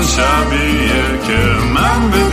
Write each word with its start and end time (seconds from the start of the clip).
همون 0.00 0.12
شبیه 0.12 1.18
که 1.26 1.38
من 1.74 2.10
بدون 2.10 2.29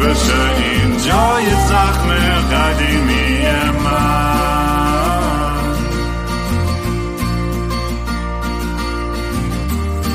بشه 0.00 0.56
این 0.56 0.96
جای 0.96 1.50
زخم 1.68 2.08
قدیمی 2.52 3.38
من. 3.84 4.36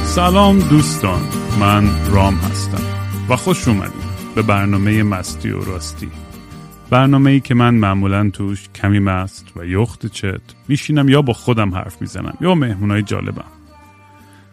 سلام 0.06 0.60
دوستان 0.60 1.22
من 1.60 1.90
رام 2.12 2.36
هستم 2.36 2.84
و 3.30 3.36
خوش 3.36 3.68
اومدید 3.68 4.12
به 4.36 4.42
برنامه 4.42 5.04
مستی 5.04 5.50
و 5.50 5.64
راستی. 5.64 6.12
برنامه 6.90 7.32
ای 7.32 7.40
که 7.40 7.54
من 7.54 7.76
معمولا 7.76 8.30
توش 8.30 8.70
کمی 8.76 9.00
مست 9.00 9.46
و 9.56 9.66
یخت 9.66 10.06
چت 10.06 10.42
میشینم 10.68 11.10
یا 11.10 11.22
با 11.22 11.34
خودم 11.34 11.76
حرف 11.76 12.02
می‌زنم 12.02 12.38
یا 12.42 12.56
مهمونای 12.56 13.02
جالبم. 13.02 13.61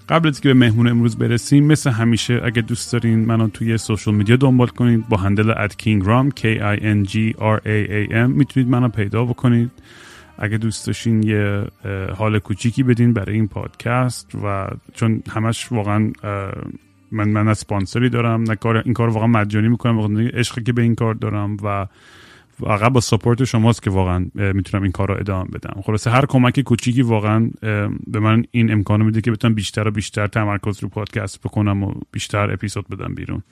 قبل 0.08 0.28
از 0.28 0.40
که 0.40 0.48
به 0.48 0.54
مهمون 0.54 0.88
امروز 0.88 1.16
برسیم 1.16 1.66
مثل 1.66 1.90
همیشه 1.90 2.40
اگه 2.44 2.62
دوست 2.62 2.92
دارین 2.92 3.24
منو 3.24 3.48
توی 3.48 3.78
social 3.78 4.14
media 4.14 4.36
دنبال 4.36 4.68
کنید 4.68 5.08
با 5.08 5.16
handle 5.16 5.50
at 5.50 5.76
kingraam 5.76 6.30
K 6.30 6.42
I 6.42 6.80
N 6.80 7.08
G 7.10 7.36
R 7.38 7.58
A 7.58 7.88
A 7.90 8.12
M 8.12 8.28
می‌تونید 8.28 8.68
منو 8.68 8.88
پیدا 8.88 9.24
بکنید. 9.24 9.70
اگه 10.38 10.58
دوست 10.58 10.86
داشتین 10.86 11.22
یه 11.22 11.64
حال 12.16 12.38
کوچیکی 12.38 12.82
بدین 12.82 13.12
برای 13.12 13.34
این 13.34 13.48
پادکست 13.48 14.34
و 14.44 14.68
چون 14.94 15.22
همش 15.30 15.72
واقعا 15.72 16.12
من 17.12 17.28
من 17.28 17.48
اسپانسری 17.48 18.08
دارم 18.08 18.42
نه 18.42 18.56
کار 18.56 18.76
این 18.76 18.94
کار 18.94 19.08
واقعا 19.08 19.26
مجانی 19.26 19.68
می‌کنم 19.68 20.18
عشقی 20.18 20.62
که 20.62 20.72
به 20.72 20.82
این 20.82 20.94
کار 20.94 21.14
دارم 21.14 21.56
و 21.62 21.86
واقعا 22.60 22.88
با 22.88 23.00
سپورت 23.00 23.44
شماست 23.44 23.82
که 23.82 23.90
واقعا 23.90 24.26
می‌تونم 24.34 24.82
این 24.82 24.92
کار 24.92 25.08
رو 25.08 25.16
ادامه 25.20 25.48
بدم. 25.50 25.80
خلاصه 25.82 26.10
هر 26.10 26.26
کمک 26.26 26.60
کوچیکی 26.60 27.02
واقعا 27.02 27.50
به 28.06 28.20
من 28.20 28.44
این 28.50 28.72
امکانو 28.72 29.04
میده 29.04 29.20
که 29.20 29.30
بتونم 29.30 29.54
بیشتر 29.54 29.88
و 29.88 29.90
بیشتر 29.90 30.26
تمرکز 30.26 30.82
رو 30.82 30.88
پادکست 30.88 31.40
بکنم 31.40 31.82
و 31.82 31.94
بیشتر 32.12 32.52
اپیزود 32.52 32.88
بدم 32.88 33.14
بیرون. 33.14 33.42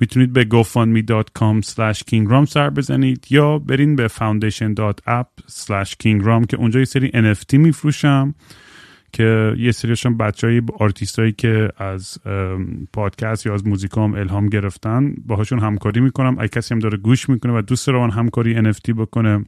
می‌تونید 0.00 0.32
به 0.32 0.44
gofundme.com 0.44 1.66
slash 1.66 1.98
kingram 1.98 2.44
سر 2.44 2.70
بزنید 2.70 3.26
یا 3.30 3.58
برین 3.58 3.96
به 3.96 4.08
foundation.app 4.08 5.42
slash 5.50 5.90
kingram 6.02 6.46
که 6.48 6.56
اونجا 6.56 6.78
یه 6.78 6.84
سری 6.84 7.10
NFT 7.34 7.54
میفروشم. 7.54 8.34
که 9.14 9.54
یه 9.58 9.72
سریشون 9.72 10.16
بچه 10.16 10.46
های 10.46 10.62
آرتیست 10.78 11.18
هایی 11.18 11.32
که 11.32 11.68
از 11.76 12.18
پادکست 12.92 13.46
یا 13.46 13.54
از 13.54 13.66
موزیکام 13.66 14.14
الهام 14.14 14.48
گرفتن 14.48 15.14
باهاشون 15.26 15.58
همکاری 15.58 16.00
می‌کنم. 16.00 16.36
اگه 16.38 16.48
کسی 16.48 16.74
هم 16.74 16.80
داره 16.80 16.98
گوش 16.98 17.28
می‌کنه 17.28 17.58
و 17.58 17.62
دوست 17.62 17.86
داره 17.86 18.10
همکاری 18.10 18.72
NFT 18.72 18.92
بکنه 18.96 19.44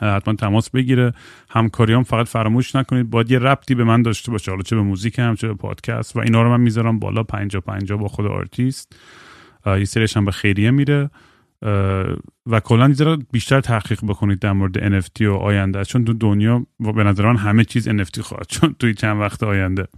حتما 0.00 0.34
تماس 0.34 0.70
بگیره. 0.70 1.12
همکاری 1.50 1.92
هم 1.92 2.02
فقط 2.02 2.26
فراموش 2.26 2.76
نکنید. 2.76 3.10
باید 3.10 3.30
یه 3.30 3.38
ربطی 3.38 3.74
به 3.74 3.84
من 3.84 4.02
داشته 4.02 4.32
باشه. 4.32 4.50
حالا 4.50 4.62
چه 4.62 4.76
به 4.76 4.82
موزیک 4.82 5.18
هم 5.18 5.34
چه 5.34 5.48
به 5.48 5.54
پادکست. 5.54 6.16
و 6.16 6.18
اینا 6.18 6.42
رو 6.42 6.50
من 6.50 6.60
می‌ذارم 6.60 6.98
بالا 6.98 7.22
پنجا 7.22 7.60
پنجا 7.60 7.96
با 7.96 8.08
خود 8.08 8.26
آرتیست. 8.26 8.96
یه 9.66 9.84
سریش 9.84 10.16
هم 10.16 10.24
به 10.24 10.30
خیریه 10.30 10.70
میره. 10.70 11.10
و 12.46 12.60
کلا 12.64 12.94
یه 12.98 13.16
بیشتر 13.32 13.60
تحقیق 13.60 14.00
بکنید 14.04 14.38
در 14.38 14.52
مورد 14.52 15.02
NFT 15.02 15.22
و 15.22 15.32
آینده. 15.32 15.84
چون 15.84 16.04
تو 16.04 16.12
دنیا 16.12 16.66
به 16.80 17.04
نظر 17.04 17.26
من 17.26 17.36
همه 17.36 17.64
چیز 17.64 17.88
NFT 17.88 18.20
خواهد 18.20 18.46
چون 18.48 18.76
توی 18.78 18.94
چند 18.94 19.20
وقت 19.20 19.42
آینده. 19.42 19.88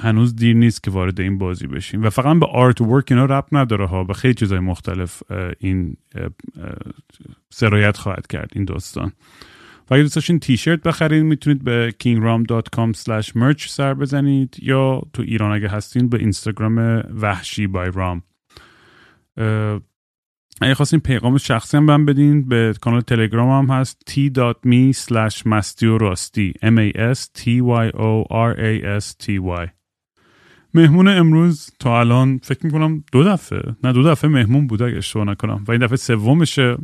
هنوز 0.00 0.36
دیر 0.36 0.56
نیست 0.56 0.82
که 0.82 0.90
وارد 0.90 1.20
این 1.20 1.38
بازی 1.38 1.66
بشیم. 1.66 2.02
و 2.02 2.10
فقط 2.10 2.38
به 2.38 2.46
آرت 2.46 2.80
ورک 2.80 3.04
اینا 3.10 3.24
رب 3.24 3.46
نداره 3.52 3.86
ها. 3.86 4.04
به 4.04 4.14
خیلی 4.14 4.34
چیزهای 4.34 4.60
مختلف 4.60 5.22
این 5.58 5.96
سرایت 7.50 7.96
خواهد 7.96 8.26
کرد 8.26 8.50
این 8.54 8.64
داستان. 8.64 9.12
و 9.90 9.94
اگه 9.94 10.02
دوست 10.02 10.14
داشتین 10.14 10.38
تیشرت 10.38 10.82
بخرید 10.82 11.24
می‌تونید 11.24 11.64
به 11.64 11.94
kingram.com 12.04 12.92
merch 13.32 13.68
سر 13.68 13.94
بزنید. 13.94 14.56
یا 14.62 15.02
تو 15.12 15.22
ایران 15.22 15.52
اگه 15.52 15.68
هستین 15.68 16.08
به 16.08 16.18
اینستاگرام 16.18 17.02
وحشی 17.20 17.66
بای 17.66 17.90
رام. 17.94 18.22
اگه 20.60 20.74
خواستین 20.74 21.00
پیغام 21.00 21.38
شخصی 21.38 21.76
هم 21.76 21.86
بهم 21.86 22.06
بدین 22.06 22.48
به 22.48 22.74
کانال 22.80 23.00
تلگرام 23.00 23.68
هم 23.68 23.80
هست 23.80 24.02
t.me 24.10 24.96
slash 24.96 25.46
مستی 25.46 26.52
m 26.62 26.92
a 26.94 27.14
s 27.14 27.18
t 27.38 27.46
y 27.60 27.90
o 27.94 28.24
r 28.30 28.56
a 28.56 29.00
s 29.00 29.14
t 29.24 29.40
y. 29.64 29.68
مهمون 30.74 31.08
امروز 31.08 31.70
تا 31.78 32.00
الان 32.00 32.40
فکر 32.42 32.66
می‌کنم 32.66 33.04
دو 33.12 33.24
دفعه 33.24 33.76
نه 33.84 33.92
دو 33.92 34.02
دفعه 34.02 34.30
مهمون 34.30 34.66
بوده 34.66 34.84
اگه 34.84 34.96
اشتباه 34.96 35.24
نکنم. 35.24 35.64
و 35.68 35.72
این 35.72 35.80
دفعه 35.80 35.96
سومشه. 35.96 36.76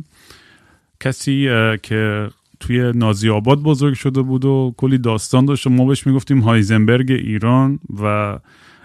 کسی 0.99 1.49
که 1.83 2.29
توی 2.59 2.91
نازی 2.95 3.29
آباد 3.29 3.59
بزرگ 3.59 3.93
شده 3.93 4.21
بود 4.21 4.45
و 4.45 4.73
کلی 4.77 4.97
داستان 4.97 5.45
داشت 5.45 5.67
و 5.67 5.69
ما 5.69 5.85
بهش 5.85 6.07
می‌گفتیم 6.07 6.39
هایزنبرگ 6.39 7.11
ایران 7.11 7.79
و 8.01 8.39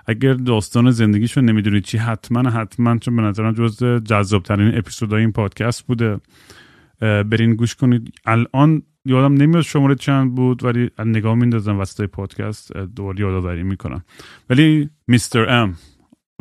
اگر 0.07 0.35
داستان 0.35 0.91
زندگیشو 0.91 1.41
نمی‌دونید 1.41 1.85
چی 1.85 1.99
حتما 1.99 2.51
حتما 2.51 2.99
چون 2.99 3.17
به 3.17 3.23
نظرم 3.23 3.53
جز 3.53 3.85
جذابترین 3.85 4.79
اپیزودهای 4.79 5.21
این 5.21 5.33
پادکست 5.33 5.87
بوده. 5.87 6.21
برین 7.01 7.55
گوش 7.55 7.75
کنید. 7.75 8.15
الان 8.27 8.83
یادم 9.05 9.35
نمیاد 9.35 9.63
شماره 9.63 9.95
چند 9.95 10.35
بود 10.35 10.65
ولی 10.65 10.91
نگاه 10.99 11.35
میندازم 11.35 11.81
وسط 11.81 12.05
پادکست. 12.05 12.77
دوباره 12.77 13.21
یادآوری 13.21 13.63
می‌کنم. 13.63 14.05
ولی 14.51 14.91
Mr. 15.07 15.51
M 15.51 15.77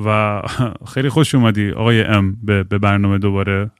و 0.05 0.41
خیلی 0.93 1.09
خوش 1.09 1.35
اومدی. 1.35 1.71
آقای 1.71 2.03
M 2.03 2.37
به, 2.43 2.63
برنامه 2.63 3.17
دوباره. 3.17 3.71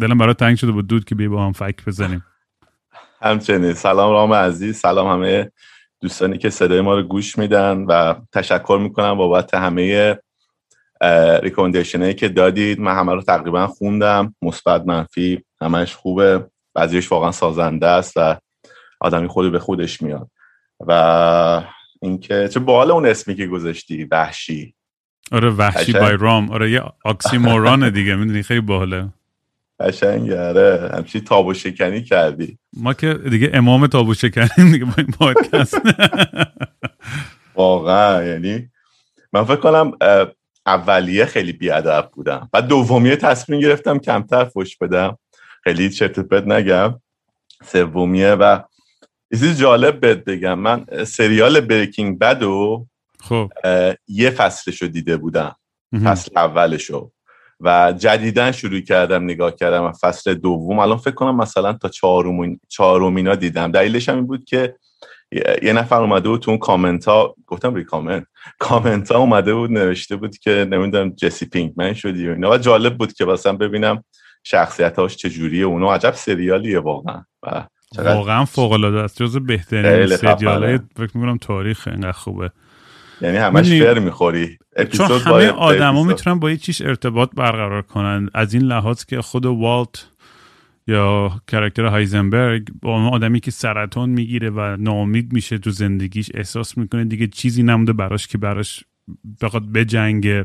دلم 0.00 0.18
برات 0.18 0.34
تنگ 0.34 0.56
شده 0.56 0.72
بود. 0.72 0.86
دود 0.86 1.04
که 1.04 1.14
بی 1.14 1.28
با 1.28 1.46
هم 1.46 1.52
فک 1.52 1.84
بزنیم. 1.86 2.24
همچنین. 3.22 3.72
سلام 3.72 4.12
رام 4.12 4.32
عزیز. 4.32 4.76
سلام 4.76 5.06
همه 5.06 5.50
دوستانی 6.04 6.38
که 6.38 6.50
صدای 6.50 6.80
ما 6.80 6.94
رو 6.94 7.02
گوش 7.02 7.38
میدن 7.38 7.84
و 7.88 8.14
تشکر 8.32 8.78
می‌کنم 8.82 9.14
بابت 9.14 9.54
همه 9.54 10.18
recommendation 11.42 12.02
هایی 12.02 12.14
که 12.14 12.28
دادید. 12.28 12.80
من 12.80 12.94
همه 12.94 13.12
رو 13.12 13.22
تقریبا 13.22 13.66
خوندم. 13.66 14.34
مثبت 14.42 14.86
منفی 14.86 15.44
همش 15.60 15.94
خوبه. 15.94 16.46
بعضیش 16.74 17.12
واقعا 17.12 17.32
سازنده 17.32 17.86
است 17.86 18.12
و 18.16 18.36
آدمی 19.00 19.28
خودی 19.28 19.50
به 19.50 19.58
خودش 19.58 20.02
میاد. 20.02 20.30
و 20.86 21.62
اینکه 22.02 22.48
چه 22.48 22.60
باحال 22.60 22.90
اون 22.90 23.06
اسمی 23.06 23.34
که 23.34 23.46
گذاشتی 23.46 24.04
وحشی. 24.04 24.74
آره 25.32 25.50
وحشی 25.50 25.92
بای 25.92 26.16
رام 26.16 26.50
آره 26.50 26.70
یه 26.70 26.82
اکسیموران 27.04 27.90
دیگه 27.90 28.16
می‌دونی؟ 28.16 28.42
خیلی 28.42 28.60
باحاله. 28.60 29.08
قشنگه 29.80 30.48
آره. 30.48 30.90
همچی 30.94 31.20
تاب 31.20 31.46
و 31.46 31.54
شکنی 31.54 32.02
کردی. 32.02 32.58
ما 32.72 32.94
که 32.94 33.14
دیگه 33.14 33.50
امام 33.54 33.86
تاب 33.86 34.08
و 34.08 34.14
شکنی 34.14 34.70
دیگه 34.72 34.84
با 34.84 34.92
این 34.98 35.06
پادکست. 35.06 35.78
واقعا 37.54 38.24
یعنی 38.24 38.70
من 39.32 39.44
فکر 39.44 39.56
کنم 39.56 39.92
اولیه 40.66 41.24
خیلی 41.24 41.52
بیادب 41.52 42.10
بودم. 42.12 42.50
و 42.52 42.62
دومیه 42.62 43.16
تصمیم 43.16 43.60
گرفتم 43.60 43.98
کمتر 43.98 44.44
فش 44.44 44.76
بدم. 44.76 45.18
خیلی 45.64 45.90
چرت 45.90 46.18
پرت 46.20 46.46
نگم. 46.46 47.00
سومیه 47.64 48.30
و 48.30 48.58
چیزی 49.32 49.54
جالب 49.54 50.00
بهت 50.00 50.24
بگم. 50.24 50.58
من 50.58 50.86
سریال 51.04 51.60
بریکینگ 51.60 52.18
بد 52.18 52.42
و 52.42 52.86
خب. 53.20 53.50
یه 54.08 54.30
فصلشو 54.30 54.86
دیده 54.86 55.16
بودم. 55.16 55.56
فصل 56.04 56.30
اولشو. 56.36 57.12
و 57.60 57.94
جدیدا 57.98 58.52
شروع 58.52 58.80
کردم 58.80 59.24
نگاه 59.24 59.54
کردم 59.54 59.84
و 59.84 59.92
فصل 59.92 60.34
دوم. 60.34 60.78
الان 60.78 60.96
فکر 60.96 61.14
کنم 61.14 61.36
مثلا 61.36 61.72
تا 61.72 61.88
چهارم 61.88 62.60
چهارمینا 62.68 63.34
دیدم. 63.34 63.72
دلیلش 63.72 64.08
هم 64.08 64.14
این 64.14 64.26
بود 64.26 64.44
که 64.44 64.74
یه 65.62 65.72
نفر 65.72 66.00
اومده 66.00 66.28
بود 66.28 66.40
تو 66.40 66.50
اون 66.50 66.58
کامنت 66.58 67.04
ها 67.04 67.34
گفتم 67.46 67.74
ری 67.74 67.84
کامنت 67.84 68.26
کامنت 68.58 69.12
ها 69.12 69.18
اومده 69.18 69.54
بود 69.54 69.70
نوشته 69.70 70.16
بود 70.16 70.38
که 70.38 70.68
نمی‌دونم 70.70 71.10
جسی 71.10 71.46
پینک 71.46 71.72
من 71.76 71.94
شدی 71.94 72.28
و 72.28 72.32
اینا. 72.32 72.50
و 72.50 72.58
جالب 72.58 72.98
بود 72.98 73.12
که 73.12 73.24
مثلا 73.24 73.52
ببینم 73.52 74.04
شخصیت 74.44 74.98
هاش 74.98 75.16
چجوریه. 75.16 75.64
اونو 75.64 75.90
عجب 75.90 76.14
سریالیه 76.14 76.78
واقعا. 76.78 77.24
و 77.42 77.64
واقعا 77.98 78.44
فوق 78.44 78.72
العاده 78.72 79.00
است. 79.00 79.22
جز 79.22 79.36
بهترین 79.36 80.16
سریال 80.16 80.78
فکر 80.96 81.10
می‌کنم 81.16 81.38
تاریخ 81.38 81.88
اینقدر 81.88 82.12
خوبه. 82.12 82.50
یعنی 83.24 83.36
همش 83.36 83.72
فر 83.72 83.98
می‌خوری. 83.98 84.58
چون 84.92 85.06
همه 85.06 85.46
آدما 85.46 86.04
می‌تونن 86.04 86.38
با 86.38 86.50
یه 86.50 86.56
چیش 86.56 86.82
ارتباط 86.82 87.30
برقرار 87.36 87.82
کنن. 87.82 88.28
از 88.34 88.54
این 88.54 88.62
لحاظ 88.62 89.04
که 89.04 89.22
خود 89.22 89.46
والت 89.46 90.06
یا 90.86 91.32
کرکتر 91.48 91.84
هایزنبرگ 91.84 92.68
با 92.82 93.08
آدمی 93.08 93.40
که 93.40 93.50
سرطان 93.50 94.10
می‌گیره 94.10 94.50
و 94.50 94.76
ناامید 94.76 95.32
میشه 95.32 95.58
تو 95.58 95.70
زندگیش 95.70 96.30
احساس 96.34 96.78
می‌کنه 96.78 97.04
دیگه 97.04 97.26
چیزی 97.26 97.62
نمونده 97.62 97.92
براش 97.92 98.26
که 98.26 98.38
براش 98.38 98.84
بخواد 99.40 99.72
بجنگه. 99.72 100.44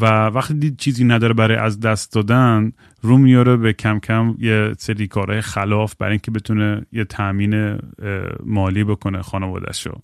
و 0.00 0.26
وقتی 0.26 0.54
دید 0.54 0.76
چیزی 0.76 1.04
نداره 1.04 1.34
برای 1.34 1.56
از 1.56 1.80
دست 1.80 2.12
دادن 2.12 2.72
رو 3.02 3.18
میاره 3.18 3.56
به 3.56 3.72
کم 3.72 3.98
کم 3.98 4.34
یه 4.38 4.74
سری 4.78 5.06
کارهای 5.06 5.40
خلاف 5.40 5.94
برای 5.98 6.12
اینکه 6.12 6.30
بتونه 6.30 6.86
یه 6.92 7.04
تامین 7.04 7.78
مالی 8.44 8.84
بکنه 8.84 9.22
خانوادهشو. 9.22 10.00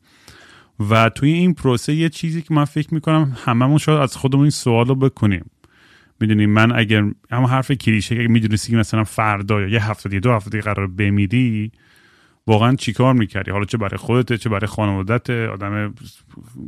و 0.91 1.09
توی 1.09 1.33
این 1.33 1.55
پروسه 1.55 1.95
یه 1.95 2.09
چیزی 2.09 2.43
که 2.43 2.55
من 2.55 2.65
فکر 2.65 2.95
می‌کنم 2.95 3.37
هممون 3.45 3.79
شاید 3.79 3.99
از 3.99 4.17
خودمون 4.17 4.45
این 4.45 4.51
سوال 4.51 4.87
رو 4.87 4.95
بکنیم. 4.95 5.51
می‌دونی 6.21 6.47
من 6.47 6.79
اگر 6.79 7.05
هم 7.31 7.45
حرف 7.45 7.73
کلیشه 7.73 8.15
اگر 8.15 8.27
می‌دونستی 8.27 8.73
که 8.73 8.79
مثلا 8.79 9.05
فردا 9.05 9.61
یا 9.61 9.69
یه 9.69 9.91
هفته 9.91 10.09
دیگه 10.09 10.21
دو 10.21 10.33
هفته 10.33 10.51
دیگه 10.51 10.63
قرار 10.63 10.87
بمیری 10.87 11.73
واقعا 12.47 12.77
چیکار 12.77 13.15
می‌کردی؟ 13.15 13.51
حالا 13.51 13.65
چه 13.65 13.79
برای 13.79 13.97
خودت 13.97 14.33
چه 14.33 14.49
برای 14.49 14.67
خانوادت 14.67 15.31
آدم 15.31 15.95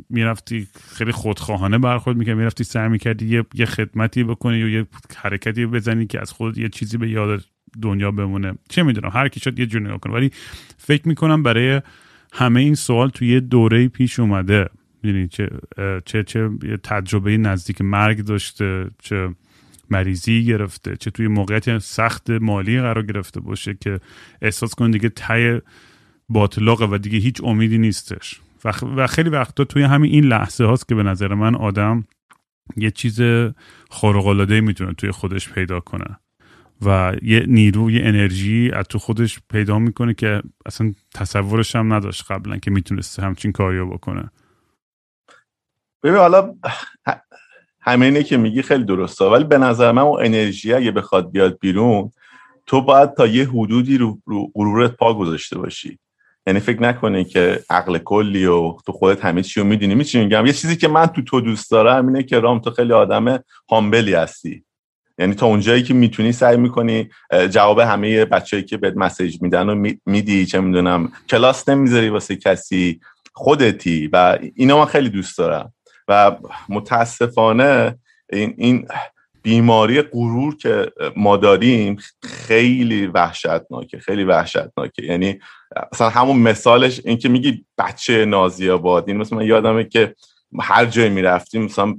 می‌رفتی 0.09 0.67
خیلی 0.93 1.11
خودخواهانه 1.11 1.77
برخورد 1.77 2.17
می‌کردی 2.17 2.37
می‌رفتی 2.37 2.63
سعی 2.63 2.89
می‌کردی 2.89 3.27
یه،, 3.27 3.45
یه 3.53 3.65
خدمتی 3.65 4.23
بکنی 4.23 4.57
یا 4.57 4.67
یه 4.67 4.85
حرکتی 5.17 5.65
بزنی 5.65 6.05
که 6.05 6.21
از 6.21 6.31
خودت 6.31 6.57
یه 6.57 6.69
چیزی 6.69 6.97
به 6.97 7.09
یاد 7.09 7.45
دنیا 7.81 8.11
بمونه. 8.11 8.53
چه 8.69 8.83
می‌دونم 8.83 9.11
هر 9.13 9.27
کی 9.27 9.39
شد 9.39 9.59
یه 9.59 9.65
جوری 9.65 9.99
کنه. 9.99 10.13
ولی 10.13 10.31
فکر 10.77 11.07
می‌کنم 11.07 11.43
برای 11.43 11.81
همه 12.31 12.59
این 12.59 12.75
سوال 12.75 13.09
توی 13.09 13.27
یه 13.27 13.39
دوره 13.39 13.87
پیش 13.87 14.19
اومده. 14.19 14.69
یعنی 15.03 15.27
چه 15.27 15.49
چه 16.05 16.23
چه 16.23 16.49
تجربه 16.83 17.37
نزدیک 17.37 17.81
مرگ 17.81 18.21
داشته 18.21 18.87
چه 19.01 19.35
مریضی 19.89 20.45
گرفته 20.45 20.95
چه 20.95 21.11
توی 21.11 21.27
موقعیت 21.27 21.77
سخت 21.77 22.29
مالی 22.29 22.81
قرار 22.81 23.05
گرفته 23.05 23.39
باشه 23.39 23.73
که 23.73 23.99
احساس 24.41 24.75
کنه 24.75 24.91
دیگه 24.91 25.09
تای 25.09 25.61
باطلاقه 26.29 26.85
و 26.91 26.97
دیگه 26.97 27.19
هیچ 27.19 27.43
امیدی 27.43 27.77
نیستش. 27.77 28.41
و 28.95 29.07
خیلی 29.07 29.29
وقتا 29.29 29.63
توی 29.63 29.83
همین 29.83 30.11
این 30.11 30.23
لحظه 30.23 30.65
هاست 30.65 30.87
که 30.87 30.95
به 30.95 31.03
نظر 31.03 31.33
من 31.33 31.55
آدم 31.55 32.05
یه 32.77 32.91
چیز 32.91 33.21
خارق‌العاده 33.89 34.61
می‌تونه 34.61 34.93
توی 34.93 35.11
خودش 35.11 35.49
پیدا 35.49 35.79
کنه. 35.79 36.19
و 36.85 37.15
یه 37.21 37.45
نیرو 37.47 37.91
یه 37.91 38.01
انرژی 38.03 38.71
از 38.73 38.85
تو 38.85 38.99
خودش 38.99 39.39
پیدا 39.49 39.79
می‌کنه 39.79 40.13
که 40.13 40.41
اصلا 40.65 40.93
تصورش 41.13 41.75
هم 41.75 41.93
نداشت 41.93 42.31
قبلا 42.31 42.57
که 42.57 42.71
می‌تونسته 42.71 43.21
همچین 43.21 43.51
کاریو 43.51 43.85
بکنه. 43.85 44.31
ببین 46.03 46.17
حالا 46.17 46.55
همینه 47.81 48.23
که 48.23 48.37
میگی 48.37 48.61
خیلی 48.61 48.83
درسته 48.83 49.25
ولی 49.25 49.43
به 49.43 49.57
نظر 49.57 49.91
من 49.91 50.01
اون 50.01 50.25
انرژی 50.25 50.73
اگه 50.73 50.91
بخواد 50.91 51.31
بیاد 51.31 51.59
بیرون 51.59 52.11
تو 52.65 52.81
باید 52.81 53.13
تا 53.13 53.27
یه 53.27 53.49
حدودی 53.49 53.97
رو, 53.97 54.19
رو 54.25 54.51
غرورت 54.55 54.91
پا 54.91 55.13
گذاشته 55.13 55.57
باشی. 55.57 55.99
یعنی 56.47 56.59
فکر 56.59 56.81
نکنی 56.81 57.23
که 57.23 57.63
عقل 57.69 57.97
کلی 57.97 58.45
و 58.45 58.77
تو 58.85 58.91
خودت 58.91 59.25
همه 59.25 59.43
چی 59.43 59.59
رو 59.59 59.65
می‌دونی. 59.65 59.95
میچی 59.95 60.19
میگم 60.19 60.45
یه 60.45 60.53
چیزی 60.53 60.75
که 60.75 60.87
من 60.87 61.05
تو 61.05 61.21
تو 61.21 61.41
دوست 61.41 61.71
دارم 61.71 62.07
اینه 62.07 62.23
که 62.23 62.39
رام 62.39 62.59
تو 62.59 62.71
خیلی 62.71 62.93
آدم 62.93 63.43
هامبلی 63.69 64.13
هستی. 64.13 64.63
یعنی 65.21 65.33
تا 65.33 65.45
اونجایی 65.45 65.83
که 65.83 65.93
می‌تونی 65.93 66.31
سعی 66.31 66.57
می‌کنی 66.57 67.09
جواب 67.49 67.79
همه 67.79 68.25
بچه‌ای 68.25 68.63
که 68.63 68.77
بهت 68.77 68.93
مسیج 68.97 69.41
میدن 69.41 69.69
و 69.69 69.93
میدی 70.05 70.45
چه 70.45 70.59
می‌دونم 70.59 71.11
کلاس 71.29 71.69
نمی‌ذاری 71.69 72.09
واسه 72.09 72.35
کسی 72.35 72.99
خودتی 73.33 74.09
و 74.13 74.39
اینا 74.55 74.79
من 74.79 74.85
خیلی 74.85 75.09
دوست 75.09 75.37
دارم. 75.37 75.73
و 76.07 76.35
متاسفانه 76.69 77.95
این, 78.33 78.53
این 78.57 78.87
بیماری 79.43 80.01
غرور 80.01 80.57
که 80.57 80.91
ما 81.15 81.37
داریم 81.37 81.97
خیلی 82.23 83.07
وحشتناکه 83.07 83.99
خیلی 83.99 84.23
وحشتناکه. 84.23 85.03
یعنی 85.05 85.39
مثلا 85.93 86.09
همون 86.09 86.39
مثالش 86.39 87.01
این 87.05 87.17
که 87.17 87.29
میگی 87.29 87.65
بچه 87.77 88.25
نازی 88.25 88.69
آباد 88.69 89.03
این 89.07 89.17
مثلا 89.17 89.37
من 89.37 89.45
یادمه 89.45 89.83
که 89.83 90.15
هر 90.59 90.85
جایی 90.85 91.09
می‌رفتیم 91.09 91.63
مثلا 91.63 91.95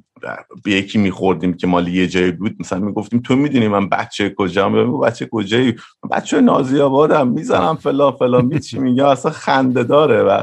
به 0.65 0.71
یکی 0.71 0.99
میخوردیم 0.99 1.55
که 1.55 1.67
مال 1.67 1.89
یه 1.89 2.07
جایی 2.07 2.31
بود 2.31 2.57
مثلا 2.61 2.79
می‌گفتیم 2.79 3.21
تو 3.21 3.37
می‌دونی 3.37 3.69
من 3.69 3.89
بچه 3.89 4.35
کجا 4.37 4.69
بچه 4.69 5.29
کجایی؟ 5.33 5.77
بچه 6.11 6.41
نازی 6.41 6.81
آبادم 6.81 7.29
می‌زنم 7.29 7.77
فلا 7.77 8.13
فلا 8.13 8.41
میچی 8.41 8.79
میگه؟ 8.79 9.07
اصلا 9.07 9.33
خنده 9.33 9.83
داره 9.83 10.23
و 10.23 10.43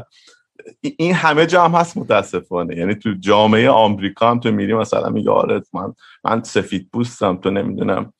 این 0.97 1.13
همه 1.13 1.45
جا 1.45 1.65
هم 1.65 1.71
هست 1.71 1.97
متاسفانه. 1.97 2.77
یعنی 2.77 2.95
تو 2.95 3.13
جامعه 3.19 3.69
آمریکا 3.69 4.31
هم 4.31 4.39
تو 4.39 4.51
میری 4.51 4.73
مثلا 4.73 5.09
میگه 5.09 5.31
آره 5.31 5.61
من 5.73 5.93
من 6.23 6.43
سفید 6.43 6.89
پوستم 6.93 7.35
تو 7.35 7.49
نمی‌دونم 7.49 8.13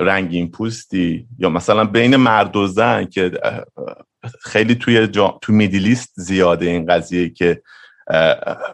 رنگین 0.00 0.50
پوستی. 0.50 1.26
یا 1.38 1.48
مثلا 1.48 1.84
بین 1.84 2.16
مرد 2.16 2.56
و 2.56 2.66
زن 2.66 3.04
که 3.04 3.32
خیلی 4.40 4.74
توی 4.74 5.06
جا... 5.06 5.38
تو 5.42 5.52
میدیلیست 5.52 6.12
زیاده 6.16 6.66
این 6.66 6.86
قضیه 6.86 7.30
که 7.30 7.62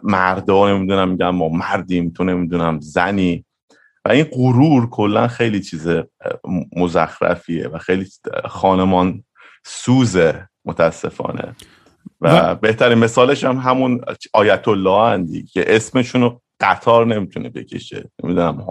مردا 0.03 0.69
نمی‌دونم 0.69 1.09
میگم 1.09 1.29
ما 1.29 1.49
مردیم 1.49 2.09
تو 2.09 2.23
نمی‌دونم 2.23 2.79
زنی. 2.79 3.45
و 4.05 4.09
این 4.11 4.23
غرور 4.23 4.89
کلا 4.89 5.27
خیلی 5.27 5.59
چیز 5.61 5.87
مزخرفیه 6.75 7.67
و 7.67 7.77
خیلی 7.77 8.07
خانمان 8.45 9.23
سوزه 9.65 10.47
متاسفانه. 10.65 11.55
و, 12.21 12.55
بهترین 12.55 12.97
مثالش 12.97 13.43
هم 13.43 13.57
همون 13.57 14.01
آیت 14.33 14.67
الله 14.67 14.91
اندی 14.91 15.43
که 15.43 15.75
اسمشون 15.75 16.21
رو 16.21 16.41
قطار 16.59 17.05
نمی‌تونه 17.05 17.49
بکشه. 17.49 18.11
نمی‌دونم 18.23 18.65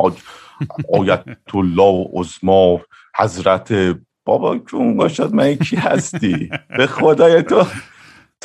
آیت 0.93 1.25
الله 1.55 1.83
و 1.83 2.21
عزما 2.21 2.81
حضرت 3.17 3.97
بابا 4.25 4.59
کون 4.59 4.97
باشد 4.97 5.35
من 5.35 5.55
کی 5.55 5.77
هستی؟ 5.77 6.51
به 6.79 6.87
خدای 6.87 7.43
تو. 7.43 7.65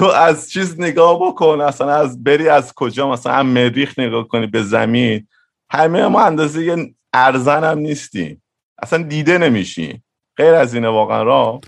تو 0.01 0.07
از 0.07 0.51
چیز 0.51 0.79
نگاه 0.79 1.19
بکن 1.19 1.61
اصلا 1.61 1.95
از 1.95 2.23
بری 2.23 2.49
از 2.49 2.73
کجا 2.73 3.11
مثلا 3.11 3.33
هم 3.33 3.45
مریخ 3.45 3.99
نگاه 3.99 4.27
کنی 4.27 4.47
به 4.47 4.63
زمین. 4.63 5.27
همه 5.69 6.07
ما 6.07 6.21
اندازه 6.25 6.63
یه 6.63 6.93
ارزن 7.13 7.63
هم 7.63 7.77
نیستیم. 7.77 8.41
اصلا 8.83 9.03
دیده 9.03 9.37
نمیشیم 9.37 10.03
غیر 10.37 10.53
از 10.53 10.73
اینه 10.73 10.87
واقعا 10.87 11.23
را 11.23 11.61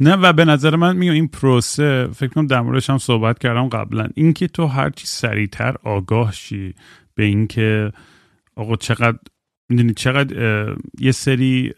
نه 0.00 0.16
و 0.16 0.32
به 0.32 0.44
نظر 0.44 0.76
من 0.76 0.96
میگم 0.96 1.12
این 1.12 1.28
پروسه 1.28 2.08
فکر 2.14 2.28
کنم 2.28 2.46
در 2.46 2.60
موردش 2.60 2.90
هم 2.90 2.98
صحبت 2.98 3.38
کردم 3.38 3.68
قبلا. 3.68 4.08
اینکه 4.14 4.48
تو 4.48 4.66
هرچی 4.66 5.06
سریعتر 5.06 5.76
آگاه 5.84 6.32
شی 6.32 6.74
به 7.14 7.24
اینکه 7.24 7.92
آقا 8.56 8.76
چقدر 8.76 9.18
می‌دونی 9.68 9.94
چقدر 9.94 10.36
یه 10.98 11.12
سری 11.12 11.72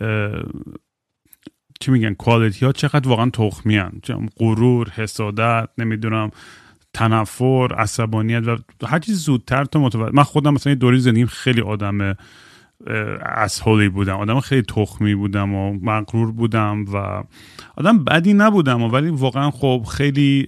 چی 1.81 1.91
میگن 1.91 2.15
کوالیتی 2.15 2.67
ها 2.67 2.73
چقدر 2.73 3.09
واقعا 3.09 3.31
تخمی 3.31 3.77
هن. 3.77 4.01
غرور 4.37 4.91
حسادت 4.91 5.69
نمی‌دونم 5.79 6.31
تنفر 6.95 7.75
عصبانیت 7.79 8.49
و 8.49 8.57
هر 8.87 8.99
چیز 8.99 9.25
زودتر 9.25 9.65
تو 9.65 9.81
متوجه 9.81 10.13
من 10.15 10.23
خودم 10.23 10.55
مثلا 10.55 10.71
یه 10.71 10.79
دوری 10.79 10.99
زندگیم 10.99 11.27
خیلی 11.27 11.61
آدم 11.61 12.17
هولی 13.65 13.89
بودم 13.89 14.17
آدم 14.17 14.41
خیلی 14.41 14.63
تخمی 14.63 15.15
بودم 15.15 15.55
و 15.55 15.73
مغرور 15.73 16.33
بودم 16.33 16.85
و 16.93 17.23
آدم 17.77 18.05
بدی 18.05 18.35
نبودم 18.35 18.83
ولی 18.83 19.11
واقعا 19.11 19.51
خب 19.51 19.87
خیلی 19.91 20.47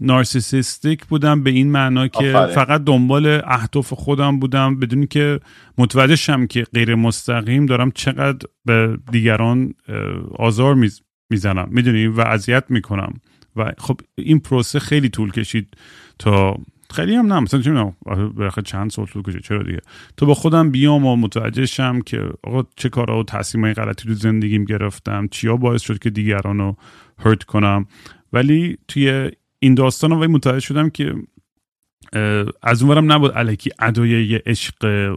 نارسیسیستیک 0.00 1.06
بودم 1.06 1.42
به 1.42 1.50
این 1.50 1.70
معنا 1.70 2.08
که 2.08 2.32
فقط 2.54 2.84
دنبال 2.84 3.40
اهداف 3.44 3.92
خودم 3.92 4.38
بودم 4.38 4.78
بدون 4.78 5.06
که 5.06 5.40
متوجه 5.78 6.16
شم 6.16 6.46
که 6.46 6.62
غیر 6.62 6.94
مستقیم 6.94 7.66
دارم 7.66 7.90
چقدر 7.90 8.48
به 8.64 8.98
دیگران 9.12 9.74
آزار 10.38 10.74
می‌زنم. 11.30 11.68
می‌دونی؟ 11.70 12.06
و 12.06 12.20
اذیت 12.20 12.64
می‌کنم. 12.68 13.14
و 13.56 13.72
خب 13.78 14.00
این 14.14 14.38
پروسه 14.38 14.78
خیلی 14.78 15.08
طول 15.08 15.30
کشید 15.30 15.76
تا 16.18 16.58
خیلی 16.90 17.14
هم 17.14 17.32
نه 17.32 17.40
مثلا 17.40 17.60
چه 17.60 18.62
چند 18.62 18.90
سال 18.90 19.06
طول 19.06 19.22
کشید 19.22 19.40
چرا 19.40 19.62
دیگه؟ 19.62 19.80
تو 20.16 20.26
با 20.26 20.34
خودم 20.34 20.70
بیام 20.70 21.06
و 21.06 21.16
متوجه 21.16 21.66
شم 21.66 22.00
که 22.00 22.28
آقا 22.42 22.62
چه 22.76 22.88
کارا 22.88 23.20
و 23.20 23.24
تصمیمای 23.24 23.74
غلطی 23.74 24.08
تو 24.08 24.14
زندگیم 24.14 24.64
گرفتم 24.64 25.28
چیا 25.30 25.56
باعث 25.56 25.82
شد 25.82 25.98
که 25.98 26.10
دیگران 26.10 26.58
رو 26.58 26.76
هرت 27.18 27.42
کنم. 27.42 27.86
ولی 28.32 28.78
توی 28.88 29.30
این 29.64 29.74
داستان 29.74 30.10
رو 30.10 30.28
متوجه 30.28 30.60
شدم 30.60 30.90
که 30.90 31.14
از 32.62 32.82
اونورم 32.82 33.12
نبود 33.12 33.32
علکی 33.32 33.70
ادای 33.78 34.36
عشق 34.36 34.74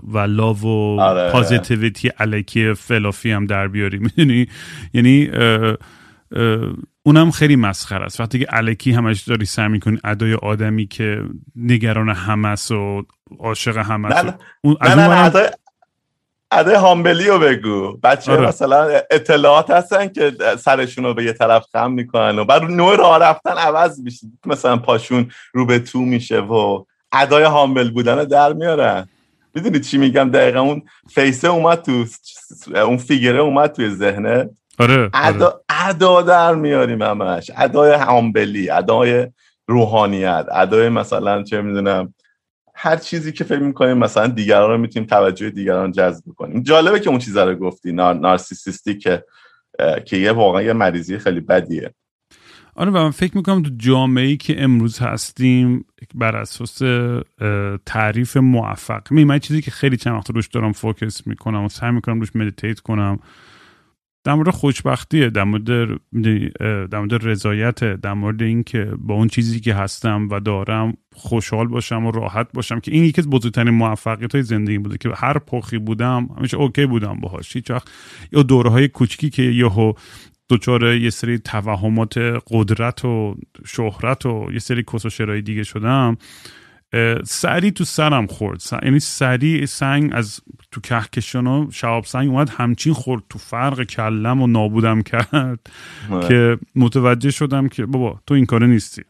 و 0.07 0.19
لاو 0.19 0.61
و 0.61 1.01
آره. 1.01 1.31
پازیتیویتی 1.31 2.07
علکی 2.07 2.73
فلافی 2.73 3.31
هم 3.31 3.45
در 3.45 3.67
بیاری. 3.67 3.99
می‌دونی؟ 4.17 4.47
یعنی 4.93 5.29
اونم 7.03 7.31
خیلی 7.31 7.55
مسخر 7.55 8.03
است. 8.03 8.19
وقتی 8.19 8.39
که 8.39 8.45
علکی 8.45 8.91
همش 8.91 9.21
داری 9.21 9.45
سعی 9.45 9.67
می‌کنی 9.67 9.97
ادای 10.03 10.33
آدمی 10.33 10.87
که 10.87 11.23
نگران 11.55 12.09
همس 12.09 12.71
و 12.71 13.03
عاشق 13.39 13.77
همس 13.77 14.25
نه 14.25 14.33
اون 14.61 14.77
نه, 14.81 14.95
نه, 14.95 15.49
ادای 16.51 16.75
هامبلی 16.75 17.27
رو 17.27 17.39
بگو. 17.39 17.97
بچه 18.03 18.31
آره. 18.31 18.47
مثلا 18.47 19.01
اطلاعات 19.11 19.69
هستن 19.69 20.07
که 20.07 20.31
سرشون 20.59 21.03
رو 21.03 21.13
به 21.13 21.23
یه 21.23 21.33
طرف 21.33 21.65
خم 21.73 21.91
می‌کنن 21.91 22.39
و 22.39 22.45
بعد 22.45 22.63
نوع 22.63 22.95
راه 22.95 23.19
رفتن 23.19 23.57
عوض 23.57 23.99
میشه. 23.99 24.27
مثلا 24.45 24.77
پاشون 24.77 25.31
رو 25.53 25.65
به 25.65 25.79
تو 25.79 25.99
میشه 25.99 26.39
و 26.39 26.83
ادای 27.11 27.43
هامبل 27.43 27.91
بودن 27.91 28.17
رو 28.17 28.25
در 28.25 28.53
میارن. 28.53 29.07
می‌دونی 29.55 29.79
چی 29.79 29.97
میگم؟ 29.97 30.29
دقیقا 30.29 30.59
اون 30.59 30.81
فیسه 31.09 31.47
اومد 31.47 31.81
تو 31.81 32.05
اون 32.75 32.97
فیگره 32.97 33.39
اومد 33.39 33.71
توی 33.71 33.89
ذهنه. 33.89 34.49
آره, 34.79 35.09
ادا, 35.13 35.45
آره. 35.45 35.55
ادا 35.69 36.21
در 36.21 36.55
میاریم 36.55 37.01
همش. 37.01 37.51
ادای 37.57 37.93
همبلی 37.93 38.69
ادای 38.69 39.27
روحانیت 39.67 40.45
ادای 40.51 40.89
مثلا 40.89 41.43
چه 41.43 41.61
می‌دونم 41.61 42.13
هر 42.79 42.95
چیزی 42.95 43.31
که 43.31 43.43
فکر 43.43 43.59
می‌کنیم 43.59 43.97
مثلا 43.97 44.27
دیگران 44.27 44.69
رو 44.69 44.77
می‌تونیم 44.77 45.07
توجه 45.07 45.49
دیگران 45.49 45.91
جذب 45.91 46.25
کنیم 46.35 46.63
جالبه 46.63 46.99
که 46.99 47.09
اون 47.09 47.19
چیزا 47.19 47.43
رو 47.43 47.55
گفتی 47.55 47.91
نار، 47.91 48.15
نارسیسیستی 48.15 48.97
که 48.97 49.23
که 50.05 50.17
یه 50.17 50.31
واقعا 50.31 50.61
یه 50.61 50.73
مریضی 50.73 51.17
خیلی 51.17 51.39
بدیه. 51.39 51.93
آره 52.75 52.91
و 52.91 52.93
من 52.93 53.11
فکر 53.11 53.37
می‌کنم 53.37 53.63
تو 53.63 53.69
جامعه 53.77 54.25
ای 54.25 54.37
که 54.37 54.63
امروز 54.63 54.99
هستیم 54.99 55.85
بر 56.15 56.35
اساس 56.35 56.81
تعریف 57.85 58.37
موفقیت 58.37 59.23
من 59.23 59.39
چیزی 59.39 59.61
که 59.61 59.71
خیلی 59.71 59.97
چند 59.97 60.13
وقت 60.13 60.29
روش 60.29 60.47
دارم 60.47 60.71
focus 60.71 61.27
می‌کنم 61.27 61.63
و 61.63 61.69
سعی 61.69 61.91
می‌کنم 61.91 62.19
روش 62.19 62.35
meditate 62.35 62.79
کنم. 62.79 63.19
در 64.27 64.33
مورد 64.33 64.49
خوشبختیه 64.49 65.29
در 65.29 65.43
مورد 65.43 65.99
در 66.89 66.99
مورد 66.99 67.27
رضایت 67.27 67.83
در 67.83 68.13
مورد 68.13 68.41
اینکه 68.41 68.91
با 68.97 69.13
اون 69.13 69.27
چیزی 69.27 69.59
که 69.59 69.73
هستم 69.73 70.27
و 70.31 70.39
دارم 70.39 70.93
خوشحال 71.13 71.67
باشم 71.67 72.05
و 72.05 72.11
راحت 72.11 72.47
باشم 72.53 72.79
که 72.79 72.91
این 72.91 73.03
یکی 73.03 73.21
از 73.21 73.29
بزرگترین 73.29 73.69
موفقیت 73.69 74.35
های 74.35 74.43
زندگی 74.43 74.77
بوده 74.77 74.97
که 74.97 75.09
هر 75.15 75.39
پخی 75.39 75.77
بودم 75.77 76.29
همیشه 76.37 76.57
OK 76.57 76.85
بودم 76.85 77.19
باهاش. 77.19 77.55
هیچ 77.55 77.71
وقت 77.71 77.87
یا 78.31 78.43
دوره 78.43 78.69
های 78.69 78.87
کوچیکی 78.87 79.29
که 79.29 79.43
یهو 79.43 79.93
دچار 80.49 80.95
یه 80.95 81.09
سری 81.09 81.39
توهمات 81.39 82.17
قدرت 82.51 83.05
و 83.05 83.35
شهرت 83.65 84.25
و 84.25 84.49
یه 84.53 84.59
سری 84.59 84.83
کس 84.93 85.05
و 85.05 85.09
شرای 85.09 85.41
دیگه 85.41 85.63
شدم 85.63 86.17
سری 87.25 87.71
تو 87.71 87.83
سرم 87.83 88.27
خورد. 88.27 88.61
یعنی 88.83 88.99
سری 88.99 89.65
سنگ 89.65 90.11
از 90.13 90.39
تو 90.71 90.81
کهکشان 90.81 91.47
و 91.47 91.67
شعب 91.71 92.03
سنگ 92.03 92.29
اومد 92.29 92.49
همچین 92.49 92.93
خورد 92.93 93.23
تو 93.29 93.39
فرق 93.39 93.83
کلم 93.83 94.41
و 94.41 94.47
نابودم 94.47 95.01
کرد 95.01 95.59
که 96.27 96.57
متوجه 96.75 97.31
شدم 97.31 97.67
که 97.67 97.85
بابا 97.85 98.19
تو 98.27 98.33
این 98.33 98.45
کاره 98.45 98.67
نیستی. 98.67 99.01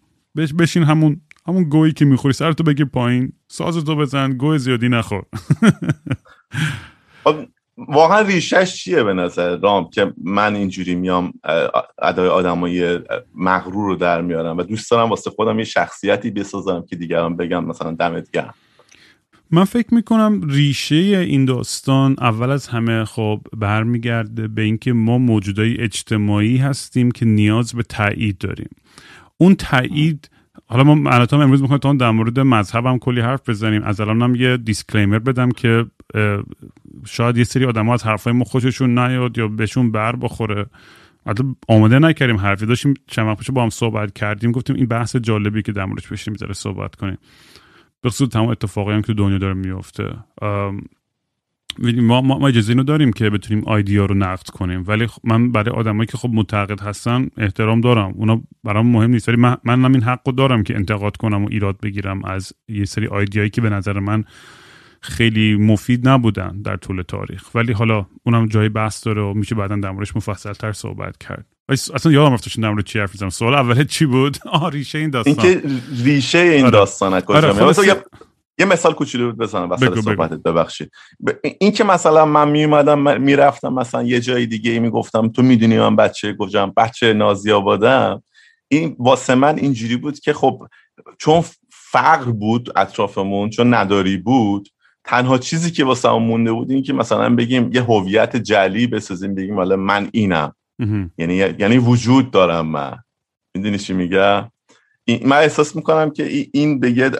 بشین 0.59 0.83
همون 0.83 1.21
همون 1.47 1.63
گویی 1.63 1.93
که 1.93 2.05
می‌خوری 2.05 2.33
سر 2.33 2.51
تو 2.51 2.63
بگی 2.63 2.85
پایین 2.85 3.33
ساز 3.47 3.85
تو 3.85 3.95
بزن 3.95 4.33
گوی 4.33 4.57
زیادی 4.57 4.89
نخور. 4.89 5.23
خب، 7.23 7.35
واقعا 7.77 8.21
ریشش 8.21 8.75
چیه 8.75 9.03
به 9.03 9.13
نظر 9.13 9.57
رام 9.57 9.89
که 9.89 10.13
من 10.23 10.55
اینجوری 10.55 10.95
میام 10.95 11.33
ادای 12.01 12.29
آدمای 12.29 12.99
مغرور 13.35 13.85
رو 13.85 13.95
در 13.95 14.21
میارم 14.21 14.57
و 14.57 14.63
دوست 14.63 14.91
دارم 14.91 15.09
واسه 15.09 15.29
خودم 15.29 15.59
یه 15.59 15.65
شخصیتی 15.65 16.31
بسازم 16.31 16.85
که 16.89 16.95
دیگران 16.95 17.37
بگم 17.37 17.65
مثلا 17.65 17.91
دمت 17.91 18.31
گرم. 18.31 18.53
من 19.51 19.63
فکر 19.63 19.93
می‌کنم 19.93 20.41
ریشه 20.49 20.95
این 20.95 21.45
داستان 21.45 22.15
اول 22.19 22.49
از 22.49 22.67
همه 22.67 23.05
خب 23.05 23.41
برمیگرده 23.57 24.47
به 24.47 24.61
اینکه 24.61 24.93
ما 24.93 25.17
موجودای 25.17 25.81
اجتماعی 25.81 26.57
هستیم 26.57 27.11
که 27.11 27.25
نیاز 27.25 27.73
به 27.73 27.83
تایید 27.83 28.37
داریم. 28.37 28.69
اون 29.37 29.55
تایید 29.55 30.29
حالا 30.69 30.83
ما 30.83 30.95
مناطم 30.95 31.39
امروز 31.39 31.61
می‌خوایم 31.61 31.79
تا 31.79 31.93
در 31.93 32.11
مورد 32.11 32.39
مذهبم 32.39 32.97
کلی 32.97 33.21
حرف 33.21 33.49
بزنیم. 33.49 33.83
از 33.83 33.99
الان 33.99 34.21
هم 34.21 34.35
یه 34.35 34.57
دیسکلیمر 34.57 35.19
بدم 35.19 35.51
که 35.51 35.85
شاید 37.05 37.37
یه 37.37 37.43
سری 37.43 37.65
آدم 37.65 37.89
از 37.89 38.03
حرفای 38.03 38.33
ما 38.33 38.43
خوششون 38.43 38.99
نیاد 38.99 39.37
یا 39.37 39.47
بهشون 39.47 39.91
بر 39.91 40.15
بخوره. 40.15 40.65
حتی 41.27 41.43
آماده 41.67 41.99
نکردیم 41.99 42.37
حرفی 42.37 42.65
داشتیم 42.65 42.93
چند 43.07 43.37
با 43.53 43.63
هم 43.63 43.69
صحبت 43.69 44.13
کردیم 44.13 44.51
گفتیم 44.51 44.75
این 44.75 44.85
بحث 44.85 45.15
جالبی 45.15 45.61
که 45.61 45.71
در 45.71 45.85
موردش 45.85 46.07
بشیم 46.07 46.31
می‌ذاره 46.31 46.53
صحبت 46.53 46.95
کنیم. 46.95 47.17
به 48.01 48.09
خصوص 48.09 48.29
تمام 48.29 48.47
اتفاقی 48.47 48.93
هم 48.93 49.01
که 49.01 49.13
دنیا 49.13 49.37
داره 49.37 49.53
میفته 49.53 50.13
ما, 51.79 52.21
ما, 52.21 52.47
اجازه 52.47 52.69
اینو 52.69 52.83
داریم 52.83 53.11
که 53.11 53.29
بتونیم 53.29 53.63
آیدیا 53.65 54.05
رو 54.05 54.15
نقد 54.15 54.47
کنیم. 54.47 54.83
ولی 54.87 55.07
من 55.23 55.51
برای 55.51 55.75
آدمایی 55.75 56.07
که 56.07 56.17
خب 56.17 56.29
معتقد 56.29 56.81
هستن 56.81 57.29
احترام 57.37 57.81
دارم. 57.81 58.13
اونا 58.15 58.41
برام 58.63 58.87
مهم 58.87 59.09
نیست. 59.09 59.29
ولی 59.29 59.37
من, 59.37 59.57
من 59.63 59.93
این 59.93 60.03
حق 60.03 60.21
رو 60.25 60.31
دارم 60.31 60.63
که 60.63 60.75
انتقاد 60.75 61.17
کنم 61.17 61.45
و 61.45 61.47
ایراد 61.51 61.79
بگیرم 61.79 62.25
از 62.25 62.53
یه 62.67 62.85
سری 62.85 63.07
آیدیایی 63.07 63.49
که 63.49 63.61
به 63.61 63.69
نظر 63.69 63.99
من 63.99 64.23
خیلی 65.01 65.55
مفید 65.55 66.07
نبودن 66.09 66.61
در 66.61 66.75
طول 66.75 67.01
تاریخ. 67.01 67.55
ولی 67.55 67.73
حالا 67.73 68.05
اونم 68.23 68.45
جای 68.45 68.69
بحث 68.69 69.05
داره 69.05 69.21
و 69.21 69.33
میشه 69.33 69.55
بعدا 69.55 69.75
در 69.75 69.91
موردش 69.91 70.15
مفصل 70.15 70.53
تر 70.53 70.71
صحبت 70.71 71.17
کرد. 71.17 71.45
اصلا 71.69 72.11
یادم 72.11 72.35
در 72.61 72.69
مورد 72.69 72.85
چی 72.85 72.99
حرف 72.99 73.29
سوال 73.29 73.53
اول 73.53 73.83
چی 73.83 74.05
بود؟ 74.05 74.37
آه 74.45 74.71
ریشه 74.71 74.97
این 74.97 75.09
داستان. 75.09 75.45
اینکه 75.45 75.69
ریشه 76.03 76.37
این 76.37 76.61
آره. 76.61 76.71
داستان 76.71 77.21
کجا 77.21 77.37
آره 77.37 77.95
یه 78.59 78.65
مثال 78.65 78.93
کوچولو 78.93 79.31
بزنم 79.31 79.69
وسط 79.69 79.99
صحبتت 79.99 80.43
ببخشید. 80.43 80.91
این 81.59 81.71
که 81.71 81.83
مثلا 81.83 82.25
من 82.25 82.49
میومدم 82.49 83.21
می‌رفتم 83.21 83.73
مثلا 83.73 84.03
یه 84.03 84.19
جای 84.19 84.45
دیگه 84.45 84.71
ای 84.71 84.79
می‌گفتم 84.79 85.27
تو 85.27 85.41
می‌دونی 85.41 85.77
من 85.79 85.95
بچه 85.95 86.33
گفتم 86.33 86.73
بچه 86.77 87.13
نازی 87.13 87.51
آبادم. 87.51 88.23
این 88.67 88.95
واسه 88.99 89.35
من 89.35 89.57
اینجوری 89.59 89.97
بود 89.97 90.19
که 90.19 90.33
خب 90.33 90.67
چون 91.17 91.43
فقر 91.69 92.31
بود 92.31 92.69
اطرافمون 92.75 93.49
چون 93.49 93.73
نداری 93.73 94.17
بود 94.17 94.69
تنها 95.03 95.37
چیزی 95.37 95.71
که 95.71 95.85
واسه 95.85 96.11
مونده 96.11 96.51
بود 96.51 96.71
این 96.71 96.83
که 96.83 96.93
مثلا 96.93 97.35
بگیم 97.35 97.69
یه 97.73 97.83
هویت 97.83 98.35
جلی 98.35 98.87
بسازیم 98.87 99.35
بگیم 99.35 99.55
حالا 99.55 99.75
من 99.75 100.09
اینم. 100.11 100.55
یعنی 101.17 101.35
یعنی 101.35 101.77
وجود 101.77 102.31
دارم 102.31 102.67
من. 102.67 102.97
می‌دونی 103.55 103.77
چی 103.77 103.93
میگه 103.93 104.51
من 105.07 105.37
احساس 105.37 105.75
می‌کنم 105.75 106.11
که 106.11 106.47
این 106.53 106.79
به 106.79 107.11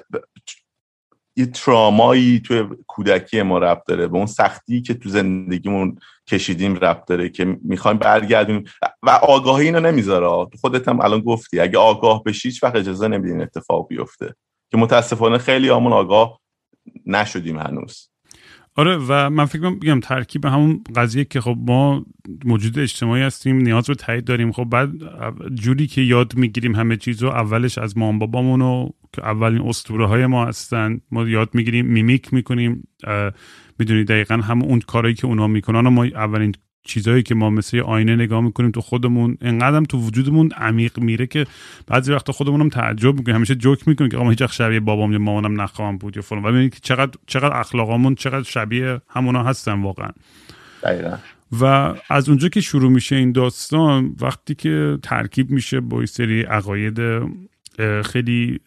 یه 1.37 1.45
ترامایی 1.45 2.39
توی 2.39 2.63
کودکی 2.87 3.41
ما 3.41 3.57
ربط 3.57 3.83
داره 3.87 4.07
به 4.07 4.17
اون 4.17 4.25
سختی 4.25 4.81
که 4.81 4.93
تو 4.93 5.09
زندگیمون 5.09 5.97
کشیدیم 6.27 6.75
ربط 6.75 7.05
داره 7.05 7.29
که 7.29 7.57
می‌خوایم 7.63 7.97
برگردیم 7.97 8.63
و 9.03 9.09
آگاهی 9.09 9.65
اینو 9.65 9.79
نمی‌ذاره. 9.79 10.49
خودت 10.61 10.87
هم 10.87 11.01
الان 11.01 11.19
گفتی 11.19 11.59
اگه 11.59 11.77
آگاه 11.77 12.23
بشی 12.23 12.47
هیچ 12.47 12.63
وقت 12.63 12.75
اجازه 12.75 13.07
نمیدین 13.07 13.41
اتفاق 13.41 13.87
بیفته. 13.87 14.35
که 14.71 14.77
متاسفانه 14.77 15.37
خیلی 15.37 15.69
همون 15.69 15.93
آگاه 15.93 16.39
نشدیم 17.05 17.59
هنوز. 17.59 18.09
آره 18.75 18.97
و 19.07 19.29
من 19.29 19.45
فکر 19.45 19.69
میگم 19.69 19.99
ترکیب 19.99 20.45
همون 20.45 20.83
قضیه 20.95 21.25
که 21.25 21.41
خب 21.41 21.57
ما 21.59 22.05
موجود 22.45 22.79
اجتماعی 22.79 23.23
هستیم 23.23 23.57
نیاز 23.57 23.87
به 23.87 23.95
تایید 23.95 24.25
داریم. 24.25 24.51
خب 24.51 24.63
بعد 24.63 24.89
جوری 25.53 25.87
که 25.87 26.01
یاد 26.01 26.35
می‌گیریم 26.35 26.75
همه 26.75 26.97
چیز 26.97 27.23
رو 27.23 27.29
اولش 27.29 27.77
از 27.77 27.97
مام 27.97 28.19
بابامون 28.19 28.85
که 28.85 28.93
اولین 29.19 29.61
اسطوره 29.61 30.07
های 30.07 30.25
ما 30.25 30.45
هستن. 30.45 31.01
ما 31.11 31.29
یاد 31.29 31.49
می‌گیریم 31.53 31.85
میمیک 31.85 32.33
می‌کنیم 32.33 32.87
می‌دونی 33.79 34.03
دقیقا 34.03 34.35
هم 34.35 34.61
اون 34.61 34.79
کارهایی 34.79 35.15
که 35.15 35.27
اونا 35.27 35.47
می‌کنن 35.47 35.87
و 35.87 35.89
ما 35.89 36.03
اولین 36.03 36.53
چیزهایی 36.83 37.23
که 37.23 37.35
ما 37.35 37.49
مثل 37.49 37.79
آینه 37.79 38.15
نگاه 38.15 38.41
می‌کنیم 38.41 38.71
تو 38.71 38.81
خودمون 38.81 39.37
انقدرم 39.41 39.83
تو 39.83 39.97
وجودمون 39.97 40.51
عمیق 40.51 40.99
میره 40.99 41.27
که 41.27 41.45
بعضی 41.87 42.13
وقتا 42.13 42.33
خودمونم 42.33 42.69
تعجب 42.69 43.15
می‌کنیم. 43.15 43.35
همیشه 43.35 43.55
جوک 43.55 43.87
می‌کنیم 43.87 44.09
که 44.09 44.17
آقا 44.17 44.29
هیچ 44.29 44.43
شبیه 44.43 44.79
بابام 44.79 45.11
یا 45.11 45.19
مامانم 45.19 45.61
نخواهم 45.61 45.97
بود 45.97 46.15
یا 46.15 46.21
فلان. 46.21 46.43
ولی 46.43 46.69
چقدر 46.81 47.11
چقدر 47.27 47.59
اخلاقامون 47.59 48.15
چقدر 48.15 48.43
شبیه 48.43 49.01
همونا 49.07 49.43
هستن 49.43 49.81
واقعا. 49.81 50.09
دقیقا. 50.83 51.17
و 51.61 51.93
از 52.09 52.29
اونجا 52.29 52.49
که 52.49 52.61
شروع 52.61 52.91
میشه 52.91 53.15
این 53.15 53.31
داستان 53.31 54.15
وقتی 54.21 54.55
که 54.55 54.97
ترکیب 55.03 55.49
میشه 55.49 55.79
با 55.79 56.05
سری 56.05 56.41
عقاید 56.41 56.99
خیلی 58.05 58.59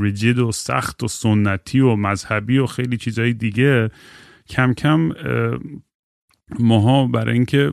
ریجید 0.00 0.38
و 0.38 0.52
سخت 0.52 1.02
و 1.02 1.08
سنتی 1.08 1.80
و 1.80 1.96
مذهبی 1.96 2.58
و 2.58 2.66
خیلی 2.66 2.96
چیزهای 2.96 3.32
دیگه. 3.32 3.90
کم 4.50 4.72
کم 4.72 5.12
ماها 6.58 7.06
برای 7.06 7.34
اینکه 7.34 7.72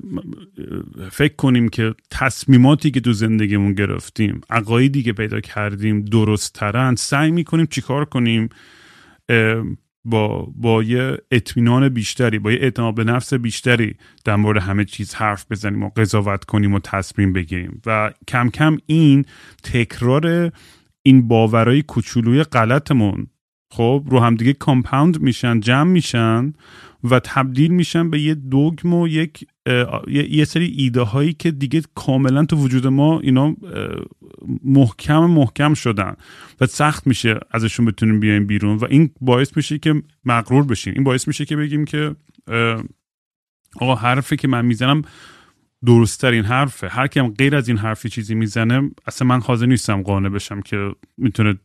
فکر 1.11 1.35
کنیم 1.35 1.69
که 1.69 1.95
تصمیماتی 2.11 2.91
که 2.91 2.99
تو 2.99 3.13
زندگیمون 3.13 3.73
گرفتیم 3.73 4.41
عقایدی 4.49 5.03
که 5.03 5.13
پیدا 5.13 5.39
کردیم 5.39 6.01
درست 6.01 6.53
ترن 6.53 6.95
سعی 6.95 7.31
می‌کنیم 7.31 7.65
چیکار 7.65 8.05
کنیم 8.05 8.49
با 10.05 10.53
با 10.55 10.83
یه 10.83 11.17
اطمینان 11.31 11.89
بیشتری 11.89 12.39
با 12.39 12.51
یه 12.51 12.59
اعتماد 12.61 12.95
به 12.95 13.03
نفس 13.03 13.33
بیشتری 13.33 13.95
در 14.25 14.35
مورد 14.35 14.61
همه 14.61 14.85
چیز 14.85 15.13
حرف 15.13 15.45
بزنیم 15.51 15.83
و 15.83 15.89
قضاوت 15.89 16.43
کنیم 16.43 16.73
و 16.73 16.79
تصمیم 16.79 17.33
بگیریم. 17.33 17.81
و 17.85 18.13
کم 18.27 18.49
کم 18.49 18.77
این 18.85 19.25
تکرار 19.63 20.51
این 21.05 21.27
باورای 21.27 21.81
کوچولوی 21.81 22.43
غلطمون. 22.43 23.27
خب 23.71 24.03
رو 24.09 24.19
همدیگه 24.19 24.53
کامپاوند 24.53 25.21
میشن 25.21 25.59
جمع 25.59 25.91
میشن 25.91 26.53
و 27.03 27.19
تبدیل 27.19 27.71
میشن 27.71 28.09
به 28.09 28.21
یه 28.21 28.35
دوگم 28.35 28.93
و 28.93 29.07
یک 29.07 29.47
یه 30.07 30.45
سری 30.45 30.65
ایده 30.65 31.01
هایی 31.01 31.33
که 31.33 31.51
دیگه 31.51 31.81
کاملا 31.95 32.45
تو 32.45 32.55
وجود 32.55 32.87
ما 32.87 33.19
اینا 33.19 33.55
محکم 34.63 35.25
محکم 35.25 35.73
شدن 35.73 36.15
و 36.61 36.65
سخت 36.65 37.07
میشه 37.07 37.39
ازشون 37.51 37.85
بتونیم 37.85 38.19
بیایم 38.19 38.47
بیرون 38.47 38.77
و 38.77 38.85
این 38.89 39.09
باعث 39.21 39.57
میشه 39.57 39.77
که 39.77 40.03
مغرور 40.25 40.63
بشیم. 40.63 40.93
این 40.93 41.03
باعث 41.03 41.27
میشه 41.27 41.45
که 41.45 41.55
بگیم 41.55 41.85
که 41.85 42.15
آقا 43.79 43.95
حرفی 43.95 44.35
که 44.35 44.47
من 44.47 44.65
می‌زنم 44.65 45.01
درستترین 45.85 46.43
حرفه. 46.43 46.87
هر 46.87 47.07
کیم 47.07 47.27
غیر 47.27 47.55
از 47.55 47.67
این 47.67 47.77
حرفی 47.77 48.09
چیزی 48.09 48.35
می‌زنه 48.35 48.91
اصلا 49.07 49.27
من 49.27 49.41
حاضر 49.41 49.65
نیستم 49.65 50.01
قانع 50.01 50.29
بشم 50.29 50.61
که 50.61 50.91
می‌تونه 51.17 51.55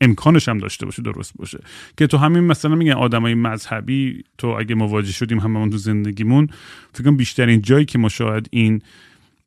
امکانش 0.00 0.48
هم 0.48 0.58
داشته 0.58 0.86
باشه 0.86 1.02
درست 1.02 1.32
باشه. 1.36 1.58
که 1.96 2.06
تو 2.06 2.16
همین 2.16 2.44
مثلا 2.44 2.74
میگن 2.74 2.92
آدمای 2.92 3.34
مذهبی 3.34 4.24
تو 4.38 4.46
اگه 4.46 4.74
مواجه 4.74 5.12
شدیم 5.12 5.38
هممون 5.38 5.70
تو 5.70 5.76
زندگیمون 5.76 6.48
فکر 6.92 7.04
کنم 7.04 7.16
بیشترین 7.16 7.62
جایی 7.62 7.84
که 7.84 7.98
ما 7.98 8.08
شاید 8.08 8.48
این 8.50 8.82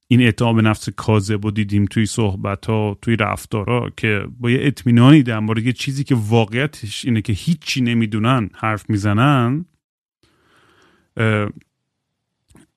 این 0.07 0.21
اعتماد 0.21 0.55
به 0.55 0.61
نفس 0.61 0.89
کاذب 0.89 1.45
و 1.45 1.51
دیدیم 1.51 1.85
توی 1.85 2.05
صحبت 2.05 2.65
ها 2.65 2.97
توی 3.01 3.15
رفتارا 3.15 3.89
که 3.97 4.27
با 4.39 4.51
یه 4.51 4.59
اطمینانی 4.61 5.23
در 5.23 5.39
مورد 5.39 5.65
یه 5.65 5.73
چیزی 5.73 6.03
که 6.03 6.15
واقعیتش 6.15 7.05
اینه 7.05 7.21
که 7.21 7.33
هیچی 7.33 7.81
نمی‌دونن 7.81 8.49
حرف 8.53 8.89
می‌زنن 8.89 9.65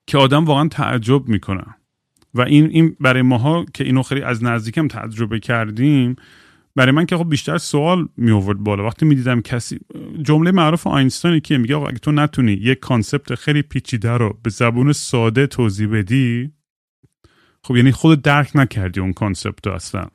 که 0.06 0.18
آدم 0.18 0.44
واقعا 0.44 0.68
تعجب 0.68 1.28
می‌کنه. 1.28 1.64
و 2.34 2.40
این 2.40 2.66
این 2.70 2.96
برای 3.00 3.22
ماها 3.22 3.64
که 3.74 3.84
اینو 3.84 4.02
خیلی 4.02 4.22
از 4.22 4.44
نزدیکم 4.44 4.88
تجربه 4.88 5.38
کردیم 5.38 6.16
برای 6.76 6.92
من 6.92 7.06
که 7.06 7.16
خب 7.16 7.28
بیشتر 7.28 7.58
سوال 7.58 8.08
می 8.16 8.30
آورد 8.30 8.58
بالا. 8.58 8.86
وقتی 8.86 9.06
می 9.06 9.14
دیدم 9.14 9.40
کسی 9.40 9.80
جمله 10.22 10.50
معروف 10.50 10.86
آینستاینی 10.86 11.40
که 11.40 11.58
میگه 11.58 11.76
اگه 11.76 11.98
تو 11.98 12.12
نتونی 12.12 12.52
یک 12.52 12.78
concept 12.78 13.34
خیلی 13.34 13.62
پیچیده 13.62 14.10
رو 14.10 14.38
به 14.42 14.50
زبون 14.50 14.92
ساده 14.92 15.46
توضیح 15.46 15.88
بدی 15.88 16.52
خب 17.64 17.76
یعنی 17.76 17.92
خودت 17.92 18.22
درک 18.22 18.50
نکردی 18.54 19.00
اون 19.00 19.12
concept 19.12 19.66
رو 19.66 19.72
اصلا. 19.72 20.06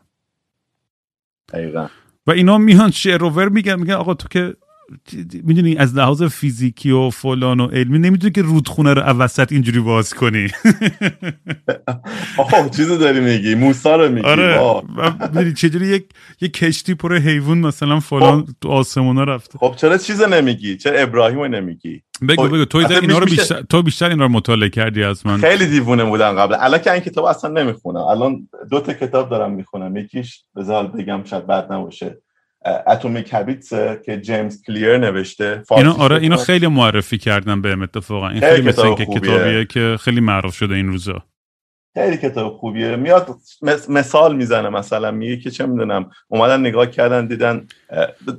دقیقا. 1.54 1.88
و 2.28 2.32
اینا 2.32 2.58
میان 2.58 2.92
شعر 2.92 3.50
میگن 3.50 3.80
میگن 3.80 3.94
آقا 3.94 4.14
تو 4.14 4.28
که 4.28 4.56
می‌دونی 5.44 5.78
از 5.78 5.96
لحاظ 5.96 6.24
فیزیکی 6.24 6.92
و 6.92 7.10
فلان 7.10 7.60
و 7.60 7.68
علمی 7.68 8.00
نمی‌دونی 8.00 8.32
که 8.32 8.42
رودخونه 8.42 8.94
رو 8.94 9.02
وسط 9.02 9.52
اینجوری 9.52 9.80
باز 9.80 10.14
کنی. 10.14 10.48
آه 12.38 12.70
چیزو 12.70 12.98
داری 12.98 13.20
میگی. 13.20 13.56
موسا 13.56 13.96
رو 13.96 14.10
میگی. 14.12 14.28
آره. 14.28 14.82
می‌دونی 15.22 15.54
چجوری 15.54 15.88
یک 15.88 16.06
یک 16.42 16.54
کشتی 16.54 16.94
پر 16.94 17.18
حیوان 17.18 17.58
مثلا 17.58 18.00
فلان 18.00 18.42
خب. 18.42 18.50
تو 18.62 18.70
آسمونا 18.70 19.24
رفته. 19.24 19.60
خب 19.60 19.74
چرا 19.78 19.98
چیزو 19.98 20.28
نمیگی؟ 20.28 20.78
چرا 20.78 21.00
ابراهیم 21.00 21.40
رو 21.40 21.48
نمیگی؟ 21.48 22.02
بگو 22.30 22.44
خب، 22.48 22.54
بگو. 22.54 22.66
تو 22.66 22.78
اینا 22.78 23.18
رو 23.18 23.26
بیشتر 23.26 23.62
تو 23.62 23.82
بیشتر 23.82 24.10
اینا 24.10 24.26
رو 24.26 24.32
مطالعه 24.32 24.70
کردی 24.70 25.04
از 25.04 25.26
من. 25.26 25.38
خیلی 25.38 25.66
دیوونه 25.68 26.04
بودم 26.04 26.32
قبل. 26.36 26.56
الان 26.60 26.80
که 26.80 26.92
این 26.92 27.02
کتاب 27.02 27.26
اصلا 27.26 27.50
نمی‌خونم. 27.50 28.02
الان 28.02 28.50
دو 28.72 28.80
تا 28.80 28.94
کتاب 28.94 29.30
دارم 29.30 29.52
می‌خونم. 29.52 29.98
یکیش 29.98 30.44
بذار 30.56 30.88
بگم 30.88 31.24
شاید 31.24 31.48
بد 31.48 31.74
نباشه. 31.74 32.18
اتمیک 32.66 33.34
هابیتس 33.34 33.74
که 34.06 34.22
جیمز 34.22 34.64
کلیر 34.64 34.98
نوشته. 34.98 35.64
اینو 35.72 35.94
آره 35.94 36.18
اینو 36.18 36.38
خیلی 36.38 36.68
معرفی 36.68 37.18
کردم 37.18 37.62
به 37.62 37.78
اتفاقا. 37.84 38.30
این 38.30 38.40
خیلی, 38.40 38.68
مثل 38.68 38.96
که 38.96 39.06
کتابیه 39.06 39.66
که 39.66 39.98
خیلی 40.00 40.20
معروف 40.20 40.56
شده 40.56 40.76
این 40.76 40.88
روزا. 40.88 41.24
خیلی 41.94 42.18
کتاب 42.18 42.54
خوبیه. 42.54 42.96
میاد 42.96 43.36
مثال 43.90 44.36
می‌زنه 44.36 44.70
مثلا. 44.70 45.12
میگه 45.12 45.38
که 45.38 45.52
چه 45.52 45.66
می‌دونم 45.66 46.10
اومدن 46.28 46.60
نگاه 46.60 46.86
کردن 46.86 47.28
دیدن 47.28 47.68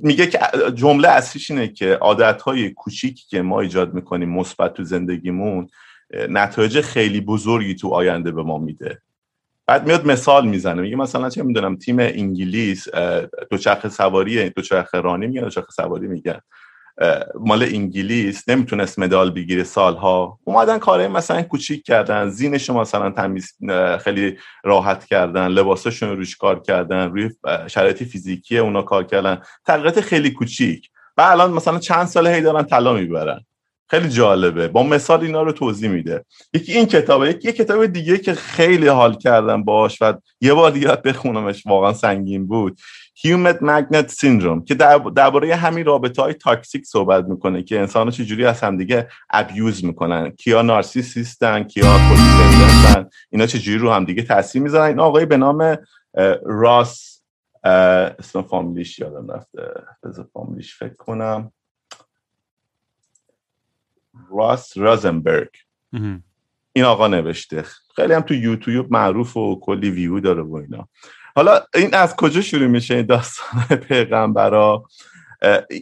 میگه 0.02 0.26
که 0.26 0.38
جمله 0.74 1.08
اصلیش 1.08 1.50
اینه 1.50 1.68
که 1.68 1.94
عادت 1.94 2.42
های 2.42 2.70
کوچیکی 2.70 3.24
که 3.28 3.42
ما 3.42 3.60
ایجاد 3.60 3.94
می‌کنیم 3.94 4.28
مثبت 4.30 4.74
تو 4.74 4.84
زندگیمون 4.84 5.68
نتایج 6.28 6.80
خیلی 6.80 7.20
بزرگی 7.20 7.74
تو 7.74 7.88
آینده 7.88 8.32
به 8.32 8.42
ما 8.42 8.58
میده. 8.58 9.02
بعد 9.66 9.86
میاد 9.86 10.06
مثال 10.06 10.46
می‌زنه. 10.46 10.82
میگه 10.82 10.96
مثلا 10.96 11.28
چه 11.30 11.42
می‌دونم 11.42 11.76
تیم 11.76 11.98
انگلیس 11.98 12.88
دوچرخه 13.50 13.88
سواری 13.88 14.50
دوچرخه 14.50 15.00
رانی 15.00 15.26
میگن 15.26 15.42
دوچرخه 15.42 15.72
سواری 15.72 16.06
میگن 16.06 16.40
مال 17.34 17.62
انگلیس 17.62 18.48
نمی‌تونست 18.48 18.98
مدال 18.98 19.30
بگیره 19.30 19.64
سالها. 19.64 20.38
اومدن 20.44 20.78
کارهای 20.78 21.08
مثلا 21.08 21.42
کوچیک 21.42 21.84
کردن 21.84 22.28
زینش 22.28 22.70
مثلا 22.70 23.10
تمیز 23.10 23.54
خیلی 24.00 24.38
راحت 24.64 25.04
کردن 25.04 25.48
لباساشون 25.48 26.16
روش 26.16 26.36
کار 26.36 26.60
کردن 26.60 27.10
روی 27.10 27.30
شرایط 27.66 28.02
فیزیکی 28.02 28.58
اونا 28.58 28.82
کار 28.82 29.04
کردن. 29.04 29.40
تغییرات 29.66 30.00
خیلی 30.00 30.30
کوچیک. 30.30 30.90
و 31.16 31.22
الان 31.22 31.52
مثلا 31.52 31.78
چند 31.78 32.06
سال 32.06 32.26
هی 32.26 32.40
دارن 32.40 32.62
طلا 32.62 32.92
می‌برن. 32.94 33.40
خیلی 33.88 34.08
جالبه. 34.08 34.68
با 34.68 34.82
مثال 34.82 35.20
اینا 35.20 35.42
رو 35.42 35.52
توضیح 35.52 35.90
میده. 35.90 36.24
یکی 36.54 36.72
این 36.72 36.86
کتابه 36.86 37.30
یکی 37.30 37.48
یه 37.48 37.52
کتاب 37.52 37.86
دیگه 37.86 38.18
که 38.18 38.34
خیلی 38.34 38.88
حال 38.88 39.14
کردم 39.14 39.64
باش 39.64 40.02
و 40.02 40.14
یه 40.40 40.54
بار 40.54 40.70
دیگه 40.70 40.88
بخونمش. 40.88 41.66
واقعا 41.66 41.92
سنگین 41.92 42.46
بود. 42.46 42.78
Human 43.26 43.56
Magnet 43.60 44.08
Syndrome 44.10 44.64
که 44.64 44.74
درباره 45.14 45.54
همین 45.54 45.84
رابطه 45.84 46.22
های 46.22 46.34
تاکسیک 46.34 46.86
صحبت 46.86 47.24
می‌کنه 47.24 47.62
که 47.62 47.78
انسان 47.78 48.10
چجوری 48.10 48.46
از 48.46 48.60
همدیگه 48.60 49.08
ابیوز 49.30 49.84
می‌کنن. 49.84 50.30
کیا 50.30 50.62
نارسیسیستن 50.62 51.62
کیا 51.62 51.98
کودیپندنتن 52.08 53.08
اینا 53.30 53.46
چجوری 53.46 53.78
رو 53.78 53.92
همدیگه 53.92 54.22
تاثیر 54.22 54.62
می‌ذارن. 54.62 54.86
این 54.86 55.00
آقای 55.00 55.26
به 55.26 55.36
نام 55.36 55.76
راس 56.44 57.22
اسم 57.64 58.42
فامیلیش 58.42 58.98
یادم 58.98 59.30
رفته. 59.30 59.60
فامیلیش 60.32 60.74
فکر 60.74 60.94
کنم. 60.94 61.52
راس 64.30 64.78
رازنبرگ. 64.78 65.50
این 66.72 66.84
آقا 66.84 67.08
نوشته. 67.08 67.64
خیلی 67.96 68.12
هم 68.12 68.20
تو 68.20 68.34
یوتیوب 68.34 68.92
معروف 68.92 69.36
و 69.36 69.60
کلی 69.60 69.90
ویو 69.90 70.20
داره 70.20 70.42
و 70.42 70.54
اینا. 70.54 70.88
حالا 71.36 71.60
این 71.74 71.94
از 71.94 72.16
کجا 72.16 72.40
شروع 72.40 72.66
میشه 72.66 72.94
این 72.94 73.06
داستان 73.06 73.76
پیغمبرا؟ 73.88 74.84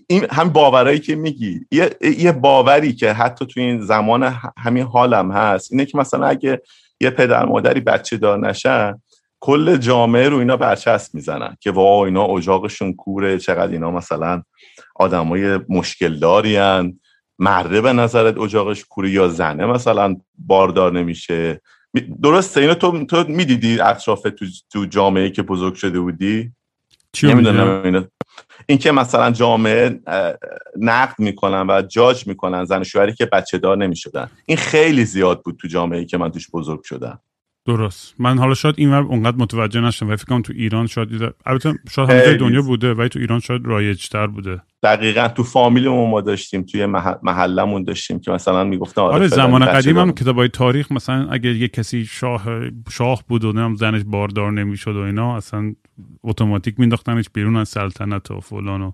این 0.06 0.26
هم 0.30 0.48
باورایی 0.48 0.98
که 0.98 1.16
میگی. 1.16 1.60
یه،, 1.70 1.96
یه 2.18 2.32
باوری 2.32 2.92
که 2.92 3.12
حتی 3.12 3.46
تو 3.46 3.60
این 3.60 3.80
زمان 3.80 4.36
همین 4.58 4.84
حالم 4.84 5.32
هست. 5.32 5.72
اینه 5.72 5.84
که 5.84 5.98
مثلا 5.98 6.26
اگه 6.26 6.62
یه 7.00 7.10
پدر 7.10 7.44
مادری 7.44 7.80
بچه 7.80 8.16
دار 8.16 8.48
نشن 8.48 9.02
کل 9.40 9.76
جامعه 9.76 10.28
رو 10.28 10.36
اینا 10.36 10.56
برچسب 10.56 11.14
می‌زنن 11.14 11.56
که 11.60 11.70
وا 11.70 12.04
اینا 12.04 12.24
اجاقشون 12.24 12.94
کوره 12.94 13.38
چقدر 13.38 13.72
اینا 13.72 13.90
مثلا 13.90 14.42
آدمای 14.94 15.60
مشکل 15.68 16.18
دارین 16.18 17.00
مرده 17.38 17.80
به 17.80 17.92
نظرت 17.92 18.38
اجاقش 18.38 18.84
کوره 18.84 19.10
یا 19.10 19.28
زنه 19.28 19.66
مثلا 19.66 20.16
باردار 20.38 20.92
نمیشه؟ 20.92 21.60
درسته 22.22 22.60
اینو 22.60 22.74
تو 22.74 23.04
تو 23.04 23.24
می‌دیدی 23.28 23.80
اطراف 23.80 24.22
تو 24.22 24.46
تو 24.70 24.84
جامعه 24.84 25.30
که 25.30 25.42
بزرگ 25.42 25.74
شده 25.74 26.00
بودی؟ 26.00 26.52
نمی‌دونم 27.22 27.82
اینو. 27.84 28.04
این 28.66 28.78
که 28.78 28.92
مثلا 28.92 29.30
جامعه 29.30 30.00
نقد 30.76 31.14
می‌کنن 31.18 31.66
و 31.70 31.82
جاج 31.82 32.26
می‌کنن 32.26 32.64
زن 32.64 32.82
شوهری 32.82 33.12
که 33.12 33.26
بچه 33.26 33.58
دار 33.58 33.76
نمی‌شدن. 33.76 34.30
این 34.46 34.56
خیلی 34.56 35.04
زیاد 35.04 35.42
بود 35.42 35.56
تو 35.56 35.68
جامعه 35.68 36.04
که 36.04 36.18
من 36.18 36.30
توش 36.30 36.50
بزرگ 36.50 36.82
شدم. 36.82 37.20
درست. 37.66 38.14
من 38.18 38.38
حالا 38.38 38.54
شاید 38.54 38.74
این 38.78 38.92
اونقدر 38.92 39.36
متوجه 39.36 39.80
نشدم 39.80 40.10
و 40.10 40.16
فکر 40.16 40.24
کنم 40.24 40.42
تو 40.42 40.52
ایران 40.56 40.86
شاید 40.86 41.08
البته 41.46 41.74
شاید 41.90 42.10
همه 42.10 42.36
دنیا 42.36 42.62
بوده 42.62 42.94
ولی 42.94 43.08
تو 43.08 43.18
ایران 43.18 43.40
شاید 43.40 43.66
رایجتر 43.66 44.26
بوده. 44.26 44.62
دقیقا 44.82 45.28
تو 45.28 45.42
فامیلمون 45.42 46.10
ما 46.10 46.20
داشتیم 46.20 46.62
توی 46.62 46.86
محلمون 47.22 47.84
داشتیم 47.84 48.20
که 48.20 48.30
مثلا 48.30 48.64
می‌گفتن 48.64 49.02
آره, 49.02 49.14
آره 49.14 49.28
زمان 49.28 49.64
قدیم 49.64 49.98
هم 49.98 50.12
کتابای 50.12 50.48
تاریخ 50.48 50.92
مثلا 50.92 51.28
اگه 51.30 51.54
یه 51.54 51.68
کسی 51.68 52.04
شاه 52.04 52.44
شاه 52.90 53.24
بود 53.28 53.44
و 53.44 53.52
نم 53.52 53.74
زنش 53.74 54.02
باردار 54.06 54.52
نمی‌شد 54.52 54.96
و 54.96 55.00
اینا 55.00 55.36
اصلا 55.36 55.74
اتوماتیک 56.24 56.80
مینداختنش 56.80 57.24
بیرون 57.34 57.56
از 57.56 57.68
سلطنت 57.68 58.30
و 58.30 58.40
فلان 58.40 58.82
و 58.82 58.92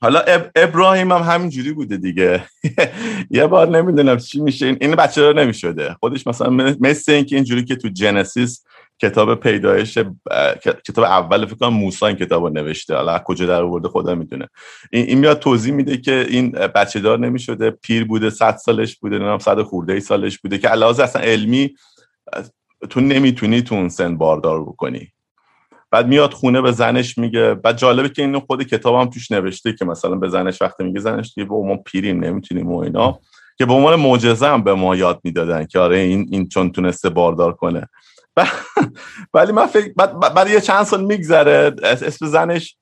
حالا 0.00 0.20
اب... 0.20 0.50
ابراهیم 0.56 1.12
هم 1.12 1.22
همینجوری 1.22 1.72
بوده 1.72 1.96
دیگه. 1.96 2.44
یه 3.30 3.46
بار 3.46 3.68
نمی‌دونم 3.68 4.16
چی 4.16 4.40
میشه. 4.40 4.76
این, 4.80 4.94
بچه 4.94 5.22
رو 5.22 5.32
نمی‌شده. 5.38 5.96
خودش 6.00 6.26
مثلا 6.26 6.50
مثل 6.80 7.12
اینکه 7.12 7.36
اینجوری 7.36 7.64
که 7.64 7.76
تو 7.76 7.88
جنسیس 7.88 8.64
کتاب 9.02 9.34
پیدایش 9.34 9.98
کتاب 10.88 11.04
اول 11.04 11.46
فکر 11.46 11.54
کنم 11.56 11.74
موسی 11.74 12.04
این 12.04 12.16
کتاب 12.16 12.44
رو 12.44 12.50
نوشته. 12.50 12.94
حالا 12.94 13.18
کجا 13.18 13.46
در 13.46 13.62
آورده 13.62 13.88
خدا 13.88 14.14
می‌دونه. 14.14 14.48
این, 14.92 15.06
این 15.06 15.18
میاد 15.18 15.38
توضیح 15.38 15.74
میده 15.74 15.96
که 15.96 16.26
این 16.28 16.50
بچه 16.50 17.00
دار 17.00 17.18
نمی‌شده. 17.18 17.70
پیر 17.70 18.04
بوده 18.04 18.30
صد 18.30 18.56
سالش 18.56 18.96
بوده 18.96 19.16
نمی‌دونم 19.16 19.38
صد 19.38 19.62
خورده 19.62 19.92
ای 19.92 20.00
سالش 20.00 20.38
بوده 20.38 20.58
که 20.58 20.68
علاوه 20.68 21.02
اصلا 21.02 21.22
علمی 21.22 21.74
تو 22.90 23.00
نمی‌تونی 23.00 23.62
تو 23.62 23.74
اون 23.74 23.88
سن 23.88 24.16
باردار 24.16 24.62
بکنی. 24.62 25.12
بعد 25.90 26.06
میاد 26.08 26.32
خونه 26.32 26.60
به 26.60 26.72
زنش 26.72 27.18
میگه 27.18 27.54
بعد 27.54 27.76
جالبه 27.76 28.08
که 28.08 28.22
اینو 28.22 28.40
خود 28.40 28.62
کتاب 28.62 28.94
هم 28.94 29.10
توش 29.10 29.30
نوشته 29.30 29.72
که 29.72 29.84
مثلا 29.84 30.14
به 30.14 30.28
زنش 30.28 30.62
وقتی 30.62 30.84
میگه 30.84 31.00
زنش 31.00 31.32
دیگه 31.34 31.48
با 31.48 31.62
ما 31.62 31.76
پیریم 31.76 32.24
نمی‌تونیم 32.24 32.72
و 32.72 32.78
اینا. 32.78 33.18
که 33.58 33.66
به 33.66 33.72
عنوان 33.72 33.96
معجزه 33.96 34.46
هم 34.46 34.64
به 34.64 34.74
ما 34.74 34.96
یاد 34.96 35.20
می‌دادن 35.24 35.66
که 35.66 35.78
آره 35.78 35.98
این 35.98 36.28
این 36.32 36.48
چون 36.48 36.72
تونسته 36.72 37.08
باردار 37.08 37.52
کنه. 37.52 37.88
ولی 39.34 39.52
من 39.52 39.66
فکر 39.66 39.92
بعد, 40.34 40.48
یه 40.48 40.60
چند 40.60 40.84
سال 40.84 41.04
میگذره 41.04 41.76
اسم 41.82 42.26
زنش 42.26 42.76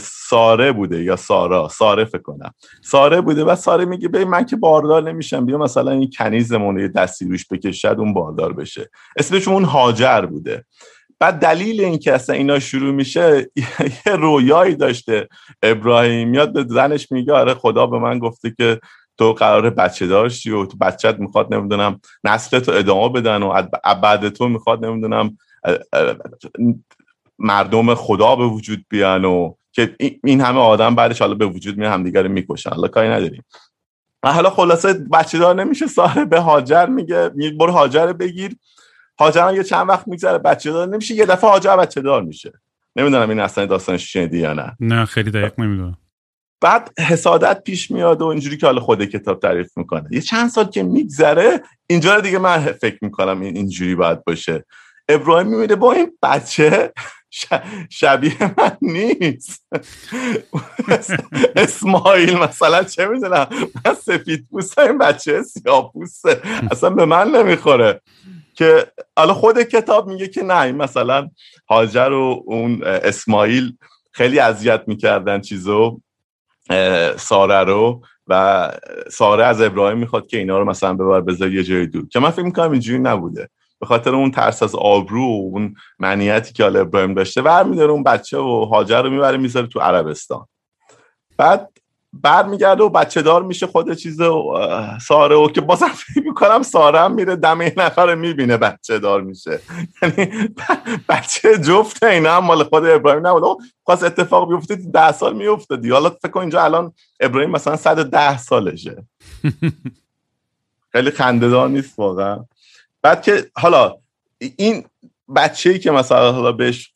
ساره 0.00 0.72
بوده 0.72 1.02
یا 1.02 1.16
سارا 1.16 1.68
ساره 1.68 2.04
فکر 2.04 2.22
کنم. 2.22 2.54
ساره 2.84 3.20
بوده 3.20 3.44
و 3.44 3.56
ساره 3.56 3.84
میگه 3.84 4.08
ببین 4.08 4.28
من 4.28 4.44
که 4.44 4.56
باردار 4.56 5.02
نمیشم 5.02 5.46
بیا 5.46 5.58
مثلا 5.58 5.90
این 5.90 6.10
کنیزمون 6.18 6.78
یه 6.78 6.88
دستی 6.88 7.24
روش 7.24 7.46
بکشد 7.50 7.96
اون 7.98 8.14
باردار 8.14 8.52
بشه. 8.52 8.90
اسمش 9.16 9.48
اون 9.48 9.64
هاجر 9.64 10.26
بوده. 10.26 10.64
بعد 11.20 11.34
دلیل 11.38 11.80
اینکه 11.80 12.14
اصلا 12.14 12.36
اینا 12.36 12.58
شروع 12.58 12.94
میشه 12.94 13.50
یه 14.06 14.16
رویایی 14.16 14.74
داشته 14.74 15.28
ابراهیم. 15.62 16.34
یاد 16.34 16.52
به 16.52 16.64
زنش 16.68 17.12
میگه 17.12 17.32
آره 17.32 17.54
خدا 17.54 17.86
به 17.86 17.98
من 17.98 18.18
گفته 18.18 18.54
که 18.58 18.80
تو 19.18 19.32
قرار 19.32 19.70
بچه 19.70 20.06
داشتی 20.06 20.50
و 20.50 20.66
تو 20.66 20.76
بچت 20.76 21.18
می‌خواد 21.18 21.54
نمی‌دونم 21.54 22.00
نسل 22.24 22.58
تو 22.58 22.72
ادامه 22.72 23.08
بدن 23.08 23.42
و 23.42 23.62
بعد 24.02 24.28
تو 24.28 24.48
می‌خواد 24.48 24.84
نمی‌دونم 24.84 25.38
مردم 27.38 27.94
خدا 27.94 28.36
به 28.36 28.46
وجود 28.46 28.84
بیان 28.88 29.24
و 29.24 29.54
که 29.72 29.96
این 30.24 30.40
همه 30.40 30.60
آدم 30.60 30.94
بعدش 30.94 31.20
حالا 31.20 31.34
به 31.34 31.46
وجود 31.46 31.78
میاد 31.78 31.92
همدیگه 31.92 32.22
رو 32.22 32.28
می‌کشن. 32.28 32.70
حالا 32.70 32.88
کاری 32.88 33.08
نداریم. 33.08 33.44
حالا 34.24 34.50
خلاصه 34.50 34.92
بچه 34.92 35.38
دار 35.38 35.54
نمیشه 35.54 35.86
ساره 35.86 36.24
به 36.24 36.40
هاجر 36.40 36.86
میگه 36.86 37.30
برو 37.58 37.72
هاجر 37.72 38.12
بگیر. 38.12 38.56
هاجر 39.20 39.52
یه 39.54 39.64
چند 39.64 39.88
وقت 39.88 40.08
میگذره 40.08 40.38
بچه 40.38 40.72
دار 40.72 40.88
نمیشه 40.88 41.14
یه 41.14 41.26
دفعه 41.26 41.50
هاجر 41.50 41.76
بچه 41.76 42.00
دار 42.00 42.22
میشه. 42.22 42.52
نمی‌دونم 42.96 43.30
این 43.30 43.40
اصلا 43.40 43.66
داستانش 43.66 44.12
شنیدی 44.12 44.38
یا 44.38 44.52
نه. 44.52 44.76
نه 44.80 45.04
خیلی 45.04 45.30
دقیق 45.30 45.60
نمی‌دونم. 45.60 45.98
بعد 46.60 46.90
حسادت 46.98 47.62
پیش 47.64 47.90
میاد 47.90 48.22
و 48.22 48.26
اینجوری 48.26 48.56
که 48.56 48.66
حالا 48.66 48.80
خود 48.80 49.04
کتاب 49.04 49.40
تعریف 49.40 49.78
می‌کنه. 49.78 50.08
یه 50.10 50.20
چند 50.20 50.50
سال 50.50 50.64
که 50.64 50.82
میگذره 50.82 51.62
اینجا 51.86 52.20
دیگه 52.20 52.38
من 52.38 52.58
فکر 52.58 52.98
می‌کنم 53.00 53.40
این 53.40 53.56
اینجوری 53.56 53.94
باید 53.94 54.24
باشه. 54.24 54.64
ابراهیم 55.08 55.46
می‌بینه 55.48 55.76
با 55.76 55.92
این 55.92 56.12
بچه 56.22 56.92
شبیه 57.90 58.54
من 58.58 58.76
نیست. 58.82 59.66
اسماعیل 61.56 62.38
مثلا 62.38 62.84
چه 62.84 63.06
می‌دونم 63.06 63.46
من 63.84 63.94
سفید 63.94 64.46
پوست 64.50 64.78
این 64.78 64.98
بچه 64.98 65.42
سیاه 65.42 65.92
پوسته. 65.92 66.40
اصلا 66.70 66.90
به 66.90 67.04
من 67.04 67.30
نمی‌خوره. 67.30 68.00
که 68.58 68.92
حالا 69.16 69.34
خود 69.34 69.62
کتاب 69.62 70.08
میگه 70.08 70.28
که 70.28 70.42
نه 70.42 70.60
این 70.60 70.76
مثلا 70.76 71.30
هاجر 71.68 72.10
و 72.12 72.42
اون 72.46 72.84
اسماعیل 72.84 73.76
خیلی 74.12 74.38
اذیت 74.38 74.82
می‌کردن 74.86 75.40
چیزو 75.40 76.00
ساره 77.16 77.64
رو 77.64 78.02
و 78.26 78.72
ساره 79.10 79.44
از 79.44 79.60
ابراهیم 79.60 79.98
می‌خواد 79.98 80.26
که 80.26 80.38
اینا 80.38 80.58
رو 80.58 80.64
مثلا 80.64 80.94
ببر 80.94 81.20
بذار 81.20 81.52
یه 81.52 81.62
جای 81.62 81.86
دور 81.86 82.08
که 82.08 82.20
من 82.20 82.30
فکر 82.30 82.42
می‌کنم 82.42 82.70
اینجوری 82.70 82.98
نبوده. 82.98 83.48
به 83.80 83.86
خاطر 83.86 84.14
اون 84.14 84.30
ترس 84.30 84.62
از 84.62 84.74
آبرو 84.74 85.22
و 85.22 85.50
اون 85.52 85.74
منیتی 85.98 86.52
که 86.52 86.62
حالا 86.62 86.80
ابراهیم 86.80 87.14
داشته 87.14 87.42
برمیداره 87.42 87.92
اون 87.92 88.02
بچه 88.02 88.38
و 88.38 88.64
هاجر 88.64 89.02
رو 89.02 89.10
می‌بره 89.10 89.36
می‌ذاره 89.36 89.66
تو 89.66 89.80
عربستان. 89.80 90.46
بعد 91.36 91.70
برمیگرده 92.12 92.84
و 92.84 92.88
بچه 92.88 93.22
دار 93.22 93.42
میشه 93.42 93.66
خود 93.66 93.94
چیز 93.94 94.20
ساره 95.06 95.36
و 95.36 95.48
که 95.48 95.60
بازم 95.60 95.88
فکر 95.88 96.24
می‌کنم 96.24 96.62
ساره 96.62 97.00
هم 97.00 97.14
میره 97.14 97.36
دم 97.36 97.60
این 97.60 97.72
نفر 97.76 98.14
می‌بینه 98.14 98.56
بچه 98.56 98.98
دار 98.98 99.22
میشه. 99.22 99.60
یعنی 100.02 100.48
بچه 101.08 101.58
جفت 101.58 102.02
اینا 102.02 102.36
هم 102.36 102.44
مال 102.44 102.64
خود 102.64 102.84
ابراهیم 102.84 103.26
نبود 103.26 103.58
خواست 103.84 104.02
اتفاق 104.02 104.48
بیفته 104.48 104.76
ده 104.76 105.12
سال 105.12 105.36
میفته 105.36 105.92
حالا 105.92 106.10
فکر 106.10 106.28
کن 106.28 106.40
اینجا 106.40 106.62
الان 106.62 106.92
ابراهیم 107.20 107.50
مثلا 107.50 107.76
110 107.76 108.38
سالشه. 108.38 109.04
خیلی 110.92 111.10
خندهدار 111.10 111.68
نیست 111.68 111.98
واقعا. 111.98 112.44
بعد 113.02 113.22
که 113.22 113.50
حالا 113.56 113.96
این 114.38 114.84
بچه 115.36 115.70
ای 115.70 115.78
که 115.78 115.90
مثلا 115.90 116.32
حالا 116.32 116.52
بهش 116.52 116.92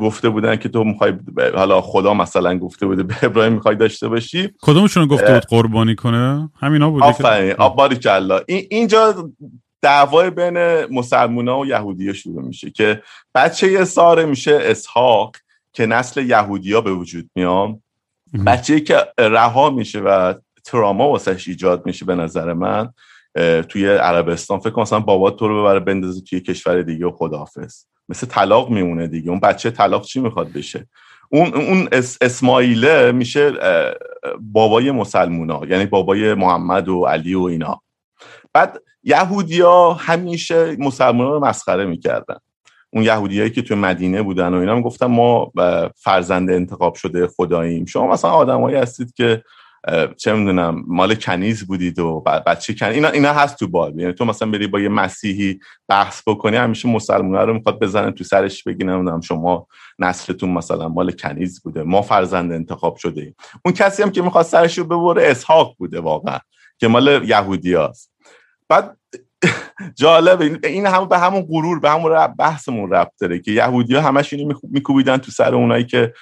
گفته 0.00 0.28
بودن 0.28 0.56
که 0.56 0.68
تو 0.68 0.84
می‌خوای 0.84 1.12
حالا 1.54 1.80
خدا 1.80 2.14
مثلا 2.14 2.58
گفته 2.58 2.86
بوده 2.86 3.02
به 3.02 3.14
ابراهیم 3.22 3.52
می‌خوای 3.52 3.76
داشته 3.76 4.08
باشی. 4.08 4.50
کدومشون 4.62 5.06
گفته 5.06 5.32
بود 5.32 5.44
قربانی 5.44 5.94
کنه؟ 5.94 6.50
همینا 6.60 6.90
بوده 6.90 7.06
آفرین. 7.06 7.52
آباری 7.58 7.96
کلا 7.96 8.40
اینجا 8.48 9.30
دعوای 9.82 10.30
بین 10.30 10.56
ها 11.48 11.60
و 11.60 11.66
یهودی 11.66 12.14
شروع 12.14 12.42
میشه 12.42 12.70
که 12.70 13.02
بچه 13.34 13.84
ساره 13.84 14.24
میشه 14.24 14.58
اسحاق 14.62 15.36
که 15.72 15.86
نسل 15.86 16.26
یهودیا 16.26 16.80
به 16.80 16.92
وجود 16.92 17.30
میام. 17.34 17.82
بچه 18.46 18.80
که 18.80 18.96
رها 19.18 19.70
میشه 19.70 20.00
و 20.00 20.34
تراما 20.64 21.08
واسش 21.08 21.48
ایجاد 21.48 21.86
میشه 21.86 22.04
به 22.04 22.14
نظر 22.14 22.52
من 22.52 22.88
توی 23.68 23.88
عربستان. 23.88 24.58
فکر 24.58 24.70
کنم 24.70 24.82
مثلا 24.82 25.00
بابا 25.00 25.30
تو 25.30 25.48
رو 25.48 25.60
ببره 25.60 25.80
بندازه 25.80 26.20
توی 26.20 26.40
کشور 26.40 26.82
دیگه 26.82 27.06
و 27.06 27.12
خداحافظ. 27.12 27.84
مثل 28.08 28.26
طلاق 28.26 28.70
میمونه 28.70 29.06
دیگه. 29.06 29.30
اون 29.30 29.40
بچه 29.40 29.70
طلاق 29.70 30.04
چی 30.04 30.20
می‌خواد 30.20 30.52
بشه؟ 30.52 30.88
اون 31.28 31.54
اون 31.54 31.88
اسماعیله 32.20 33.12
میشه 33.12 33.52
بابای 34.40 34.90
مسلمونا 34.90 35.60
یعنی 35.68 35.86
بابای 35.86 36.34
محمد 36.34 36.88
و 36.88 37.04
علی 37.04 37.34
و 37.34 37.42
اینا. 37.42 37.82
بعد 38.52 38.82
یهودیا 39.02 39.92
همیشه 39.92 40.76
مسلمان 40.78 41.26
رو 41.26 41.44
مسخره 41.44 41.84
می‌کردن. 41.84 42.36
اون 42.90 43.04
یهودیایی 43.04 43.50
که 43.50 43.62
توی 43.62 43.76
مدینه 43.76 44.22
بودن 44.22 44.54
و 44.54 44.58
اینا 44.58 44.74
می‌گفتن 44.74 45.06
ما 45.06 45.52
فرزند 45.96 46.50
انتخاب 46.50 46.94
شده 46.94 47.26
خداییم. 47.26 47.84
شما 47.84 48.06
مثلا 48.06 48.30
آدمایی 48.30 48.76
هستید 48.76 49.12
که 49.14 49.42
چه 50.16 50.32
می‌دونم 50.32 50.84
مال 50.86 51.14
کنیز 51.14 51.66
بودید 51.66 51.98
و 51.98 52.20
بچه 52.46 52.74
کنیز 52.74 52.94
اینا 52.94 53.08
اینا 53.08 53.32
هست 53.32 53.58
تو 53.58 53.68
بال 53.68 54.00
یعنی 54.00 54.12
تو 54.12 54.24
مثلا 54.24 54.50
بری 54.50 54.66
با 54.66 54.80
یه 54.80 54.88
مسیحی 54.88 55.60
بحث 55.88 56.22
بکنی 56.26 56.56
همیشه 56.56 56.88
مسلمان 56.88 57.46
رو 57.46 57.54
می‌خواد 57.54 57.78
بزنه 57.78 58.10
تو 58.10 58.24
سرش 58.24 58.62
بگی 58.62 58.84
نمی‌دونم 58.84 59.20
شما 59.20 59.66
نسلتون 59.98 60.50
مثلا 60.50 60.88
مال 60.88 61.10
کنیز 61.12 61.62
بوده 61.62 61.82
ما 61.82 62.02
فرزند 62.02 62.52
انتخاب 62.52 62.96
شده 62.96 63.22
ایم 63.22 63.34
اون 63.64 63.74
کسی 63.74 64.02
هم 64.02 64.10
که 64.10 64.22
می‌خواد 64.22 64.44
سرش 64.44 64.78
رو 64.78 64.84
ببره 64.84 65.30
اسحاق 65.30 65.74
بوده 65.78 66.00
واقعا 66.00 66.38
که 66.78 66.88
مال 66.88 67.28
یهودی 67.28 67.74
هست. 67.74 68.12
بعد 68.68 68.96
جالب 69.94 70.58
این 70.64 70.86
هم 70.86 71.08
به 71.08 71.18
همون 71.18 71.42
غرور 71.42 71.80
به 71.80 71.90
همون 71.90 72.26
بحثمون 72.26 72.90
ربط 72.90 73.12
داره 73.20 73.38
که 73.38 73.50
یهودی 73.50 73.94
ها 73.94 74.00
همش 74.00 74.32
اینو 74.32 74.54
میکوبیدن 74.62 75.16
تو 75.16 75.32
سر 75.32 75.54
اونایی 75.54 75.84
که 75.84 76.14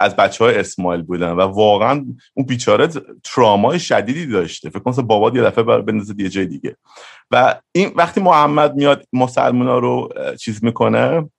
از 0.00 0.16
بچه 0.16 0.44
های 0.44 0.58
اسماعیل 0.58 1.02
بودن 1.02 1.30
و 1.30 1.40
واقعا 1.40 2.04
اون 2.34 2.46
بیچاره 2.46 2.88
ترامای 3.24 3.78
شدیدی 3.78 4.26
داشته. 4.26 4.70
فکر 4.70 4.78
کنم 4.78 5.06
بابا 5.06 5.30
یه 5.30 5.42
دفعه 5.42 5.64
بندازه 5.64 6.14
یه 6.18 6.28
جای 6.28 6.46
دیگه. 6.46 6.76
و 7.30 7.54
این 7.72 7.92
وقتی 7.96 8.20
محمد 8.20 8.74
میاد 8.74 9.04
مسلمان 9.12 9.66
رو 9.66 10.08
چیز 10.40 10.64
می‌کنه 10.64 11.30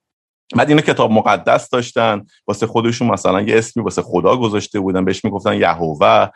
بعد 0.56 0.70
اینو 0.70 0.82
کتاب 0.82 1.12
مقدس 1.12 1.70
داشتن. 1.70 2.26
واسه 2.48 2.68
خودشون 2.68 3.08
مثلا 3.08 3.42
یه 3.42 3.58
اسمی 3.58 3.84
واسه 3.84 4.02
خدا 4.02 4.38
گذاشته 4.38 4.80
بودن. 4.80 5.06
بهش 5.06 5.26
می‌گفتن 5.26 5.54
یهوه. 5.54 6.30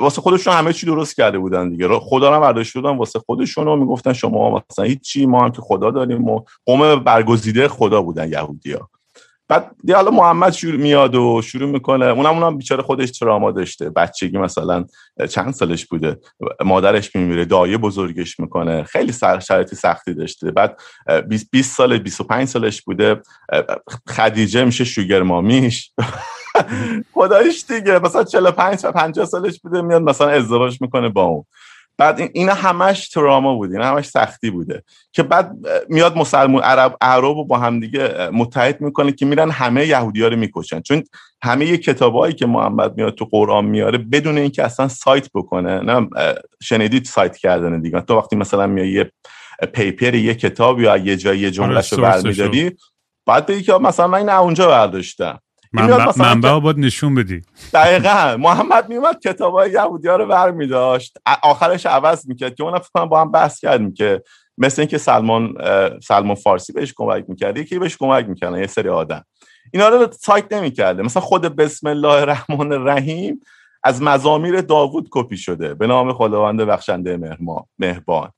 واسه 0.00 0.20
خودشون 0.20 0.54
همه 0.54 0.72
چی 0.72 0.86
درست 0.86 1.16
کرده 1.16 1.38
بودن 1.38 1.70
دیگه. 1.70 1.88
خدا 1.88 2.34
رو 2.34 2.40
برداشته 2.40 2.80
بودن 2.80 2.96
واسه 2.96 3.18
خودشون 3.18 3.68
و 3.68 3.76
می‌گفتن 3.76 4.12
شما 4.12 4.62
مثلا 4.70 4.94
چی 5.02 5.26
ما 5.26 5.44
هم 5.44 5.50
که 5.52 5.62
خدا 5.62 5.90
داریم 5.90 6.28
و 6.28 6.44
قوم 6.66 6.96
برگزیده 6.96 7.68
خدا 7.68 8.02
بودن 8.02 8.28
یهودیا 8.32 8.88
بعد 9.48 9.70
دیگه 9.80 9.96
حالا 9.96 10.10
محمد 10.10 10.52
شروع 10.52 10.80
میاد 10.80 11.14
و 11.14 11.42
شروع 11.42 11.70
می‌کنه. 11.70 12.06
اونم 12.06 12.34
اونم 12.34 12.56
بیچاره 12.56 12.82
خودش 12.82 13.10
تراما 13.10 13.50
داشته. 13.50 13.90
بچگی 13.90 14.38
مثلا 14.38 14.84
چند 15.30 15.52
سالش 15.52 15.86
بوده. 15.86 16.18
مادرش 16.64 17.16
میمیره 17.16 17.44
دایه 17.44 17.78
بزرگش 17.78 18.40
می‌کنه. 18.40 18.82
خیلی 18.82 19.12
شرایطی 19.40 19.76
سختی 19.76 20.14
داشته. 20.14 20.50
بعد 20.50 20.80
20 21.50 21.76
سال 21.76 21.98
25 21.98 22.48
سالش 22.48 22.82
بوده. 22.82 23.20
خدیجه 24.08 24.64
میشه 24.64 24.84
شوگر 24.84 25.22
مامیش. 25.22 25.92
خدایش 27.14 27.64
دیگه 27.68 27.98
مثلا 27.98 28.24
45 28.24 28.80
و 28.84 28.92
50 28.92 29.26
سالش 29.26 29.60
بوده 29.60 29.82
میاد 29.82 30.02
مثلا 30.02 30.28
ازدواج 30.28 30.80
می‌کنه 30.80 31.08
با 31.08 31.22
اون. 31.22 31.44
بعد 31.98 32.30
اینا 32.32 32.54
همش 32.54 33.08
تراما 33.08 33.54
بود 33.54 33.72
اینا 33.72 33.84
همش 33.84 34.06
سختی 34.06 34.50
بوده. 34.50 34.82
که 35.12 35.22
بعد 35.22 35.52
میاد 35.88 36.16
مسلمان 36.16 36.62
عرب 36.62 36.96
عرب 37.00 37.24
رو 37.24 37.44
با 37.44 37.58
هم 37.58 37.80
دیگه 37.80 38.30
متحد 38.32 38.80
می‌کنه 38.80 39.12
که 39.12 39.26
میرن 39.26 39.50
همه 39.50 39.86
یهودی 39.86 40.22
ها 40.22 40.28
رو 40.28 40.36
می‌کشن. 40.36 40.80
چون 40.80 41.04
همه 41.42 41.76
کتابایی 41.76 42.34
که 42.34 42.46
محمد 42.46 42.96
میاد 42.96 43.14
تو 43.14 43.24
قرآن 43.24 43.64
میاره 43.64 43.98
بدون 43.98 44.38
اینکه 44.38 44.64
اصلا 44.64 44.88
سایت 44.88 45.28
بکنه 45.34 45.80
نه 45.80 46.08
شنیدید 46.62 47.04
سایت 47.04 47.36
کردن 47.36 47.80
دیگه. 47.80 48.00
تو 48.00 48.18
وقتی 48.18 48.36
مثلا 48.36 48.66
میای 48.66 48.88
یه 48.88 49.12
پیپر 49.72 50.14
یه 50.14 50.34
کتاب 50.34 50.80
یا 50.80 50.96
یه 50.96 51.16
جایی 51.16 51.40
یه 51.40 51.50
جملهش 51.50 51.92
رو 51.92 52.02
برمیداری 52.02 52.76
بعد 53.26 53.46
بگی 53.46 53.62
که 53.62 53.72
مثلا 53.72 54.06
من 54.06 54.22
نه 54.22 54.40
اونجا 54.40 54.68
برداشتم. 54.68 55.38
منبع, 55.76 56.12
منبع 56.16 56.58
باید 56.58 56.78
نشون 56.78 57.14
بدی. 57.14 57.42
دقیقا. 57.74 58.36
محمد 58.40 58.88
میومد 58.88 59.20
کتاب 59.20 59.54
های 59.54 59.70
یهودی 59.70 60.08
ها 60.08 60.16
رو 60.16 60.26
بر 60.26 60.50
می 60.50 60.66
داشت 60.66 61.18
آخرش 61.42 61.86
عوض 61.86 62.28
می‌کرد 62.28 62.54
که 62.54 62.64
اونم 62.64 62.78
فکر 62.78 63.06
با 63.06 63.20
هم 63.20 63.30
بحث 63.30 63.60
کردیم 63.60 63.94
که 63.94 64.22
مثل 64.58 64.82
اینکه 64.82 64.98
سلمان 64.98 65.54
سلمان 66.02 66.34
فارسی 66.34 66.72
بهش 66.72 66.94
کمک 66.96 67.24
می‌کرد 67.28 67.58
یکی 67.58 67.78
بهش 67.78 67.96
کمک 67.96 68.28
می‌کردن 68.28 68.58
یه 68.58 68.66
سری 68.66 68.88
آدم. 68.88 69.24
اینا 69.72 69.88
رو 69.88 70.08
سایت 70.20 70.52
نمی‌کرده. 70.52 71.02
مثلا 71.02 71.22
خود 71.22 71.42
بسم 71.42 71.86
الله 71.86 72.12
الرحمن 72.12 72.72
الرحیم 72.72 73.40
از 73.84 74.02
مزامیر 74.02 74.60
داوود 74.60 75.08
کپی 75.10 75.36
شده. 75.36 75.74
به 75.74 75.86
نام 75.86 76.12
خداوند 76.12 76.60
بخشنده 76.60 77.36
مهربان. 77.78 78.30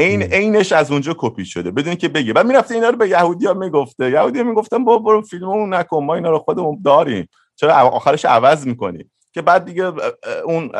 این 0.00 0.22
عینش 0.22 0.72
از 0.72 0.90
اونجا 0.90 1.14
کپی 1.18 1.44
شده 1.44 1.70
بدون 1.70 1.94
که 1.94 2.08
بگه 2.08 2.32
بعد 2.32 2.46
می‌رفته 2.46 2.74
اینا 2.74 2.88
رو 2.88 2.96
به 2.96 3.08
یهودیا 3.08 3.54
می‌گفته. 3.54 4.10
یهودیا 4.10 4.44
می‌گفتن 4.44 4.84
با 4.84 4.98
برو 4.98 5.22
فیلممون 5.22 5.74
نکن 5.74 6.04
ما 6.04 6.14
اینا 6.14 6.30
رو 6.30 6.38
خودمون 6.38 6.80
داریم. 6.84 7.28
چرا 7.56 7.74
آخرش 7.74 8.24
عوض 8.24 8.66
می‌کنی؟ 8.66 9.04
که 9.32 9.42
بعد 9.42 9.64
دیگه 9.64 9.92
اون 10.44 10.70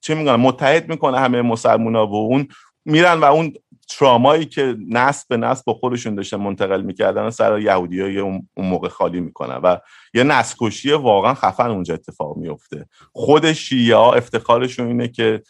چه 0.00 0.14
میگن 0.14 0.36
متحد 0.36 0.88
می‌کنه 0.88 1.18
همه 1.18 1.42
مسلمونا 1.42 2.06
و 2.06 2.14
اون 2.14 2.48
میرن 2.84 3.20
و 3.20 3.24
اون 3.24 3.54
ترامایی 3.88 4.44
که 4.44 4.76
نسل 4.88 5.24
به 5.28 5.36
نسل 5.36 5.62
با 5.66 5.74
خودشون 5.74 6.14
داشتن 6.14 6.36
منتقل 6.36 6.82
می‌کردن 6.82 7.30
سر 7.30 7.58
یهودی 7.58 8.00
های 8.00 8.18
اون 8.18 8.48
موقع 8.56 8.88
خالی 8.88 9.20
می‌کنن 9.20 9.56
و 9.56 9.76
یه 10.14 10.22
نسکشی 10.22 10.92
واقعا 10.92 11.34
خفن 11.34 11.70
اونجا 11.70 11.94
اتفاق 11.94 12.36
میفته 12.36 12.86
خود 13.12 13.52
شیعه 13.52 13.96
ها 13.96 14.14
افتخارشون 14.14 14.86
اینه 14.86 15.08
که 15.08 15.42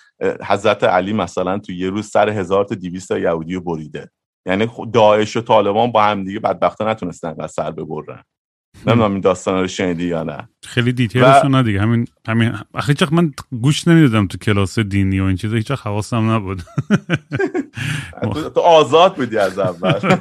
حضرت 0.46 0.84
علی 0.84 1.12
مثلا 1.12 1.58
تو 1.58 1.72
یه 1.72 1.90
روز 1.90 2.06
سر 2.06 2.28
هزار 2.28 2.64
تا 2.64 2.74
دیویست 2.74 3.10
یهودی 3.10 3.58
بریده. 3.58 4.10
یعنی 4.46 4.70
داعش 4.92 5.36
و 5.36 5.40
طالبان 5.40 5.92
با 5.92 6.02
هم 6.02 6.24
دیگه 6.24 6.40
بدبختا 6.40 6.90
نتونستن 6.90 7.34
و 7.38 7.48
سر 7.48 7.70
ببرن. 7.70 8.22
نمی‌دونم 8.86 9.12
این 9.12 9.20
داستان 9.20 9.60
رو 9.60 9.68
شنیدی 9.68 10.04
یا 10.04 10.22
نه. 10.22 10.48
خیلی 10.62 10.92
دیتیلش 10.92 11.44
نه 11.44 11.62
دیگه. 11.62 11.80
همین 11.80 12.08
همین 12.28 12.52
هیچ 12.86 13.02
من 13.02 13.32
گوش 13.62 13.88
نمی‌دادم 13.88 14.26
تو 14.26 14.38
کلاس 14.38 14.78
دینی 14.78 15.20
و 15.20 15.24
این 15.24 15.36
چیزا. 15.36 15.56
هیچ 15.56 15.70
حواسم 15.70 16.30
نبود. 16.30 16.62
تو 18.54 18.60
آزاد 18.60 19.16
بودی 19.16 19.38
از 19.38 19.58
اول. 19.58 20.00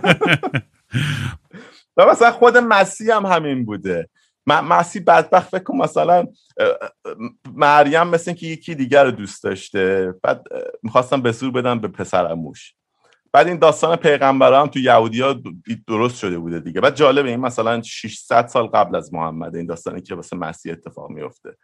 و 1.98 2.06
مثلا 2.12 2.32
خود 2.32 2.58
مسیح 2.58 3.16
هم 3.16 3.26
همین 3.26 3.66
بوده. 3.66 4.10
مسیح 4.48 5.04
بدبخت 5.08 5.50
فکر 5.50 5.64
کن 5.64 5.78
مثلا 5.78 6.26
مریم 7.54 8.08
مثل 8.08 8.34
که 8.34 8.48
یکی 8.48 8.76
دیگر 8.76 9.04
رو 9.04 9.12
دوست 9.12 9.44
داشته. 9.44 10.14
بعد 10.24 10.44
می‌خواستم 10.84 11.22
به 11.22 11.32
زور 11.32 11.52
بدم 11.52 11.80
به 11.80 11.88
پسرموش 11.88 12.74
بعد 13.36 13.48
این 13.48 13.60
داستان 13.60 13.96
پیغمبران 13.96 14.68
تو 14.68 14.80
یهودی 14.80 15.22
ها 15.22 15.36
درست 15.88 16.18
شده 16.18 16.40
بوده 16.40 16.60
دیگه. 16.60 16.82
بعد 16.82 16.96
جالبه 16.96 17.30
این 17.30 17.40
مثلا 17.40 17.82
600 17.82 18.48
سال 18.48 18.68
قبل 18.68 18.96
از 18.96 19.14
محمد 19.14 19.56
این 19.56 19.66
داستانی 19.66 20.02
که 20.02 20.16
واسه 20.16 20.36
مسیح 20.36 20.72
اتفاق 20.72 21.10
میفته 21.10 21.58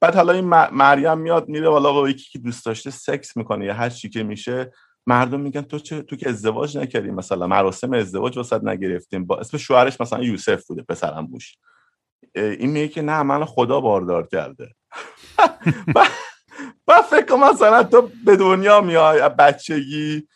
بعد 0.00 0.14
حالا 0.14 0.32
این 0.32 0.44
مریم 0.72 1.18
میاد 1.18 1.48
میره 1.48 1.68
والا 1.68 1.92
با 1.92 2.08
یکی 2.08 2.30
که 2.30 2.38
دوست 2.38 2.66
داشته 2.66 2.90
سکس 2.90 3.36
می‌کنه 3.36 3.64
یا 3.64 3.74
هر 3.74 3.90
چی 3.90 4.08
که 4.08 4.22
میشه 4.22 4.72
مردم 5.06 5.40
میگن 5.40 5.62
تو 5.62 5.78
چه 5.78 6.02
تو 6.02 6.16
که 6.16 6.28
ازدواج 6.28 6.78
نکردی 6.78 7.10
مثلا 7.10 7.46
مراسم 7.46 7.92
ازدواج 7.92 8.36
واسط 8.36 8.64
نگرفتیم. 8.64 9.26
با 9.26 9.38
اسم 9.38 9.58
شوهرش 9.58 10.00
مثلا 10.00 10.22
یوسف 10.22 10.66
بوده 10.66 10.82
پسرم 10.82 11.26
بوش. 11.26 11.54
این 12.34 12.70
میگه 12.70 12.88
که 12.88 13.02
نه 13.02 13.22
من 13.22 13.44
خدا 13.44 13.80
باردار 13.80 14.26
کرده. 14.26 14.74
بعد 16.86 17.02
فکر 17.10 17.34
مثلا 17.34 17.82
تو 17.82 18.10
به 18.24 18.36
دنیا 18.36 18.80
میای 18.80 19.28
بچگی 19.28 20.28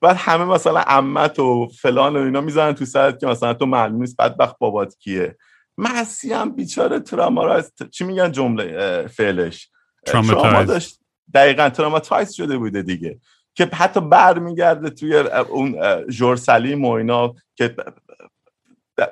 بعد 0.00 0.16
همه 0.16 0.44
مثلا 0.44 0.80
عمت 0.80 1.38
و 1.38 1.68
فلان 1.80 2.16
و 2.16 2.20
اینا 2.20 2.40
می‌زنن 2.40 2.72
تو 2.72 2.84
سرت 2.84 3.20
که 3.20 3.26
مثلا 3.26 3.54
تو 3.54 3.66
معلوم 3.66 4.00
نیست 4.00 4.16
بدبخت 4.16 4.58
بابات 4.58 4.96
کیه. 4.98 5.36
مسی 5.78 6.32
هم 6.32 6.56
بیچاره 6.56 7.00
تراما 7.00 7.60
چی 7.90 8.04
میگن 8.04 8.32
جمله 8.32 9.06
فعلش؟ 9.06 9.70
تراما 10.06 10.64
داشت 10.64 11.00
دقیقا 11.34 11.68
تراماتایز 11.68 12.32
شده 12.32 12.58
بوده 12.58 12.82
دیگه. 12.82 13.18
که 13.54 13.66
حتی 13.66 14.00
برمیگرده 14.00 14.90
توی 14.90 15.16
اون 15.16 15.76
جورسلیم 16.06 16.84
و 16.84 16.90
اینا 16.90 17.34
که 17.54 17.74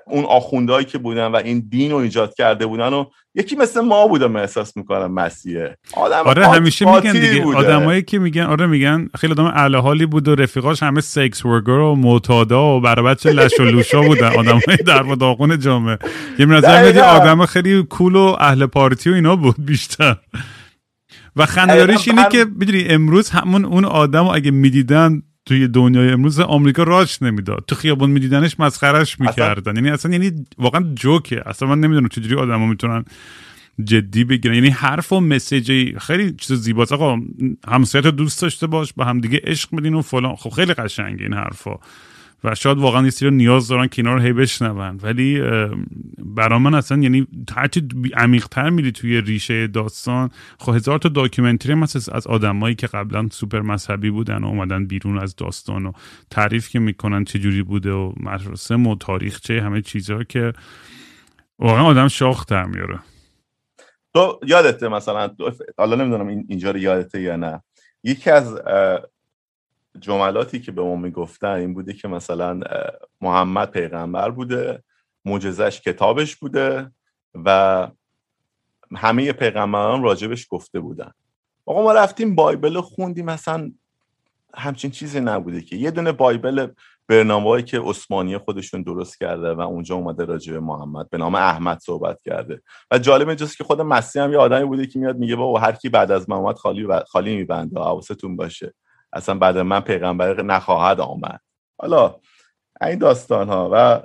اون 0.07 0.25
آخوندهایی 0.25 0.85
که 0.85 0.99
بودن 0.99 1.27
و 1.27 1.37
این 1.37 1.66
دین 1.68 1.90
رو 1.90 1.96
ایجاد 1.96 2.35
کرده 2.35 2.66
بودن 2.66 2.92
و 2.92 3.05
یکی 3.35 3.57
مثل 3.57 3.81
ما 3.81 4.09
بوده 4.09 4.27
من 4.27 4.40
احساس 4.40 4.77
می‌کنم 4.77 5.14
مسیحه. 5.14 5.77
آدم 5.94 6.22
آره 6.25 6.49
همیشه 6.49 6.94
میگن 6.94 7.12
دیگه. 7.12 7.44
آدمایی 7.44 8.03
که 8.03 8.18
میگن 8.18 8.42
آره 8.42 8.66
میگن 8.66 9.09
خیلی 9.18 9.33
آدم 9.33 9.44
اهل 9.44 9.77
حالی 9.77 10.07
بود 10.07 10.29
و 10.29 10.35
رفیقاش 10.35 10.83
همه 10.83 11.01
سکس 11.01 11.46
ورگر 11.46 11.70
و 11.70 11.94
معتادا 11.94 12.77
و 12.77 12.81
برای 12.81 13.05
بچه 13.05 13.33
لش 13.33 13.61
و 13.61 13.64
لوشا 13.64 14.01
بودن. 14.01 14.37
آدمای 14.37 14.77
در 14.87 15.03
و 15.03 15.16
داغون 15.16 15.59
جامعه. 15.59 15.99
یه 16.38 16.46
نظر 16.46 17.01
آدم 17.01 17.46
خیلی 17.46 17.83
کول 17.83 18.16
و 18.16 18.37
اهل 18.40 18.66
پارتی 18.66 19.11
و 19.11 19.14
اینا 19.14 19.37
بود 19.37 19.57
بیشتر. 19.59 20.16
و 21.37 21.46
خنده‌داریش 21.46 22.09
اینه 22.09 22.29
که 22.29 22.44
بدونی 22.44 22.85
امروز 22.88 23.31
همون 23.31 23.64
اون 23.64 23.85
آدم 23.85 24.27
اگه 24.27 24.51
می‌دیدن 24.51 25.22
توی 25.47 25.69
دنیای 25.69 26.11
امروز 26.11 26.41
آمریکا 26.41 26.83
راش 26.83 27.23
نمی‌داد. 27.23 27.65
تو 27.67 27.75
خیابون 27.75 28.11
میدیدنش 28.11 28.61
مسخرش 28.61 29.21
می‌کردن. 29.21 29.77
یعنی 29.77 29.91
اصلا 29.91 30.13
یعنی 30.13 30.47
واقعا 30.59 30.95
جوکه. 30.95 31.43
اصلا 31.47 31.69
من 31.69 31.81
نمی‌دونم 31.81 32.09
چجوری 32.09 32.35
آدما 32.35 32.67
می‌تونن 32.67 33.05
جدی 33.85 34.25
بگیرن. 34.25 34.55
یعنی 34.55 34.69
حرف 34.69 35.13
و 35.13 35.21
message 35.21 35.85
ی 35.85 35.95
خیلی 36.01 36.33
چیز 36.33 36.57
زیباست. 36.57 36.93
آقا 36.93 37.19
همسایت 37.69 38.07
دوست 38.07 38.43
داشته 38.43 38.67
باش 38.67 38.93
با 38.93 39.05
همدیگه 39.05 39.41
عشق 39.45 39.77
بدین 39.77 39.95
و 39.95 40.03
فلان. 40.03 40.37
خب 40.37 40.51
خیلی 40.51 40.75
قشنگه 40.75 41.23
این 41.23 41.35
حرفا. 41.35 41.75
و 42.44 42.55
شاید 42.55 42.79
واقعا 42.79 43.05
یه 43.05 43.11
سری 43.11 43.31
نیاز 43.31 43.68
دارن 43.68 43.87
که 43.87 44.03
اینا 44.03 44.14
رو 44.14 44.20
هی 44.20 44.33
بشنون. 44.33 44.99
ولی 45.03 45.42
برا 46.18 46.59
من 46.59 46.75
اصلا 46.75 47.03
یعنی 47.03 47.27
هرچی 47.57 47.88
عمیقتر 48.14 48.70
میری 48.70 48.92
توی 48.92 49.20
ریشه 49.20 49.66
داستان 49.66 50.31
خب 50.59 50.75
هزار 50.75 50.99
تا 50.99 51.09
documentary 51.09 51.73
هم 51.72 51.83
از 51.83 52.27
آدمایی 52.27 52.75
که 52.75 52.87
قبلا 52.87 53.29
سوپر 53.33 53.61
مذهبی 53.61 54.11
بودن 54.11 54.44
و 54.44 54.46
اومدن 54.46 54.87
بیرون 54.87 55.18
از 55.18 55.37
داستان 55.37 55.87
و 55.87 55.92
تعریف 56.31 56.68
که 56.68 56.79
می‌کنن 56.79 57.25
چجوری 57.25 57.62
بوده 57.62 57.92
و 57.92 58.12
مراسم 58.16 58.87
و 58.87 58.96
تاریخچه 58.96 59.62
همه 59.62 59.83
چیزها 59.83 60.25
که 60.25 60.53
واقعا 61.59 61.85
آدم 61.85 62.09
شاخ 62.09 62.46
در 62.46 62.64
میاره. 62.64 62.99
تو 64.14 64.40
یادته 64.46 64.88
مثلا 64.88 65.31
حالا 65.79 65.96
نمی‌دونم 65.96 66.44
اینجا 66.49 66.70
رو 66.70 66.79
یادته 66.79 67.20
یا 67.20 67.37
نه. 67.37 67.62
یکی 68.05 68.31
از 68.31 68.59
جملاتی 70.01 70.61
که 70.61 70.73
به 70.73 70.83
ما 70.83 70.97
می‌گفتن 70.97 71.49
این 71.49 71.75
بوده 71.75 71.93
که 71.93 72.09
مثلا 72.09 72.61
محمد 73.21 73.71
پیغمبر 73.71 74.31
بوده 74.31 74.83
معجزش 75.25 75.81
کتابش 75.81 76.37
بوده 76.37 76.91
و 77.45 77.89
همه 78.97 79.33
پیغمبران 79.33 80.03
راجبش 80.03 80.47
گفته 80.51 80.81
بودن. 80.81 81.11
آقا 81.67 81.83
ما 81.83 81.93
رفتیم 81.93 82.35
بایبل 82.35 82.81
خوندیم 82.81 83.25
مثلا 83.25 83.73
همچین 84.55 84.91
چیزی 84.91 85.21
نبوده 85.21 85.61
که. 85.61 85.77
یه 85.77 85.91
دونه 85.91 86.13
بایبل 86.13 86.67
برنامه‌ای 87.09 87.63
که 87.63 87.81
عثمانی 87.81 88.39
خودشون 88.39 88.83
درست 88.83 89.19
کرده 89.19 89.55
و 89.55 89.61
اونجا 89.61 89.95
اومده 89.95 90.25
راجع 90.25 90.53
به 90.53 90.61
محمد 90.61 91.11
به 91.11 91.19
نام 91.19 91.35
احمد 91.35 91.79
صحبت 91.79 92.23
کرده. 92.23 92.63
و 92.91 92.99
جالب 92.99 93.29
اینجاست 93.29 93.59
که 93.59 93.65
خود 93.65 93.81
مسیح 93.81 94.23
هم 94.23 94.33
یه 94.33 94.39
آدمی 94.39 94.65
بوده 94.65 94.87
که 94.87 94.99
میاد 94.99 95.17
میگه 95.17 95.37
بابا 95.37 95.59
هر 95.59 95.73
کی 95.73 95.89
بعد 95.89 96.13
از 96.13 96.31
محمد 96.31 96.57
خالی 96.57 96.89
خالی 97.09 97.37
میبنده 97.37 97.81
حواستون 97.81 98.37
باشه. 98.37 98.75
اصلا 99.16 99.35
بعد 99.35 99.59
من 99.59 99.81
پیغمبر 99.81 100.42
نخواهد 100.42 101.00
آمد. 101.00 101.40
حالا 101.79 102.14
این 102.81 102.98
داستان 102.98 103.48
ها 103.48 103.70
و 103.72 104.00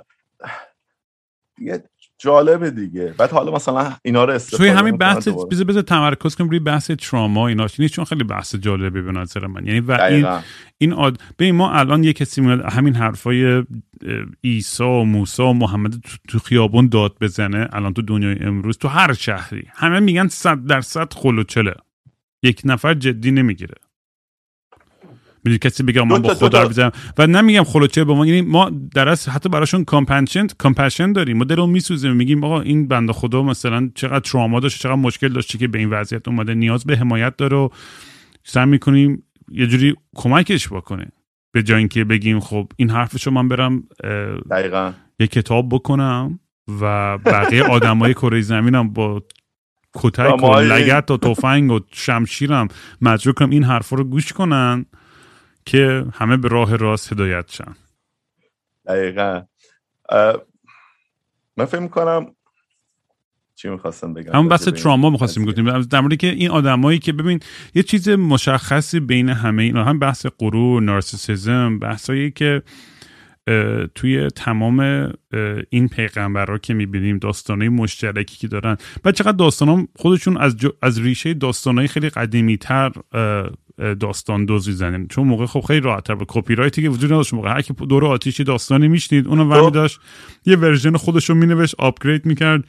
دیگه 1.56 1.84
جالبه 2.18 2.70
دیگه. 2.70 3.14
بعد 3.18 3.30
حالا 3.30 3.52
مثلا 3.52 3.92
اینا 4.02 4.24
رو 4.24 4.32
استفاده 4.32 4.64
توی 4.64 4.78
همین 4.78 4.96
بحث 4.96 5.28
بذار 5.28 5.64
بذار 5.64 5.82
تمرکز 5.82 6.36
کنیم 6.36 6.50
روی 6.50 6.58
بحث 6.58 6.90
تراما 6.90 7.48
اینا. 7.48 7.68
چون 7.68 8.04
خیلی 8.04 8.24
بحث 8.24 8.54
جالبه 8.54 9.02
به 9.02 9.12
نظر 9.12 9.46
من. 9.46 9.66
یعنی 9.66 9.80
و 9.80 9.92
این 9.92 10.28
این 10.78 10.92
آد... 10.92 11.20
ببین 11.38 11.54
ما 11.54 11.72
الان 11.72 12.04
یه 12.04 12.12
کسی 12.12 12.40
میاد 12.40 12.60
همین 12.60 12.94
حرفای 12.94 13.64
عیسی 14.44 14.82
و 14.82 15.04
موسی 15.04 15.42
و 15.42 15.52
محمد 15.52 15.94
تو 16.28 16.38
خیابون 16.38 16.88
داد 16.88 17.16
بزنه 17.20 17.68
الان 17.72 17.94
تو 17.94 18.02
دنیای 18.02 18.36
امروز 18.40 18.78
تو 18.78 18.88
هر 18.88 19.12
شهری. 19.12 19.68
همه 19.74 20.00
میگن 20.00 20.28
100 20.28 20.66
درصد 20.66 21.12
خل 21.12 21.33
و 21.33 21.40
چله. 21.40 21.74
یک 22.42 22.62
نفر 22.64 22.94
جدی 22.94 23.30
نمی‌گیره. 23.30 23.74
می‌دونی 25.44 25.58
کسی 25.58 25.82
بگه 25.82 26.04
من 26.04 26.22
با 26.22 26.34
خدا 26.34 26.68
بزنم 26.68 26.90
و 27.18 27.26
نمیگم 27.26 27.64
خلوچه 27.64 28.04
به 28.04 28.14
ما 28.14 28.26
یعنی 28.26 28.40
ما 28.40 28.70
در 28.94 29.08
اصل 29.08 29.30
حتی 29.30 29.48
براشون 29.48 29.84
compassion 29.84 30.46
compassion 30.46 31.12
داریم. 31.12 31.36
ما 31.36 31.44
دلمون 31.44 31.70
میسوزه. 31.70 32.12
میگیم 32.12 32.44
آقا 32.44 32.60
این 32.60 32.88
بنده 32.88 33.12
خدا 33.12 33.42
مثلا 33.42 33.90
چقدر 33.94 34.20
تراما 34.20 34.60
داشت 34.60 34.80
چقدر 34.82 34.94
مشکل 34.94 35.28
داشته 35.28 35.58
که 35.58 35.68
به 35.68 35.78
این 35.78 35.90
وضعیت 35.90 36.28
اومده. 36.28 36.54
نیاز 36.54 36.84
به 36.84 36.96
حمایت 36.96 37.36
داره 37.36 37.56
و 37.56 37.68
سعی 38.44 38.66
می‌کنیم 38.66 39.22
یه 39.50 39.66
جوری 39.66 39.94
کمکش 40.14 40.68
بکنه. 40.68 41.06
به 41.52 41.62
جای 41.62 41.78
اینکه 41.78 42.04
بگیم 42.04 42.40
خب 42.40 42.68
این 42.76 42.90
حرفشو 42.90 43.30
من 43.30 43.48
برم 43.48 43.82
دقیقا. 44.50 44.92
یه 45.18 45.26
کتاب 45.26 45.68
بکنم 45.68 46.38
و 46.80 47.18
بقیه 47.18 47.64
آدمای 47.76 48.14
کره 48.14 48.40
زمینم 48.40 48.92
با 48.92 49.22
کتک 49.94 50.42
و 50.42 50.56
لگت 50.56 51.10
و 51.10 51.16
تفنگ 51.16 51.70
و 51.70 51.80
شمشیرم 51.92 52.68
مجبور 53.00 53.34
کنم 53.34 53.50
این 53.50 53.64
حرفا 53.64 53.96
رو 53.96 54.04
گوش 54.04 54.32
کنن. 54.32 54.86
که 55.64 56.04
همه 56.14 56.36
به 56.36 56.48
راه 56.48 56.76
راست 56.76 57.12
هدایت 57.12 57.50
شن. 57.50 57.74
دقیقا. 58.86 59.42
من 61.56 61.64
فکر 61.64 61.80
می‌کنم 61.80 62.26
چی 63.54 63.68
می‌خواستم 63.68 64.14
بگم 64.14 64.32
همون 64.32 64.48
بحث 64.48 64.68
تراما 64.68 65.10
می‌خواستیم 65.10 65.44
گفتیم. 65.44 65.80
در 65.82 66.00
مورد 66.00 66.16
که 66.16 66.26
این 66.26 66.50
آدمایی 66.50 66.98
که 66.98 67.12
ببین 67.12 67.40
یه 67.74 67.82
چیز 67.82 68.08
مشخصی 68.08 69.00
بین 69.00 69.28
همه 69.28 69.62
اینا 69.62 69.84
هم 69.84 69.98
بحث 69.98 70.26
غرور 70.38 70.82
نارسیسیزم 70.82 71.78
بحثایی 71.78 72.30
که 72.30 72.62
توی 73.94 74.30
تمام 74.30 74.80
این 75.70 75.88
پیغمبرها 75.88 76.58
که 76.58 76.74
می‌بینیم 76.74 77.18
داستانهای 77.18 77.68
مشترکی 77.68 78.36
که 78.36 78.48
دارن. 78.48 78.76
و 79.04 79.12
چقدر 79.12 79.32
داستان 79.36 79.88
خودشون 79.96 80.36
از, 80.36 80.56
از 80.82 81.00
ریشه 81.00 81.34
داستانهای 81.34 81.88
خیلی 81.88 82.10
قدیمی 82.10 82.56
تر 82.56 82.92
داستان 84.00 84.44
دوزی 84.44 84.72
زنیم. 84.72 85.06
چون 85.06 85.26
موقع 85.26 85.46
خب 85.46 85.60
خیلی 85.60 85.80
راحت 85.80 86.04
تر 86.04 86.16
کپی 86.28 86.54
رایتی 86.54 86.82
که 86.82 86.88
وجود 86.88 87.12
نداشت 87.12 87.34
موقع. 87.34 87.50
هر 87.50 87.62
کی 87.62 87.74
دور 87.74 88.06
آتیشی 88.06 88.44
داستانی 88.44 88.88
میشنید 88.88 89.26
اونو 89.26 89.44
ورمی 89.44 89.66
خب. 89.66 89.72
داشت 89.72 90.00
یه 90.46 90.56
ورژن 90.56 90.96
خودش 90.96 91.30
رو 91.30 91.34
مینوشت 91.34 91.74
آپگرید 91.78 92.26
می‌کرد 92.26 92.64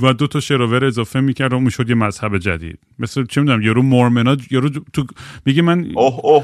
و 0.00 0.12
دو 0.12 0.26
تا 0.26 0.40
شراور 0.40 0.84
اضافه 0.84 1.20
می‌کرد 1.20 1.52
و 1.52 1.58
می‌شد 1.58 1.88
یه 1.88 1.94
مذهب 1.94 2.38
جدید. 2.38 2.78
مثل 2.98 3.24
چه 3.26 3.40
می‌دونم 3.40 3.62
یارو 3.62 3.82
مورمنا 3.82 4.36
یارو 4.50 4.68
تو 4.68 5.04
میگه 5.46 5.62
من 5.62 5.92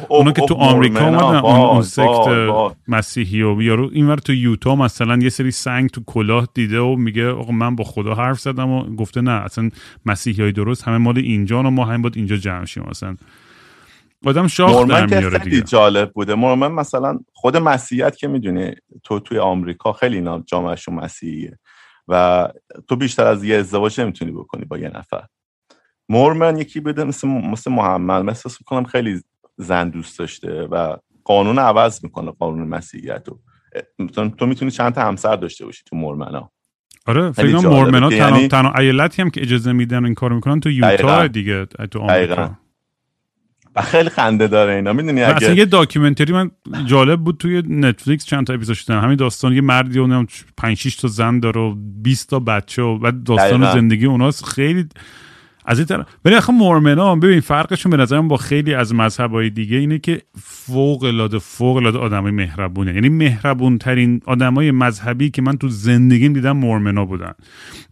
اونا 0.09 0.33
که 0.33 0.43
تو 0.47 0.55
آمریکا 0.55 1.07
اومدن 1.07 1.37
اون, 1.37 1.83
سکت 1.83 2.73
مسیحی 2.89 3.43
و 3.43 3.63
یارو 3.63 3.91
اینور 3.93 4.17
تو 4.17 4.35
یوتا 4.35 4.75
مثلا 4.77 5.19
یه 5.23 5.29
سری 5.29 5.51
سنگ 5.51 5.91
تو 5.91 6.01
کلاه 6.07 6.49
دیده 6.55 6.81
و 6.81 6.97
میگه 6.97 7.29
آقا 7.29 7.53
من 7.53 7.77
با 7.77 7.85
خدا 7.85 8.15
حرف 8.15 8.41
زدم 8.41 8.69
و 8.69 8.97
گفته 8.97 9.21
نه 9.21 9.31
اصلا 9.31 9.71
مسیحی 10.07 10.43
های 10.43 10.53
درست 10.53 10.89
همه 10.89 10.99
مال 10.99 11.19
اینجا 11.19 11.63
و 11.63 11.63
ما 11.63 11.85
هم 11.85 12.03
باید 12.03 12.17
اینجا 12.17 12.37
جمع 12.37 12.65
شیم 12.65 12.85
مثلا 12.91 13.17
آدم 14.25 14.47
شاخ 14.47 14.87
در 14.87 15.07
میاره 15.07 15.39
دیگه. 15.39 15.61
جالب 15.61 16.13
بوده. 16.13 16.35
مورمن 16.35 16.73
مثلا 16.73 17.19
خود 17.33 17.57
مسیحیت 17.57 18.17
که 18.17 18.29
می‌دونی 18.29 18.75
تو 19.03 19.21
توی 19.21 19.39
آمریکا 19.39 19.93
خیلی 19.93 20.17
اینا 20.17 20.43
جامعهشون 20.47 20.95
مسیحیه 20.95 21.59
و 22.09 22.49
تو 22.89 22.97
بیشتر 22.97 23.27
از 23.27 23.45
یه 23.45 23.57
ازدواج 23.57 24.01
نمی‌تونی 24.01 24.33
بکنی 24.33 24.65
با 24.65 24.79
یه 24.79 24.89
نفر. 24.89 25.25
مورمن 26.09 26.57
یکی 26.57 26.81
بده 26.81 27.05
مثل, 27.05 27.29
مثل 27.29 27.73
محمد. 27.73 28.23
من 28.23 28.29
احساس 28.29 28.61
می‌کنم 28.61 28.85
خیلی 28.85 29.23
زن 29.57 29.91
دوست 29.91 30.19
داشته 30.19 30.63
و 30.63 30.97
قانون 31.25 31.59
عوض 31.59 32.05
می‌کنه 32.05 32.31
قانون 32.31 32.69
مسیحیت 32.69 33.29
رو. 33.29 33.41
تو 34.39 34.47
می‌تونی 34.47 34.71
چند 34.71 34.95
تا 34.95 35.03
همسر 35.03 35.37
داشته 35.37 35.65
باشی 35.65 35.83
تو 35.87 35.97
مورمنا 35.97 36.51
آره 37.07 37.33
فکر 37.33 37.57
مورمنا 37.57 38.11
تنها 38.11 38.37
یعنی... 38.37 38.49
تنها 38.49 38.73
ایالتی 38.79 39.23
هم 39.23 39.31
که 39.31 39.43
اجازه 39.43 39.73
میدن 39.73 40.05
این 40.05 40.15
کارو 40.15 40.35
می‌کنن 40.35 40.61
تو 40.61 40.71
یوتا 40.71 41.27
دیگه 41.27 41.67
تو 41.67 42.01
آمریکا. 42.01 42.59
و 43.77 43.83
خیلی 43.83 44.11
خنده 44.11 44.47
داره 44.47 44.75
اینا. 44.75 44.93
می‌دونی 44.93 45.23
اگه 45.23 45.37
اصلا 45.37 45.55
یه 45.55 45.65
داکیومنتری 45.65 46.33
من 46.33 46.51
جالب 46.87 47.21
بود 47.21 47.37
توی 47.39 47.63
نتفلیکس 47.69 48.25
چند 48.25 48.47
تا 48.47 48.53
اپیزود 48.53 48.77
شدن 48.77 49.01
همین 49.01 49.17
داستان 49.17 49.53
یه 49.53 49.61
مردی 49.61 49.99
اون 49.99 50.27
5 50.57 50.77
6 50.77 50.97
تا 50.97 51.09
زن 51.09 51.41
داره 51.41 51.61
و 51.61 51.75
20 52.03 52.31
تا 52.31 52.41
بچه 52.41 52.83
و 52.83 52.99
بعد 52.99 53.23
داستان 53.23 53.73
زندگی 53.73 54.07
اوناست. 54.07 54.45
خیلی 54.45 54.89
از 55.67 55.79
این 55.79 55.87
طرف 55.87 56.07
ولی 56.25 56.35
آخه 56.35 56.53
مورمنا 56.53 57.17
ببین 57.17 57.41
فرقشون 57.41 57.91
به 57.91 57.97
نظرم 57.97 58.29
با 58.29 58.37
خیلی 58.37 58.75
از 58.75 58.95
مذهبهای 58.95 59.51
دیگه 59.51 59.77
اینه 59.77 59.99
که 59.99 60.23
فوق 60.43 61.05
العاده 61.05 61.39
فوق 61.39 61.77
العاده 61.77 61.99
آدمای 61.99 62.33
مهربونه. 62.33 62.95
یعنی 62.95 63.09
مهربون 63.09 63.79
ترین 63.79 64.21
آدمای 64.27 64.71
مذهبی 64.71 65.31
که 65.31 65.43
من 65.43 65.57
تو 65.57 65.69
زندگیم 65.69 66.33
دیدم 66.33 66.57
مورمنا 66.57 67.05
بودن. 67.05 67.33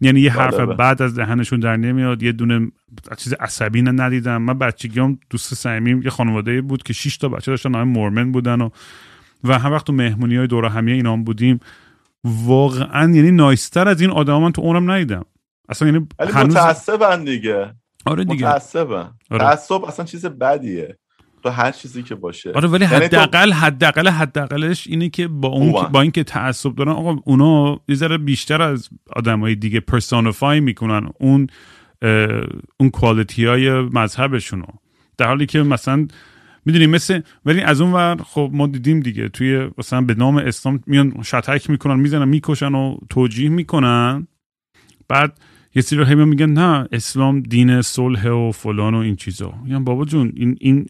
یعنی 0.01 0.19
یه 0.19 0.31
حرف 0.31 0.53
بله، 0.53 0.65
بله. 0.65 0.75
بعد 0.75 1.01
از 1.01 1.15
دهنشون 1.15 1.59
در 1.59 1.77
نمیاد 1.77 2.23
یه 2.23 2.31
دونه 2.31 2.71
چیز 3.17 3.33
عصبی 3.33 3.81
ندیدم. 3.81 4.37
من 4.37 4.57
بچگیام 4.57 5.19
دوست 5.29 5.53
صمیمیم 5.53 6.01
یه 6.01 6.09
خانواده 6.09 6.61
بود 6.61 6.83
که 6.83 6.93
6 6.93 7.17
تا 7.17 7.29
بچه 7.29 7.51
داشتن 7.51 7.71
نام 7.71 7.87
مورمن 7.87 8.31
بودن 8.31 8.61
و 8.61 8.69
و 9.43 9.59
هم 9.59 9.71
وقت 9.71 9.85
تو 9.85 9.93
مهمونی 9.93 10.35
های 10.35 10.47
دور 10.47 10.65
همیه 10.65 10.95
اینا 10.95 11.17
بودیم 11.17 11.59
واقعا 12.23 13.11
یعنی 13.15 13.31
نایستر 13.31 13.87
از 13.87 14.01
این 14.01 14.09
آدم 14.09 14.41
من 14.41 14.51
تو 14.51 14.61
عمرم 14.61 14.91
ندیدم. 14.91 15.25
اصلا 15.69 15.87
یعنی 15.87 16.07
هنوز... 16.19 16.55
متعصبن 16.55 17.23
دیگه. 17.23 17.75
آره 18.05 18.23
دیگه. 18.23 18.47
متعصبن 18.47 19.11
آره. 19.31 19.45
تعصب 19.45 19.83
اصلا 19.83 20.05
چیز 20.05 20.25
بدیه. 20.25 20.97
تو 21.43 21.51
هر 21.51 21.71
چیزی 21.71 22.03
که 22.03 22.15
باشه. 22.15 22.51
آره 22.51 22.67
ولی 22.67 22.85
یعنی 22.85 22.95
حداقل 22.95 23.51
حداقل 23.51 24.07
حداقلش 24.07 24.87
اینه 24.87 25.09
که 25.09 25.27
با 25.27 25.47
اون 25.47 25.71
که 25.71 25.89
با 25.91 26.01
اینکه 26.01 26.23
تعصب 26.23 26.75
دارن 26.75 26.91
آقا 26.91 27.17
اونا 27.25 27.79
یه 27.87 27.95
ذره 27.95 28.17
بیشتر 28.17 28.61
از 28.61 28.89
آدمای 29.15 29.55
دیگه 29.55 29.79
پرسونفای 29.79 30.59
می‌کنن 30.59 31.09
اون 31.19 31.47
اون 32.79 32.89
کوالیتی 32.89 33.45
های 33.45 33.71
مذهبشونو. 33.81 34.65
در 35.17 35.27
حالی 35.27 35.45
که 35.45 35.63
مثلا 35.63 36.07
می‌دونیم 36.65 36.89
مثل 36.89 37.21
ولی 37.45 37.61
از 37.61 37.81
اون 37.81 37.93
ور 37.93 38.17
خب 38.23 38.49
ما 38.53 38.67
دیدیم 38.67 38.99
دیگه 38.99 39.29
توی 39.29 39.69
مثلا 39.77 40.01
به 40.01 40.13
نام 40.13 40.37
اسلام 40.37 40.79
میان 40.87 41.23
شتک 41.23 41.69
می‌کنن 41.69 41.99
می‌زنن 41.99 42.27
می‌کشن 42.27 42.75
و 42.75 42.97
توجیه 43.09 43.49
می‌کنن. 43.49 44.27
بعد 45.07 45.39
یه 45.75 45.81
سری 45.81 45.99
رو 45.99 46.25
میگن 46.25 46.49
نه 46.49 46.87
اسلام 46.91 47.39
دین 47.39 47.81
صلح 47.81 48.29
و 48.29 48.51
فلان 48.51 48.95
و 48.95 48.97
این 48.97 49.15
چیزا. 49.15 49.53
میگن 49.63 49.83
بابا 49.83 50.05
جون 50.05 50.31
این 50.35 50.57
این 50.59 50.85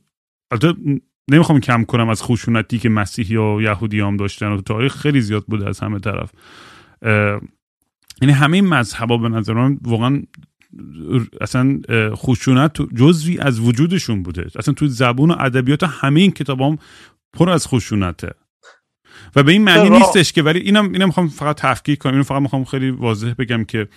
نمی‌خوام 1.31 1.59
کم 1.59 1.83
کنم 1.83 2.09
از 2.09 2.23
خشونتی 2.23 2.79
که 2.79 2.89
مسیحی 2.89 3.37
و 3.37 3.61
یهودی 3.61 3.99
هم 3.99 4.17
داشتن 4.17 4.47
و 4.47 4.61
تاریخ 4.61 4.95
خیلی 4.95 5.21
زیاد 5.21 5.45
بوده 5.47 5.69
از 5.69 5.79
همه 5.79 5.99
طرف. 5.99 6.31
یعنی 8.21 8.33
همه 8.33 8.57
این 8.57 8.67
مذهبا 8.67 9.17
به 9.17 9.29
نظر 9.29 9.53
من 9.53 9.77
واقعا 9.81 10.21
اصلا 11.41 11.79
خشونت 12.15 12.81
جزوی 12.81 13.39
از 13.39 13.59
وجودشون 13.59 14.23
بوده. 14.23 14.47
اصلا 14.59 14.73
تو 14.73 14.87
زبون 14.87 15.31
و 15.31 15.35
ادبیات 15.39 15.83
همه 15.83 16.19
این 16.19 16.31
کتاب 16.31 16.61
هم 16.61 16.77
پر 17.33 17.49
از 17.49 17.67
خشونته. 17.67 18.31
و 19.35 19.43
به 19.43 19.51
این 19.51 19.63
معنی 19.63 19.89
نیستش 19.89 20.33
که 20.33 20.43
ولی 20.43 20.59
اینم 20.59 20.91
اینم 20.91 21.05
می‌خوام 21.05 21.27
فقط 21.27 21.57
تفکیک 21.61 21.99
کنم. 21.99 22.11
اینو 22.11 22.23
فقط 22.23 22.41
می‌خوام 22.41 22.63
خیلی 22.63 22.89
واضح 22.89 23.33
بگم 23.37 23.63
که 23.63 23.87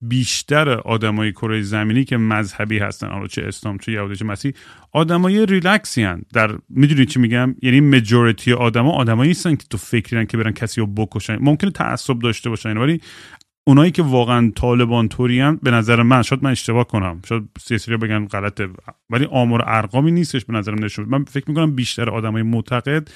بیشتر 0.00 0.68
آدمای 0.68 1.32
کره 1.32 1.62
زمینی 1.62 2.04
که 2.04 2.16
مذهبی 2.16 2.78
هستن 2.78 3.08
حالا 3.08 3.26
چه 3.26 3.42
اسلام 3.42 3.78
چه 3.78 3.92
یهودی 3.92 4.16
چه 4.16 4.24
مسیح 4.24 4.52
آدمای 4.92 5.46
ریلکسی 5.46 6.02
هن. 6.02 6.22
در 6.32 6.50
می‌دونی 6.68 7.06
چی 7.06 7.20
میگم؟ 7.20 7.54
یعنی 7.62 7.80
مجورتی 7.80 8.52
آدما 8.52 8.92
آدمایی 8.92 9.28
نیستن 9.28 9.56
که 9.56 9.64
تو 9.70 9.78
فکرن 9.78 10.24
که 10.24 10.36
برن 10.36 10.52
کسی 10.52 10.80
رو 10.80 10.86
بکشن. 10.86 11.38
ممکنه 11.40 11.70
تعصب 11.70 12.18
داشته 12.18 12.50
باشن 12.50 12.76
ولی 12.76 13.00
اونایی 13.66 13.90
که 13.90 14.02
واقعا 14.02 14.52
طالبان 14.56 15.08
توری 15.08 15.52
به 15.62 15.70
نظر 15.70 16.02
من 16.02 16.22
شاید 16.22 16.44
من 16.44 16.50
اشتباه 16.50 16.86
کنم. 16.86 17.22
شاید 17.28 17.42
سیاسی 17.60 17.96
بگن 17.96 18.26
غلطه. 18.26 18.68
ولی 19.10 19.24
آمار 19.24 19.62
ارقامی 19.66 20.10
نیستش 20.10 20.44
به 20.44 20.52
نظرم 20.52 20.84
نشون. 20.84 21.04
من 21.08 21.24
فکر 21.24 21.44
می‌کنم 21.48 21.74
بیشتر 21.74 22.10
آدمای 22.10 22.42
معتقد 22.42 23.08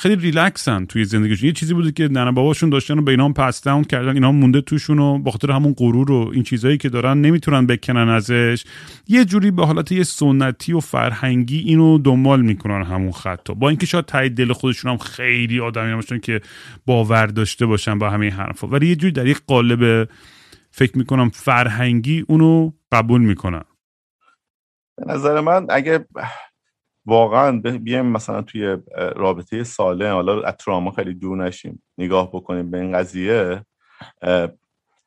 خیلی 0.00 0.16
ریلکسن 0.16 0.84
توی 0.84 1.04
زندگیشون. 1.04 1.46
یه 1.46 1.52
چیزی 1.52 1.74
بوده 1.74 1.92
که 1.92 2.08
ننه 2.08 2.32
باباشون 2.32 2.70
داشتن 2.70 2.98
و 2.98 3.02
به 3.02 3.10
اینا 3.10 3.28
پس 3.28 3.62
داون 3.62 3.84
کردن 3.84 4.14
اینا 4.14 4.32
مونده 4.32 4.60
توشون 4.60 4.98
و 4.98 5.18
با 5.18 5.30
خاطر 5.30 5.50
همون 5.50 5.74
غرور 5.78 6.12
و 6.12 6.30
این 6.34 6.42
چیزایی 6.42 6.78
که 6.78 6.88
دارن 6.88 7.20
نمی‌تونن 7.20 7.66
بکنن 7.66 8.08
ازش. 8.08 8.64
یه 9.08 9.24
جوری 9.24 9.50
به 9.50 9.66
حالت 9.66 9.92
یه 9.92 10.02
سنتی 10.02 10.72
و 10.72 10.80
فرهنگی 10.80 11.58
اینو 11.58 11.98
دنبال 11.98 12.42
می‌کنن 12.42 12.82
همون 12.82 13.12
خطا 13.12 13.54
با 13.54 13.68
اینکه 13.68 13.86
شاید 13.86 14.04
تایید 14.04 14.36
دل 14.36 14.52
خودشون 14.52 14.90
هم 14.90 14.98
خیلی 14.98 15.60
آدمی 15.60 15.94
باشن 15.94 16.18
که 16.18 16.40
باور 16.86 17.26
داشته 17.26 17.66
باشن 17.66 17.98
با 17.98 18.10
همه 18.10 18.30
حرفا. 18.30 18.66
ولی 18.66 18.86
یه 18.86 18.96
جوری 18.96 19.12
در 19.12 19.26
یک 19.26 19.40
قالب 19.46 20.08
فکر 20.70 20.98
می‌کنم 20.98 21.28
فرهنگی 21.28 22.24
اونو 22.28 22.70
قبول 22.92 23.20
می‌کنن. 23.20 23.64
به 24.96 25.12
نظر 25.12 25.40
من 25.40 25.66
اگه 25.70 26.06
واقعا 27.06 27.60
بیایم 27.60 28.06
مثلا 28.06 28.42
توی 28.42 28.76
رابطه 28.96 29.64
ساله 29.64 30.12
حالا 30.12 30.42
از 30.42 30.54
تراما 30.54 30.90
خیلی 30.90 31.14
دور 31.14 31.36
نشیم. 31.36 31.82
نگاه 31.98 32.28
بکنیم 32.28 32.70
به 32.70 32.80
این 32.80 32.92
قضیه. 32.92 33.64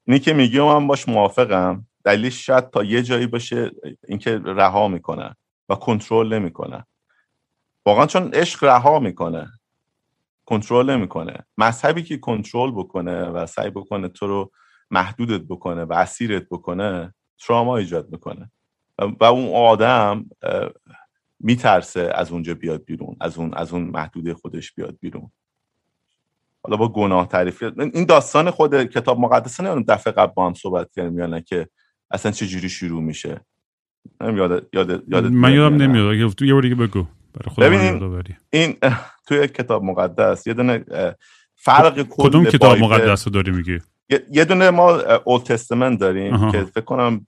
اینی 0.06 0.19
که 0.19 0.34
میگی 0.34 0.60
من 0.60 0.88
باش 0.88 1.10
موافقم 1.10 1.86
دلیلش 2.03 2.45
شاید 2.45 2.69
تا 2.69 2.84
یه 2.84 3.03
جایی 3.03 3.27
باشه 3.27 3.71
اینکه 4.08 4.41
رها 4.45 4.88
می‌کنه 4.88 5.36
و 5.69 5.75
کنترل 5.75 6.34
نمی‌کنه. 6.34 6.86
واقعا 7.86 8.06
چون 8.06 8.34
عشق 8.34 8.63
رها 8.63 8.99
می‌کنه. 8.99 9.47
کنترل 10.45 10.89
نمی‌کنه. 10.89 11.38
مذهبی 11.58 12.03
که 12.03 12.17
کنترل 12.17 12.71
بکنه 12.71 13.25
و 13.25 13.45
سعی 13.45 13.69
بکنه 13.69 14.08
تو 14.08 14.27
رو 14.27 14.51
محدودت 14.91 15.41
بکنه 15.41 15.84
و 15.84 15.93
اسیرت 15.93 16.49
بکنه 16.49 17.13
تراما 17.47 17.77
ایجاد 17.77 18.10
می‌کنه. 18.12 18.51
و 19.19 19.23
اون 19.23 19.56
آدم 19.56 20.25
میترسه 21.43 22.12
از 22.15 22.32
اونجا 22.32 22.53
بیاد 22.53 22.86
بیرون 22.86 23.15
از 23.21 23.38
اون 23.38 23.53
از 23.53 23.73
اون 23.73 23.84
محدوده 23.84 24.34
خودش 24.34 24.71
بیاد 24.71 24.97
بیرون. 24.99 25.32
حالا 26.63 26.77
با 26.77 26.89
گناه 26.89 27.27
تعریف 27.27 27.63
این 27.77 28.06
داستان 28.06 28.51
خود 28.51 28.84
کتاب 28.84 29.19
مقدسه 29.19 29.63
نه 29.63 29.84
دفعه 29.88 30.13
قبل 30.13 30.34
با 30.34 30.47
هم 30.47 30.53
صحبت 30.53 30.91
کردیم 30.91 31.19
یا 31.19 31.39
که 31.39 31.67
اصلا 32.12 32.32
چه 32.32 32.47
جوری 32.47 32.69
شروع 32.69 33.01
میشه. 33.01 33.45
یاد 34.21 34.69
یاد 34.73 35.03
یاد 35.08 35.25
من 35.25 35.53
یادم 35.53 35.75
نمیاد 35.75 36.15
یه 36.15 36.62
دیگه 36.62 36.75
بگو. 36.75 37.06
برای 37.58 37.77
این 38.49 38.77
توی 39.27 39.47
کتاب 39.47 39.84
مقدس 39.84 40.47
یه 40.47 40.53
دونه 40.53 40.86
فرق 41.56 42.06
کدوم 42.10 42.45
کتاب 42.45 42.77
مقدس 42.77 43.27
رو 43.27 43.34
داری 43.34 43.51
میگی؟ 43.51 43.79
یه 44.32 44.45
دونه 44.45 44.69
ما 44.69 44.91
اول 45.25 45.39
تستمنت 45.39 45.99
داریم 45.99 46.51
که 46.51 46.63
فکر 46.63 46.86
کنم 46.86 47.27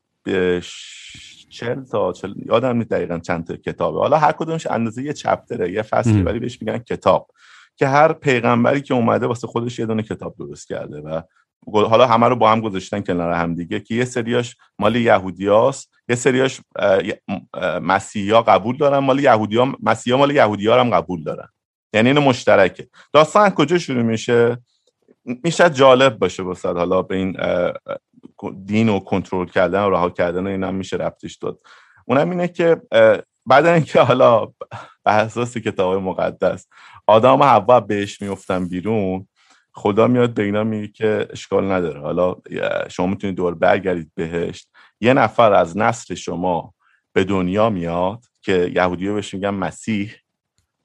چل 1.55 1.83
تا 1.83 2.13
چل... 2.13 2.33
یادم 2.45 2.77
نیست 2.77 2.89
دقیقا 2.89 3.19
چند 3.19 3.47
تا 3.47 3.55
کتابه. 3.55 3.99
حالا 3.99 4.17
هر 4.17 4.31
کدومش 4.31 4.67
اندازه 4.67 5.03
یه 5.03 5.13
چپتره 5.13 5.71
یه 5.71 5.81
فصلی 5.81 6.21
ولی 6.21 6.39
بهش 6.39 6.61
میگن 6.61 6.77
کتاب 6.77 7.31
که 7.75 7.87
هر 7.87 8.13
پیغمبری 8.13 8.81
که 8.81 8.93
اومده 8.93 9.27
واسه 9.27 9.47
خودش 9.47 9.79
یه 9.79 9.85
دونه 9.85 10.03
کتاب 10.03 10.35
درست 10.39 10.67
کرده 10.67 11.01
و 11.01 11.21
حالا 11.73 12.07
همه 12.07 12.27
رو 12.27 12.35
با 12.35 12.51
هم 12.51 12.61
گذاشتن 12.61 13.01
کنار 13.01 13.31
هم 13.31 13.55
دیگه 13.55 13.79
که 13.79 13.95
یه 13.95 14.05
سریاش 14.05 14.55
مال 14.79 14.95
یهودیاست 14.95 15.93
یه 16.09 16.15
سریاش 16.15 16.61
مسیحا 17.81 18.41
قبول 18.41 18.77
دارن 18.77 18.97
مال 18.97 19.19
یهودیا 19.19 19.75
مسیحا 19.83 20.17
مال 20.17 20.31
یهودیا 20.31 20.79
هم 20.79 20.89
قبول 20.89 21.23
دارن. 21.23 21.47
یعنی 21.93 22.07
اینو 22.09 22.21
مشترکه. 22.21 22.87
داستان 23.13 23.49
کجا 23.49 23.77
شروع 23.77 24.03
میشه؟ 24.03 24.57
میشه 25.25 25.69
جالب 25.69 26.19
باشه 26.19 26.43
واسه 26.43 26.69
حالا 26.69 27.01
به 27.01 27.15
این 27.15 27.37
دین 28.51 28.89
و 28.89 28.99
کنترل 28.99 29.47
کردن 29.47 29.83
و 29.83 29.89
رها 29.89 30.09
کردن 30.09 30.47
و 30.47 30.49
اینا 30.49 30.71
میشه 30.71 30.97
ربطش 30.97 31.35
داد. 31.35 31.59
اونم 32.05 32.29
اینه 32.29 32.47
که 32.47 32.81
بعد 33.45 33.65
اینکه 33.65 34.01
حالا 34.01 34.45
به 35.03 35.11
اساس 35.11 35.57
کتاب 35.57 36.03
مقدس 36.03 36.67
آدم 37.07 37.39
و 37.39 37.43
حوا 37.43 37.79
بهش 37.79 38.21
میفتن 38.21 38.67
بیرون 38.67 39.27
خدا 39.71 40.07
میاد 40.07 40.33
به 40.33 40.43
اینا 40.43 40.63
میگه 40.63 40.87
که 40.87 41.27
اشکال 41.29 41.71
نداره. 41.71 42.01
حالا 42.01 42.35
شما 42.89 43.07
می‌تونید 43.07 43.35
دور 43.35 43.55
برگردید 43.55 44.11
بهشت. 44.15 44.69
یه 45.01 45.13
نفر 45.13 45.53
از 45.53 45.77
نسل 45.77 46.15
شما 46.15 46.73
به 47.13 47.23
دنیا 47.23 47.69
میاد 47.69 48.25
که 48.41 48.71
یهودی 48.75 49.09
بهش 49.09 49.33
میگن 49.33 49.49
مسیح 49.49 50.13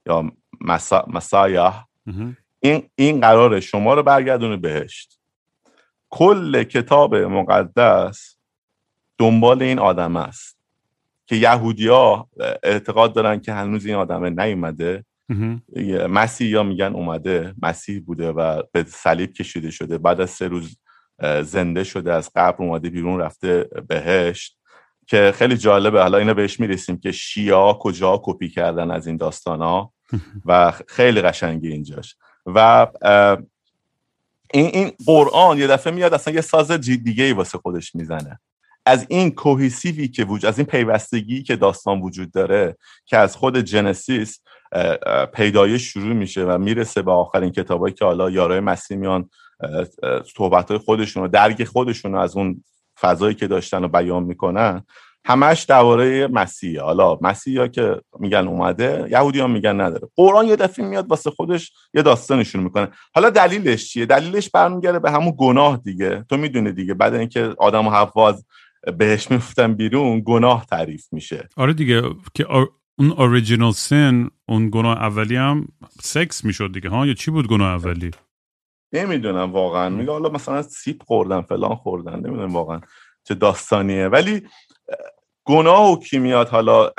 یا 0.07 0.33
مسا، 0.61 1.07
مسایح 1.09 1.73
این 2.61 2.83
این 2.95 3.21
قرار 3.21 3.61
شما 3.61 3.95
رو 3.95 4.03
برگردونه 4.03 4.57
بهشت. 4.57 5.20
کل 6.11 6.63
کتاب 6.63 7.15
مقدس 7.15 8.37
دنبال 9.19 9.63
این 9.63 9.79
آدم 9.79 10.17
است 10.17 10.59
که 11.27 11.37
یهودی 11.37 11.89
ها 11.89 12.29
اعتقاد 12.63 13.15
دارن 13.15 13.41
که 13.41 13.53
هنوز 13.53 13.87
این 13.87 13.95
آدمه 13.95 14.31
نیومده. 14.31 15.05
مسیح 16.09 16.49
یا 16.49 16.63
میگن 16.63 16.93
اومده 16.95 17.55
مسیح 17.63 18.03
بوده 18.07 18.33
و 18.33 18.63
به 18.73 18.85
صلیب 18.89 19.33
کشیده 19.33 19.71
شده. 19.71 19.99
بعد 19.99 20.21
از 20.21 20.31
سه 20.31 20.49
روز 20.49 20.79
زنده 21.43 21.85
شده 21.85 22.13
از 22.13 22.31
قبر 22.35 22.65
اومده 22.65 22.91
بیرون 22.91 23.21
رفته 23.21 23.69
بهشت. 23.89 24.57
که 25.07 25.33
خیلی 25.35 25.57
جالبه. 25.57 26.03
حالا 26.03 26.19
اینو 26.19 26.35
بهش 26.35 26.61
می‌رسیم 26.61 26.99
که 26.99 27.13
شیا 27.13 27.79
کجا 27.81 28.21
کپی 28.25 28.49
کردن 28.49 28.91
از 28.91 29.07
این 29.07 29.17
داستان 29.17 29.61
ها 29.61 29.93
و 30.47 30.73
خیلی 30.89 31.21
قشنگی 31.21 31.69
اینجاش. 31.69 32.17
و 32.47 32.87
این 34.53 34.66
این 34.66 34.92
قرآن 35.07 35.59
یه 35.59 35.66
دفعه 35.66 35.92
میاد 35.92 36.14
اصلا 36.14 36.34
یه 36.34 36.40
ساز 36.40 36.70
دیگه 36.72 37.24
ای 37.24 37.32
واسه 37.32 37.59
خودش 37.59 37.94
می‌زنه. 37.94 38.40
از 38.86 39.07
این 39.09 39.30
کوهیسیوی 39.30 40.09
که 40.09 40.24
وجود 40.24 40.46
از 40.46 40.59
این 40.59 40.66
پیوستگی 40.66 41.42
که 41.42 41.57
داستان 41.57 42.01
وجود 42.01 42.32
داره 42.32 42.76
که 43.07 43.16
از 43.16 43.36
خود 43.36 43.59
جنسیس 43.59 44.40
پیدایش 45.34 45.82
شروع 45.82 46.14
میشه 46.14 46.44
و 46.44 46.59
می‌رسه 46.59 47.03
به 47.03 47.12
آخرین 47.12 47.51
کتابایی 47.51 47.94
که 47.94 48.05
حالا 48.05 48.30
یارای 48.30 48.61
مسیح 48.61 48.96
میان 48.96 49.30
صحبت 50.36 50.76
خودشون 50.76 51.24
و 51.24 51.28
درک 51.28 51.64
خودشون 51.64 52.14
از 52.14 52.36
اون 52.36 52.64
فضایی 53.01 53.34
که 53.34 53.46
داشتن 53.46 53.84
و 53.84 53.88
بیان 53.88 54.22
می‌کنن. 54.22 54.84
همش 55.25 55.62
درباره 55.62 56.27
مسیح. 56.27 56.81
حالا 56.81 57.18
مسیح 57.21 57.66
که 57.66 58.01
میگن 58.18 58.49
اومده 58.49 59.09
یهودی 59.11 59.41
ها 59.41 59.47
میگن 59.47 59.81
نداره. 59.81 60.09
قرآن 60.16 60.47
یه 60.47 60.57
دفعه 60.57 60.87
میاد 60.87 61.11
واسه 61.11 61.31
خودش 61.31 61.73
یه 61.95 62.03
داستانشون 62.03 62.62
می‌کنه. 62.62 62.89
حالا 63.14 63.31
دلیلش 63.31 63.93
چیه؟ 63.93 64.07
دلیلش 64.07 64.51
برمیگرده 64.51 64.99
به 64.99 65.11
همون 65.11 65.35
گناه 65.39 65.77
دیگه. 65.77 66.25
تو 66.29 66.37
می‌دونی 66.37 66.73
دیگه 66.73 66.95
بعد 66.95 67.14
اینکه 67.14 67.55
آدم 67.59 67.87
و 67.87 67.91
حواز 67.91 68.47
بهش 68.99 69.31
میفتن 69.31 69.75
بیرون 69.75 70.23
گناه 70.27 70.66
تعریف 70.66 71.12
میشه. 71.12 71.49
آره 71.57 71.73
دیگه 71.73 72.03
که 72.35 72.47
اون 72.99 73.12
اوریجینال 73.12 73.73
سین 73.73 74.31
اون 74.49 74.71
گناه 74.73 74.97
اولی 74.97 75.37
هم 75.37 75.68
سکس 76.03 76.45
می‌شد 76.45 76.73
دیگه 76.73 76.89
ها؟ 76.89 77.07
یا 77.07 77.14
چی 77.14 77.31
بود 77.31 77.49
گناه 77.49 77.68
اولی؟ 77.68 78.11
نمی‌دونم 78.93 79.53
واقعا. 79.53 79.89
میگه 79.89 80.11
حالا 80.11 80.29
مثلا 80.29 80.62
سیپ 80.62 81.03
خوردن 81.03 81.41
فلان 81.41 81.75
خوردن. 81.75 82.14
نمی‌دونم 82.14 82.55
واقعا 82.55 82.81
چه 83.25 83.35
داستانیه. 83.35 84.09
ولی 84.09 84.43
گناه 85.51 85.92
و 85.92 85.98
کی 85.98 86.18
میاد 86.18 86.48
حالا 86.48 86.90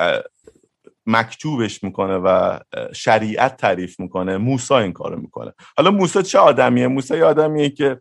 مکتوبش 1.06 1.84
می‌کنه 1.84 2.18
و 2.18 2.60
شریعت 2.94 3.58
تعریف 3.58 4.00
می‌کنه 4.00 4.38
موسی 4.38 4.74
این 4.74 4.94
کارو 4.94 5.20
می‌کنه. 5.20 5.54
حالا 5.78 5.92
موسی 5.92 6.24
چه 6.24 6.40
آدمیه؟ 6.40 6.88
موسی 6.88 7.18
یه 7.18 7.26
آدمیه 7.26 7.70
که 7.70 8.00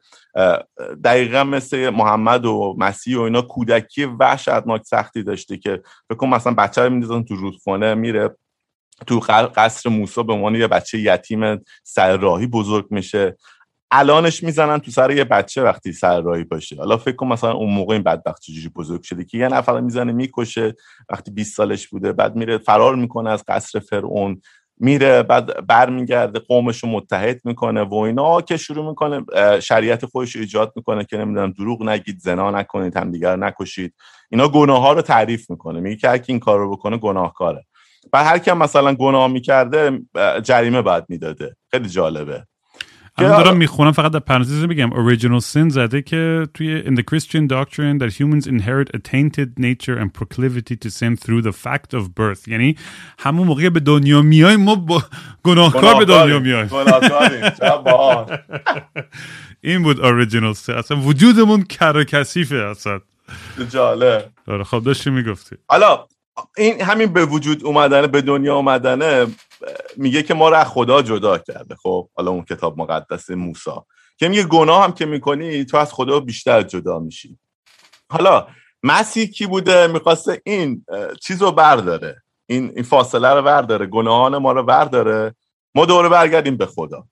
دقیقا 1.04 1.44
مثل 1.44 1.90
محمد 1.90 2.46
و 2.46 2.76
مسیح 2.78 3.18
و 3.18 3.20
اینا 3.20 3.42
کودکی 3.42 4.04
وحشتناک 4.04 4.82
سختی 4.82 5.22
داشته 5.22 5.56
که 5.56 5.82
فکر 6.10 6.26
مثلا 6.26 6.54
بچه 6.54 6.82
رو 6.82 6.90
میندازن 6.90 7.22
تو 7.22 7.36
رودخانه 7.36 7.94
میره 7.94 8.36
تو 9.06 9.20
قصر 9.56 9.90
موسی 9.90 10.22
به 10.22 10.32
عنوان 10.32 10.54
یه 10.54 10.66
بچه 10.66 10.98
یتیم 10.98 11.64
سر 11.82 12.16
راهی 12.16 12.46
بزرگ 12.46 12.86
میشه. 12.90 13.36
الانش 13.92 14.42
می‌زنن 14.42 14.78
تو 14.78 14.90
سر 14.90 15.10
یه 15.10 15.24
بچه 15.24 15.62
وقتی 15.62 15.92
سر 15.92 16.20
راهی 16.20 16.44
باشه. 16.44 16.76
حالا 16.76 16.96
فکر 16.96 17.16
کن 17.16 17.26
مثلا 17.26 17.52
اون 17.52 17.70
موقع 17.74 17.92
این 17.94 18.02
بدبخت 18.02 18.42
چجوری 18.42 18.68
بزرگ 18.68 19.02
شده 19.02 19.24
که 19.24 19.38
یه 19.38 19.48
نفر 19.48 19.80
می‌زنه 19.80 20.12
می‌کشه 20.12 20.74
وقتی 21.08 21.30
20 21.30 21.56
سالش 21.56 21.88
بوده 21.88 22.12
بعد 22.12 22.36
میره 22.36 22.58
فرار 22.58 22.96
می‌کنه 22.96 23.30
از 23.30 23.44
قصر 23.48 23.78
فرعون 23.78 24.40
میره 24.82 25.22
بعد 25.22 25.66
برمیگرده 25.66 26.38
قومش 26.38 26.82
رو 26.82 26.88
متحد 26.88 27.40
می‌کنه 27.44 27.82
و 27.82 27.94
اینا. 27.94 28.40
که 28.40 28.56
شروع 28.56 28.88
می‌کنه 28.88 29.24
شریعت 29.60 30.06
خودش 30.06 30.36
ایجاد 30.36 30.72
می‌کنه 30.76 31.04
که 31.04 31.16
نمی‌دونم 31.16 31.50
دروغ 31.50 31.82
نگید 31.82 32.18
زنا 32.18 32.50
نکنید 32.50 32.96
همدیگر 32.96 33.36
نکشید. 33.36 33.94
اینا 34.30 34.48
گناه 34.48 34.82
ها 34.82 34.92
رو 34.92 35.02
تعریف 35.02 35.50
می‌کنه. 35.50 35.80
میگه 35.80 36.18
که 36.18 36.24
این 36.26 36.38
کار 36.40 36.58
رو 36.58 36.70
بکنه 36.70 36.96
گناهکاره. 36.96 37.64
و 38.12 38.24
هر 38.24 38.38
کی 38.38 38.52
مثلا 38.52 38.94
گناه 38.94 39.28
می‌کرده 39.28 40.00
جریمه 40.42 40.82
بعد 40.82 41.06
می‌داده. 41.08 41.56
خیلی 41.70 41.88
جالبه. 41.88 42.44
الان 43.24 43.44
دارم 43.44 43.56
می‌خونم 43.56 43.92
فقط 43.92 44.12
در 44.12 44.18
پرانتز 44.18 44.64
بگم 44.64 44.90
original 44.90 45.40
sin 45.42 45.68
زده 45.68 46.02
که 46.02 46.48
توی 46.54 46.82
in 46.82 46.96
the 46.98 47.02
Christian 47.02 47.48
doctrine 47.48 47.98
that 47.98 48.12
humans 48.20 48.46
inherit 48.46 48.90
a 48.94 48.98
tainted 48.98 49.58
nature 49.58 49.96
and 50.02 50.14
proclivity 50.14 50.76
to 50.76 50.90
sin 50.90 51.16
through 51.16 51.42
the 51.42 51.52
fact 51.52 51.94
of 51.94 52.14
birth. 52.14 52.48
یعنی 52.48 52.76
همون 53.18 53.46
موقع 53.46 53.68
به 53.68 53.80
دنیا 53.80 54.22
میایم 54.22 54.60
ما 54.60 54.74
با 54.74 55.02
گناهکار 55.42 55.98
به 55.98 56.04
دنیا 56.04 56.38
میایم. 56.38 56.70
این 59.62 59.82
بود 59.82 59.96
original 59.96 60.56
sin. 60.56 60.70
اصلا 60.70 61.00
وجودمون 61.00 61.62
کر 61.62 62.04
کثیفه 62.04 62.56
اصلا. 62.56 63.00
جالب. 63.70 64.30
آره 64.46 64.64
خب 64.64 64.82
داشتی 64.84 65.10
می‌گفتی. 65.10 65.56
حالا 65.68 66.06
این 66.56 66.80
همین 66.80 67.12
به 67.12 67.24
وجود 67.24 67.64
اومدنه 67.64 68.06
به 68.06 68.22
دنیا 68.22 68.56
اومدنه 68.56 69.26
میگه 69.96 70.22
که 70.22 70.34
ما 70.34 70.48
رو 70.48 70.64
خدا 70.64 71.02
جدا 71.02 71.38
کرده. 71.38 71.74
خب 71.74 72.08
حالا 72.14 72.30
اون 72.30 72.44
کتاب 72.44 72.78
مقدس 72.78 73.30
موسا 73.30 73.86
که 74.16 74.28
میگه 74.28 74.44
گناه 74.44 74.84
هم 74.84 74.92
که 74.92 75.06
می‌کنی 75.06 75.64
تو 75.64 75.76
از 75.76 75.92
خدا 75.92 76.20
بیشتر 76.20 76.62
جدا 76.62 76.98
میشی. 76.98 77.38
حالا 78.10 78.46
مسیح 78.82 79.26
کی 79.26 79.46
بوده؟ 79.46 79.86
می‌خواسته 79.86 80.42
این 80.44 80.84
چیز 81.22 81.42
رو 81.42 81.52
برداره. 81.52 82.22
این, 82.46 82.72
این 82.74 82.82
فاصله 82.82 83.28
رو 83.28 83.42
برداره. 83.42 83.86
گناهان 83.86 84.36
ما 84.36 84.52
رو 84.52 84.62
برداره. 84.62 85.34
ما 85.74 85.84
دوره 85.84 86.08
برگردیم 86.08 86.56
به 86.56 86.66
خدا. 86.66 87.04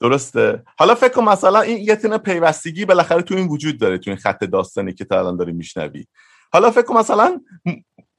درسته؟ 0.00 0.62
حالا 0.78 0.94
فکر 0.94 1.12
کن 1.12 1.24
مثلا 1.24 1.60
این 1.60 1.78
یه 1.78 1.96
تونه 1.96 2.18
پیوستگی 2.18 2.84
بالاخره 2.84 3.22
تو 3.22 3.34
این 3.34 3.48
وجود 3.48 3.78
داره 3.78 3.98
تو 3.98 4.10
این 4.10 4.18
خط 4.18 4.44
داستانی 4.44 4.92
که 4.92 5.04
تا 5.04 5.18
الان 5.18 5.36
داری 5.36 5.52
میشنوی. 5.52 6.06
حالا 6.52 6.70
فکر 6.70 6.82
کن 6.82 6.96
مثلا 6.96 7.40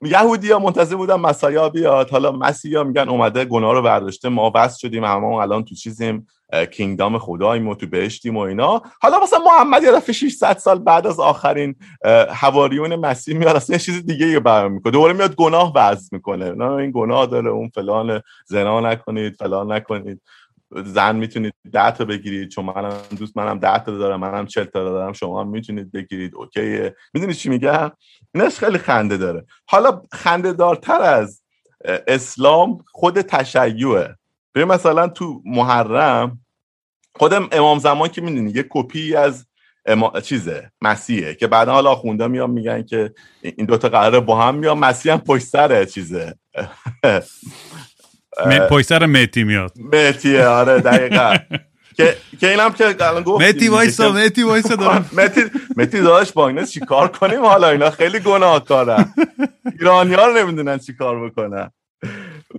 یهودی 0.06 0.52
ها 0.52 0.60
منتظر 0.60 0.96
بودن 0.96 1.16
مسایا 1.16 1.70
بیاد. 1.70 2.10
حالا 2.10 2.32
مسیحا 2.32 2.84
میگن 2.84 3.10
اومده 3.10 3.46
گناه 3.46 3.74
رو 3.74 3.82
برداشته 3.82 4.30
ما 4.30 4.50
بس 4.50 4.78
شدیم 4.78 5.04
همه 5.04 5.26
الان 5.26 5.64
تو 5.64 5.76
چیزیم 5.76 6.28
کینگدام 6.72 7.18
خداییم 7.18 7.68
و 7.68 7.76
تو 7.76 7.88
بهشتیم 7.88 8.38
و 8.38 8.40
اینا. 8.40 8.82
حالا 9.02 9.20
مثلا 9.20 9.40
محمد 9.40 9.84
یه 9.84 9.92
دفعه 9.92 10.14
600 10.14 10.58
سال 10.58 10.80
بعد 10.80 11.08
از 11.08 11.20
آخرین 11.20 11.76
حواریون 12.30 12.96
مسیح 12.96 13.38
میاد 13.38 13.56
اصلا 13.56 13.74
یه 13.74 13.80
چیز 13.80 14.06
دیگه 14.06 14.34
رو 14.34 14.40
بیان 14.40 14.72
می‌کنه. 14.72 14.92
دوباره 14.92 15.14
میاد 15.14 15.36
گناه 15.36 15.72
وضع 15.76 16.10
می‌کنه. 16.12 16.52
نه 16.52 16.72
این 16.72 16.92
گناه 16.92 17.26
داره 17.26 17.50
اون 17.50 17.70
فلان 17.70 18.22
زنا 18.46 18.80
نکنید 18.80 19.36
فلان 19.36 19.72
نکنید. 19.72 20.22
زن 20.72 21.16
می‌تونید 21.16 21.54
ده 21.72 21.92
تا 21.92 22.06
بگیرید 22.06 22.50
چون 22.50 22.66
منم 22.66 22.98
دوست 23.18 23.38
منم 23.38 23.60
ده 23.60 23.80
تا 23.80 23.98
دارم 23.98 24.20
منم 24.20 24.46
40 24.46 24.66
تا 24.66 24.84
دارم 24.84 25.14
شما 25.14 25.42
هم 25.42 25.48
می‌تونید 25.48 25.92
بگیرید. 25.92 26.36
اوکیه. 26.36 26.96
می‌دونید 27.14 27.36
چی 27.36 27.50
میگم؟ 27.50 27.92
اینش 28.36 28.58
خیلی 28.60 28.78
خنده 28.78 29.18
داره. 29.18 29.46
حالا 29.66 30.02
خنده 30.12 30.54
دارتر 30.54 31.02
از 31.02 31.42
اسلام 32.08 32.86
خود 32.92 33.22
تشیعه. 33.22 34.16
به 34.54 34.66
مثلا 34.66 35.08
تو 35.08 35.42
محرم 35.46 36.40
خودم 37.16 37.50
امام 37.52 37.80
زمان 37.80 38.10
که 38.10 38.22
می‌دونی 38.22 38.52
یه 38.52 38.66
کپی 38.70 39.16
از 39.16 39.46
اما... 39.86 40.20
چیزه 40.22 40.72
مسیحه 40.82 41.36
که 41.36 41.48
بعدا 41.48 41.74
حالا 41.74 41.96
خونده 41.96 42.28
میان 42.28 42.50
میگن 42.50 42.84
که 42.84 43.14
این 43.42 43.66
دوتا 43.66 43.90
قراره 43.90 44.20
با 44.20 44.42
هم 44.42 44.56
میان 44.56 44.78
مسیح 44.78 45.14
هم 45.14 45.20
پشت 45.20 45.46
سره 45.46 45.86
چیزه. 45.86 46.36
پشت 48.70 48.86
سر 48.88 49.06
مهتی 49.06 49.44
میاد. 49.44 49.72
مهتیه 49.92 50.46
آره 50.46 50.80
دقیقا. 50.80 51.36
که 51.98 52.18
که 52.40 52.50
اینم 52.50 52.74
که 52.74 52.86
الان 53.00 53.24
گفت 53.24 53.42
مهتی 53.46 53.68
وایسا 53.68 54.12
مهتی 54.12 54.44
وایسا 54.44 54.76
دارم 54.76 55.10
مهتی 55.14 55.42
مهتی 55.78 56.02
داداش 56.02 56.32
با 56.32 56.48
اینا 56.48 56.64
چیکار 56.64 57.08
کنیم 57.08 57.46
حالا؟ 57.46 57.70
اینا 57.70 57.90
خیلی 57.90 58.20
گناهکارن. 58.20 59.14
ایرانی 59.80 60.14
ها 60.14 60.28
رو 60.28 60.34
نمی‌دونن 60.34 60.78
چیکار 60.78 61.30
بکنن. 61.30 61.72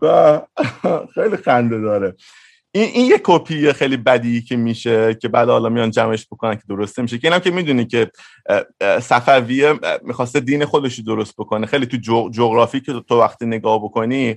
و 0.02 0.40
خیلی 1.14 1.36
خنده 1.36 1.80
داره. 1.80 2.14
این 2.76 2.90
این 2.94 3.06
یه 3.06 3.20
کپی 3.24 3.72
خیلی 3.72 3.96
بدی 3.96 4.42
که 4.42 4.56
میشه 4.56 5.14
که 5.14 5.28
بعد 5.28 5.48
حالا 5.48 5.68
میان 5.68 5.90
جمعش 5.90 6.26
بکنن 6.26 6.54
که 6.54 6.62
درسته 6.68 7.02
میشه 7.02 7.18
که 7.18 7.28
اینم 7.28 7.40
که 7.40 7.50
می‌دونی 7.50 7.86
که 7.86 8.10
صفویه 9.00 9.74
می‌خواسته 10.02 10.40
دین 10.40 10.64
خودش 10.64 10.98
درست 10.98 11.34
بکنه 11.38 11.66
خیلی 11.66 11.86
تو 11.86 12.28
جغرافی 12.30 12.80
که 12.80 12.92
تو 13.08 13.20
وقتی 13.20 13.46
نگاه 13.46 13.78
بکنی 13.78 14.36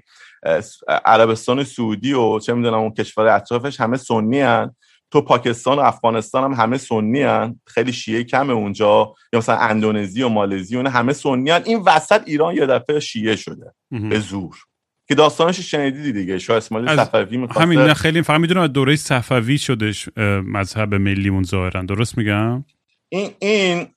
عربستان 1.05 1.63
سعودی 1.63 2.13
و 2.13 2.39
چه 2.39 2.53
می‌دونم 2.53 2.79
اون 2.79 2.93
کشور 2.93 3.27
اطرافش 3.27 3.79
همه 3.79 3.97
سنی 3.97 4.39
هن. 4.39 4.75
تو 5.11 5.21
پاکستان 5.21 5.77
و 5.77 5.81
افغانستان 5.81 6.43
هم 6.43 6.53
همه 6.53 6.77
سنی 6.77 7.21
هن. 7.21 7.59
خیلی 7.67 7.93
شیعه 7.93 8.23
کمه 8.23 8.53
اونجا 8.53 9.13
یا 9.33 9.39
مثلا 9.39 9.57
اندونزی 9.57 10.23
و 10.23 10.29
مالزی 10.29 10.77
اون 10.77 10.87
همه 10.87 11.13
سنی 11.13 11.49
هن. 11.49 11.61
این 11.65 11.79
وسط 11.85 12.21
ایران 12.25 12.55
یه 12.55 12.65
دفعه 12.65 12.99
شیعه 12.99 13.35
شده 13.35 13.73
به 13.91 14.19
زور 14.19 14.55
که 15.09 15.15
داستانش 15.15 15.59
شنیدی 15.59 16.11
دیگه. 16.11 16.37
شاه 16.37 16.57
اسماعیل 16.57 16.95
صفوی 16.95 17.37
می‌خواسته 17.37 17.61
همین 17.61 17.79
نه 17.79 17.93
خیلی 17.93 18.21
فقط 18.21 18.39
می‌دونم 18.39 18.67
دوره 18.67 18.95
صفوی 18.95 19.57
شدش 19.57 20.09
مذهب 20.45 20.95
ملیمون 20.95 21.43
ظاهرا. 21.43 21.81
درست 21.81 22.17
میگم؟ 22.17 22.65
این 23.09 23.31
این 23.39 23.87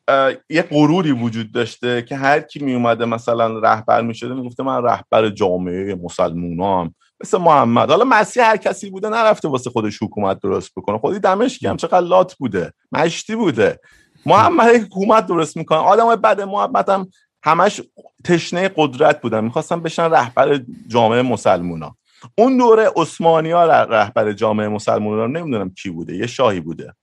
یه 0.50 0.62
غروری 0.62 1.12
وجود 1.12 1.52
داشته 1.52 2.02
که 2.02 2.16
هر 2.16 2.40
کی 2.40 2.64
می 2.64 2.74
اومده 2.74 3.04
مثلا 3.04 3.58
رهبر 3.58 4.02
می‌شده 4.02 4.34
می‌گفته 4.34 4.62
من 4.62 4.82
رهبر 4.82 5.28
جامعه 5.28 5.94
مسلمونام 5.94 6.94
مثل 7.22 7.38
محمد. 7.38 7.90
حالا 7.90 8.04
مسیح 8.04 8.44
هر 8.44 8.56
کسی 8.56 8.90
بوده 8.90 9.08
نرفته 9.08 9.48
واسه 9.48 9.70
خودش 9.70 10.02
حکومت 10.02 10.40
درست 10.40 10.72
بکنه. 10.76 10.98
خودی 10.98 11.18
دمشقی 11.18 11.66
هم 11.66 11.76
چقدر 11.76 12.00
لات 12.00 12.34
بوده 12.34 12.72
مشتی 12.92 13.36
بوده. 13.36 13.80
محمد 14.26 14.74
حکومت 14.74 15.26
درست 15.26 15.56
می‌کنه. 15.56 15.78
آدم 15.78 16.16
بعد 16.16 16.40
محمد 16.40 16.88
هم 16.88 17.06
همش 17.45 17.80
تشنه 18.24 18.70
قدرت 18.76 19.20
بودن. 19.20 19.45
می‌خواستن 19.45 19.80
بشن 19.80 20.11
رهبر 20.11 20.61
جامعه 20.88 21.22
مسلمونا. 21.22 21.97
اون 22.38 22.57
دوره 22.57 22.90
عثمانی 22.97 23.51
ها 23.51 23.64
رهبر 23.84 24.32
جامعه 24.32 24.68
مسلمونا 24.68 25.26
نمی‌دونم 25.26 25.70
کی 25.70 25.90
بوده 25.90 26.16
یه 26.16 26.26
شاهی 26.26 26.61
بوده. 26.61 26.95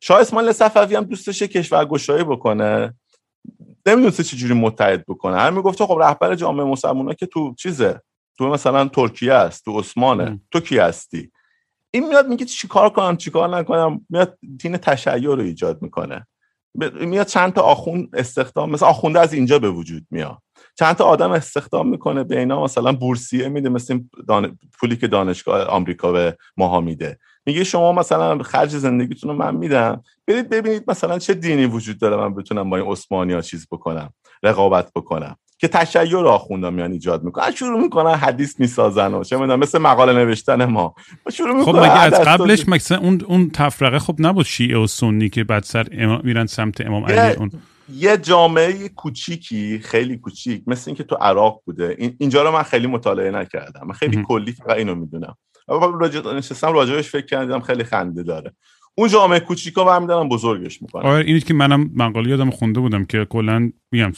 شاه 0.00 0.20
اسماعیل 0.20 0.52
صفوی 0.52 0.96
هم 0.96 1.04
دوستش 1.04 1.42
کشور 1.42 1.84
گشایی 1.84 2.24
بکنه 2.24 2.94
نمی‌دونسته 3.86 4.22
چجوری 4.22 4.54
متحد 4.54 5.06
بکنه. 5.06 5.36
هر 5.36 5.50
می‌گفته 5.50 5.86
خب 5.86 5.98
رهبر 6.02 6.34
جامعه 6.34 6.66
مسلمان 6.66 7.14
که 7.14 7.26
تو 7.26 7.54
چیزه؟ 7.54 8.00
تو 8.38 8.48
مثلا 8.48 8.88
ترکیه 8.88 9.32
است 9.34 9.64
تو 9.64 9.78
عثمانه. 9.78 10.40
تو 10.50 10.60
کی 10.60 10.78
هستی؟ 10.78 11.30
این 11.90 12.08
میاد 12.08 12.28
میگه 12.28 12.44
چیکار 12.44 12.90
کنم 12.90 13.16
چیکار 13.16 13.56
نکنم؟ 13.56 14.06
میاد 14.08 14.38
دین 14.58 14.76
تشیع 14.76 15.34
رو 15.34 15.40
ایجاد 15.40 15.82
می‌کنه. 15.82 16.26
میاد 17.00 17.26
چند 17.26 17.52
تا 17.52 17.62
آخوند 17.62 18.08
استخدام 18.16 18.70
مثلا 18.70 18.88
آخونده 18.88 19.20
از 19.20 19.32
اینجا 19.32 19.58
به 19.58 19.70
وجود 19.70 20.06
میاد. 20.10 20.38
چند 20.78 20.96
تا 20.96 21.04
آدم 21.04 21.30
استخدام 21.32 21.88
می‌کنه 21.88 22.24
به 22.24 22.38
اینا 22.38 22.64
مثلا 22.64 22.92
بورسیه 22.92 23.48
میده 23.48 23.68
مثل 23.68 24.00
دان... 24.28 24.58
پولی 24.80 24.96
که 24.96 25.08
دانشگاه 25.08 25.64
آمریکا 25.64 26.12
به 26.12 26.36
ماها 26.56 26.80
میده. 26.80 27.18
میگه 27.46 27.64
شما 27.64 27.92
مثلا 27.92 28.42
خرج 28.42 28.76
زندگیتون 28.76 29.30
رو 29.30 29.36
من 29.36 29.56
میدم. 29.56 30.02
برید 30.26 30.48
ببینید 30.48 30.84
مثلا 30.88 31.18
چه 31.18 31.34
دینی 31.34 31.66
وجود 31.66 31.98
داره 31.98 32.16
من 32.16 32.34
بتونم 32.34 32.70
با 32.70 32.76
این 32.76 32.86
عثمانی 32.86 33.32
ها 33.32 33.40
چیز 33.40 33.66
بکنم 33.70 34.10
رقابت 34.42 34.90
بکنم. 34.94 35.36
که 35.60 35.68
تشیع 35.68 36.16
آخوندا 36.16 36.70
میان 36.70 36.92
ایجاد 36.92 37.24
می‌کنن. 37.24 37.50
شروع 37.50 37.82
می‌کنن 37.82 38.14
حدیث 38.14 38.60
می‌سازن 38.60 39.14
و 39.14 39.24
چه 39.24 39.36
می‌دونم 39.36 39.58
مثل 39.58 39.78
مقاله 39.78 40.12
نوشتن 40.12 40.64
ما. 40.64 40.94
شروع 41.32 41.64
خب 41.64 41.76
مگه 41.76 42.02
از 42.02 42.12
قبلش 42.12 42.68
مثلا 42.68 42.98
اون 42.98 43.20
اون 43.26 43.50
تفرقه 43.50 43.98
خب 43.98 44.16
نبود 44.18 44.46
شیعه 44.46 44.78
و 44.78 44.86
سنی 44.86 45.28
که 45.28 45.44
بعد 45.44 45.62
سر 45.62 45.86
امام 45.92 46.20
میرن 46.24 46.46
سمت 46.46 46.80
امام 46.80 47.04
علی 47.04 47.36
اون. 47.36 47.50
یه 47.94 48.16
جامعه 48.16 48.88
کوچیکی 48.88 49.78
خیلی 49.78 50.16
کوچیک 50.16 50.62
مثل 50.66 50.82
اینکه 50.86 51.04
تو 51.04 51.14
عراق 51.14 51.62
بوده. 51.64 52.14
اینجا 52.18 52.42
رو 52.42 52.52
من 52.52 52.62
خیلی 52.62 52.86
مطالعه 52.86 53.30
نکردم. 53.30 53.86
من 53.86 53.92
خیلی 53.92 54.24
کلی 54.28 54.52
فقط 54.52 54.76
اینو 54.76 54.94
می‌دونم. 54.94 55.36
راجع 56.00 56.32
نشستم 56.32 56.72
راجعش 56.72 57.08
فکر 57.08 57.26
کردم 57.26 57.60
خیلی 57.60 57.84
خنده 57.84 58.22
داره. 58.22 58.52
اون 59.00 59.08
جامعه 59.08 59.40
کوچیکا 59.40 59.84
برمیدارن 59.84 60.28
بزرگش 60.28 60.82
می‌کنن. 60.82 61.02
آره 61.02 61.24
اینی 61.24 61.40
که 61.40 61.54
منم 61.54 61.90
مقاله 61.94 62.30
یادم 62.30 62.50
خونده 62.50 62.80
بودم 62.80 63.04
که 63.04 63.24
کلا 63.24 63.70
میگم 63.92 64.12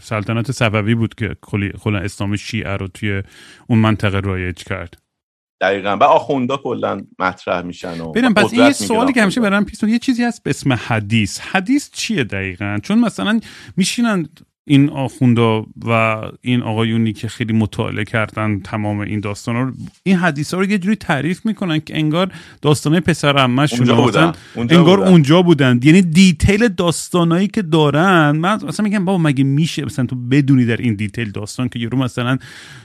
سلطنت 0.00 0.52
صفوی 0.52 0.94
بود 0.94 1.14
که 1.14 1.36
کلا 1.78 1.98
اسلام 1.98 2.36
شیعه 2.36 2.76
رو 2.76 2.88
توی 2.88 3.22
اون 3.66 3.78
منطقه 3.78 4.20
رایج 4.20 4.56
کرد. 4.56 4.98
دقیقا. 5.60 5.96
و 5.96 6.02
آخوندا 6.02 6.56
کلا 6.56 7.00
مطرح 7.18 7.62
میشن 7.62 8.00
و 8.00 8.12
ببینم 8.12 8.34
پس 8.34 8.52
این 8.52 8.66
یه 8.66 8.72
سوالی 8.72 9.12
که 9.12 9.22
همیشه 9.22 9.40
برام 9.40 9.64
پیش 9.64 9.82
یه 9.82 9.98
چیزی 9.98 10.24
هست 10.24 10.42
به 10.42 10.50
اسم 10.50 10.72
حدیث. 10.72 11.40
حدیث 11.40 11.90
چیه 11.92 12.24
دقیقا؟ 12.24 12.78
چون 12.82 12.98
مثلا 12.98 13.40
میشینن 13.76 14.28
این 14.64 14.90
آخوندا 14.90 15.66
و 15.86 16.20
این 16.40 16.62
آقایونی 16.62 17.12
که 17.12 17.28
خیلی 17.28 17.52
مطالعه 17.52 18.04
کردن 18.04 18.60
تمام 18.60 19.00
این 19.00 19.20
داستان 19.20 19.54
رو 19.56 19.72
این 20.02 20.16
حدیث 20.16 20.54
ها 20.54 20.60
رو 20.60 20.70
یه 20.70 20.78
جوری 20.78 20.96
تعریف 20.96 21.46
می‌کنن 21.46 21.80
که 21.80 21.98
انگار 21.98 22.32
داستانه 22.62 23.00
پسر 23.00 23.38
عمش 23.38 23.74
اونجا 23.74 23.94
بودن. 23.94 24.32
اونجا 24.54 24.78
انگار 24.78 24.96
بودن. 24.96 25.10
اونجا 25.10 25.42
بودن 25.42 25.80
یعنی 25.82 26.02
detail 26.02 26.68
داستانایی 26.68 27.48
که 27.48 27.62
دارن 27.62 28.30
من 28.30 28.58
مثلا 28.64 28.84
میگم 28.84 29.04
بابا 29.04 29.18
مگه 29.18 29.44
میشه 29.44 29.84
مثلا 29.84 30.06
تو 30.06 30.16
بدونی 30.16 30.64
در 30.64 30.76
این 30.76 30.94
detail 30.94 31.30
داستان 31.30 31.68
که 31.68 31.78
یارو 31.78 31.98
مثلا 31.98 32.38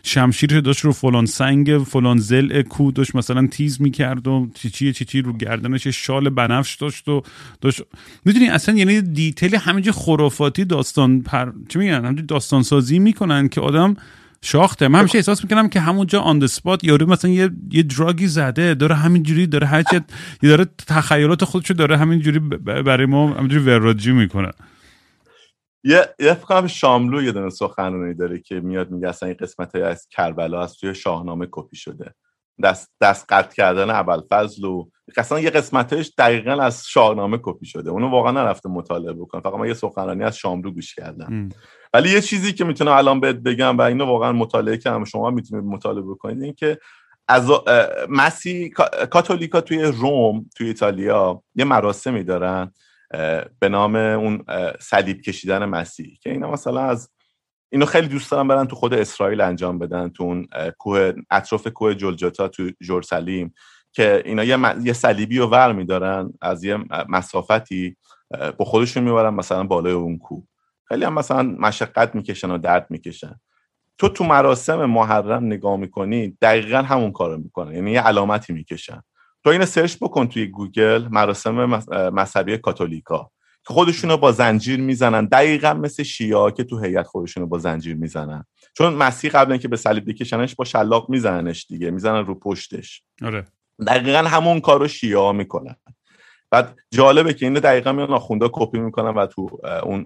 شمشیرش 0.04 0.62
داشت 0.62 0.86
رو 0.86 0.92
فلان 0.92 1.26
سنگ 1.26 1.78
فلان 1.78 2.18
زل 2.18 2.62
کو 2.62 2.92
داشت 2.92 3.16
مثلا 3.16 3.48
تیز 3.48 3.82
می‌کرد 3.82 4.28
و 4.28 4.48
چی 4.54 4.70
چی 4.70 4.94
چی, 4.94 5.06
چی 5.06 5.22
رو 5.22 5.34
گردنش 5.34 5.88
شال 5.88 6.30
بنفش 6.30 6.76
داشت 6.76 7.08
و 7.10 7.22
داشت 7.62 7.82
می‌دونی 8.26 8.48
اصلا 8.48 8.76
یعنی 8.76 9.02
دیتیل 9.02 9.56
همینجا 9.56 9.92
خرافاتی 9.92 10.66
داستان 10.66 11.22
پر 11.22 11.52
چی 11.68 11.80
میگن؟ 11.80 11.94
همونجوری 11.94 12.28
داستان 12.28 12.64
سازی 12.64 13.00
می‌کنن 13.00 13.48
که 13.50 13.62
آدم 13.62 13.96
شاخته. 14.42 14.88
من 14.88 15.00
همیشه 15.00 15.18
احساس 15.18 15.44
می‌کنم 15.44 15.70
که 15.70 15.80
همونجا 15.80 16.22
آن 16.22 16.48
سپات 16.48 16.84
یارو 16.84 17.10
مثلا 17.10 17.32
یه 17.32 17.50
یه 17.72 17.84
دراگی 17.84 18.28
زده 18.28 18.74
داره 18.74 18.96
همینجوری 18.96 19.48
داره 19.48 19.68
هر 19.68 19.84
چه 19.84 20.02
داره 20.42 20.66
تخیلات 20.88 21.44
خودشو 21.44 21.74
داره 21.74 21.98
همینجوری 21.98 22.40
برای 22.40 23.06
ما 23.06 23.34
همینجوری 23.34 23.66
وراجی 23.66 24.12
می‌کنه. 24.12 24.52
یه 25.84 26.06
یه 26.20 26.34
فکر 26.34 26.68
شاملو 26.68 27.24
یه 27.24 27.32
دونه 27.32 27.50
سخنرانی 27.50 28.14
داره 28.14 28.40
که 28.40 28.60
میاد 28.60 28.92
میگه 28.92 29.10
اصلا 29.10 29.30
این 29.30 29.38
قسمت 29.40 29.76
های 29.76 29.84
از 29.84 30.08
کربلا 30.12 30.64
از 30.64 30.74
توی 30.74 30.96
شاهنامه 30.96 31.48
کپی 31.52 31.76
شده. 31.76 32.14
دست 32.64 32.92
دست 33.02 33.26
قطع 33.30 33.56
کردن 33.56 33.90
ابوالفضل 33.90 34.66
و 34.66 34.90
اصلا 35.18 35.40
یه 35.40 35.50
قسمتش 35.50 36.12
دقیقا 36.18 36.52
از 36.52 36.84
شاهنامه 36.88 37.40
کپی 37.42 37.66
شده. 37.66 37.90
اونو 37.90 38.10
واقعا 38.10 38.32
نرفته 38.32 38.70
مطالعه 38.70 39.14
بکنم 39.14 39.42
فقط 39.42 39.54
من 39.54 39.68
یه 39.68 39.74
سخنرانی 39.74 40.24
از 40.24 40.38
شاملو 40.38 40.72
گوش 40.72 40.96
کردم. 40.96 41.50
ولی 41.94 42.10
یه 42.10 42.22
چیزی 42.22 42.54
که 42.54 42.66
می‌تونم 42.66 42.92
الان 42.92 43.20
بهت 43.20 43.36
بگم 43.36 43.78
و 43.78 43.82
اینو 43.82 44.06
واقعا 44.06 44.32
مطالعه 44.32 44.78
کردم 44.78 45.04
شما 45.04 45.30
می‌تونید 45.30 45.66
مطالعه 45.66 46.04
بکنید 46.04 46.44
این 46.44 46.54
که 46.54 46.80
از 47.28 47.52
مسی 48.10 48.70
کاتولیکا 49.12 49.62
توی 49.62 49.84
روم 49.84 50.46
توی 50.56 50.68
ایتالیا 50.68 51.44
یه 51.56 51.66
مراسمی 51.66 52.24
دارن 52.24 52.72
به 53.60 53.70
نام 53.70 53.96
اون 53.96 54.44
صلیب 54.80 55.22
کشیدن 55.22 55.66
مسیح 55.66 56.18
که 56.22 56.32
اینا 56.32 56.52
مثلا 56.52 56.82
از 56.82 57.10
اینو 57.72 57.86
خیلی 57.86 58.08
دوست 58.08 58.32
دارم 58.32 58.48
برن 58.48 58.66
تو 58.66 58.76
خود 58.76 58.94
اسرائیل 58.94 59.42
انجام 59.42 59.80
بدن 59.80 60.10
تو 60.10 60.24
اون 60.24 60.48
کوه 60.78 61.12
اطراف 61.32 61.68
کوه 61.68 61.94
جلجتا 61.94 62.48
تو 62.48 62.70
Jerusalem 62.82 63.54
که 63.92 64.22
اینا 64.26 64.44
یه, 64.44 64.58
یه 64.84 64.94
صلیبی 64.94 65.38
رو 65.38 65.48
ور 65.48 65.74
میدارن 65.74 66.34
از 66.42 66.64
یه 66.64 66.78
مسافتی 67.10 67.98
با 68.58 68.66
خودشون 68.66 69.04
می‌برن 69.04 69.34
مثلا 69.34 69.64
بالای 69.64 69.94
اون 69.94 70.18
کوه. 70.18 70.44
خیلی 70.88 71.06
هم 71.06 71.14
مثلا 71.14 71.44
مشقت 71.44 72.16
می‌کشن 72.16 72.52
و 72.52 72.58
درد 72.58 72.88
می‌کشن. 72.90 73.40
تو 73.98 74.10
تو 74.10 74.24
مراسم 74.24 74.86
محرم 74.86 75.46
نگاه 75.46 75.78
می‌کنی 75.78 76.38
دقیقا 76.42 76.78
همون 76.78 77.12
کارو 77.12 77.38
می‌کنن. 77.38 77.76
یعنی 77.76 77.92
یه 77.92 78.02
علامتی 78.02 78.54
می‌کشن. 78.54 79.02
تو 79.44 79.50
اینو 79.50 79.66
search 79.66 79.98
بکن 80.02 80.28
توی 80.28 80.48
گوگل 80.48 81.08
مراسم 81.12 81.66
مذهبی 82.14 82.58
کاتولیکا. 82.58 83.32
که 83.68 83.74
خودشونو 83.74 84.18
با 84.18 84.32
زنجیر 84.32 84.80
می‌زنن. 84.80 85.26
دقیقا 85.26 85.74
مثل 85.74 86.04
شیعه 86.04 86.52
که 86.52 86.64
تو 86.64 86.80
هیئت 86.80 87.08
خودشونو 87.08 87.48
با 87.48 87.58
زنجیر 87.58 87.96
می‌زنن. 87.96 88.46
چون 88.74 88.94
مسیح 88.94 89.32
قبل 89.32 89.52
اینکه 89.52 89.68
به 89.68 89.78
صلیب 89.78 90.10
بکشنش 90.10 90.56
با 90.56 90.66
شلاق 90.66 91.10
میزننش 91.10 91.66
دیگه 91.70 91.92
می‌زنن 91.92 92.26
رو 92.26 92.40
پشتش. 92.40 93.04
آره. 93.24 93.46
دقیقا 93.88 94.20
همون 94.20 94.60
کارو 94.60 94.88
شیعه 94.88 95.32
می‌کنن. 95.32 95.76
بعد 96.52 96.76
جالبه 96.92 97.34
که 97.34 97.46
اینو 97.46 97.60
دقیقا 97.60 97.92
میان 97.92 98.10
آخوندا 98.10 98.50
کپی 98.54 98.80
می‌کنن 98.80 99.10
و 99.10 99.26
تو 99.26 99.60
اون 99.84 100.06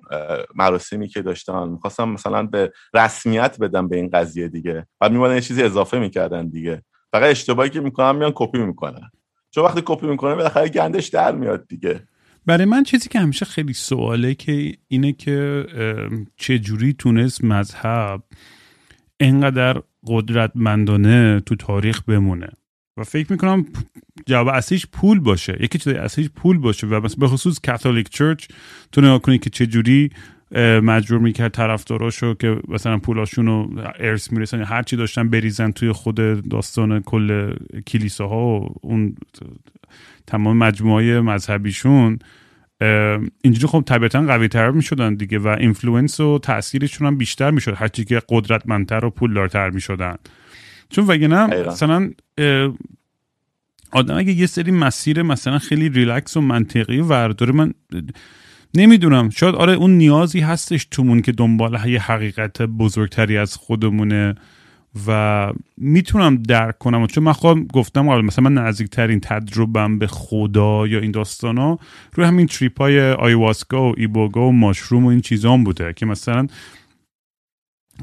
مراسمی 0.55 1.07
که 1.07 1.21
داشتن 1.21 1.67
می‌خواستم 1.67 2.09
مثلا 2.09 2.43
به 2.43 2.71
رسمیت 2.93 3.57
بدم 3.59 3.87
به 3.87 3.95
این 3.95 4.09
قضیه 4.09 4.47
دیگه. 4.47 4.87
بعد 4.99 5.11
میمونن 5.11 5.35
یه 5.35 5.41
چیزی 5.41 5.63
اضافه 5.63 5.99
می‌کردن 5.99 6.47
دیگه. 6.47 6.83
فقط 7.11 7.23
اشتباهی 7.23 7.69
که 7.69 7.79
می‌کنن 7.79 8.15
میان 8.15 8.31
کپی 8.35 8.57
می‌کنن. 8.57 9.11
چون 9.51 9.65
وقتی 9.65 9.81
کپی 9.85 10.07
می‌کنه 10.07 10.35
بالاخره 10.35 10.69
گندش 10.69 11.07
در 11.07 11.31
میاد 11.35 11.67
دیگه. 11.67 12.07
برای 12.45 12.65
من 12.65 12.83
چیزی 12.83 13.09
که 13.09 13.19
همیشه 13.19 13.45
خیلی 13.45 13.73
سواله 13.73 14.35
که 14.35 14.73
اینه 14.87 15.13
که 15.13 15.65
چه 16.37 16.59
جوری 16.59 16.93
تونست 16.93 17.43
مذهب 17.43 18.23
انقدر 19.19 19.81
قدرتمندانه 20.07 21.39
تو 21.39 21.55
تاریخ 21.55 22.01
بمونه. 22.01 22.49
و 22.97 23.03
فکر 23.03 23.31
می‌کنم 23.31 23.65
جواب 24.25 24.47
اصلیش 24.47 24.87
پول 24.87 25.19
باشه. 25.19 25.57
یکی 25.59 25.77
چیز 25.77 25.93
اصلیش 25.93 26.29
پول 26.29 26.57
باشه 26.57 26.87
و 26.87 27.09
به 27.17 27.27
خصوص 27.27 27.59
کاتولیک 27.59 28.09
چرچ 28.09 28.47
تو 28.91 29.01
نگاه 29.01 29.21
کنی 29.21 29.37
که 29.37 29.65
جوری 29.67 30.09
مجبور 30.59 31.19
می‌کرد 31.19 31.51
طرفداراشو 31.51 32.33
که 32.33 32.57
مثلا 32.67 32.97
پولاشون 32.97 33.45
رو 33.45 33.69
ارث 33.99 34.31
می‌رسن 34.31 34.63
هر 34.63 34.83
چی 34.83 34.95
داشتن 34.95 35.29
بریزن 35.29 35.71
توی 35.71 35.91
خود 35.91 36.49
داستان 36.49 36.99
کل 36.99 37.53
کلیساها 37.87 38.59
و 38.59 38.75
اون 38.81 39.15
تمام 40.27 40.57
مجموعه 40.57 41.21
مذهبیشون. 41.21 42.19
اینجوری 43.41 43.67
خب 43.67 43.83
طبیعتا 43.85 44.21
قوی 44.21 44.47
تر 44.47 44.71
می‌شدن 44.71 45.15
دیگه 45.15 45.39
و 45.39 45.47
influence 45.47 46.19
و 46.19 46.39
تاثیرشون 46.39 47.07
هم 47.07 47.17
بیشتر 47.17 47.51
می‌شد 47.51 47.73
هرچی 47.77 48.05
که 48.05 48.21
قدرتمندتر 48.29 49.05
و 49.05 49.09
پولدارتر 49.09 49.69
می‌شدن. 49.69 50.15
چون 50.89 51.05
وگه 51.07 51.27
مثلا 51.27 52.11
آدم 53.91 54.17
اگه 54.17 54.31
یه 54.31 54.45
سری 54.45 54.71
مسیر 54.71 55.21
مثلا 55.21 55.59
خیلی 55.59 55.89
ریلکس 55.89 56.37
و 56.37 56.41
منطقی 56.41 56.99
ورداره 56.99 57.51
من 57.51 57.73
نمی‌دونم. 58.73 59.29
شاید 59.29 59.55
آره 59.55 59.73
اون 59.73 59.91
نیازی 59.97 60.39
هستش 60.39 60.87
تومون 60.91 61.21
که 61.21 61.31
دنبال 61.31 61.89
یه 61.89 62.01
حقیقت 62.01 62.61
بزرگتری 62.61 63.37
از 63.37 63.55
خودمونه 63.55 64.35
و 65.07 65.51
می‌تونم 65.77 66.35
درک 66.35 66.77
کنم. 66.77 67.07
چون 67.07 67.23
من 67.23 67.33
خودم 67.33 67.63
گفتم 67.63 68.09
قبل 68.09 68.21
مثلا 68.21 68.49
من 68.49 68.63
نزدیکترین 68.63 69.19
تجربم 69.19 69.99
به 69.99 70.07
خدا 70.07 70.87
یا 70.87 70.99
این 70.99 71.11
داستان 71.11 71.57
ها 71.57 71.79
روی 72.13 72.25
همین 72.25 72.47
تریپ 72.47 72.81
های 72.81 73.11
آیواسکا 73.11 73.89
و 73.89 73.93
ایبوگا 73.97 74.47
و 74.47 74.51
ماشروم 74.51 75.05
و 75.05 75.07
این 75.07 75.21
چیزان 75.21 75.63
بوده 75.63 75.93
که 75.93 76.05
مثلا 76.05 76.47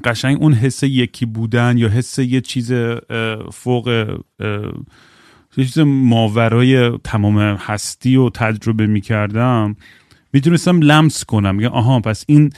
قشنگ 0.04 0.42
اون 0.42 0.52
حس 0.52 0.82
یکی 0.82 1.26
بودن 1.26 1.78
یا 1.78 1.88
حس 1.88 2.18
یه 2.18 2.40
چیز 2.40 2.72
فوق 3.52 3.88
یه 5.56 5.64
چیز 5.64 5.78
ماورای 5.78 6.98
تمام 7.04 7.38
هستی 7.38 8.16
و 8.16 8.30
تجربه 8.30 8.86
می‌کردم. 8.86 9.76
می‌تونستم 10.32 10.80
لمس 10.82 11.24
کنم. 11.24 11.54
میگم 11.54 11.68
آها 11.68 12.00
پس 12.00 12.24
این 12.28 12.50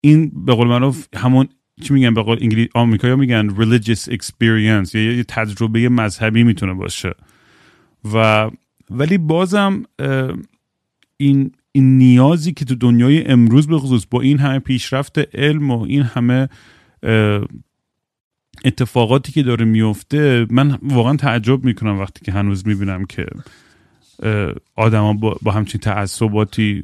این 0.00 0.32
به 0.46 0.54
قول 0.54 0.66
معروف 0.66 1.06
همون 1.16 1.48
چی 1.82 1.94
میگن 1.94 2.14
به 2.14 2.22
قول 2.22 2.38
انگلیسی 2.40 2.70
آمریکایی 2.74 3.14
میگن 3.14 3.48
religious 3.48 4.12
experience 4.12 4.94
یا 4.94 5.12
یه 5.12 5.24
تجربه 5.24 5.88
مذهبی 5.88 6.42
می‌تونه 6.42 6.74
باشه. 6.74 7.14
و 8.14 8.50
ولی 8.90 9.18
بازم 9.18 9.82
این 11.16 11.52
این 11.72 11.98
نیازی 11.98 12.52
که 12.52 12.64
تو 12.64 12.74
دنیای 12.74 13.24
امروز 13.24 13.66
به 13.66 13.78
خصوص 13.78 14.06
با 14.10 14.20
این 14.20 14.38
همه 14.38 14.58
پیشرفت 14.58 15.36
علم 15.36 15.70
و 15.70 15.82
این 15.82 16.02
همه 16.02 16.48
اتفاقاتی 18.64 19.32
که 19.32 19.42
داره 19.42 19.64
میفته 19.64 20.46
من 20.50 20.78
واقعا 20.82 21.16
تعجب 21.16 21.64
می‌کنم 21.64 21.98
وقتی 21.98 22.24
که 22.24 22.32
هنوز 22.32 22.66
می‌بینم 22.66 23.04
که 23.04 23.26
آدما 24.74 25.12
با, 25.12 25.38
با 25.42 25.52
همچین 25.52 25.80
تعصباتی 25.80 26.82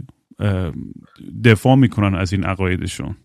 دفاع 1.45 1.76
می‌کنن 1.76 2.14
از 2.14 2.32
این 2.32 2.45
عقایدشون. 2.45 3.16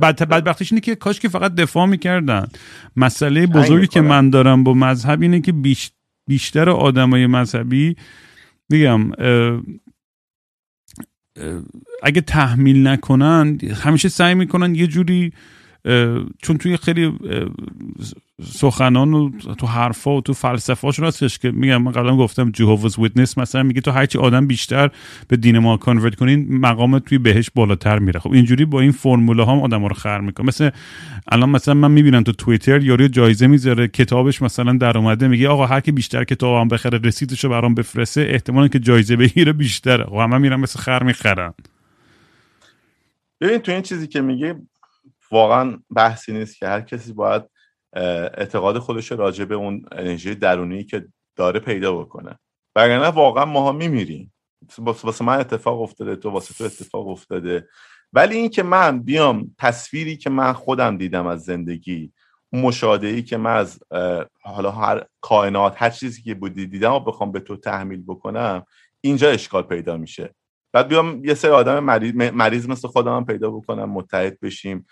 بعد 0.00 0.28
بدبختیش 0.28 0.72
اینه 0.72 0.80
که 0.80 0.94
کاش 0.94 1.20
که 1.20 1.28
فقط 1.28 1.54
دفاع 1.54 1.86
می‌کردن. 1.86 2.46
مسئله 2.96 3.46
بزرگی 3.46 3.86
که 3.86 4.00
من 4.00 4.30
دارم 4.30 4.64
با 4.64 4.74
مذهب 4.74 5.22
اینه 5.22 5.40
که 5.40 5.54
بیشتر 6.26 6.70
آدمای 6.70 7.26
مذهبی 7.26 7.96
میگم 8.68 9.10
اگه 12.02 12.20
تحمیل 12.20 12.86
نکنن 12.86 13.58
همیشه 13.60 14.08
سعی 14.08 14.34
می‌کنن 14.34 14.74
یه 14.74 14.86
جوری 14.86 15.32
چون 16.42 16.58
توی 16.58 16.76
خیلی 16.76 17.12
سخنان 18.42 19.14
و 19.14 19.30
تو 19.58 19.66
حرفا 19.66 20.16
و 20.16 20.20
تو 20.20 20.32
فلسفه 20.32 20.86
هاشون 20.86 21.06
هستش 21.06 21.38
که 21.38 21.50
میگم 21.50 21.82
من 21.82 21.92
قبلا 21.92 22.16
گفتم 22.16 22.50
جهوز 22.50 22.98
ویتنس 22.98 23.38
مثلا 23.38 23.62
میگه 23.62 23.80
تو 23.80 23.90
هرچی 23.90 24.18
آدم 24.18 24.46
بیشتر 24.46 24.90
به 25.28 25.36
دین 25.36 25.58
ما 25.58 25.76
کانورت 25.76 26.14
کنین 26.14 26.58
مقام 26.58 26.98
توی 26.98 27.18
بهش 27.18 27.50
بالاتر 27.54 27.98
میره. 27.98 28.20
خب 28.20 28.32
اینجوری 28.32 28.64
با 28.64 28.80
این 28.80 28.92
فرموله 28.92 29.42
ها 29.42 29.60
آدم 29.60 29.84
رو 29.84 29.94
خر 29.94 30.20
می‌کنه. 30.20 30.46
مثل 30.46 30.70
الان 31.28 31.48
مثلا 31.48 31.74
من 31.74 31.90
می‌بینم 31.90 32.22
تو 32.22 32.32
توییتر 32.32 32.82
یارو 32.82 33.08
جایزه 33.08 33.46
می‌ذاره 33.46 33.88
کتابش 33.88 34.42
مثلا 34.42 34.72
در 34.72 34.98
اومده 34.98 35.28
میگه 35.28 35.48
آقا 35.48 35.66
هر 35.66 35.80
کی 35.80 35.92
بیشتر 35.92 36.24
هم 36.42 36.68
بخره 36.68 36.98
رسیدشو 37.04 37.48
برام 37.48 37.74
بفرسته 37.74 38.20
احتمالا 38.20 38.68
که 38.68 38.78
جایزه 38.78 39.16
بگیره 39.16 39.52
بیشتره. 39.52 40.04
خب 40.04 40.14
همه 40.14 40.38
میرن 40.38 40.60
مثل 40.60 40.78
خر 40.78 41.02
می‌خرن. 41.02 41.54
ببین 43.40 43.58
تو 43.58 43.72
این 43.72 43.82
چیزی 43.82 44.06
که 44.06 44.20
میگه 44.20 44.54
واقعا 45.34 45.78
بحثی 45.90 46.32
نیست 46.32 46.58
که 46.58 46.68
هر 46.68 46.80
کسی 46.80 47.12
باید 47.12 47.42
اعتقاد 48.36 48.78
خودش 48.78 49.12
راجع 49.12 49.44
به 49.44 49.54
اون 49.54 49.84
انرژی 49.92 50.34
درونی 50.34 50.84
که 50.84 51.06
داره 51.36 51.60
پیدا 51.60 51.92
بکنه. 51.96 52.38
وگرنه 52.76 53.06
واقعا 53.08 53.44
ماها 53.44 53.72
میمیریم. 53.72 54.32
واسه 54.78 55.24
من 55.24 55.38
اتفاق 55.38 55.80
افتاده 55.80 56.16
تو 56.16 56.30
واسه 56.30 56.54
تو 56.54 56.64
اتفاق 56.64 57.08
افتاده. 57.08 57.68
ولی 58.12 58.36
این 58.36 58.48
که 58.48 58.62
من 58.62 59.00
بیام 59.02 59.54
تصویری 59.58 60.16
که 60.16 60.30
من 60.30 60.52
خودم 60.52 60.96
دیدم 60.96 61.26
از 61.26 61.44
زندگی 61.44 62.12
مشاهده 62.52 63.06
ای 63.06 63.22
که 63.22 63.36
من 63.36 63.56
از 63.56 63.80
حالا 64.42 64.70
هر 64.70 65.04
کائنات 65.20 65.74
هر 65.76 65.90
چیزی 65.90 66.22
که 66.22 66.34
بودی 66.34 66.66
دیدم 66.66 66.92
و 66.92 67.00
بخوام 67.00 67.32
به 67.32 67.40
تو 67.40 67.56
تحمیل 67.56 68.02
بکنم 68.02 68.64
اینجا 69.00 69.30
اشکال 69.30 69.62
پیدا 69.62 69.96
میشه. 69.96 70.34
بعد 70.72 70.88
بیام 70.88 71.24
یه 71.24 71.34
سری 71.34 71.50
آدم 71.50 71.84
مریض, 71.84 72.14
مریض 72.14 72.68
مثل 72.68 72.88
خودم 72.88 73.24
پیدا 73.24 73.50
بکنم 73.50 73.90
متحد 73.90 74.40
بشیم. 74.40 74.86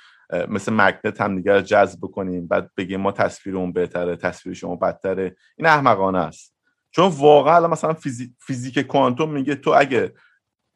مثل 0.48 0.72
مگنت 0.72 1.20
هم 1.20 1.36
دیگر 1.36 1.60
جذب 1.60 1.98
بکنیم 1.98 2.46
بعد 2.46 2.70
بگیم 2.76 3.00
ما 3.00 3.12
تصویر 3.12 3.56
اون 3.56 3.72
بهتره 3.72 4.16
تصویر 4.16 4.54
شما 4.54 4.76
بدتره. 4.76 5.36
این 5.58 5.66
احمقانه 5.66 6.18
است. 6.18 6.54
چون 6.90 7.06
واقعا 7.06 7.66
مثلا 7.66 7.96
فیزیک 8.40 8.78
کوانتوم 8.78 9.30
میگه 9.30 9.54
تو 9.54 9.70
اگه 9.70 10.12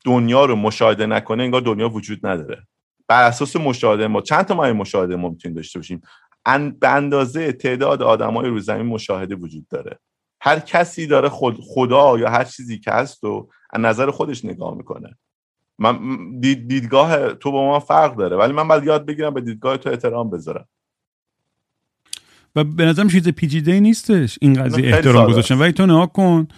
دنیا 0.05 0.45
رو 0.45 0.57
مشاهده 0.57 1.07
نکنه 1.07 1.43
انگار 1.43 1.61
دنیا 1.61 1.89
وجود 1.89 2.27
نداره. 2.27 2.67
بر 3.09 3.23
اساس 3.23 3.57
مشاهده 3.57 4.07
ما 4.07 4.21
چند 4.21 4.45
تا 4.45 4.55
ما 4.55 4.73
مشاهده 4.73 5.17
ما 5.17 5.29
می‌تونیم 5.29 5.57
داشته 5.57 5.79
باشیم؟ 5.79 6.03
به 6.81 6.89
اندازه 6.89 7.53
تعداد 7.53 8.03
آدمای 8.03 8.49
رو 8.49 8.59
زمین 8.59 8.87
مشاهده 8.87 9.35
وجود 9.35 9.69
داره. 9.69 9.99
هر 10.41 10.59
کسی 10.59 11.07
داره 11.07 11.29
خود 11.29 11.59
خدا 11.61 12.19
یا 12.19 12.31
هر 12.31 12.45
چیزی 12.45 12.79
که 12.79 12.91
هست 12.91 13.25
و 13.25 13.49
از 13.71 13.81
نظر 13.81 14.11
خودش 14.11 14.45
نگاه 14.45 14.75
می‌کنه. 14.75 15.19
من 15.79 15.99
دید 16.41 16.69
دیدگاه 16.69 17.35
تو 17.35 17.53
با 17.53 17.65
ما 17.67 17.81
فرق 17.81 18.17
داره 18.17 18.37
ولی 18.37 18.53
من 18.53 18.69
باید 18.69 18.85
یاد 18.85 19.07
بگیرم 19.07 19.35
به 19.35 19.41
دیدگاه 19.41 19.77
تو 19.77 19.91
احترام 19.91 20.31
بذارم. 20.31 20.69
و 22.57 22.65
به 22.65 22.85
نظرم 22.85 23.09
چیز 23.09 23.29
پیچیده 23.29 23.81
نیستش 23.81 24.39
این 24.41 24.63
قضیه 24.63 24.95
احترام 24.95 25.31
گذاشتن. 25.31 25.59
ولی 25.59 25.73
تو 25.73 25.87
نها 25.87 26.07
کن. 26.07 26.49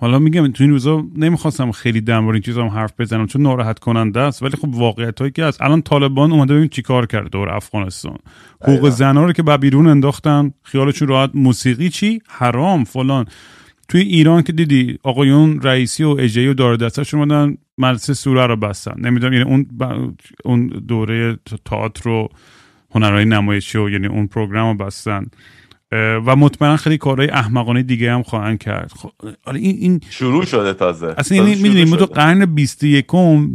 حالا 0.00 0.18
میگم 0.18 0.52
تو 0.52 0.64
این 0.64 0.70
روزا 0.70 1.04
نمی‌خواستم 1.16 1.72
خیلی 1.72 2.00
در 2.00 2.20
مورد 2.20 2.34
این 2.34 2.42
چیزا 2.42 2.62
هم 2.62 2.68
حرف 2.68 2.92
بزنم 2.98 3.26
چون 3.26 3.42
ناراحت 3.42 3.78
کننده 3.78 4.20
است. 4.20 4.42
ولی 4.42 4.56
خب 4.56 4.74
واقعیت 4.74 5.20
هایی 5.20 5.32
که 5.32 5.44
هست. 5.44 5.62
الان 5.62 5.82
طالبان 5.82 6.32
اومده 6.32 6.54
ببین 6.54 6.68
چیکار 6.68 7.06
کرده 7.06 7.28
دور 7.28 7.48
افغانستان. 7.48 8.18
حقوق 8.62 8.88
زنها 8.88 9.24
رو 9.24 9.32
که 9.32 9.42
به 9.42 9.56
بیرون 9.56 9.86
انداختن 9.86 10.52
خیالشون 10.62 11.08
راحت. 11.08 11.30
موسیقی 11.34 11.88
چی؟ 11.88 12.22
حرام 12.28 12.84
فلان. 12.84 13.26
توی 13.88 14.00
ایران 14.00 14.42
که 14.42 14.52
دیدی 14.52 14.98
آقایون 15.02 15.60
رئیسی 15.62 16.04
و 16.04 16.16
اجهی 16.18 16.46
و 16.46 16.54
دار 16.54 16.76
دستش 16.76 17.14
اومدن 17.14 17.56
مدرسه 17.78 18.14
سوره 18.14 18.46
رو 18.46 18.56
بستن. 18.56 18.94
نمی‌دونم 19.00 19.32
یعنی 19.32 19.44
اون 19.44 19.66
اون 20.44 20.66
دوره 20.66 21.38
تئاتر 21.64 22.08
و 22.08 22.28
هنرهای 22.90 23.24
نمایشی 23.24 23.78
و 23.78 23.90
یعنی 23.90 24.06
اون 24.06 24.26
پروگرام 24.26 24.78
رو 24.78 24.86
بستن. 24.86 25.26
و 25.92 26.36
مطمئنا 26.36 26.76
خیلی 26.76 26.98
کارهای 26.98 27.28
احمقانه 27.28 27.82
دیگه 27.82 28.12
هم 28.12 28.22
خواهند 28.22 28.58
کرد. 28.58 28.92
خب 28.96 29.10
این 29.46 29.76
این 29.80 30.00
شروع 30.10 30.44
شده 30.44 30.74
تازه. 30.74 31.14
اصلا 31.18 31.44
این 31.44 31.62
می‌دونیم 31.62 31.88
ما 31.88 31.96
تو 31.96 32.04
قرن 32.04 32.54
21 32.54 33.06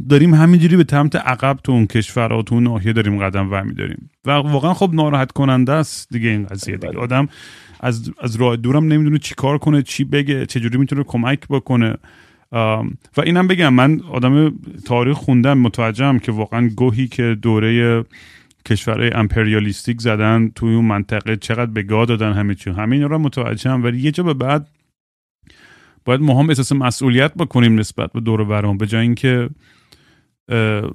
داریم 0.10 0.34
همینجوری 0.34 0.78
به 0.78 0.86
سمت 0.90 1.16
عقب 1.16 1.60
تو 1.64 1.72
اون 1.72 1.86
کشور 1.86 2.34
و 2.34 2.44
تو 2.44 2.56
اون 2.56 2.64
ناحیه 2.64 2.94
داریم 2.94 3.20
قدم 3.20 3.50
برمیداریم. 3.50 4.10
و 4.26 4.32
واقعا 4.32 4.74
خب 4.74 4.90
ناراحت 4.94 5.32
کننده 5.32 5.72
است 5.72 6.14
دیگه 6.14 6.30
این 6.30 6.46
قضیه 6.46 6.78
دیگه. 6.78 6.94
بله. 6.94 7.02
آدم 7.02 7.28
از 7.84 8.12
از 8.22 8.36
راه 8.36 8.56
دورم 8.56 8.86
نمی‌دونه 8.86 9.18
چی 9.18 9.36
کار 9.36 9.58
کنه 9.58 9.82
چی 9.82 10.04
بگه 10.04 10.46
چجوری 10.46 10.78
می‌تونه 10.78 11.04
کمک 11.04 11.48
بکنه. 11.48 11.96
و 13.18 13.22
اینم 13.24 13.48
بگم 13.48 13.74
من 13.74 14.02
آدم 14.12 14.54
تاریخ 14.86 15.18
خوندم 15.18 15.58
متوجهم 15.58 16.20
که 16.20 16.32
واقعا 16.32 16.70
گوهی 16.76 17.08
که 17.08 17.38
دوره 17.42 18.04
کشورهای 18.66 19.12
امپریالیستیک 19.14 20.02
زدن 20.02 20.52
توی 20.56 20.76
اون 20.76 20.86
منطقه 20.86 21.36
چقدر 21.36 21.72
به 21.72 21.84
گاه 21.84 22.06
دادن 22.06 22.34
همه 22.34 22.56
چی. 22.56 22.70
همین 22.70 23.02
رو 23.02 23.18
متوجهم 23.18 23.84
ولی 23.84 24.00
یه 24.00 24.12
جا 24.12 24.24
به 24.24 24.34
بعد 24.34 24.68
باید 26.06 26.22
ما 26.22 26.40
هم 26.40 26.50
احساس 26.50 26.72
مسئولیت 26.72 27.34
بکنیم 27.34 27.80
نسبت 27.80 28.12
به 28.14 28.20
دور 28.20 28.44
برام 28.44 28.78
به 28.78 28.88
جای 28.88 29.02
اینکه 29.02 29.50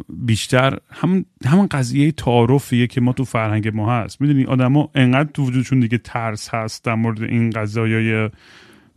بیشتر 0.08 0.78
هم 0.90 1.24
همون 1.46 1.66
قضیه 1.66 2.12
تعارفیه 2.12 2.86
که 2.86 3.00
ما 3.00 3.12
تو 3.12 3.24
فرهنگ 3.24 3.68
ما 3.68 3.92
هست. 3.92 4.20
می‌دونی 4.20 4.44
آدما 4.44 4.90
انقدر 4.94 5.30
تو 5.34 5.44
وجودشون 5.44 5.80
دیگه 5.80 5.98
ترس 5.98 6.48
هست 6.54 6.84
در 6.84 6.94
مورد 6.94 7.22
این 7.22 7.50
قضایای 7.50 8.30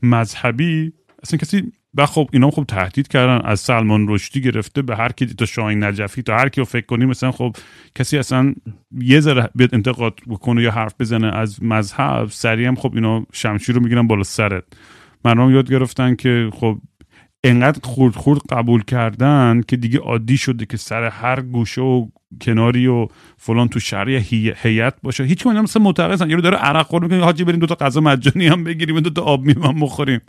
مذهبی. 0.03 0.93
اصلا 1.23 1.37
کسی 1.37 1.71
و 1.93 2.05
خب 2.05 2.29
اینا 2.33 2.51
خب 2.51 2.65
تهدید 2.67 3.07
کردن. 3.07 3.45
از 3.45 3.59
سلمان 3.59 4.05
رشدی 4.09 4.41
گرفته 4.41 4.81
به 4.81 4.95
هر 4.95 5.11
کی 5.11 5.25
تا 5.25 5.45
شاهین 5.45 5.83
نجفی 5.83 6.21
تا 6.21 6.37
هر 6.37 6.49
کی 6.49 6.61
رو 6.61 6.65
فکر 6.65 6.85
کنی 6.85 7.05
مثلا 7.05 7.31
خب 7.31 7.55
کسی 7.95 8.17
اصلا 8.17 8.53
یه 9.01 9.19
ذره 9.19 9.49
بیاد 9.55 9.75
انتقاد 9.75 10.19
بکنه 10.27 10.61
یا 10.61 10.71
حرف 10.71 10.95
بزنه 10.99 11.27
از 11.27 11.63
مذهب 11.63 12.27
سریع 12.29 12.67
هم 12.67 12.75
خب 12.75 12.91
اینا 12.95 13.25
شمشیر 13.33 13.75
رو 13.75 13.81
می‌گیرن 13.81 14.07
بالا 14.07 14.23
سرت. 14.23 14.63
مردم 15.25 15.51
یاد 15.51 15.71
گرفتن 15.71 16.15
که 16.15 16.49
خب 16.53 16.77
انقدر 17.43 17.79
خورد 17.83 18.15
خورد 18.15 18.41
قبول 18.49 18.83
کردن 18.83 19.61
که 19.67 19.77
دیگه 19.77 19.99
عادی 19.99 20.37
شده 20.37 20.65
که 20.65 20.77
سر 20.77 21.03
هر 21.03 21.41
گوشه 21.41 21.81
و 21.81 22.07
کناری 22.41 22.87
و 22.87 23.07
فلان 23.37 23.67
تو 23.67 23.79
شهر 23.79 24.09
هیئت 24.09 24.93
باشه. 25.03 25.23
هیچ 25.23 25.47
من 25.47 25.61
مثلا 25.61 25.83
معتقدن. 25.83 26.29
یارو 26.29 26.41
داره 26.41 26.57
عرق 26.57 26.85
خور 26.85 27.03
می‌کنه. 27.03 27.23
حاجی 27.23 27.43
بریم 27.43 27.59
دو 27.59 27.65
تا 27.65 27.75
غذا 27.75 28.01
مجانی 28.01 28.47
هم 28.47 28.63
بگیریم 28.63 28.99
دو 28.99 29.09
تا 29.09 29.21
آب 29.21 29.41
میمون 29.41 29.79
بخوریم. 29.79 30.21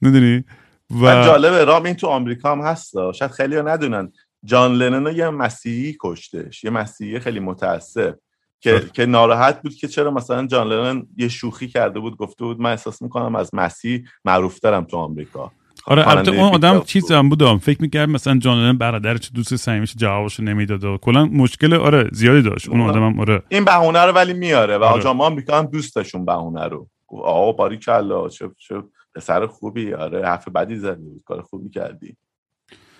می‌دونی؟ 0.00 0.44
و 0.90 1.24
جالبه 1.24 1.64
رام 1.64 1.84
این 1.84 1.94
تو 1.94 2.06
آمریکا 2.06 2.52
هم 2.52 2.60
هست 2.60 3.12
شاید 3.12 3.30
خیلی 3.30 3.56
ها 3.56 3.62
ندونن. 3.62 4.12
جان 4.44 4.74
لنن 4.74 5.16
یه 5.16 5.30
مسیحی 5.30 5.96
کشتش. 6.00 6.64
یه 6.64 6.70
مسیحی 6.70 7.20
خیلی 7.20 7.40
متاسف 7.40 8.14
که 8.60 8.82
که 8.92 9.06
ناراحت 9.06 9.62
بود 9.62 9.74
که 9.74 9.88
چرا 9.88 10.10
مثلا 10.10 10.46
جان 10.46 10.68
لنن 10.68 11.06
یه 11.16 11.28
شوخی 11.28 11.68
کرده 11.68 12.00
بود 12.00 12.16
گفته 12.16 12.44
بود 12.44 12.60
من 12.60 12.70
احساس 12.70 13.02
می‌کنم 13.02 13.34
از 13.34 13.54
مسیح 13.54 14.04
معروفترم 14.24 14.84
تو 14.84 14.96
آمریکا. 14.96 15.52
آره 15.86 16.08
البته 16.08 16.30
اون 16.30 16.54
آدم 16.54 16.80
چیز 16.80 17.12
هم 17.12 17.28
بودم 17.28 17.58
فکر 17.58 17.82
می‌کرد 17.82 18.08
مثلا 18.08 18.38
جان 18.38 18.78
برادرش 18.78 19.30
دوست 19.34 19.56
صمیمیش 19.56 19.94
جوابشو 19.96 20.42
نمی‌داد 20.42 20.84
و 20.84 20.98
کلا 20.98 21.24
مشکل 21.24 21.74
آره 21.74 22.08
زیادی 22.12 22.42
داشت. 22.42 22.68
اون 22.68 22.80
آدم 22.80 23.06
هم 23.06 23.20
آره. 23.20 23.42
این 23.48 23.64
بهونه 23.64 24.04
رو 24.04 24.12
ولی 24.12 24.32
میاره 24.32 24.78
و 24.78 24.84
آره. 24.84 25.02
جان 25.02 25.20
آمریکا 25.20 25.58
هم 25.58 25.66
دوستشون 25.66 26.24
بهونه 26.24 26.64
رو. 26.64 26.88
آقا 27.08 27.52
باری 27.52 27.76
کلا 27.76 28.28
چه 28.28 28.50
چه 28.58 28.82
پسر 29.14 29.46
خوبی. 29.46 29.92
آره 29.94 30.26
حرف 30.26 30.48
بدی 30.48 30.76
زدی 30.76 31.22
کار 31.24 31.42
خوبی 31.42 31.68
کردی. 31.68 32.16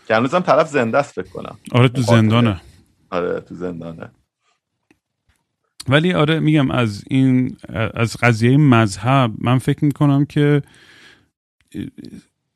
که 0.09 0.15
هنوز 0.17 0.35
هم 0.35 0.41
طرف 0.41 0.69
زنده 0.69 0.99
است 0.99 1.13
فکر 1.13 1.33
کنم. 1.33 1.59
آره 1.73 1.89
تو 1.89 2.03
زندانه. 2.03 2.61
آره 3.11 3.41
تو 3.41 3.55
زندانه. 3.55 4.11
ولی 5.89 6.13
آره 6.13 6.41
میگم 6.41 6.71
از 6.71 7.05
این 7.11 7.57
از 7.95 8.17
قضیه 8.23 8.57
مذهب 8.57 9.33
من 9.39 9.59
فکر 9.59 9.85
می‌کنم 9.85 10.25
که 10.25 10.63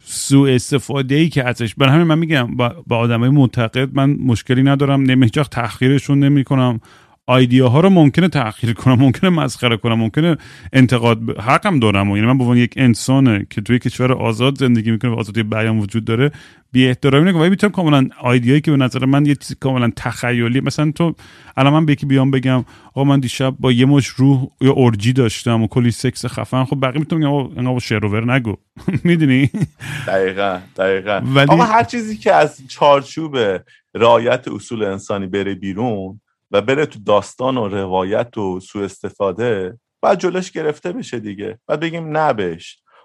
سوء 0.05 0.55
استفاده 0.55 1.15
ای 1.15 1.29
که 1.29 1.49
ازش 1.49 1.75
برای 1.75 1.93
همین 1.93 2.07
من 2.07 2.19
میگم 2.19 2.57
با, 2.57 2.85
با 2.87 2.97
آدمای 2.97 3.31
معتقد 3.31 3.89
من 3.95 4.11
مشکلی 4.11 4.63
ندارم. 4.63 5.03
نمیجاق 5.03 5.49
تحقیرشون 5.49 6.19
نمی‌کنم. 6.19 6.81
آیدیا 7.27 7.69
ها 7.69 7.81
رو 7.81 7.91
ممکنه 7.91 8.29
تأخیر 8.29 8.73
کنم 8.73 8.95
ممکنه 8.95 9.31
مسخره 9.31 9.77
کنم 9.77 9.95
ممکنه 9.99 10.37
انتقاد 10.73 11.27
ب... 11.27 11.41
حقم 11.41 11.79
دارم. 11.79 12.11
و 12.11 12.17
یعنی 12.17 12.29
من 12.29 12.39
به 12.39 12.45
عنوان 12.45 12.57
یک 12.59 12.75
انسانه 12.77 13.47
که 13.51 13.61
توی 13.61 13.79
کشور 13.79 14.13
آزاد 14.13 14.59
زندگی 14.59 14.91
می‌کنه 14.91 15.11
و 15.11 15.15
آزادی 15.15 15.43
بیان 15.43 15.79
وجود 15.79 16.05
داره 16.05 16.31
بی 16.73 16.87
احترامی 16.87 17.29
نکنم. 17.29 17.41
ولی 17.41 17.51
می‌تونم 17.51 17.73
کاملا 17.73 18.09
آیدیایی 18.21 18.61
که 18.61 18.71
به 18.71 18.77
نظر 18.77 19.05
من 19.05 19.27
یه 19.27 19.35
چیزی 19.35 19.55
کاملا 19.61 19.91
تخیلی 19.97 20.61
مثلا 20.61 20.91
تو 20.91 21.15
الان 21.57 21.73
من 21.73 21.87
به 21.87 21.93
یکی 21.93 22.07
بیام 22.07 22.31
بگم 22.31 22.65
آقا 22.89 23.05
من 23.05 23.21
دیشب 23.21 23.55
با 23.59 23.73
یه 23.73 23.87
مش 23.87 24.07
روح 24.07 24.47
یا 24.61 24.73
اورجی 24.73 25.13
داشتم 25.13 25.63
و 25.63 25.67
کلی 25.67 25.91
سکس 25.91 26.27
خفن. 26.27 26.65
خب 26.65 26.81
بقیه 26.83 26.99
می‌تونم 26.99 27.49
بگم 27.49 27.67
آقا 27.67 27.79
شروور 27.79 28.35
نگو. 28.35 28.57
می‌دونی؟ 29.05 29.51
دقیقا 30.07 30.61
دقیقا. 30.77 31.23
ولی- 31.35 31.51
آقا 31.53 31.65
هر 31.65 31.85
چیزی 31.85 32.17
که 32.17 32.35
از 32.35 32.61
چارچوب 32.69 33.37
رعایت 33.95 34.49
اصول 34.49 34.83
انسانی 34.85 35.27
بره 35.27 35.55
بیرون 35.55 36.21
و 36.55 36.63
بره 36.63 36.87
تو 36.87 36.99
داستان 36.99 37.57
و 37.57 37.69
روایت 37.69 38.39
و 38.39 38.61
سوء 38.61 38.85
استفاده 38.85 39.79
باید 40.03 40.19
جلوش 40.19 40.51
گرفته 40.51 40.93
بشه 40.93 41.21
دیگه. 41.21 41.59
بعد 41.67 41.81
بگیم 41.81 42.17
نه 42.17 42.59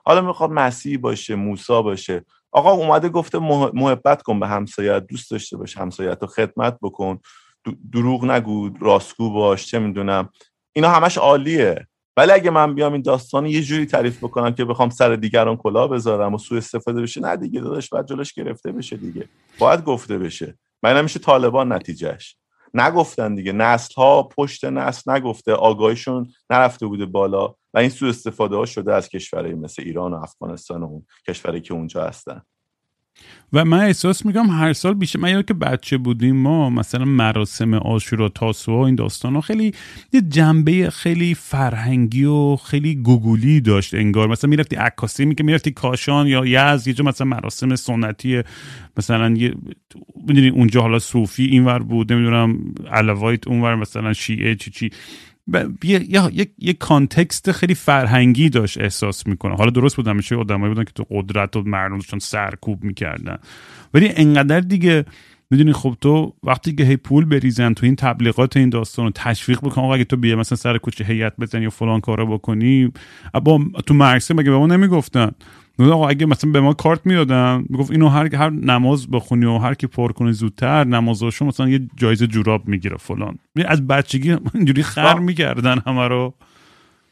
حالا 0.06 0.22
می‌خواد 0.22 0.52
مسیح 0.52 0.98
باشه 0.98 1.36
موسا 1.36 1.82
باشه. 1.82 2.26
آقا 2.52 2.72
اومده 2.72 3.10
گفته 3.10 3.38
مح- 3.38 3.72
محبت 3.74 4.22
کن 4.22 4.40
به 4.40 4.48
همسایت 4.48 5.08
دوست 5.08 5.32
داشته 5.32 5.58
باش 5.58 5.78
همسایت 5.78 6.18
رو 6.22 6.28
خدمت 6.28 6.78
بکن. 6.82 7.20
دروغ 7.92 8.26
نگو 8.26 8.70
راستگو 8.82 9.30
باش 9.30 9.66
چه 9.66 9.80
می‌دونم. 9.80 10.30
اینا 10.74 10.90
همش 10.90 11.18
عالیه. 11.18 11.88
ولی 12.18 12.32
اگه 12.32 12.50
من 12.50 12.76
بیام 12.76 12.94
این 12.94 13.02
داستان 13.02 13.46
یه 13.46 13.62
جوری 13.62 13.86
تعریف 13.86 14.18
بکنم 14.18 14.52
که 14.52 14.66
بخوام 14.66 14.90
سر 14.90 15.16
دیگران 15.16 15.58
کلاه 15.58 15.90
بذارم 15.90 16.34
و 16.34 16.38
سوء 16.38 16.58
استفاده 16.58 17.02
بشه 17.02 17.22
نه 17.22 17.38
دیگه 17.38 17.62
داداش 17.62 17.90
باید 17.90 18.06
جلوش 18.06 18.34
گرفته 18.34 18.72
بشه 18.72 18.98
دیگه. 18.98 19.30
باید 19.60 19.84
گفته 19.84 20.18
بشه. 20.18 20.58
من 20.84 20.98
نمیشه 20.98 21.20
طالبان 21.20 21.74
نتیجهش 21.74 22.36
نگفتن 22.74 23.36
دیگه. 23.36 23.52
نسل 23.52 23.94
ها 23.94 24.24
پشت 24.24 24.66
نسل 24.66 25.12
نگفته 25.12 25.54
آگاهیشون 25.54 26.32
نرفته 26.50 26.86
بوده 26.86 27.06
بالا 27.06 27.56
و 27.74 27.80
این 27.80 27.90
سوء 27.90 28.10
استفاده 28.10 28.56
ها 28.56 28.66
شده 28.66 28.94
از 28.94 29.10
کشورهایی 29.10 29.54
مثل 29.54 29.84
ایران 29.86 30.14
و 30.14 30.24
افغانستان 30.24 30.84
و 30.84 30.86
اون 30.86 31.06
کشورهایی 31.28 31.62
که 31.62 31.74
اونجا 31.74 32.04
هستن. 32.04 32.42
و 33.54 33.66
من 33.66 33.80
احساس 33.80 34.26
می‌کنم 34.26 34.50
هر 34.50 34.74
سال 34.74 34.94
بیشتر 34.94 35.20
من 35.20 35.30
یادم 35.30 35.42
که 35.42 35.54
بچه 35.54 35.98
بودیم 35.98 36.36
ما 36.36 36.70
مثلا 36.70 37.06
مراسم 37.06 37.74
آشورا 37.74 38.30
تاسوعا 38.30 38.86
این 38.86 38.96
داستان 38.96 39.36
ها 39.36 39.42
خیلی 39.42 39.74
یه 40.14 40.22
جنبه 40.22 40.90
خیلی 40.90 41.36
فرهنگی 41.36 42.24
و 42.24 42.56
خیلی 42.56 42.96
گوگولی 42.96 43.62
داشت 43.62 43.94
انگار. 43.94 44.28
مثلا 44.28 44.50
می‌رفتی 44.50 44.76
عکاسی 44.76 45.26
می 45.26 45.36
که 45.36 45.44
می‌رفتی 45.44 45.72
کاشان 45.72 46.28
یا 46.28 46.46
یزد 46.46 46.88
یه 46.88 46.94
جا 46.94 47.04
مثلا 47.04 47.28
مراسم 47.28 47.76
سنتی 47.76 48.42
مثلا 48.98 49.30
یه 49.30 49.54
می‌دونی 50.28 50.50
اونجا 50.50 50.82
حالا 50.82 51.00
صوفی 51.00 51.46
اینور 51.46 51.80
بود 51.80 52.14
نمی‌دونم 52.14 52.60
علوایت 52.92 53.48
اونور 53.48 53.76
مثلا 53.76 54.14
شیعه 54.14 54.56
چی 54.56 54.72
چی. 54.72 54.90
یه 55.84 56.06
یه 56.10 56.30
یه, 56.34 56.48
یه 56.58 56.74
کانتکست 56.74 57.52
خیلی 57.52 57.76
فرهنگی 57.76 58.50
داشت 58.50 58.78
احساس 58.78 59.28
می‌کنه. 59.28 59.56
حالا 59.56 59.70
درست 59.70 59.96
بود 59.96 60.08
همیشه 60.08 60.36
آدمایی 60.36 60.74
بودن 60.74 60.84
که 60.84 60.92
تو 60.92 61.06
قدرت 61.10 61.56
و 61.56 61.62
مردم 61.62 62.20
سرکوب 62.20 62.84
می‌کردن. 62.84 63.38
ولی 63.94 64.10
انقدر 64.16 64.60
دیگه 64.60 65.06
می‌دونی 65.52 65.74
خب 65.74 65.98
تو 66.02 66.34
وقتی 66.44 66.76
که 66.76 66.84
هی 66.84 66.98
پول 66.98 67.26
بریزن 67.26 67.74
تو 67.74 67.86
این 67.86 67.96
تبلیغات 67.96 68.58
این 68.58 68.70
داستان 68.70 69.06
رو 69.06 69.12
تشویق 69.16 69.60
بکن 69.60 69.82
اگه 69.82 70.04
تو 70.04 70.18
بیا 70.18 70.36
مثلا 70.36 70.56
سر 70.56 70.78
کوچه 70.78 71.06
هیئت 71.06 71.34
بزنی 71.40 71.66
و 71.66 71.70
فلان 71.70 72.00
کارا 72.00 72.26
بکنی 72.26 72.92
با 73.44 73.60
تو 73.86 73.94
مرسه 73.94 74.34
مگه 74.34 74.52
به 74.52 74.58
ما 74.58 74.68
نمی‌گفتن؟ 74.68 75.32
اگه 75.80 76.26
مثلا 76.26 76.52
به 76.52 76.62
ما 76.62 76.74
کارت 76.74 77.06
می‌دادن 77.06 77.66
می‌گفت 77.70 77.92
اینو 77.92 78.08
هر 78.08 78.36
هر 78.36 78.50
نماز 78.50 79.12
بخونی 79.12 79.46
و 79.46 79.58
هر 79.58 79.74
کی 79.74 79.88
پر 79.88 80.12
کنی 80.12 80.34
زودتر 80.34 80.84
نمازاشو 80.84 81.46
مثلا 81.46 81.70
یه 81.70 81.88
جایزه 81.96 82.28
جوراب 82.28 82.68
می‌گیره 82.68 82.98
فلان. 82.98 83.40
از 83.68 83.88
بچگی 83.88 84.38
اینجوری 84.54 84.84
خر. 84.84 85.20
می‌کردن 85.20 85.80
همه 85.88 86.08
رو. 86.08 86.34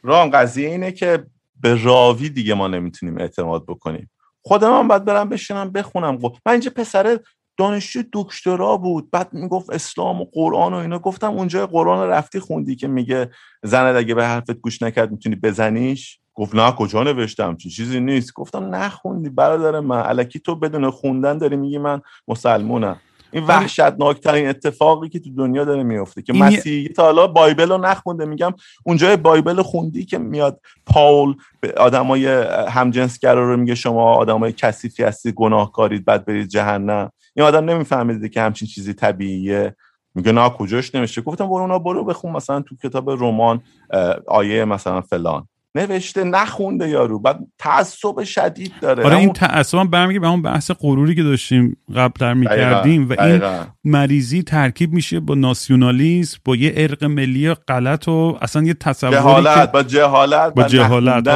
ران 0.02 0.30
قضیه 0.30 0.68
اینه 0.68 0.92
که 0.92 1.26
به 1.60 1.82
راوی 1.82 2.28
دیگه 2.28 2.54
ما 2.54 2.68
نمی‌تونیم 2.68 3.18
اعتماد 3.18 3.64
بکنیم. 3.66 4.10
خودم 4.42 4.78
هم 4.78 4.88
باید 4.88 5.04
برم 5.04 5.28
بشینم 5.28 5.70
بخونم. 5.70 6.18
خب، 6.18 6.36
من 6.46 6.52
اینجا 6.52 6.70
پسره 6.76 7.20
دانشجو 7.56 8.02
دکترا 8.12 8.76
بود. 8.76 9.10
بعد 9.10 9.28
می‌گفت 9.32 9.70
اسلام 9.70 10.20
و 10.20 10.24
قرآن 10.32 10.74
و 10.74 10.76
اینا. 10.76 10.98
گفتم 10.98 11.32
اونجا 11.32 11.66
قرآن 11.66 12.08
رفتی 12.08 12.40
خوندی 12.40 12.76
که 12.76 12.88
میگه 12.88 13.30
زنت 13.62 13.96
اگه 13.96 14.14
به 14.14 14.26
حرفت 14.26 14.50
گوش 14.60 14.82
نکرد 14.82 15.10
می‌تونی 15.10 15.36
بزنیش. 15.36 16.18
گفت 16.38 16.54
نه 16.54 16.72
کجا 16.72 17.02
نوشتم؟ 17.02 17.56
چی 17.56 17.70
چیزی 17.70 18.00
نیست. 18.00 18.32
گفتم 18.34 18.74
نخوندی 18.74 19.28
برادر 19.28 19.80
من 19.80 20.02
الکی 20.06 20.38
تو 20.38 20.54
بدون 20.54 20.90
خوندن 20.90 21.38
داری 21.38 21.56
میگی 21.56 21.78
من 21.78 22.00
مسلمونم. 22.28 22.96
این 23.32 23.44
وحشتناکترین 23.44 24.48
اتفاقی 24.48 25.08
که 25.08 25.18
تو 25.18 25.30
دنیا 25.30 25.64
داره 25.64 25.82
میفته 25.82 26.22
که 26.22 26.32
مسیحی 26.32 26.88
تا 26.88 27.02
حالا 27.02 27.26
بایبل 27.26 27.68
رو 27.68 27.78
نخونده. 27.78 28.24
میگم 28.24 28.54
اونجای 28.84 29.16
بایبل 29.16 29.62
خوندی 29.62 30.04
که 30.04 30.18
میاد 30.18 30.60
پاول 30.86 31.34
به 31.60 31.72
آدمای 31.72 32.26
همجنسگرا 32.68 33.50
رو 33.50 33.56
میگه 33.56 33.74
شما 33.74 34.14
آدمای 34.14 34.52
کثیفی 34.52 35.02
هستید 35.02 35.34
گناهکارید 35.34 36.04
بعد 36.04 36.24
برید 36.24 36.48
جهنم. 36.48 37.10
این 37.36 37.46
آدم 37.46 37.64
نمی‌فهمید 37.64 38.32
که 38.32 38.40
همچین 38.40 38.68
چیزی 38.68 38.94
طبیعیه. 38.94 39.76
میگه 40.14 40.32
نه 40.32 40.50
کجاش 40.50 40.94
نوشته؟ 40.94 41.20
گفتم 41.20 41.46
برو 41.46 41.62
اونا 41.62 41.78
برو 41.78 42.04
بخون 42.04 42.32
مثلا 42.32 42.60
تو 42.60 42.76
کتاب 42.76 43.10
رمان 43.10 43.60
آیه 44.26 44.64
مثلا 44.64 45.00
فلان. 45.00 45.48
نوشته 45.78 46.24
نخونده 46.24 46.88
یارو. 46.88 47.18
بعد 47.18 47.38
تعصب 47.58 48.24
شدید 48.24 48.72
داره. 48.80 49.04
آره 49.04 49.16
این 49.16 49.32
تعصب 49.32 49.78
هم 49.78 49.90
برمیگه 49.90 50.20
به 50.20 50.26
همون 50.26 50.42
بحث 50.42 50.70
غروری 50.70 51.14
که 51.14 51.22
داشتیم 51.22 51.76
قبل 51.96 52.32
می‌کردیم 52.32 53.08
و 53.08 53.22
این. 53.22 53.42
مریضی 53.84 54.42
ترکیب 54.42 54.92
میشه 54.92 55.20
با 55.20 55.34
ناسیونالیسم 55.34 56.38
با 56.44 56.56
یه 56.56 56.72
ارق 56.76 57.04
ملی 57.04 57.54
غلط 57.54 58.08
و 58.08 58.38
اصلا 58.42 58.62
یه 58.62 58.74
تصوری 58.74 59.12
جهالت 59.12 59.60
که 59.60 59.72
با 59.72 59.82
جهالت 59.82 60.54
با 60.54 60.62
جهالت،. 60.62 61.28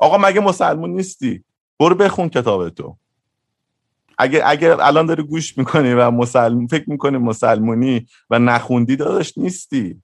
آقا 0.00 0.18
مگه 0.18 0.40
مسلمون 0.40 0.90
نیستی؟ 0.90 1.44
برو 1.80 1.94
بخون 1.94 2.28
کتاب 2.28 2.68
تو. 2.68 2.96
اگه 4.18 4.42
اگه 4.44 4.76
الان 4.80 5.06
داری 5.06 5.22
گوش 5.22 5.58
می‌کنی 5.58 5.92
و 5.92 6.10
مسلم 6.10 6.66
فکر 6.66 6.90
می‌کنی 6.90 7.18
مسلمونی 7.18 8.06
و 8.30 8.38
نخوندی 8.38 8.96
داداش 8.96 9.38
نیستی. 9.38 10.02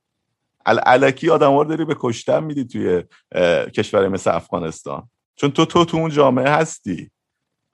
ال 0.66 0.80
الکی 0.86 1.30
آدم 1.30 1.56
رو 1.58 1.64
داری 1.64 1.84
به 1.84 1.96
کشتن 2.00 2.44
میدی 2.44 2.64
توی 2.64 3.02
کشور 3.70 4.08
مثل 4.08 4.30
افغانستان. 4.30 5.08
چون 5.36 5.50
تو 5.50 5.64
تو 5.64 5.84
تو 5.84 5.96
اون 5.96 6.10
جامعه 6.10 6.50
هستی. 6.50 7.10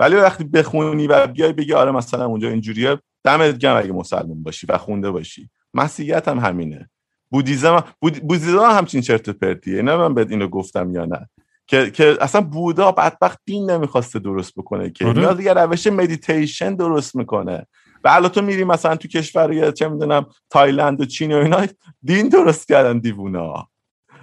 ولی 0.01 0.16
وقتی 0.16 0.45
بخونی 0.45 1.07
و 1.07 1.26
بیای 1.26 1.53
بگی 1.53 1.72
آره 1.72 1.91
مثلا 1.91 2.24
اونجا 2.26 2.49
اینجوریه 2.49 2.99
دمت 3.24 3.59
گرم 3.59 3.76
اگه 3.76 3.93
مسلمون 3.93 4.43
باشی 4.43 4.66
و 4.66 4.78
خونده 4.78 5.11
باشی. 5.11 5.51
مسیحیت 5.74 6.28
هم 6.28 6.38
همینه. 6.38 6.91
بودیزم 7.30 7.84
بود 8.01 8.16
بودیزم 8.16 8.59
هم 8.59 8.76
همچین 8.78 9.01
چرت 9.01 9.28
و 9.28 9.32
پرتیه. 9.32 9.82
نه 9.82 9.97
من 9.97 10.14
بهت 10.14 10.30
اینو 10.30 10.49
گفتم 10.49 10.95
یا 10.95 11.05
نه. 11.05 11.28
که 11.66 11.91
که 11.91 12.16
اصلا 12.20 12.41
بودا 12.41 12.93
بدبخت 12.93 13.38
دین 13.45 13.70
نمی‌خواسته 13.70 14.18
درست 14.18 14.55
بکنه 14.57 14.91
که. 14.91 15.05
میاد 15.20 15.41
یه 15.41 15.53
روش 15.53 15.86
مدیتیشن 15.86 16.74
درست 16.74 17.16
می‌کنه. 17.16 17.66
و 18.05 18.09
الان 18.09 18.28
تو 18.28 18.42
میری 18.42 18.64
مثلا 18.64 18.96
تو 18.96 19.09
کشور 19.09 19.70
چه 19.70 19.88
می‌دونم 19.88 20.26
تایلند 20.51 21.01
و 21.01 21.05
چین 21.05 21.32
و 21.32 21.36
اینا 21.36 21.66
دین 22.03 22.28
درست 22.28 22.68
کردن 22.68 22.98
دیوونا. 22.98 23.68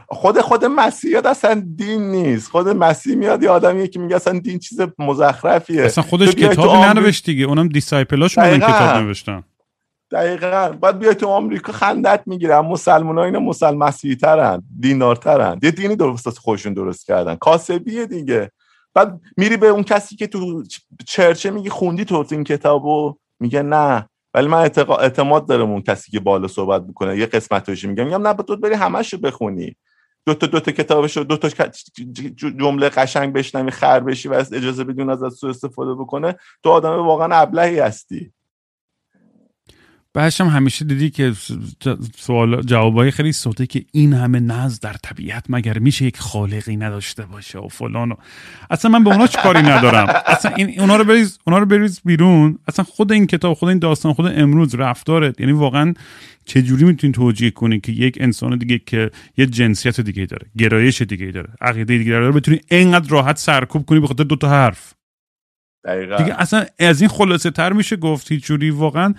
خود 0.10 0.42
خود 0.42 0.66
مسیحیت 0.66 1.26
اصلا 1.26 1.66
دین 1.76 2.12
نیست. 2.12 2.52
خود 2.52 2.70
مسیح 2.70 3.16
میاد 3.16 3.44
یه 3.44 3.50
آدمیه 3.50 3.88
که 3.88 4.00
میگه 4.00 4.16
اصلا 4.16 4.40
دین 4.40 4.60
چیز 4.60 4.80
مزخرفیه. 5.00 5.84
اصلا 5.84 6.04
خودش 6.04 6.28
آمریکا- 6.30 6.94
ننوشت 6.94 7.26
دیگه. 7.26 7.46
اونم 7.46 7.68
دیسایپلاش 7.68 8.38
اون. 8.38 8.60
کتاب 8.60 8.98
نوشتن. 9.04 9.44
دقیقا. 10.12 10.78
باید 10.82 11.00
بیای 11.00 11.16
تو 11.16 11.28
آمریکا 11.28 11.72
خندت 11.72 12.24
می‌گیرن. 12.26 12.60
مسلمان 12.60 13.18
ها 13.18 13.24
اینا 13.24 13.40
مسلم 13.40 13.78
مسیحی 13.78 14.16
ترن 14.16 14.64
دینارترن 14.80 15.60
یه 15.64 15.72
دینی 15.72 15.96
درست 15.96 16.30
خودشون 16.30 16.74
درست 16.74 17.06
کردن. 17.06 17.36
کاسبیه 17.36 18.06
دیگه. 18.06 18.52
بعد 18.94 19.22
میری 19.38 19.58
به 19.58 19.68
اون 19.68 19.84
کسی 19.84 20.16
که 20.16 20.28
تو 20.28 20.64
چرچه 21.08 21.52
میگی 21.52 21.70
خوندی 21.70 22.06
تو 22.06 22.26
این 22.32 22.44
کتابو؟ 22.44 23.18
میگه 23.40 23.62
نه. 23.62 24.10
ولی 24.34 24.48
من 24.48 24.58
اعتماد 25.00 25.48
دارم 25.48 25.72
اون 25.72 25.82
کسی 25.82 26.12
که 26.12 26.20
بالا 26.20 26.48
صحبت 26.48 26.82
می‌کنه. 26.82 27.18
یه 27.18 27.26
قسمتش 27.26 27.86
میگم 27.86 28.06
میگم 28.06 28.28
نه 28.28 28.34
تو 28.34 28.58
بری 28.58 28.74
همشو 28.74 29.18
بخونی. 29.18 29.76
دو 30.26 30.34
تا 30.34 30.48
دو 30.48 30.60
تا 30.60 30.72
کتابشو 30.72 31.24
دو 31.24 31.38
تا 31.38 31.50
جمله 32.36 32.90
قشنگ 32.90 33.34
بشنوی 33.34 33.72
خر 33.72 34.00
بشی 34.00 34.30
و 34.30 34.34
از 34.34 34.54
اجازه 34.54 34.84
بدون 34.84 35.10
ازت 35.10 35.30
سوء 35.30 35.50
استفاده 35.50 35.94
بکنه. 35.94 36.36
تو 36.64 36.70
آدم 36.70 36.90
واقعا 36.90 37.36
ابلهی 37.36 37.80
هستی. 37.80 38.32
بعدش 40.18 40.42
هم 40.42 40.48
همیشه 40.48 40.86
دیدی 40.86 41.10
که 41.10 41.34
سوال 42.18 42.62
جوابای 42.62 43.12
خیلی 43.12 43.32
سوته 43.32 43.68
که 43.68 43.86
این 43.92 44.14
همه 44.14 44.40
ناز 44.40 44.80
در 44.80 44.94
طبیعت 44.94 45.44
مگر 45.50 45.80
میشه 45.80 46.06
یک 46.06 46.20
خالقی 46.20 46.78
نداشته 46.78 47.26
باشه 47.26 47.60
و 47.60 47.68
فلان 47.68 48.12
و 48.12 48.16
اصلا 48.70 48.92
من 48.92 49.04
به 49.04 49.10
اونا 49.10 49.28
کاری 49.28 49.62
ندارم؟ 49.62 50.22
اصلا 50.26 50.52
این 50.56 50.80
اونا 50.80 50.96
رو 50.96 51.04
بریز 51.04 51.40
اونا 51.48 51.58
رو 51.60 51.66
بریز 51.66 52.02
بیرون. 52.06 52.60
اصلا 52.68 52.86
خود 52.86 53.12
این 53.12 53.28
کتاب 53.28 53.54
خود 53.54 53.70
این 53.70 53.80
داستان 53.80 54.14
خود 54.14 54.26
امروز 54.26 54.76
رفتارت. 54.76 55.40
یعنی 55.40 55.52
واقعا 55.52 55.94
چه 56.46 56.62
جوری 56.62 56.84
می‌تونی 56.84 57.14
توجیه 57.14 57.52
کنی 57.52 57.80
که 57.80 57.92
یک 57.92 58.18
انسان 58.22 58.58
دیگه 58.58 58.80
که 58.86 59.12
یه 59.38 59.46
جنسیت 59.46 60.02
دیگه 60.02 60.26
داره 60.26 60.48
گرایش 60.58 61.02
دیگه 61.02 61.32
داره 61.32 61.50
عقیده 61.62 61.98
دیگه 61.98 62.12
داره 62.12 62.32
بتونی 62.32 62.60
اینقدر 62.72 63.10
راحت 63.10 63.38
سرکوب 63.38 63.86
کنی 63.86 64.00
به 64.00 64.08
خاطر 64.08 64.24
دو 64.24 64.36
تا 64.36 64.50
حرف. 64.50 64.94
دقیقا. 65.86 66.16
دیگه 66.18 66.42
اصلا 66.42 66.66
از 66.80 67.02
این 67.02 67.10
خلاصه 67.10 67.52
تر 67.52 67.74
میشه 67.74 67.96
گفت 67.96 68.32
هیچ 68.32 68.46
جوری. 68.46 68.70
واقعا 68.70 69.14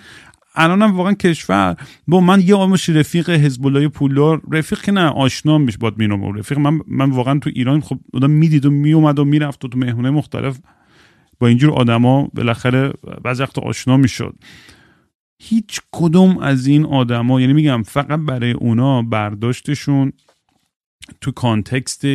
الانم 0.55 0.97
واقعا 0.97 1.13
کشور 1.13 1.75
با 2.07 2.21
من 2.21 2.41
یه 2.41 2.55
آمش 2.55 2.89
رفیق 2.89 3.29
حزب 3.29 3.65
الله 3.65 3.87
پولدار 3.87 4.41
رفیق 4.51 4.81
که 4.81 4.91
نه 4.91 5.05
آشنا 5.05 5.57
میش 5.57 5.77
باد 5.77 5.97
مینو 5.97 6.31
رفیق. 6.31 6.57
من 6.57 6.79
من 6.87 7.09
واقعا 7.09 7.39
تو 7.39 7.49
ایران 7.53 7.81
خب 7.81 7.99
آدم 8.13 8.31
می‌دید 8.31 8.65
و 8.65 8.69
میومد 8.69 9.19
و 9.19 9.25
می‌رفت 9.25 9.65
و 9.65 9.67
تو 9.67 9.77
مهمونه 9.77 10.09
مختلف 10.09 10.59
با 11.39 11.47
اینجور 11.47 11.73
آدما 11.73 12.29
بالاخره 12.33 12.93
بعضی 13.23 13.43
وقت 13.43 13.59
آشنا 13.59 13.97
می‌شد. 13.97 14.35
هیچ 15.41 15.81
کدوم 15.91 16.37
از 16.37 16.67
این 16.67 16.85
آدما 16.85 17.41
یعنی 17.41 17.53
میگم 17.53 17.83
فقط 17.83 18.19
برای 18.19 18.51
اونا 18.51 19.01
برداشتشون 19.01 20.13
تو 21.21 21.31
کانتکست 21.31 22.05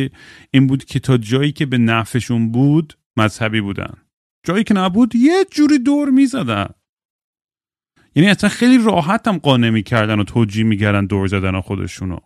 این 0.51 0.67
بود 0.67 0.85
که 0.85 0.99
تا 0.99 1.17
جایی 1.17 1.51
که 1.51 1.65
به 1.65 1.77
نفعشون 1.77 2.51
بود 2.51 2.97
مذهبی 3.17 3.61
بودن. 3.61 3.93
جایی 4.43 4.63
که 4.63 4.73
نبود 4.73 5.15
یه 5.15 5.45
جوری 5.51 5.79
دور 5.79 6.09
می‌زدن. 6.09 6.69
یعنی 8.15 8.29
اصلا 8.29 8.49
خیلی 8.49 8.83
راحت 8.83 9.27
هم 9.27 9.37
قانع 9.37 9.69
می‌کردن 9.69 10.19
و 10.19 10.23
توجیه 10.23 10.63
می‌کردن 10.63 11.05
دور 11.05 11.27
زدن 11.27 11.61
خودشونو. 11.61 12.17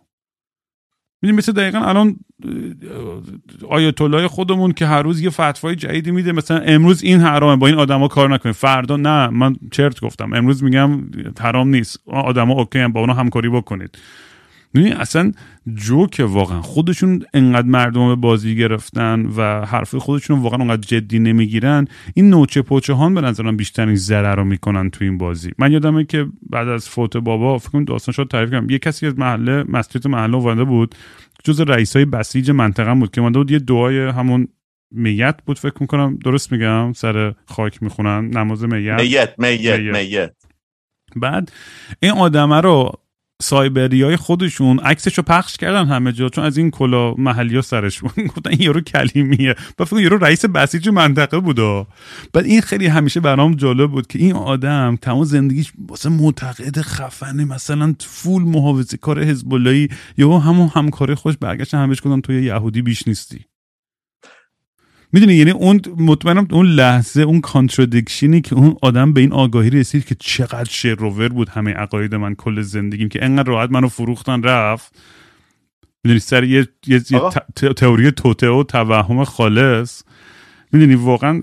می‌دونی 1.22 1.38
مثل 1.38 1.52
دقیقا 1.52 1.80
الان 1.80 2.16
آیت 3.70 4.02
الله 4.02 4.28
خودمون 4.28 4.72
که 4.72 4.86
هر 4.86 5.02
روز 5.02 5.22
یه 5.22 5.30
فتوای 5.30 5.76
جدیدی 5.76 6.12
میده 6.12 6.32
مثلا 6.32 6.58
امروز 6.58 7.04
این 7.04 7.20
حرامه 7.20 7.56
با 7.56 7.68
این 7.68 7.76
آدما 7.76 8.08
کار 8.08 8.34
نکنید 8.34 8.56
فردا 8.56 8.98
نه. 8.98 9.28
من 9.28 9.56
چرت 9.72 10.02
گفتم. 10.02 10.34
امروز 10.34 10.64
میگم 10.64 11.02
حرام 11.40 11.68
نیست. 11.68 12.00
آدما 12.08 12.54
اوکی 12.54 12.80
هم 12.80 12.92
با 12.92 13.00
اونا 13.00 13.14
همکاری 13.14 13.50
بکنید. 13.50 13.98
می‌دونی 14.74 14.94
اصلا 14.94 15.32
جوک 15.76 16.26
واقعا. 16.28 16.62
خودشون 16.62 17.24
انقدر 17.34 17.68
مردم 17.68 18.08
به 18.08 18.16
بازی 18.16 18.56
گرفتن 18.56 19.26
و 19.26 19.66
حرف 19.66 19.96
خودشون 19.96 20.40
واقعا 20.40 20.60
انقدر 20.60 20.82
جدی 20.82 21.20
نمی‌گیرن. 21.20 21.88
این 22.14 22.30
نوچه 22.30 22.62
پوچه 22.62 22.94
هان 22.94 23.14
به 23.14 23.22
نظرم 23.22 23.58
بیشترین 23.58 23.96
ضرر 23.96 24.36
رو 24.36 24.44
می‌کنن 24.44 24.90
تو 24.90 25.04
این 25.04 25.18
بازی. 25.18 25.52
من 25.58 25.72
یادمه 25.72 26.06
که 26.06 26.28
بعد 26.50 26.68
از 26.68 26.90
فوت 26.90 27.18
بابا 27.18 27.58
فکر 27.58 27.70
کنم 27.70 27.86
داستان 27.86 28.14
شد 28.14 28.28
تعریف 28.32 28.50
کنم. 28.50 28.70
یه 28.70 28.80
کسی 28.80 29.08
از 29.08 29.20
محله 29.20 29.64
مسجد 29.70 30.08
محله 30.08 30.36
اومده 30.36 30.64
بود 30.64 30.96
جز 31.44 31.62
رئیس 31.62 31.96
های 31.96 32.06
بسیج 32.06 32.52
منطقه 32.52 32.94
بود 32.94 33.12
که 33.12 33.22
اومده 33.22 33.40
بود 33.40 33.52
یه 33.52 33.60
دعای 33.60 34.00
همون 34.00 34.48
میت 34.92 35.36
بود 35.46 35.60
فکر 35.60 35.78
می‌کنم. 35.80 36.18
درست 36.26 36.52
میگم؟ 36.52 36.94
سر 36.94 37.34
خاک 37.46 37.84
می‌خونن. 37.84 38.30
نماز 38.38 38.64
میت 38.64 39.00
میت 39.00 39.34
میت. 39.38 39.80
میت. 39.80 40.34
بعد 41.16 41.52
این 42.00 42.12
آدمه 42.12 42.62
رو 42.62 42.92
سایبری 43.42 44.02
های 44.02 44.16
خودشون 44.16 44.80
عکسش 44.80 45.18
رو 45.18 45.24
پخش 45.24 45.58
کردن 45.58 45.86
همه 45.86 46.12
جا 46.12 46.30
چون 46.30 46.44
از 46.44 46.58
این 46.58 46.72
کلا 46.72 47.14
محلی 47.14 47.56
ها 47.56 47.62
سرش 47.62 48.00
بود 48.00 48.12
گفتن 48.36 48.50
این 48.50 48.62
یارو 48.62 48.82
کلیمیه. 48.82 49.56
و 49.80 49.86
فکر 49.86 50.00
یارو 50.00 50.18
رئیس 50.18 50.46
بسیج 50.46 50.90
منطقه 50.90 51.40
بوده 51.40 51.86
بعد 52.34 52.46
این 52.46 52.62
خیلی 52.62 52.88
همیشه 52.88 53.20
برام 53.20 53.56
جالب 53.56 53.92
بود 53.92 54.08
که 54.08 54.20
این 54.20 54.36
آدم 54.36 54.98
تمام 55.02 55.24
زندگیش 55.24 55.72
واسه 55.88 56.10
معتقد 56.10 56.82
خفنه 56.82 57.46
مثلا 57.46 57.96
فول 58.00 58.44
محافظه 58.44 58.98
کار 58.98 59.24
حزب 59.24 59.50
یا 60.18 60.38
همون 60.38 60.72
همکاره 60.76 61.16
خوش 61.16 61.38
برگشتن 61.38 61.78
همش 61.78 62.00
گفتن 62.00 62.22
تو 62.22 62.34
یهودی 62.34 62.82
بیش 62.82 63.08
نیستی. 63.08 63.49
می‌دونی 65.14 65.34
یعنی 65.34 65.52
اون 65.52 65.82
مطمئنم 65.98 66.48
اون 66.52 66.66
لحظه 66.66 67.22
اون 67.22 67.42
کانترادیکشنی 67.42 68.42
که 68.42 68.56
اون 68.56 68.76
آدم 68.82 69.14
به 69.14 69.22
این 69.22 69.34
آگاهی 69.34 69.70
رسید 69.70 70.06
که 70.06 70.16
چقدر 70.16 70.70
شروور 70.70 71.30
بود 71.30 71.50
همه 71.50 71.74
عقاید 71.74 72.16
من 72.16 72.36
کل 72.36 72.62
زندگیم 72.62 73.10
که 73.10 73.26
انقدر 73.26 73.50
راحت 73.50 73.72
منو 73.72 73.88
فروختن 73.88 74.44
رفت. 74.44 74.96
می‌دونی 76.04 76.20
سر 76.20 76.44
یه, 76.44 76.68
یه, 76.88 77.00
تئوری 77.78 78.12
توته 78.12 78.50
و 78.50 78.64
توهم 78.64 79.24
خالص. 79.24 80.04
می‌دونی 80.72 80.96
واقعا 80.96 81.42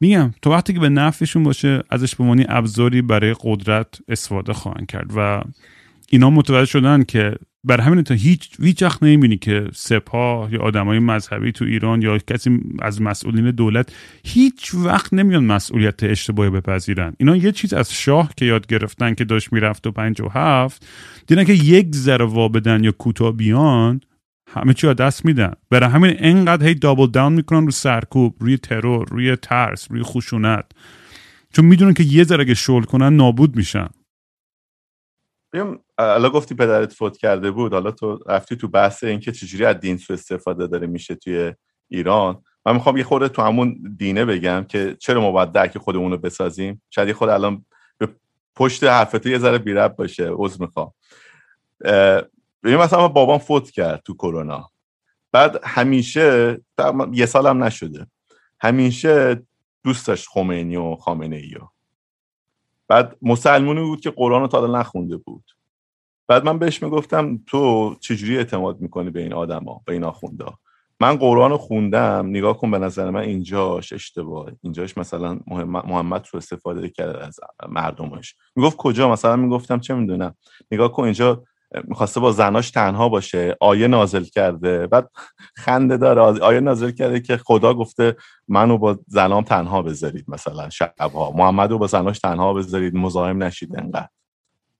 میگم 0.00 0.34
تو 0.42 0.50
وقتی 0.50 0.72
که 0.72 0.80
به 0.80 0.88
نفعشون 0.88 1.42
باشه 1.42 1.82
ازش 1.90 2.16
به 2.16 2.24
معنی 2.24 2.44
ابزاری 2.48 3.02
برای 3.02 3.34
قدرت 3.40 3.98
استفاده 4.08 4.52
خواهند 4.52 4.86
کرد 4.86 5.10
و 5.16 5.42
اینا 6.08 6.30
متوجه 6.30 6.64
شدن 6.64 7.02
که 7.02 7.34
بر 7.64 7.80
همین 7.80 8.02
تا 8.02 8.14
هیچ 8.14 8.50
هیچ 8.62 8.82
وقت 8.82 9.02
نمی‌بینی 9.02 9.36
که 9.36 9.68
سپاه 9.72 10.52
یا 10.52 10.60
آدمای 10.60 10.98
مذهبی 10.98 11.52
تو 11.52 11.64
ایران 11.64 12.02
یا 12.02 12.18
کسی 12.18 12.60
از 12.82 13.02
مسئولین 13.02 13.50
دولت 13.50 13.92
هیچ 14.24 14.74
وقت 14.74 15.14
نمیان 15.14 15.44
مسئولیت 15.44 16.02
اشتباهی 16.02 16.50
بپذیرن. 16.50 17.12
اینا 17.18 17.36
یه 17.36 17.52
چیز 17.52 17.72
از 17.72 17.92
شاه 17.92 18.30
که 18.36 18.44
یاد 18.44 18.66
گرفتن 18.66 19.14
که 19.14 19.24
داشت 19.24 19.52
می‌رفت 19.52 19.86
و 19.86 19.92
پنج 19.92 20.20
و 20.20 20.28
هفت 20.28 20.86
دیدن 21.26 21.44
که 21.44 21.52
یک 21.52 21.94
ذره 21.94 22.24
وابدن 22.24 22.84
یا 22.84 22.92
کوتاه 22.92 23.32
بیان 23.32 24.00
همه 24.50 24.74
چی 24.74 24.94
دست 24.94 25.24
میدن. 25.24 25.52
برای 25.70 25.90
همین 25.90 26.16
انقدر 26.18 26.66
هی 26.66 26.74
دابل 26.74 27.06
داون 27.06 27.32
می‌کنن 27.32 27.64
رو 27.64 27.70
سرکوب 27.70 28.36
روی 28.40 28.56
ترور 28.56 29.08
روی 29.08 29.36
ترس 29.36 29.86
روی 29.90 30.02
خشونت. 30.02 30.64
چون 31.52 31.64
می‌دونن 31.64 31.94
که 31.94 32.02
یه 32.02 32.24
ذره 32.24 32.44
که 32.44 32.54
شل 32.54 32.82
کنن 32.82 33.16
نابود 33.16 33.56
میشن. 33.56 33.88
الان 35.98 36.30
گفتی 36.30 36.54
پدرت 36.54 36.92
فوت 36.92 37.16
کرده 37.16 37.50
بود 37.50 37.72
حالا 37.72 37.90
تو 37.90 38.18
رفتی 38.26 38.56
تو 38.56 38.68
بحث 38.68 39.04
اینکه 39.04 39.32
چجوری 39.32 39.64
از 39.64 39.80
دین 39.80 39.96
سو 39.96 40.12
استفاده 40.12 40.66
داره 40.66 40.86
میشه 40.86 41.14
توی 41.14 41.54
ایران. 41.88 42.42
من 42.66 42.74
می‌خوام 42.74 42.96
یه 42.96 43.04
خورده 43.04 43.28
تو 43.28 43.42
همون 43.42 43.94
دینه 43.96 44.24
بگم 44.24 44.64
که 44.68 44.96
چرا 45.00 45.20
ما 45.20 45.30
باید 45.30 45.52
درک 45.52 45.78
خودمون 45.78 46.10
رو 46.10 46.18
بسازیم؟ 46.18 46.82
شاید 46.90 47.12
خود 47.12 47.28
الان 47.28 47.64
به 47.98 48.08
پشت 48.56 48.84
حرفتو 48.84 49.28
یه 49.28 49.38
ذره 49.38 49.58
بیرب 49.58 49.96
باشه 49.96 50.30
عذر 50.32 50.60
می‌خوام. 50.60 50.92
ببین 52.62 52.76
مثلا 52.76 53.08
بابام 53.08 53.38
فوت 53.38 53.70
کرد 53.70 54.02
تو 54.02 54.14
کرونا. 54.14 54.70
بعد 55.32 55.60
همیشه 55.64 56.60
یه 57.12 57.26
سالم 57.26 57.64
نشده. 57.64 58.06
همیشه 58.60 59.42
دوست 59.84 60.06
داشت 60.06 60.28
خمینی 60.28 60.76
و 60.76 60.96
خامنه 60.96 61.36
ای 61.36 61.54
بعد 62.88 63.16
مسلمونی 63.22 63.80
بود 63.80 64.00
که 64.00 64.10
قرآن 64.10 64.40
رو 64.40 64.48
تا 64.48 64.66
نخونده 64.66 65.16
بود. 65.16 65.44
بعد 66.28 66.44
من 66.44 66.58
بهش 66.58 66.82
می‌گفتم 66.82 67.40
تو 67.46 67.94
چجوری 68.00 68.36
اعتماد 68.36 68.80
می‌کنی 68.80 69.10
به 69.10 69.20
این 69.20 69.32
آدما 69.32 69.80
به 69.86 69.92
این 69.92 70.04
آخوندا؟ 70.04 70.58
من 71.00 71.16
قرآن 71.16 71.50
رو 71.50 71.58
خوندم 71.58 72.26
نگاه 72.26 72.58
کن 72.58 72.70
به 72.70 72.78
نظر 72.78 73.10
من 73.10 73.20
اینجاش 73.20 73.92
اشتباه 73.92 74.52
اینجاش 74.62 74.98
مثلا 74.98 75.40
محمد 75.46 76.26
رو 76.32 76.36
استفاده 76.36 76.88
کرد 76.88 77.16
از 77.16 77.40
مردمش. 77.68 78.34
می‌گفت 78.56 78.76
کجا؟ 78.76 79.12
مثلا 79.12 79.36
می‌گفتم 79.36 79.80
چه 79.80 79.94
می‌دونم. 79.94 80.34
نگاه 80.70 80.92
کن 80.92 81.04
اینجا 81.04 81.42
می‌خواسته 81.84 82.20
با 82.20 82.32
زناش 82.32 82.70
تنها 82.70 83.08
باشه 83.08 83.56
آیه 83.60 83.86
نازل 83.86 84.24
کرده. 84.24 84.86
بعد 84.86 85.10
خنده 85.56 85.96
داره. 85.96 86.20
آیه 86.20 86.60
نازل 86.60 86.90
کرده 86.90 87.20
که 87.20 87.36
خدا 87.36 87.74
گفته 87.74 88.16
منو 88.48 88.78
با 88.78 88.98
زنام 89.06 89.44
تنها 89.44 89.82
بذارید 89.82 90.24
مثلا 90.28 90.70
شبها. 90.70 91.32
محمد 91.36 91.70
رو 91.70 91.78
با 91.78 91.86
زناش 91.86 92.18
تنها 92.18 92.54
بذارید 92.54 92.96
مزاحم 92.96 93.42
نشید 93.42 93.78
انقدر. 93.78 94.08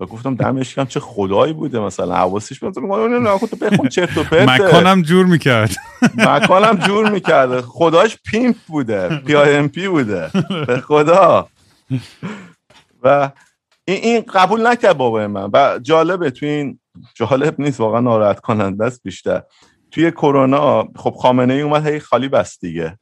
و 0.01 0.07
گفتم 0.07 0.35
دمش 0.35 0.75
گرم 0.75 0.85
چه 0.85 1.01
خدایی 1.01 1.53
بوده 1.53 1.81
مثلا. 1.81 2.15
حواسش 2.15 2.61
بود. 2.61 2.79
نه 2.79 3.39
تو 3.39 3.57
بخون 3.57 3.89
چرت 3.89 4.19
و 4.19 4.25
پرت 4.25 4.49
مکانم 4.49 5.03
جور 5.03 5.27
می‌کرد. 5.27 5.71
مکانم 6.15 6.77
جور 6.77 7.11
می‌کرد. 7.11 7.61
خداش 7.61 8.19
pimp 8.25 8.57
بوده 8.67 9.19
P.I.M.P 9.19 9.89
بوده. 9.89 10.31
به 10.67 10.81
خدا. 10.81 11.49
و 13.03 13.31
این, 13.85 13.99
این 14.03 14.25
قبول 14.35 14.67
نکرد 14.67 14.97
بابای 14.97 15.27
من. 15.27 15.51
و 15.53 15.79
جالبه 15.83 16.31
تو 16.31 16.47
این 16.47 16.79
جالب 17.15 17.61
نیست 17.61 17.81
واقعا 17.81 18.01
ناراحت 18.01 18.41
کننده 18.41 18.85
است 18.85 19.03
بیشتر. 19.03 19.43
توی 19.91 20.11
کرونا 20.11 20.89
خب 20.97 21.11
خامنه 21.11 21.55
ای 21.55 21.61
اومد 21.61 21.87
هی 21.87 21.99
خالی 21.99 22.29
بست 22.29 22.61
دیگه. 22.61 22.99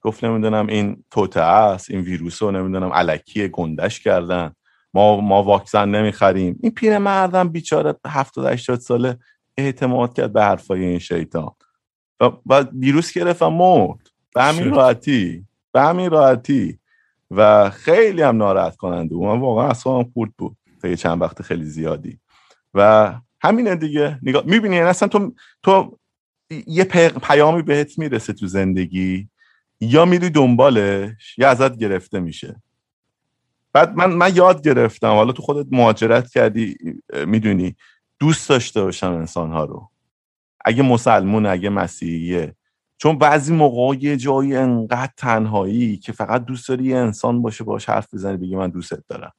گفت 0.00 0.24
نمی‌دونم 0.24 0.66
این 0.66 1.04
توته 1.10 1.40
است 1.40 1.90
این 1.90 2.00
ویروس 2.00 2.42
رو 2.42 2.50
نمی‌دونم 2.50 2.92
علکی 2.92 3.48
گندش 3.48 4.00
کردن. 4.00 4.52
ما 4.94 5.20
ما 5.20 5.42
واکسن 5.42 5.88
نمی‌خریم. 5.88 6.58
این 6.62 6.72
پیر 6.72 6.98
مردم 6.98 7.48
بیچاره 7.48 7.94
70 8.06 8.46
80 8.46 8.78
ساله 8.78 9.18
اعتماد 9.56 10.14
کرد 10.14 10.32
به 10.32 10.42
حرفای 10.42 10.84
این 10.84 10.98
شیطان. 10.98 11.50
و, 12.20 12.64
ویروس 12.72 13.12
گرفت 13.12 13.42
و 13.42 13.50
مرد. 13.50 14.10
به 14.34 14.42
همین 14.42 14.74
راحتی. 14.74 15.46
به 15.72 15.80
همین 15.80 16.10
راحتی. 16.10 16.78
و 17.30 17.70
خیلی 17.70 18.22
هم 18.22 18.36
ناراحت 18.36 18.76
کننده 18.76 19.14
بود. 19.14 19.26
من 19.26 19.40
واقعا 19.40 19.68
اصلا 19.68 20.04
خورد 20.04 20.32
بود 20.38 20.56
خیلی 20.82 20.96
چند 20.96 21.22
وقت 21.22 21.42
خیلی 21.42 21.64
زیادی. 21.64 22.18
و 22.74 23.14
همینه 23.44 23.76
دیگه. 23.76 24.18
نگاه 24.22 24.42
می‌بینی 24.46 24.76
یعنی 24.76 24.88
اصلا 24.88 25.08
تو 25.08 25.34
تو 25.62 25.98
یه 26.66 26.84
پیامی 27.22 27.62
بهت 27.62 27.98
می‌رسه 27.98 28.32
تو 28.32 28.46
زندگی. 28.46 29.28
یا 29.80 30.04
میری 30.04 30.30
دنبالش 30.30 31.38
یا 31.38 31.48
ازت 31.50 31.76
گرفته 31.76 32.20
میشه. 32.20 32.62
بعد 33.72 33.94
من 33.96 34.10
من 34.10 34.36
یاد 34.36 34.62
گرفتم. 34.62 35.08
حالا 35.08 35.32
تو 35.32 35.42
خودت 35.42 35.66
مهاجرت 35.70 36.30
کردی 36.30 36.76
می‌دونی. 37.26 37.76
دوست 38.18 38.48
داشته 38.48 38.82
باشم 38.82 39.12
انسان 39.12 39.52
ها 39.52 39.64
رو. 39.64 39.90
اگه 40.64 40.82
مسلمون 40.82 41.46
اگه 41.46 41.68
مسیحیه. 41.68 42.54
چون 42.98 43.18
بعضی 43.18 43.54
موقع 43.54 43.96
یه 44.00 44.16
جایی 44.16 44.56
انقدر 44.56 45.12
تنهایی 45.16 45.96
که 45.96 46.12
فقط 46.12 46.44
دوست 46.44 46.68
داری 46.68 46.84
یه 46.84 46.96
انسان 46.96 47.42
باشه 47.42 47.64
باش 47.64 47.88
حرف 47.88 48.14
بزنی 48.14 48.36
بگی 48.36 48.56
من 48.56 48.70
دوستت 48.70 49.04
دارم. 49.08 49.32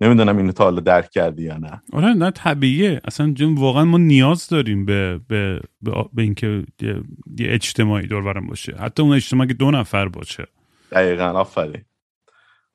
نمی‌دونم 0.00 0.36
اینو 0.36 0.52
تا 0.52 0.64
حالا 0.64 0.80
درک 0.80 1.10
کردی 1.10 1.42
یا 1.42 1.56
نه. 1.56 1.82
آره 1.92 2.06
نه 2.06 2.30
طبیعیه. 2.30 3.00
اصلا 3.04 3.32
جون 3.32 3.54
واقعا 3.54 3.84
ما 3.84 3.98
نیاز 3.98 4.48
داریم 4.48 4.84
به 4.84 5.20
به 5.28 5.60
به, 5.82 5.92
به 6.12 6.22
اینکه 6.22 6.64
یه, 6.82 7.02
اجتماعی 7.40 8.06
دور 8.06 8.22
برم 8.22 8.46
باشه. 8.46 8.76
حتی 8.80 9.02
اون 9.02 9.14
اجتماعی 9.14 9.48
که 9.48 9.54
دو 9.54 9.70
نفر 9.70 10.08
باشه. 10.08 10.46
دقیقا 10.92 11.24
آفرین. 11.24 11.84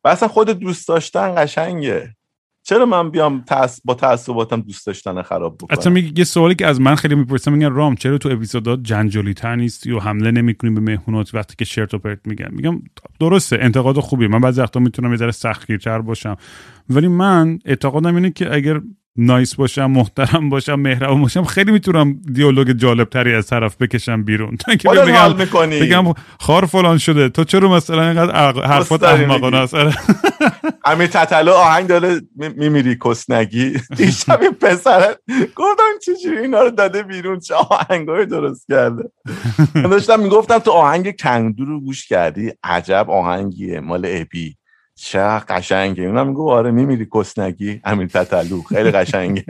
و 0.03 0.07
اصلا 0.07 0.27
خود 0.27 0.49
دوست 0.49 0.87
داشتن 0.87 1.35
قشنگه. 1.37 2.15
چرا 2.69 2.85
من 2.85 3.09
بیام 3.09 3.41
تاس 3.41 3.81
با 3.85 3.93
تعصباتم 3.93 4.61
دوست 4.61 4.87
داشتن 4.87 5.21
خراب 5.21 5.57
بکنم؟ 5.57 5.77
حتی 5.77 5.89
میگه 5.89 6.19
یه 6.19 6.23
سوالی 6.23 6.55
که 6.55 6.67
از 6.67 6.81
من 6.81 6.95
خیلی 6.95 7.15
می‌پرسن 7.15 7.51
میگن 7.51 7.71
رام 7.71 7.95
چرا 7.95 8.17
تو 8.17 8.29
اپیزودات 8.29 8.79
جنجالی 8.83 9.33
تر 9.33 9.55
نیستی 9.55 9.91
و 9.91 9.99
حمله 9.99 10.31
نمی‌کنی 10.31 10.69
به 10.69 10.79
مهمونات 10.79 11.35
وقتی 11.35 11.55
که 11.57 11.65
شرط 11.65 11.93
و 11.93 11.97
پرت 11.97 12.19
میگن؟ 12.25 12.47
میگم 12.51 12.81
درسته 13.19 13.57
انتقاد 13.61 13.99
خوبیه. 13.99 14.27
من 14.27 14.39
بعضی 14.39 14.61
وقتا 14.61 14.79
می‌تونم 14.79 15.11
یه 15.11 15.17
ذره 15.17 15.31
سختگیرتر 15.31 16.01
باشم. 16.01 16.35
ولی 16.89 17.07
من 17.07 17.59
اعتقادم 17.65 18.15
اینه 18.15 18.31
که 18.31 18.55
اگر 18.55 18.81
نایس 19.17 19.55
باشم 19.55 19.85
محترم 19.91 20.49
باشم 20.49 20.75
مهربان 20.75 21.21
باشم. 21.21 21.43
خیلی 21.43 21.71
می‌تونم 21.71 22.21
دیالوگ 22.33 22.71
جالب 22.71 23.09
تری 23.09 23.35
از 23.35 23.47
طرف 23.47 23.75
بکشم 23.77 24.23
بیرون. 24.23 24.57
تا 24.57 24.73
حال 24.85 25.11
بگم 25.11 25.35
می‌کنی. 25.37 25.79
بگم 25.79 26.05
خار 26.39 26.65
فلان 26.65 26.97
شده. 26.97 27.29
تو 27.29 27.43
چرا 27.43 27.71
مثلا 27.71 28.03
اینقدر 28.09 28.61
حرفات 28.67 29.03
احمقانه. 29.03 29.57
است؟ 29.57 29.73
آره. 29.73 29.93
امیر 30.85 31.07
تتلو 31.07 31.51
آهنگ 31.51 31.87
داره 31.87 32.21
می- 32.35 32.49
میمیری 32.49 32.97
کسنگی. 33.05 33.73
دیشب 33.97 34.41
این 34.41 34.51
پسر 34.51 35.15
گفتم 35.55 35.83
چجوری 36.05 36.37
اینا 36.37 36.61
رو 36.61 36.69
داده 36.69 37.03
بیرون؟ 37.03 37.39
چه 37.39 37.55
آهنگای 37.55 38.25
درست 38.25 38.65
کرده؟ 38.69 39.11
من 39.75 39.81
داشتم 39.89 40.19
می‌گفتم 40.19 40.59
تو 40.59 40.71
آهنگ 40.71 41.19
کندو 41.19 41.65
رو 41.65 41.81
گوش 41.81 42.07
کردی؟ 42.07 42.51
عجب 42.63 43.05
آهنگیه 43.09 43.79
مال 43.79 44.05
ابی. 44.09 44.55
چه 45.01 45.19
قشنگه 45.19 46.03
اونم 46.03 46.27
میگو 46.27 46.51
آره 46.51 46.71
میمیری 46.71 47.07
کسنگی. 47.13 47.81
امیر 47.83 48.07
تتلو. 48.07 48.61
خیلی 48.61 48.91
قشنگه. 48.91 49.45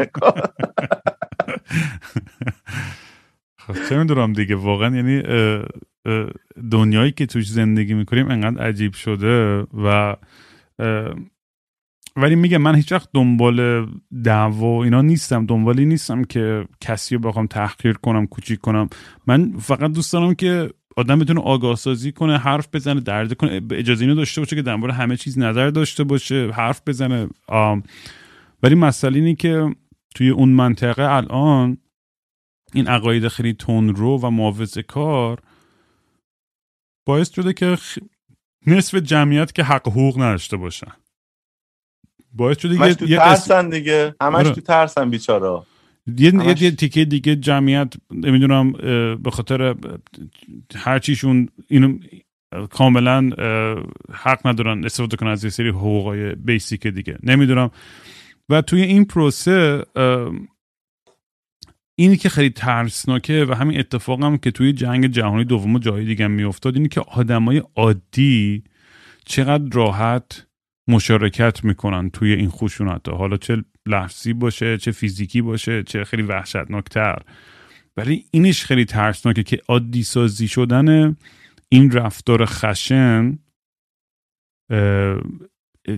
خب 3.57 3.75
چه 3.89 3.97
می‌دونم 3.97 4.33
دیگه. 4.33 4.55
واقعا 4.55 4.95
یعنی 4.95 5.23
دنیایی 6.71 7.11
که 7.11 7.25
توش 7.25 7.49
زندگی 7.49 7.93
می‌کنیم 7.93 8.27
انقدر 8.31 8.63
عجیب 8.63 8.93
شده 8.93 9.65
و 9.83 10.15
ولی 12.15 12.35
میگه 12.35 12.57
من 12.57 12.75
هیچ 12.75 12.91
وقت 12.91 13.09
دنبال 13.13 13.87
دعوا 14.23 14.83
اینا 14.83 15.01
نیستم. 15.01 15.45
دنبالی 15.45 15.85
نیستم 15.85 16.23
که 16.23 16.65
کسی 16.81 17.15
رو 17.15 17.21
بخوام 17.21 17.47
تحقیر 17.47 17.93
کنم 17.93 18.27
کوچیک 18.27 18.59
کنم. 18.59 18.89
من 19.27 19.53
فقط 19.57 19.91
دوست 19.91 20.13
دارم 20.13 20.33
که 20.33 20.69
آدم 20.99 21.19
بتونه 21.19 21.41
آگاه 21.41 21.75
سازی 21.75 22.11
کنه 22.11 22.37
حرف 22.37 22.67
بزنه 22.73 22.99
درد 22.99 23.33
کنه 23.33 23.59
به 23.59 23.79
اجازه 23.79 24.05
اینو 24.05 24.15
داشته 24.15 24.41
باشه 24.41 24.55
که 24.55 24.61
در 24.61 24.75
مورد 24.75 24.93
همه 24.93 25.17
چیز 25.17 25.39
نظر 25.39 25.69
داشته 25.69 26.03
باشه 26.03 26.51
حرف 26.51 26.81
بزنه 26.87 27.29
آم. 27.47 27.83
ولی 28.63 28.75
مسئله 28.75 29.15
اینه 29.19 29.35
که 29.35 29.75
توی 30.15 30.29
اون 30.29 30.49
منطقه 30.49 31.03
الان 31.03 31.77
این 32.73 32.87
عقاید 32.87 33.27
خیلی 33.27 33.53
تندرو 33.53 34.19
و 34.19 34.29
محافظه 34.29 34.83
کار 34.83 35.43
باعث 37.07 37.33
شده 37.33 37.53
که 37.53 37.75
خ- 37.75 38.03
نصف 38.67 38.95
جمعیت 38.95 39.55
که 39.55 39.63
حق 39.63 39.87
حقوق 39.87 40.21
نداشته 40.21 40.57
باشن 40.57 40.91
باعث 42.33 42.59
شده 42.59 42.75
همش 42.75 42.95
تو 42.95 43.07
ترسن 43.07 43.69
دیگه 43.69 44.15
همش 44.21 44.45
آره. 44.45 44.55
تو 44.55 44.61
ترسن 44.61 45.09
بیچارا 45.09 45.67
یه, 46.17 46.31
همش- 46.31 46.61
یه 46.61 46.71
تیکه 46.71 47.05
دیگه 47.05 47.35
جمعیت 47.35 47.93
نمی‌دونم 48.11 48.71
به 49.15 49.31
خاطر 49.31 49.61
اه، 49.61 49.75
هر 50.75 50.99
چیشون 50.99 51.49
اینو 51.67 51.97
کاملا 52.69 53.29
حق 54.11 54.47
ندارن 54.47 54.85
استفاده 54.85 55.17
کنن 55.17 55.29
از 55.29 55.43
یه 55.43 55.49
سری 55.49 55.69
حقوقای 55.69 56.35
بیسیک 56.35 56.87
دیگه. 56.87 57.17
نمی‌دونم. 57.23 57.71
و 58.49 58.61
توی 58.61 58.81
این 58.81 59.05
پروسه 59.05 59.83
اینی 61.95 62.17
که 62.17 62.29
خیلی 62.29 62.49
ترسناکه 62.49 63.45
و 63.49 63.53
همین 63.55 63.79
اتفاق 63.79 64.23
هم 64.23 64.37
که 64.37 64.51
توی 64.51 64.73
جنگ 64.73 65.07
جهانی 65.07 65.43
دوم 65.43 65.75
و 65.75 65.79
جای 65.79 66.05
دیگه 66.05 66.25
هم 66.25 66.31
میافتاد 66.31 66.75
اینی 66.75 66.87
که 66.87 67.01
آدمای 67.01 67.63
عادی 67.75 68.63
چقدر 69.25 69.69
راحت 69.73 70.47
مشارکت 70.87 71.63
می‌کنن 71.63 72.09
توی 72.09 72.33
این 72.33 72.49
خشونت 72.49 73.09
حالا 73.09 73.37
چه 73.37 73.63
لفظی 73.89 74.33
باشه 74.33 74.77
چه 74.77 74.91
فیزیکی 74.91 75.41
باشه 75.41 75.83
چه 75.83 76.03
خیلی 76.03 76.23
وحشتناکتر. 76.23 77.21
ولی 77.97 78.25
اینش 78.31 78.65
خیلی 78.65 78.85
ترسناکه 78.85 79.43
که 79.43 79.61
عادی 79.67 80.03
سازی 80.03 80.47
شدن 80.47 81.17
این 81.69 81.91
رفتار 81.91 82.45
خشن 82.45 83.39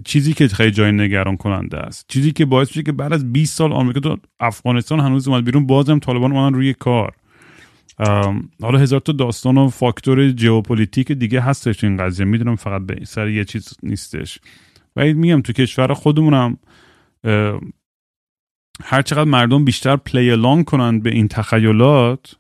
چیزی 0.06 0.34
که 0.34 0.48
خیلی 0.48 0.72
جای 0.72 0.92
نگران 0.92 1.38
کننده 1.38 1.78
است. 1.78 2.06
چیزی 2.08 2.32
که 2.32 2.46
باعث 2.46 2.68
میشه 2.68 2.84
که 2.84 2.92
بعد 2.92 3.14
از 3.14 3.34
20 3.34 3.58
سال 3.58 3.74
آمریکا 3.74 4.00
تو 4.00 4.18
افغانستان 4.40 5.00
هنوز 5.00 5.28
اومد 5.28 5.46
بیرون 5.46 5.68
بازم 5.68 6.00
طالبان 6.00 6.32
اومدن 6.32 6.56
روی 6.56 6.74
کار. 6.74 7.16
حالا 8.62 8.80
هزار 8.80 9.00
تا 9.00 9.12
داستان 9.12 9.58
و 9.58 9.70
فاکتور 9.70 10.38
ژئوپلیتیک 10.38 11.12
دیگه 11.12 11.42
هستش 11.42 11.84
این 11.84 11.98
قضیه. 11.98 12.26
می‌دونم 12.26 12.56
فقط 12.56 12.82
به 12.82 13.06
سر 13.06 13.30
یه 13.30 13.46
چیز 13.46 13.74
نیستش. 13.84 14.40
ولی 14.96 15.14
میگم 15.14 15.42
تو 15.42 15.54
کشور 15.54 15.94
خودمونم 15.94 16.58
هر 18.84 19.02
چقدر 19.02 19.30
مردم 19.30 19.66
بیشتر 19.66 19.96
پلی 19.96 20.32
الان 20.32 20.64
کنن 20.64 21.00
به 21.00 21.10
این 21.10 21.28
تخیلات 21.28 22.36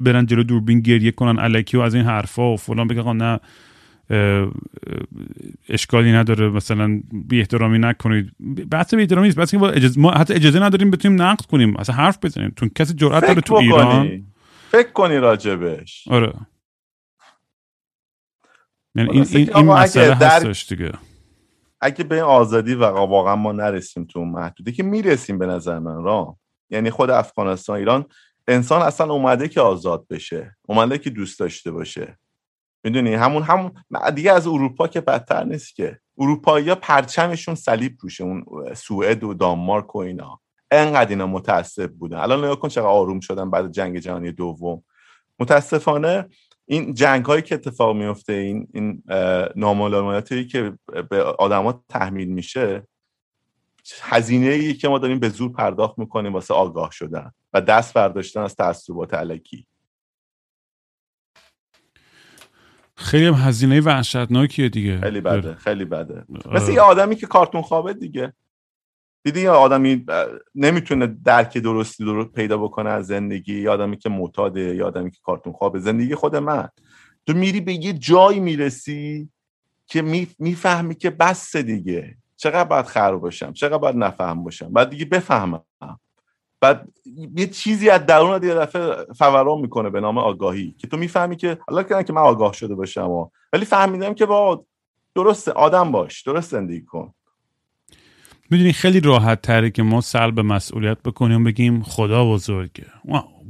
برن 0.00 0.26
جلو 0.26 0.42
دوربین 0.42 0.80
گریه 0.80 1.10
کنن 1.10 1.38
الکی 1.38 1.76
و 1.76 1.80
از 1.80 1.94
این 1.94 2.04
حرفا 2.04 2.52
و 2.52 2.56
فلان 2.56 2.88
بگه 2.88 3.00
آقا 3.00 3.12
نه 3.12 3.40
اشکالی 5.68 6.12
نداره 6.12 6.48
مثلا 6.48 7.00
بی 7.12 7.38
احترامی 7.40 7.78
نکنید. 7.78 8.32
بحث 8.70 8.94
بی 8.94 9.00
احترامی 9.00 9.28
نیست 9.28 9.38
بحث 9.38 9.54
ما, 9.98 10.10
حتی 10.10 10.34
اجازه 10.34 10.60
نداریم 10.60 10.90
بتونیم 10.90 11.22
نقد 11.22 11.44
کنیم 11.46 11.76
اصلا 11.76 11.94
حرف 11.96 12.18
بزنیم. 12.22 12.52
چون 12.56 12.68
کسی 12.74 12.94
جرأت 12.94 13.22
داره 13.26 13.40
تو 13.40 13.54
ایران؟ 13.54 14.22
فکر 14.70 14.90
کنی 14.92 15.16
راجبش. 15.16 16.08
آره. 16.08 16.32
یعنی 18.94 19.10
این, 19.10 19.26
این, 19.30 19.56
این 19.56 19.66
مسئله 19.66 20.14
در- 20.14 20.36
هستش 20.36 20.66
دیگه. 20.66 20.92
اگه 21.84 22.04
به 22.04 22.22
آزادی 22.22 22.74
و 22.74 22.84
واقعا 22.84 23.36
ما 23.36 23.52
نرسیم 23.52 24.04
تو 24.04 24.18
اون 24.18 24.28
محدوده 24.28 24.72
که 24.72 24.82
می‌رسیم 24.82 25.38
به 25.38 25.46
نظر 25.46 25.78
من 25.78 26.02
را 26.02 26.36
یعنی 26.70 26.90
خود 26.90 27.10
افغانستان 27.10 27.76
ایران 27.76 28.04
انسان 28.48 28.82
اصلا 28.82 29.12
اومده 29.12 29.48
که 29.48 29.60
آزاد 29.60 30.06
بشه 30.08 30.56
اومده 30.68 30.98
که 30.98 31.10
دوست 31.10 31.40
داشته 31.40 31.70
باشه. 31.70 32.18
می‌دونی؟ 32.84 33.14
همون 33.14 33.42
همون 33.42 33.72
دیگه 34.14 34.32
از 34.32 34.46
اروپا 34.46 34.88
که 34.88 35.00
بدتر 35.00 35.44
نیست 35.44 35.74
که. 35.74 35.98
اروپایی 36.18 36.68
ها 36.68 36.74
پرچمشون 36.74 37.54
صلیب 37.54 37.96
روشه 38.00 38.24
اون 38.24 38.44
سوئد 38.74 39.24
و 39.24 39.34
دانمارک 39.34 39.96
و 39.96 39.98
اینا. 39.98 40.40
انقدر 40.70 41.10
اینا 41.10 41.26
متعصب 41.26 41.92
بودن. 41.92 42.18
الان 42.18 42.38
نگاه 42.44 42.58
کن 42.60 42.68
چقدر 42.68 42.86
آروم 42.86 43.20
شدن 43.20 43.50
بعد 43.50 43.72
جنگ 43.72 43.98
جهانی 43.98 44.32
دوم. 44.32 44.82
متاسفانه 45.38 46.28
این 46.66 46.94
جنگ 46.94 47.24
هایی 47.24 47.42
که 47.42 47.54
اتفاق 47.54 47.96
میفته 47.96 48.32
این 48.32 48.68
این 48.74 49.02
ناملایماتی 49.56 50.46
که 50.46 50.78
به 51.10 51.22
آدما 51.22 51.84
تحمیل 51.88 52.28
میشه 52.28 52.86
هزینه 54.00 54.46
ای 54.46 54.74
که 54.74 54.88
ما 54.88 54.98
داریم 54.98 55.18
به 55.18 55.28
زور 55.28 55.52
پرداخت 55.52 55.98
می‌کنیم 55.98 56.32
واسه 56.32 56.54
آگاه 56.54 56.90
شدن 56.90 57.30
و 57.52 57.60
دست 57.60 57.94
برداشتن 57.94 58.40
از 58.40 58.56
تعصبات 58.56 59.14
علکی. 59.14 59.66
خیلی 62.96 63.26
هم 63.26 63.34
هزینه 63.34 63.80
وحشتناکیه 63.80 64.68
دیگه. 64.68 65.00
خیلی 65.00 65.20
بده 65.20 65.54
خیلی 65.54 65.84
بده. 65.84 66.24
آره. 66.44 66.56
مثل 66.56 66.72
یه 66.72 66.80
آدمی 66.80 67.16
که 67.16 67.26
کارتون 67.26 67.62
خوابه 67.62 67.94
دیگه. 67.94 68.32
دیدی 69.24 69.40
یه 69.40 69.50
آدمی 69.50 70.06
نمی‌تونه 70.54 71.06
درک 71.06 71.58
درستی 71.58 72.04
درست 72.04 72.32
پیدا 72.32 72.58
بکنه 72.58 72.90
از 72.90 73.06
زندگی. 73.06 73.60
یه 73.60 73.70
آدمی 73.70 73.96
که 73.96 74.08
معتاده 74.08 74.76
یه 74.76 74.84
آدمی 74.84 75.10
که 75.10 75.18
کارتون 75.22 75.52
خوابه 75.52 75.78
زندگی 75.78 76.14
خود 76.14 76.36
من. 76.36 76.68
تو 77.26 77.32
میری 77.32 77.60
به 77.60 77.72
یه 77.72 77.92
جایی 77.92 78.40
می‌رسی 78.40 79.28
که 79.86 80.02
می‌فهمی 80.38 80.94
که 80.94 81.10
بس 81.10 81.56
دیگه. 81.56 82.16
چقدر 82.36 82.64
باید 82.64 82.86
خراب 82.86 83.20
باشم؟ 83.20 83.52
چقدر 83.52 83.78
باید 83.78 83.96
نفهم 83.96 84.44
باشم؟ 84.44 84.72
بعد 84.72 84.90
دیگه 84.90 85.04
بفهمم. 85.04 85.64
بعد 86.60 86.88
یه 87.36 87.46
چیزی 87.46 87.90
از 87.90 88.06
درون 88.06 88.42
یه 88.42 88.54
دفعه 88.54 89.06
فوران 89.14 89.60
می‌کنه 89.60 89.90
به 89.90 90.00
نام 90.00 90.18
آگاهی. 90.18 90.74
که 90.78 90.86
تو 90.86 90.96
می‌فهمی 90.96 91.36
که 91.36 91.58
حالا 91.68 91.82
کردن 91.82 92.02
که 92.02 92.12
من 92.12 92.22
آگاه 92.22 92.52
شده 92.52 92.74
باشم 92.74 93.10
و 93.10 93.28
ولی 93.52 93.64
فهمیدم 93.64 94.14
که 94.14 94.26
با 94.26 94.64
درست 95.14 95.48
آدم 95.48 95.92
باش. 95.92 96.22
درست 96.22 96.50
زندگی 96.50 96.82
کن. 96.84 97.14
می‌دونی 98.50 98.72
خیلی 98.72 99.00
راحت 99.00 99.42
تره 99.42 99.70
که 99.70 99.82
ما 99.82 100.00
سلب 100.00 100.40
مسئولیت 100.40 100.98
بکنیم 101.04 101.44
بگیم 101.44 101.82
خدا 101.82 102.24
بزرگه. 102.24 102.86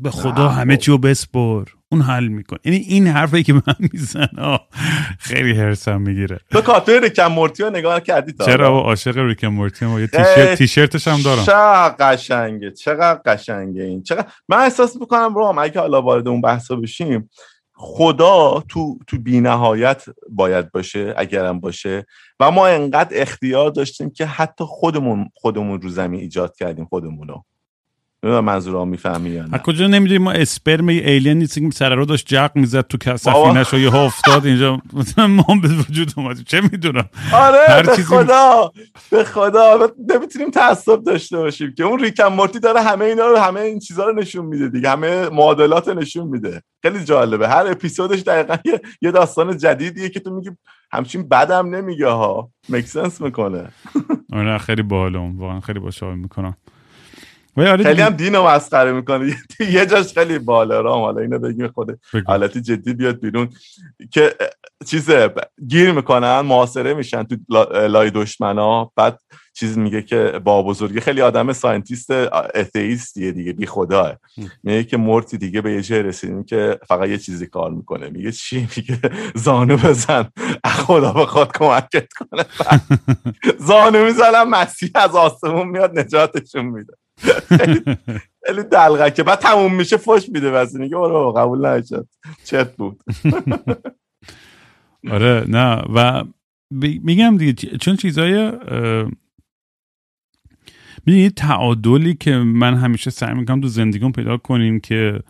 به 0.02 0.10
خدا 0.10 0.48
همه 0.48 0.76
چی 0.76 0.90
رو 0.90 0.98
بسپر. 0.98 1.64
اون 1.92 2.02
حل 2.02 2.28
میکن 2.28 2.56
یعنی 2.64 2.78
این 2.78 3.06
حرفی 3.06 3.42
که 3.42 3.52
من 3.52 3.74
می‌زنم 3.78 4.58
خیلی 5.18 5.52
هرسم 5.52 6.00
می‌گیره. 6.00 6.40
تو 6.50 6.60
کارتون 6.60 7.02
ریکم 7.02 7.26
مورتی 7.26 7.62
رو 7.62 7.70
نگاه 7.70 8.00
کردی 8.00 8.32
تا؟ 8.32 8.44
چرا 8.44 8.70
با 8.70 8.80
عاشق 8.80 9.18
ریکم 9.18 9.48
مورتی 9.48 9.86
ما 9.86 10.00
یه 10.00 10.06
تیشرت 10.06 10.54
تیشرتش 10.54 11.08
هم 11.08 11.22
دارم. 11.22 11.44
چقدر 11.44 11.94
قشنگه 12.00 12.70
چقدر 12.70 13.20
قشنگه 13.26 13.82
این. 13.82 14.02
چقدر 14.02 14.26
من 14.48 14.56
احساس 14.58 14.96
می‌کنم 15.00 15.34
رام 15.36 15.58
اگه 15.58 15.80
حالا 15.80 16.02
وارد 16.02 16.28
اون 16.28 16.40
بحثا 16.40 16.76
بشیم 16.76 17.30
خدا 17.84 18.62
تو 18.68 18.98
تو 19.06 19.18
بینهایت 19.18 20.04
باید 20.28 20.72
باشه 20.72 21.14
اگرم 21.16 21.60
باشه. 21.60 22.06
و 22.40 22.50
ما 22.50 22.66
انقدر 22.66 23.22
اختیار 23.22 23.70
داشتیم 23.70 24.10
که 24.10 24.26
حتی 24.26 24.64
خودمون 24.64 25.30
خودمون 25.34 25.80
رو 25.80 25.88
زمین 25.88 26.20
ایجاد 26.20 26.56
کردیم 26.56 26.84
خودمونو. 26.84 27.42
نمی‌دونم 28.24 28.44
منظورم 28.44 28.88
می‌فهمی 28.88 29.30
یا 29.30 29.44
نه. 29.46 29.58
کجا 29.58 29.86
نمی‌دونی؟ 29.86 30.18
ما 30.18 30.32
اسپرم 30.32 30.88
ایلین 30.88 31.38
نیستیم 31.38 31.70
که 31.70 31.76
سر 31.76 31.94
رو 31.94 32.04
داشت 32.04 32.26
جق 32.26 32.50
می‌زد 32.54 32.80
تو 32.86 33.16
سفینش 33.16 33.74
و 33.74 33.78
یه 33.78 33.94
افتاد 33.94 34.46
اینجا. 34.46 34.78
ما 35.18 35.46
به 35.62 35.68
وجود 35.68 36.12
اومد 36.16 36.42
چه 36.46 36.60
می‌دونم؟ 36.60 37.08
آره 37.32 37.58
هر 37.68 37.82
به 37.82 37.96
چیزی- 37.96 38.02
خدا. 38.16 38.72
به 39.10 39.24
خدا. 39.24 39.92
نمی‌تونیم 40.14 40.50
تعصب 40.50 41.02
داشته 41.04 41.38
باشیم 41.38 41.74
که 41.76 41.84
اون 41.84 41.98
ریکم 42.00 42.26
مورتی 42.28 42.58
داره 42.60 42.80
همه 42.82 43.04
اینا 43.04 43.26
رو 43.26 43.36
همه 43.36 43.60
این 43.60 43.78
چیزا 43.78 44.04
رو 44.08 44.14
نشون 44.14 44.46
میده 44.46 44.68
دیگه. 44.68 44.90
همه 44.90 45.28
معادلات 45.28 45.88
نشون 45.88 46.26
میده. 46.28 46.62
خیلی 46.82 47.04
جالبه. 47.04 47.48
هر 47.48 47.66
اپیزودش 47.66 48.20
دقیقا 48.20 48.56
یه, 49.02 49.10
داستان 49.10 49.58
جدیدیه 49.58 50.08
که 50.08 50.20
تو 50.20 50.34
میگی 50.34 50.50
همچین 50.92 51.28
بدم 51.28 51.74
نمیگه 51.74 52.08
ها 52.08 52.50
مکسنس 52.68 53.20
می‌کنه. 53.20 53.64
آره 54.32 54.58
خیلی 54.58 54.82
باحالم 54.82 55.38
واقعا 55.40 55.60
خیلی 55.60 55.78
باش 55.78 56.02
حال 56.02 56.14
می‌کنم. 56.14 56.56
آره 57.56 57.84
خیلی 57.84 58.02
هم 58.02 58.10
دینو 58.10 58.46
مسخره 58.46 58.92
می‌کنه. 58.92 59.34
یه 59.72 59.86
جاش 59.86 60.14
خیلی 60.14 60.38
بالا 60.38 60.80
رام. 60.80 61.02
حالا 61.02 61.20
اینو 61.20 61.38
بگیم 61.38 61.68
خود. 61.68 62.00
حالتی 62.26 62.60
جدی 62.60 62.94
بیاد 62.94 63.20
بیرون. 63.20 63.48
که 64.10 64.34
چیز 64.86 65.10
گیر 65.68 65.92
می‌کنن 65.92 66.40
محاصره 66.40 66.94
میشن 66.94 67.22
تو 67.22 67.36
لا- 67.48 67.86
لای 67.86 68.10
دشمنا. 68.10 68.92
بعد 68.96 69.20
چیز 69.56 69.78
میگه 69.78 70.02
که 70.02 70.40
با 70.44 70.62
بزرگی. 70.62 71.00
خیلی 71.00 71.22
آدم 71.22 71.52
ساینتیست 71.52 72.10
اتئیستیه 72.54 73.32
دیگه 73.32 73.52
بی 73.52 73.66
خداه. 73.66 74.16
میگه 74.62 74.84
که 74.84 74.96
مرتی 74.96 75.38
دیگه 75.38 75.60
به 75.60 75.72
یه 75.72 75.82
جای 75.82 76.02
رسیدیم 76.02 76.44
که 76.44 76.78
فقط 76.88 77.08
یه 77.08 77.18
چیزی 77.18 77.46
کار 77.46 77.70
می‌کنه. 77.70 78.10
میگه 78.10 78.32
چی؟ 78.32 78.68
میگه 78.76 79.00
زانو 79.34 79.76
بزن. 79.76 80.28
خدا 80.86 81.12
بخواد 81.12 81.52
کمکت 81.56 82.08
کنه. 82.12 82.44
زانو 83.68 84.04
می‌زنم 84.04 84.50
مسیح 84.50 84.90
از 84.94 85.14
آسمون 85.16 85.68
میاد 85.68 85.98
نجاتشون 85.98 86.64
میده. 86.64 86.92
خیلی- 87.48 87.82
دلغکه. 88.70 89.22
بعد 89.22 89.38
تموم 89.38 89.74
میشه 89.74 89.96
فش 89.96 90.28
میده 90.28 90.50
واسه 90.50 90.78
میگه 90.78 90.96
برو 90.96 91.32
قبول 91.32 91.66
نشد. 91.66 92.08
چت 92.44 92.76
بود. 92.76 93.00
آره 95.10 95.44
نه. 95.48 95.82
و 95.94 96.24
میگم 97.04 97.36
دیگه 97.36 97.78
چون 97.78 97.96
چیزای 97.96 98.52
می‌دونی 101.06 101.30
تعادلی 101.30 102.14
که 102.14 102.36
من 102.36 102.74
همیشه 102.74 103.10
سعی 103.10 103.34
می‌کنم 103.34 103.60
تو 103.60 103.68
زندگیم 103.68 104.12
پیدا 104.12 104.36
کنیم 104.36 104.80
که 104.80 105.20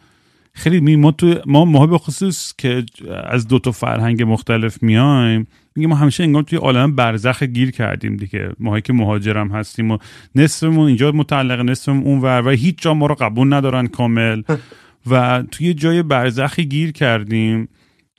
خیلی 0.55 0.81
می 0.81 0.97
ما 0.97 1.11
تو 1.11 1.35
ما 1.47 1.65
ما 1.65 1.87
به 1.87 1.99
خصوص 1.99 2.53
که 2.59 2.85
از 3.25 3.49
دو 3.49 3.59
تا 3.59 3.73
فرهنگ 3.73 4.23
مختلف 4.23 4.83
میایم 4.83 5.47
میگه 5.77 5.89
ما 5.89 5.97
همیشه 5.97 6.23
انگار 6.23 6.43
توی 6.43 6.59
عالم 6.59 6.97
برزخ 6.97 7.43
گیر 7.43 7.71
کردیم 7.71 8.17
دیگه. 8.17 8.51
ماهایی 8.59 8.83
که 8.83 8.93
مهاجرم 8.93 9.49
هستیم 9.49 9.91
و 9.91 9.99
نصفمون 10.35 10.87
اینجا 10.87 11.13
متعلق 11.13 11.61
نصفمون 11.61 12.05
اون 12.05 12.21
ور 12.21 12.43
و 12.47 12.51
هیچ 12.51 12.83
جا 12.83 12.95
ما 12.95 13.07
رو 13.07 13.15
قبول 13.15 13.53
ندارن 13.53 13.87
کامل. 13.87 14.43
و 15.11 15.43
توی 15.51 15.75
جای 15.75 16.03
برزخی 16.03 16.65
گیر 16.65 16.93
کردیم 16.93 17.69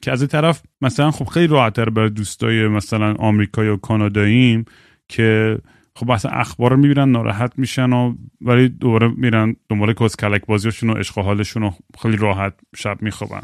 که 0.01 0.11
از 0.11 0.21
این 0.21 0.27
طرف 0.27 0.61
مثلا 0.81 1.11
خب 1.11 1.25
خیلی 1.25 1.47
راحتتر 1.47 1.89
برای 1.89 2.09
دوستای 2.09 2.67
مثلا 2.67 3.13
آمریکایی 3.13 3.69
و 3.69 3.77
کاناداییم 3.77 4.65
که 5.09 5.57
خب 5.95 6.11
مثلا 6.11 6.31
اخبار 6.31 6.71
رو 6.71 6.77
می‌بینن 6.77 7.11
ناراحت 7.11 7.59
میشن 7.59 7.93
و 7.93 8.15
ولی 8.41 8.69
دوباره 8.69 9.07
میرن 9.07 9.55
دنبال 9.69 9.93
کسکلک 9.93 10.45
بازیشون 10.45 10.89
و 10.89 10.93
عشق 10.93 11.19
حالشون 11.19 11.63
و 11.63 11.71
خیلی 12.01 12.17
راحت 12.17 12.53
شب 12.75 13.01
میخوابن. 13.01 13.43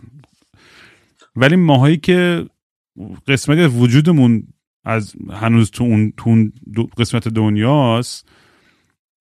ولی 1.36 1.56
ماهایی 1.56 1.98
که 1.98 2.46
قسمت 3.28 3.72
وجودمون 3.76 4.48
از 4.86 5.16
هنوز 5.34 5.72
تو 5.72 5.84
اون, 5.84 6.14
تو 6.18 6.30
اون 6.30 6.54
قسمت 6.98 7.28
دنیاست 7.28 8.30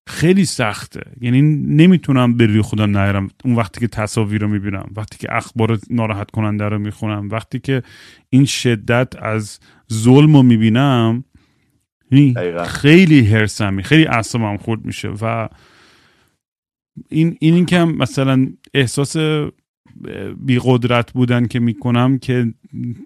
خیلی 0.09 0.45
سخته. 0.45 1.01
یعنی 1.21 1.43
نمی‌تونم 1.77 2.37
به 2.37 2.47
روی 2.47 2.63
خودم 2.63 2.91
نیارم. 2.99 3.29
اون 3.45 3.55
وقتی 3.55 3.81
که 3.81 3.89
تصاویر 3.89 4.41
رو 4.41 4.49
می‌بینم 4.49 4.91
وقتی 4.97 5.19
که 5.19 5.37
اخبار 5.37 5.79
ناراحت 5.91 6.31
کننده 6.31 6.65
رو 6.65 6.79
می‌خونم 6.79 7.29
وقتی 7.29 7.59
که 7.59 7.83
این 8.31 8.45
شدت 8.45 9.23
از 9.23 9.59
ظلم 9.93 10.37
رو 10.37 10.43
می‌بینم 10.43 11.25
دقیقا. 12.11 12.65
خیلی 12.65 13.27
هرسمی 13.27 13.83
خیلی 13.83 14.07
اعصابم 14.07 14.57
خورد 14.57 14.85
میشه 14.85 15.09
و 15.09 15.49
این 17.09 17.37
این, 17.41 17.55
این 17.55 17.67
که 17.67 17.79
هم 17.79 17.97
مثلا 17.97 18.47
احساس 18.75 19.17
بی 20.37 20.61
قدرت 20.65 21.13
بودن 21.13 21.47
که 21.47 21.61
می‌کنم 21.61 22.19
که 22.19 22.55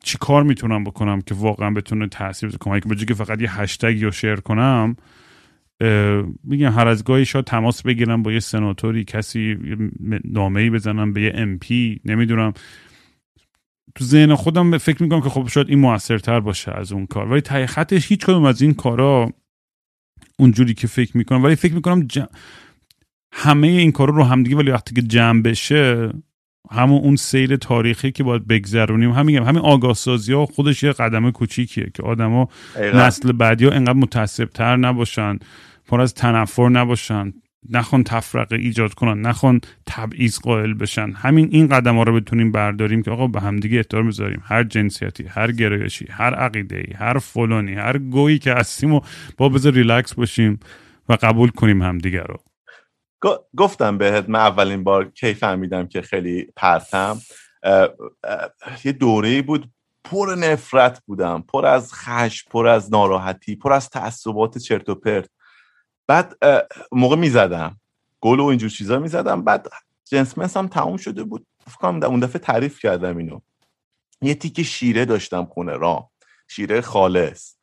چی 0.02 0.18
کار 0.20 0.42
می‌تونم 0.42 0.84
بکنم 0.84 1.20
که 1.20 1.34
واقعا 1.34 1.70
بتونه 1.70 2.09
تاثیر 2.09 2.48
بذاره 2.48 2.59
کمک 2.61 2.88
به 2.88 3.07
که 3.07 3.14
فقط 3.14 3.42
یه 3.42 3.61
هشتگ 3.61 3.96
یا 3.96 4.11
شیر 4.11 4.36
کنم 4.36 4.96
میگم 6.44 6.72
هر 6.72 6.88
از 6.88 7.05
گاهی 7.05 7.24
شاید 7.24 7.44
تماس 7.44 7.82
بگیرم 7.82 8.22
با 8.22 8.32
یه 8.32 8.40
سناتوری 8.40 9.05
کسی 9.05 9.59
نامه 10.24 10.61
ای 10.61 10.70
بزنم 10.70 11.12
به 11.12 11.22
یه 11.22 11.32
ام 11.34 11.59
پی 11.59 12.00
نمی‌دونم 12.05 12.52
تو 13.95 14.05
ذهن 14.05 14.34
خودم 14.34 14.78
فکر 14.78 15.03
می‌کنم 15.03 15.20
که 15.20 15.28
خب 15.28 15.49
شاید 15.49 15.68
این 15.68 15.78
موثرتر 15.78 16.40
باشه 16.40 16.72
از 16.72 16.92
اون 16.92 17.07
کار 17.07 17.28
ولی 17.28 17.40
ته 17.40 17.66
خطش 17.66 18.09
هیچ 18.09 18.26
کدوم 18.26 18.45
از 18.45 18.62
این 18.62 18.74
کارا 18.74 19.32
اونجوری 20.38 20.74
که 20.74 20.86
فکر 20.86 21.16
می‌کنم 21.16 21.45
ولی 21.45 21.57
فکر 21.57 21.74
می‌کنم 21.74 22.07
ج... 22.07 22.22
همه 23.32 23.66
این 23.66 23.92
کارا 23.92 24.16
رو 24.16 24.24
همدیگه 24.24 24.57
ولی 24.57 24.70
وقتی 24.70 24.95
که 24.95 25.03
جمع 25.03 25.42
بشه 25.42 26.11
همون 26.70 27.01
اون 27.03 27.16
سیر 27.16 27.57
تاریخی 27.57 28.12
که 28.12 28.22
باید 28.22 28.47
بگذرونیم 28.47 29.11
همین 29.11 29.42
همین 29.42 29.62
آگاه 29.62 29.95
سازی 29.95 30.32
ها 30.32 30.47
خودش 30.47 30.82
یه 30.82 30.92
قدم 30.92 31.30
کوچیکیه 31.30 31.90
که 31.95 32.03
آدما. 32.03 32.49
نسل 32.95 33.32
بعدی 33.32 33.64
ها 33.64 33.70
انقدر 33.70 33.92
متعصب 33.92 34.45
تر 34.45 34.76
نباشن 34.76 35.38
پر 35.86 36.01
از 36.01 36.14
تنفر 36.14 36.68
نباشن 36.68 37.32
نخوان 37.70 38.04
تفرقه 38.04 38.56
ایجاد 38.56 38.94
کنن 38.94 39.20
نخوان 39.20 39.60
تبعیض 39.86 40.38
قائل 40.38 40.74
بشن. 40.74 41.10
همین 41.10 41.48
این 41.52 41.68
قدم 41.68 41.96
ها 41.96 42.02
رو 42.02 42.20
بتونیم 42.20 42.52
برداریم 42.52 43.02
که 43.02 43.10
آقا 43.10 43.26
به 43.26 43.40
همدیگه 43.40 43.76
احترام 43.76 44.08
بذاریم. 44.08 44.42
هر 44.44 44.64
جنسیتی 44.64 45.24
هر 45.24 45.52
گرایشی 45.52 46.06
هر 46.10 46.34
عقیده 46.34 46.76
ای 46.76 46.94
هر 46.94 47.18
فلانی 47.18 47.74
هر 47.74 47.98
گویی 47.98 48.38
که 48.38 48.54
هستیم 48.54 48.94
و 48.94 49.00
با 49.36 49.48
بذار 49.48 49.72
ریلکس 49.72 50.14
باشیم 50.14 50.60
و 51.08 51.18
قبول 51.22 51.50
کنیم 51.50 51.82
همدیگه 51.82 52.22
رو. 52.22 52.38
گفتم 53.56 53.98
بهت 53.98 54.28
من 54.28 54.38
اولین 54.38 54.84
بار 54.84 55.10
کی 55.10 55.34
فهمیدم 55.34 55.86
که 55.86 56.02
خیلی 56.02 56.46
پرتم. 56.56 57.18
یه 58.84 58.92
دوره 58.92 59.42
بود 59.42 59.70
پر 60.04 60.34
نفرت 60.38 61.02
بودم. 61.06 61.44
پر 61.48 61.66
از 61.66 61.94
خشم 61.94 62.50
پر 62.50 62.66
از 62.66 62.92
ناراحتی 62.92 63.56
پر 63.56 63.72
از 63.72 63.90
تعصبات 63.90 64.58
چرت 64.58 64.88
و 64.88 64.94
پرت. 64.94 65.28
بعد 66.07 66.36
موقع 66.92 67.16
می‌زدم. 67.16 67.80
گل 68.20 68.40
و 68.40 68.44
اینجور 68.44 68.70
چیزا 68.70 68.98
می‌زدم. 68.98 69.44
بعد 69.44 69.68
جنس 70.05 70.57
هم 70.57 70.68
تموم 70.68 70.96
شده 70.96 71.24
بود. 71.24 71.46
فکر 71.66 71.76
کنم 71.76 72.02
اون 72.02 72.20
دفعه 72.20 72.38
تعریف 72.38 72.80
کردم 72.80 73.16
اینو. 73.16 73.40
یه 74.22 74.34
تیکه 74.34 74.62
شیره 74.62 75.05
داشتم 75.05 75.44
خونه 75.44 75.72
را 75.72 76.11
شیره 76.48 76.80
خالص. 76.80 77.55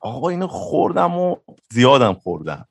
آقا 0.00 0.28
اینو 0.28 0.46
خوردم 0.46 1.18
و 1.18 1.36
زیادم 1.70 2.14
خوردم. 2.14 2.68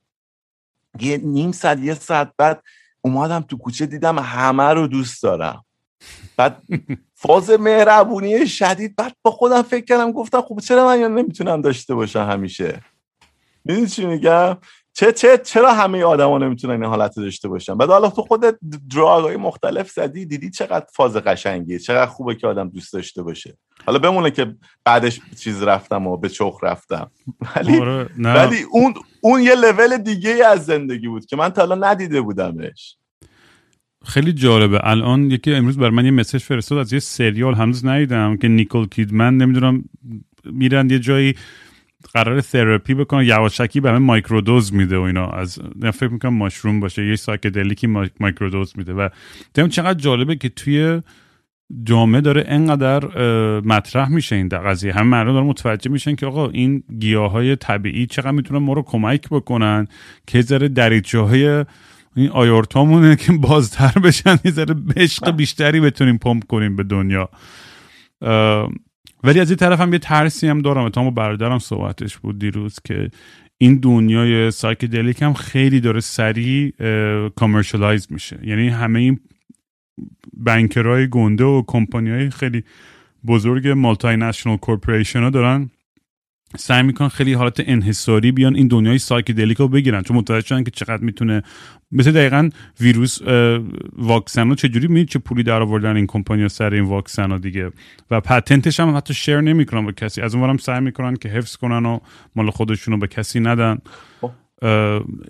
یه 0.99 1.17
نیم 1.17 1.51
ساعت 1.51 1.79
یه 1.79 1.93
ساعت 1.93 2.33
بعد 2.37 2.63
اومدم 3.01 3.41
تو 3.41 3.57
کوچه 3.57 3.85
دیدم 3.85 4.19
همه 4.19 4.63
رو 4.63 4.87
دوست 4.87 5.23
دارم. 5.23 5.65
بعد 6.37 6.61
فاز 7.15 7.49
مهربونی 7.49 8.47
شدید. 8.47 8.95
بعد 8.95 9.15
با 9.21 9.31
خودم 9.31 9.61
فکر 9.61 9.85
کردم 9.85 10.11
گفتم 10.11 10.41
خب 10.41 10.59
چرا 10.59 10.85
من 10.85 10.99
یا 10.99 11.07
نمی‌تونم 11.07 11.61
داشته 11.61 11.95
باشم 11.95 12.29
همیشه؟ 12.31 12.81
می‌دونی 13.65 13.87
چی 13.87 14.05
میگم؟ 14.05 14.57
چه 14.93 15.11
چه 15.11 15.37
چرا 15.37 15.73
همه 15.73 16.03
آدما 16.03 16.37
نمی‌تونن 16.37 16.73
این 16.73 16.83
حالت 16.83 17.17
رو 17.17 17.23
داشته 17.23 17.47
باشن؟ 17.47 17.77
بعد 17.77 17.89
حالا 17.89 18.09
تو 18.09 18.21
خودت 18.21 18.55
دراگ 18.95 19.23
های 19.23 19.37
مختلف 19.37 19.89
زدی 19.89 20.25
دیدی 20.25 20.49
چقدر 20.49 20.85
فاز 20.93 21.15
قشنگیه 21.15 21.79
چقدر 21.79 22.05
خوبه 22.05 22.35
که 22.35 22.47
آدم 22.47 22.69
دوست 22.69 22.93
داشته 22.93 23.23
باشه. 23.23 23.57
حالا 23.85 23.99
بمونه 23.99 24.31
که 24.31 24.55
بعدش 24.85 25.19
چیز 25.39 25.63
رفتم 25.63 26.07
و 26.07 26.17
به 26.17 26.29
چخ 26.29 26.57
رفتم. 26.63 27.11
ولی 27.55 27.79
آره،. 27.79 28.09
ولی 28.17 28.63
اون 28.71 28.93
اون 29.21 29.41
یه 29.41 29.55
لول 29.55 29.97
دیگه 29.97 30.45
از 30.45 30.65
زندگی 30.65 31.07
بود 31.07 31.25
که 31.25 31.35
من 31.35 31.49
تا 31.49 31.61
حالا 31.61 31.89
ندیده 31.89 32.21
بودمش. 32.21 32.97
خیلی 34.05 34.33
جالبه. 34.33 34.79
الان 34.83 35.31
یکی 35.31 35.53
امروز 35.53 35.77
بر 35.77 35.89
من 35.89 36.05
یه 36.05 36.11
مسج 36.11 36.41
فرستاد 36.41 36.77
از 36.77 36.93
یه 36.93 36.99
سریال 36.99 37.53
هنوز 37.53 37.85
ندیدم 37.85 38.37
که 38.37 38.47
نیکل 38.47 38.85
کیدمن 38.85 39.37
نمی‌دونم 39.37 39.83
میرن 40.45 40.89
یه 40.89 40.99
جایی 40.99 41.35
قرار 42.13 42.41
تراپی 42.41 42.93
بکنن 42.93 43.25
یواشکی 43.25 43.79
به 43.79 43.89
همه 43.89 43.99
مایکرودوز 43.99 44.73
میده 44.73 44.97
و 44.97 45.01
اینا. 45.01 45.27
از 45.27 45.59
فکر 45.93 46.09
می‌کنم 46.09 46.33
ماشروم 46.33 46.79
باشه 46.79 47.07
یه 47.07 47.15
سایکدلیکی 47.15 47.87
ما- 47.87 48.07
مایکرودوز 48.19 48.73
میده. 48.77 48.93
و 48.93 49.09
دیدم 49.53 49.67
چقدر 49.67 49.99
جالبه 49.99 50.35
که 50.35 50.49
توی 50.49 51.01
جامعه 51.83 52.21
داره 52.21 52.43
انقدر 52.47 53.05
مطرح 53.59 54.09
میشه 54.09 54.35
این 54.35 54.49
قضیه. 54.49 54.93
همه 54.93 55.03
مردم 55.03 55.33
دارن 55.33 55.45
متوجه 55.45 55.91
میشن 55.91 56.15
که 56.15 56.25
آقا 56.25 56.49
این 56.49 56.83
گیاه 56.99 57.31
های 57.31 57.55
طبیعی 57.55 58.05
چقدر 58.05 58.31
می‌تونن 58.31 58.59
ما 58.59 58.73
رو 58.73 58.81
کمک 58.81 59.29
بکنن 59.29 59.87
که 60.27 60.41
ذره 60.41 60.67
دریچه 60.67 61.19
های 61.19 61.65
این 62.15 62.29
آیورتامونه 62.29 63.15
که 63.15 63.31
بازتر 63.31 63.99
بشن 63.99 64.37
یه 64.45 64.51
ذره 64.51 64.75
عشق 64.97 65.31
بیشتری 65.31 65.79
بتونیم 65.79 66.17
پمپ 66.17 66.43
کنیم 66.43 66.75
به 66.75 66.83
دنیا. 66.83 67.29
ولی 69.23 69.39
از 69.39 69.49
این 69.49 69.57
طرف 69.57 69.81
هم 69.81 69.93
یه 69.93 69.99
ترسی 69.99 70.47
هم 70.47 70.61
دارم. 70.61 70.89
تا 70.89 71.03
با 71.03 71.09
برادرم 71.09 71.59
صحبتش 71.59 72.17
بود 72.17 72.39
دیروز 72.39 72.79
که 72.83 73.09
این 73.57 73.77
دنیای 73.77 74.51
psychedelic 74.51 75.21
هم 75.21 75.33
خیلی 75.33 75.79
داره 75.79 75.99
سریع 75.99 76.73
commercialize 77.29 78.07
میشه. 78.09 78.39
یعنی 78.43 78.69
همه 78.69 78.99
این 78.99 79.19
banker 80.33 80.90
های 80.90 81.09
گنده 81.09 81.43
و 81.43 81.63
کمپانی 81.67 82.09
های 82.09 82.29
خیلی 82.29 82.63
بزرگ 83.27 83.67
multinational 83.67 84.57
corporation 84.57 85.23
ها 85.23 85.29
دارن 85.29 85.69
سعی 86.57 86.83
می‌کنن 86.83 87.07
خیلی 87.07 87.33
حالت 87.33 87.63
انحصاری 87.65 88.31
بیان 88.31 88.55
این 88.55 88.67
دنیای 88.67 88.97
psychedelic 88.97 89.57
رو 89.57 89.67
بگیرن 89.67 90.01
چون 90.01 90.17
متوجه 90.17 90.47
شدن 90.47 90.63
که 90.63 90.71
چقدر 90.71 91.03
می‌تونه 91.03 91.43
مثل 91.91 92.11
دقیقا 92.11 92.49
ویروس 92.79 93.21
واکسن 93.97 94.49
ها 94.49 94.55
چجوری 94.55 94.87
می 94.87 95.05
چه 95.05 95.19
پولی 95.19 95.43
در 95.43 95.61
آوردن 95.61 95.95
این 95.95 96.07
کمپانی 96.07 96.49
سر 96.49 96.73
این 96.73 96.83
واکسن 96.83 97.31
ها 97.31 97.37
دیگه. 97.37 97.71
و 98.11 98.21
patent 98.21 98.65
ش 98.65 98.79
هم 98.79 98.95
حتی 98.95 99.13
share 99.13 99.41
نمی‌کنن 99.41 99.85
با 99.85 99.91
کسی. 99.91 100.21
از 100.21 100.35
اونورم 100.35 100.57
سعی 100.57 100.79
می‌کنن 100.79 101.15
که 101.15 101.29
حفظ 101.29 101.55
کنن 101.55 101.85
و 101.85 101.99
مال 102.35 102.49
خودشون 102.49 102.93
رو 102.93 102.99
به 102.99 103.07
کسی 103.07 103.39
ندن. 103.39 103.77
خب. 104.21 104.31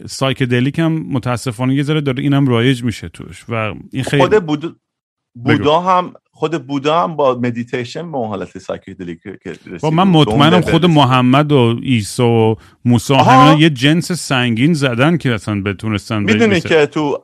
psychedelic 0.05 0.80
هم 0.79 0.91
متاسفانه 0.91 1.75
یه 1.75 1.83
ذره 1.83 2.01
داره 2.01 2.23
اینم 2.23 2.47
رایج 2.47 2.83
میشه 2.83 3.09
توش. 3.09 3.45
و 3.49 3.73
این 3.91 4.03
خیلی 4.03 4.23
خود 4.23 4.45
بود 4.45 4.77
بودا 5.35 5.79
هم 5.79 6.13
خود 6.44 6.68
بودا 6.68 7.03
هم 7.03 7.15
با 7.15 7.36
مدیتیشن 7.36 8.11
به 8.11 8.18
حالت 8.18 8.57
psychedelic 8.57 9.19
با 9.82 9.90
من 9.90 10.07
مطمئنم 10.07 10.61
خود 10.61 10.86
محمد 10.86 11.52
و 11.52 11.80
عیسی 11.80 12.24
و 12.24 12.56
موسی 12.86 13.14
همه 13.14 13.61
یه 13.61 13.70
جنس 13.70 14.11
سنگین 14.11 14.74
زدن 14.74 15.18
که 15.18 15.34
اصلا 15.34 15.61
بتونستن 15.61 16.24
می‌دونی 16.24 16.61
که 16.61 16.86
تو 16.86 17.24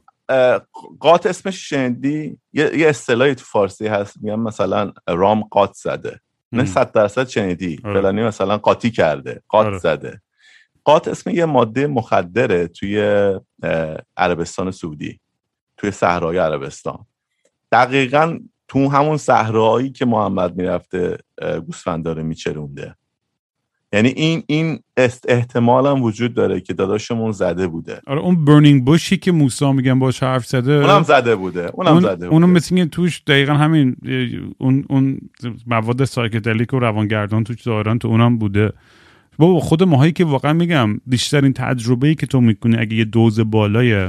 قات 1.00 1.26
اسمش 1.26 1.70
شندی 1.70 2.38
یه 2.54 2.88
اصطلاحی 2.88 3.36
تو 3.36 3.44
فارسی 3.46 3.88
هست 3.88 4.18
میگن 4.22 4.36
مثلا 4.36 4.92
رام 5.08 5.42
قات 5.42 5.74
زده. 5.74 6.20
نه 6.52 6.66
صد 6.66 6.92
درصد 6.92 7.28
شنیدی. 7.28 7.80
آره. 7.84 8.02
فلانی 8.02 8.24
مثلا 8.24 8.58
قاطی 8.58 8.92
کرده 8.92 9.42
قات 9.48 9.66
آره. 9.66 9.80
زده. 9.80 10.22
قات 10.84 11.08
اسم 11.08 11.30
یه 11.30 11.46
ماده 11.46 11.88
مخدره 11.88 12.68
توی 12.68 13.22
عربستان 14.18 14.72
سعودی 14.72 15.20
توی 15.78 15.92
صحرای 15.92 16.38
عربستان. 16.38 17.06
دقیقا 17.72 18.40
تو 18.70 18.90
همون 18.90 19.18
صحرایی 19.18 19.90
که 19.90 20.06
محمد 20.06 20.56
می‌رفته 20.56 21.18
گوسفند 21.68 22.06
داره 22.06 22.24
میچرونده. 22.24 22.96
یعنی 23.94 24.10
این 24.10 24.44
این 24.48 24.80
احتمال 25.28 25.88
هم 25.88 26.04
وجود 26.04 26.34
داره 26.34 26.62
که 26.62 26.74
داداشمون 26.74 27.32
زده 27.32 27.68
بوده. 27.68 28.02
آره 28.08 28.20
اون 28.20 28.46
burning 28.46 28.86
bush 28.86 29.11
ی 29.11 29.18
که 29.18 29.32
موسا 29.32 29.72
میگن 29.72 30.00
باش 30.00 30.24
حرف 30.24 30.46
زده 30.46 30.72
اونم 30.72 31.04
زده 31.04 31.36
بوده 31.36 31.72
اونم 31.74 31.92
اون 31.92 32.02
زده 32.02 32.16
بوده. 32.16 32.28
اونم 32.28 32.50
مثل 32.50 32.86
توش 32.86 33.24
دقیقا 33.28 33.54
همین 33.54 33.96
اون 34.58 34.86
اون 34.90 35.20
مواد 35.68 36.06
psychedelic 36.06 36.74
و 36.74 36.80
روانگردان 36.80 37.44
توش 37.44 37.62
دارن 37.62 38.00
تو 38.00 38.08
اونم 38.08 38.38
بوده. 38.38 38.74
بابا 39.38 39.60
خود 39.60 39.84
ماهایی 39.84 40.12
که 40.12 40.26
واقعا 40.26 40.54
میگم 40.54 41.02
بیشترین 41.06 41.54
تجربه 41.54 42.08
ای 42.08 42.16
که 42.16 42.26
تو 42.26 42.42
می‌کنی 42.42 42.78
اگه 42.78 42.96
یه 42.96 43.06
دوز 43.06 43.40
بالای 43.40 44.08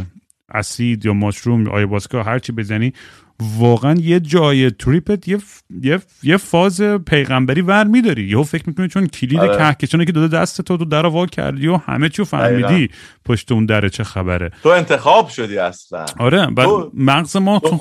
اسید 0.54 1.06
یا 1.06 1.12
mushroom 1.12 1.66
یا 1.66 1.72
ayahuasca 1.72 2.22
هرچی 2.22 2.52
بزنی 2.52 2.92
واقعا 3.58 3.94
یه 4.00 4.20
جای 4.20 4.70
تریپت 4.70 5.28
یه, 5.28 5.38
یه, 5.82 5.98
یه 6.22 6.36
فاز 6.36 6.80
پیغمبری 6.82 7.60
ور 7.60 7.84
میداری. 7.84 8.24
یهو 8.24 8.42
فکر 8.42 8.64
می‌کنی 8.66 8.88
چون 8.88 9.06
کلید 9.06 9.40
آره. 9.40 9.56
کهکشانی 9.56 10.04
که 10.04 10.12
داده 10.12 10.36
دست 10.36 10.62
تو 10.62 10.76
در 10.76 11.06
وا 11.06 11.26
کردی 11.26 11.66
و 11.66 11.76
همه 11.76 12.08
چی 12.08 12.24
فهمیدی 12.24 12.88
پشت 13.24 13.52
اون 13.52 13.66
دره 13.66 13.90
چه 13.90 14.04
خبره. 14.04 14.50
تو 14.62 14.68
انتخاب 14.68 15.28
شدی 15.28 15.58
اصلا. 15.58 16.04
آره 16.18 16.46
بعد 16.46 16.68
مغز 16.94 17.36
ما 17.36 17.58
تو... 17.58 17.80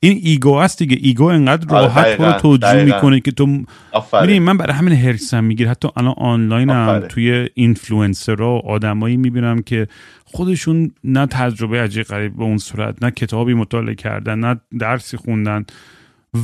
این 0.00 0.20
ego 0.22 0.54
است 0.54 0.78
دیگه. 0.78 0.98
ego 1.00 1.24
انقدر 1.24 1.76
آره 1.76 1.84
راحت 1.84 2.16
تو 2.16 2.24
رو 2.24 2.32
توجیه 2.32 2.84
می‌کنه 2.84 3.20
که 3.20 3.30
تو 3.30 3.46
می‌دونی 3.46 4.38
من 4.38 4.56
برای 4.56 4.72
همین 4.72 4.94
هرسم 4.94 5.44
میگیر 5.44 5.68
حتی 5.68 5.88
الان 5.96 6.14
آنلاین 6.16 6.70
هم 6.70 7.00
توی 7.08 7.48
اینفلوئنسرها 7.54 8.54
و 8.54 8.66
آدمایی 8.66 9.16
می‌بینم 9.16 9.62
که 9.62 9.88
خودشون 10.32 10.90
نه 11.04 11.26
تجربه 11.26 11.80
عجیب 11.82 12.02
غریب 12.02 12.36
به 12.36 12.42
اون 12.42 12.58
صورت 12.58 13.04
نه 13.04 13.10
کتابی 13.10 13.54
مطالعه 13.54 13.94
کردن 13.94 14.38
نه 14.38 14.60
درسی 14.80 15.16
خوندن 15.16 15.64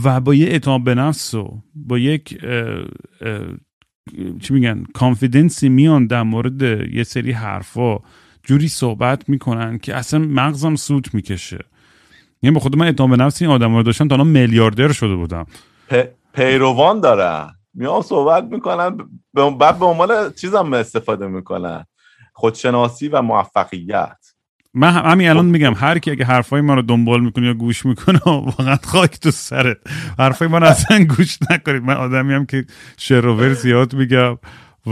و 0.05 0.21
با 0.21 0.35
یه 0.35 0.47
اعتماد 0.47 0.85
به 0.85 0.95
نفس 0.95 1.35
و 1.35 1.63
با 1.75 1.99
یک 1.99 2.39
چی 4.41 4.55
میگن 4.55 4.85
کانفیدنسی 4.95 5.69
میان 5.69 6.07
در 6.07 6.23
مورد 6.23 6.63
یه 6.95 7.05
سری 7.05 7.33
حرفا 7.33 7.99
جوری 8.43 8.69
صحبت 8.69 9.29
می‌کنن 9.29 9.79
که 9.79 9.95
اصلا 9.95 10.21
مغزم 10.21 10.75
سوت 10.75 11.15
می‌کشه. 11.15 11.65
یعنی 12.43 12.55
با 12.55 12.61
خود 12.61 12.77
من 12.77 12.87
اعتماد 12.87 13.11
به 13.11 13.25
نفس 13.25 13.43
این 13.43 13.51
آدم 13.51 13.77
رو 13.77 13.83
داشتم 13.83 14.09
تا 14.09 14.15
الان 14.15 14.27
میلیاردر 14.27 14.93
شده 14.93 15.15
بودم. 15.15 15.47
پیروان 16.35 17.01
دارن. 17.01 17.51
میان 17.75 18.03
صحبت 18.03 18.45
می‌کنن 18.45 18.97
بعد 19.59 19.79
به 19.79 19.85
عنوان 19.85 20.33
چیزم 20.33 20.73
استفاده 20.73 21.27
می‌کنن. 21.27 21.85
خودشناسی 22.37 23.09
و 23.09 23.23
موفقیت. 23.23 24.17
من 24.75 24.93
همین 24.93 25.29
الان 25.29 25.47
میگم 25.47 25.75
هر 25.75 25.99
کی 25.99 26.11
اگه 26.11 26.25
حرفای 26.25 26.61
ما 26.61 26.75
رو 26.75 26.83
دنبال 26.83 27.21
می‌کنه 27.21 27.47
یا 27.47 27.55
گوش 27.55 27.87
می‌کنه 27.87 28.21
واقعا 28.27 28.77
خاک 28.85 29.21
تو 29.21 29.31
سرت. 29.31 29.77
حرفای 30.19 30.49
ما 30.49 30.59
رو 30.59 30.67
اصلا 30.67 31.05
گوش 31.05 31.39
نکنید. 31.51 31.83
من 31.83 31.95
آدمی 31.95 32.35
هم 32.35 32.47
که 32.47 32.65
شروور 32.97 33.55
زیاد 33.55 33.95
میگم 33.95 34.39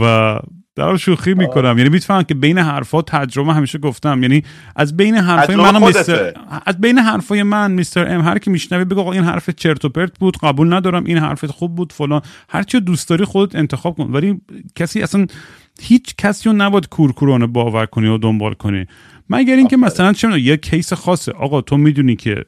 و 0.01 0.39
در 0.75 0.97
شوخی 0.97 1.33
می‌کنم. 1.33 1.77
یعنی 1.77 1.89
می‌تونم 1.89 2.23
که 2.23 2.33
بین 2.33 2.57
حرفا 2.57 3.01
تجربه 3.01 3.53
همیشه 3.53 3.77
گفتم. 3.77 4.21
یعنی 4.21 4.43
از 4.75 4.97
بین 4.97 5.15
حرفای 5.15 5.55
من 5.55 5.77
مستر 5.77 6.33
از 6.65 6.81
بین 6.81 6.97
حرفای 6.97 7.43
من 7.43 7.71
میستر 7.71 8.15
ام 8.15 8.21
هر 8.21 8.39
کی 8.39 8.49
میشنوه 8.49 8.83
بگو 8.83 9.07
این 9.07 9.23
حرف 9.23 9.49
چرت 9.49 9.85
و 9.85 9.89
پرت 9.89 10.19
بود 10.19 10.37
قبول 10.37 10.73
ندارم 10.73 11.03
این 11.03 11.17
حرفت 11.17 11.51
خوب 11.51 11.75
بود 11.75 11.93
فلان. 11.93 12.21
هر 12.49 12.63
چی 12.63 12.79
دوست 12.79 13.09
داری 13.09 13.25
خودت 13.25 13.55
انتخاب 13.55 13.97
کن. 13.97 14.11
ولی 14.11 14.41
کسی 14.75 15.01
اصلا 15.01 15.25
هیچ 15.81 16.15
کسی 16.17 16.49
رو 16.49 16.55
نباید 16.55 16.89
کورکورانه 16.89 17.47
باور 17.47 17.85
کنی 17.85 18.07
و 18.07 18.17
دنبال 18.17 18.53
کنی. 18.53 18.85
مگر 19.29 19.55
اینکه 19.55 19.77
مثلا 19.77 20.13
چه 20.13 20.39
یه 20.39 20.57
کیس 20.57 20.93
خاصه. 20.93 21.31
آقا 21.31 21.61
تو 21.61 21.77
می‌دونی 21.77 22.15
که 22.15 22.45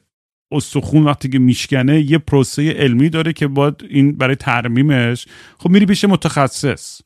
استخون 0.52 1.04
وقتی 1.04 1.28
که 1.28 1.38
میشکنه 1.38 2.00
یه 2.00 2.18
پروسه 2.18 2.72
علمی 2.72 3.08
داره 3.08 3.32
که 3.32 3.48
باید 3.48 3.74
این 3.90 4.16
برای 4.16 4.36
ترمیمش. 4.36 5.26
خب 5.58 5.70
میری 5.70 5.86
پیش 5.86 6.04
متخصص. 6.04 7.00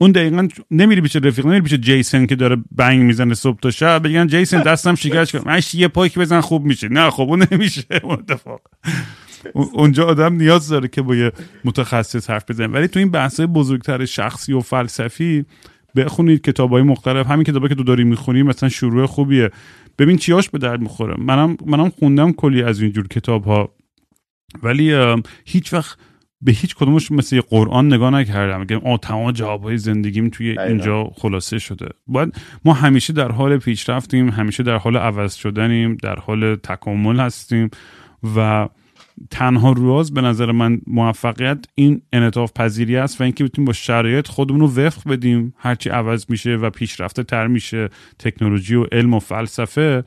اون 0.00 0.12
دقیقا 0.12 0.48
نمیری 0.70 1.00
پیش 1.00 1.16
رفیق 1.16 1.46
نمیری 1.46 1.62
پیش 1.62 1.74
جیسن 1.74 2.26
که 2.26 2.36
داره 2.36 2.56
بنگ 2.70 3.00
می‌زنه 3.00 3.34
صبح 3.34 3.60
تا 3.60 3.70
شب. 3.70 4.02
بگن 4.02 4.26
جیسن 4.26 4.62
دستم 4.62 4.94
شکرش 4.94 5.32
کنم 5.32 5.42
من 5.46 5.60
یه 5.74 5.88
پاک 5.88 6.18
بزن 6.18 6.40
خوب 6.40 6.64
میشه. 6.64 6.88
نه 6.88 7.10
خب 7.10 7.22
اون 7.22 7.46
نمیشه. 7.50 7.82
اتفاق. 8.04 8.60
اونجا 9.54 10.06
آدم 10.06 10.34
نیاز 10.34 10.68
داره 10.68 10.88
که 10.88 11.02
با 11.02 11.16
یه 11.16 11.32
متخصص 11.64 12.30
حرف 12.30 12.50
بزنه. 12.50 12.66
ولی 12.66 12.88
تو 12.88 12.98
این 12.98 13.10
بحث 13.10 13.40
بزرگتر 13.40 14.04
شخصی 14.04 14.52
و 14.52 14.60
فلسفی 14.60 15.44
بخونید 15.96 16.40
کتاب 16.40 16.70
های 16.70 16.82
مختلف. 16.82 17.26
همین 17.26 17.44
کتابی 17.44 17.68
که 17.68 17.74
تو 17.74 17.84
داری 17.84 18.04
می‌خونی 18.04 18.42
مثلا 18.42 18.68
شروع 18.68 19.06
خوبیه. 19.06 19.50
ببین 19.98 20.16
چیاش 20.16 20.50
به 20.50 20.58
درد 20.58 20.80
می‌خوره. 20.80 21.14
منم 21.18 21.56
منم 21.66 21.90
خوندم 21.90 22.32
کلی 22.32 22.62
از 22.62 22.80
اینجور 22.82 23.08
کتاب 23.08 23.44
ها 23.44 23.74
ولی 24.62 25.16
هیچ 25.44 25.72
وقت 25.72 25.98
به 26.42 26.52
هیچ 26.52 26.74
کدومش 26.74 27.10
مثل 27.10 27.40
قرآن 27.40 27.92
نگاه 27.92 28.10
نکردم. 28.10 28.60
میگم 28.60 28.78
آ 28.78 28.96
تمام 28.96 29.32
جوابهای 29.32 29.78
زندگیم 29.78 30.28
توی 30.28 30.58
اینجا 30.58 31.04
خلاصه 31.04 31.58
شده. 31.58 31.88
باید 32.06 32.34
ما 32.64 32.72
همیشه 32.72 33.12
در 33.12 33.32
حال 33.32 33.58
پیشرفتیم 33.58 34.28
همیشه 34.28 34.62
در 34.62 34.76
حال 34.76 34.96
عوض 34.96 35.34
شدنیم 35.34 35.96
در 36.02 36.16
حال 36.16 36.56
تکامل 36.56 37.20
هستیم 37.20 37.70
و 38.36 38.68
تنها 39.30 39.72
راز 39.72 40.14
به 40.14 40.20
نظر 40.20 40.52
من 40.52 40.80
موفقیت 40.86 41.64
این 41.74 42.02
انعطاف 42.12 42.52
پذیری 42.52 42.96
است 42.96 43.20
و 43.20 43.24
اینکه 43.24 43.44
بتونیم 43.44 43.66
با 43.66 43.72
شرایط 43.72 44.28
خودمون 44.28 44.60
رو 44.60 44.66
وفق 44.66 45.10
بدیم. 45.10 45.54
هرچی 45.58 45.90
عوض 45.90 46.24
میشه 46.28 46.56
و 46.56 46.70
پیشرفته 46.70 47.22
تر 47.22 47.46
میشه. 47.46 47.88
تکنولوژی 48.18 48.74
و 48.74 48.84
علم 48.92 49.14
و 49.14 49.18
فلسفه 49.18 50.04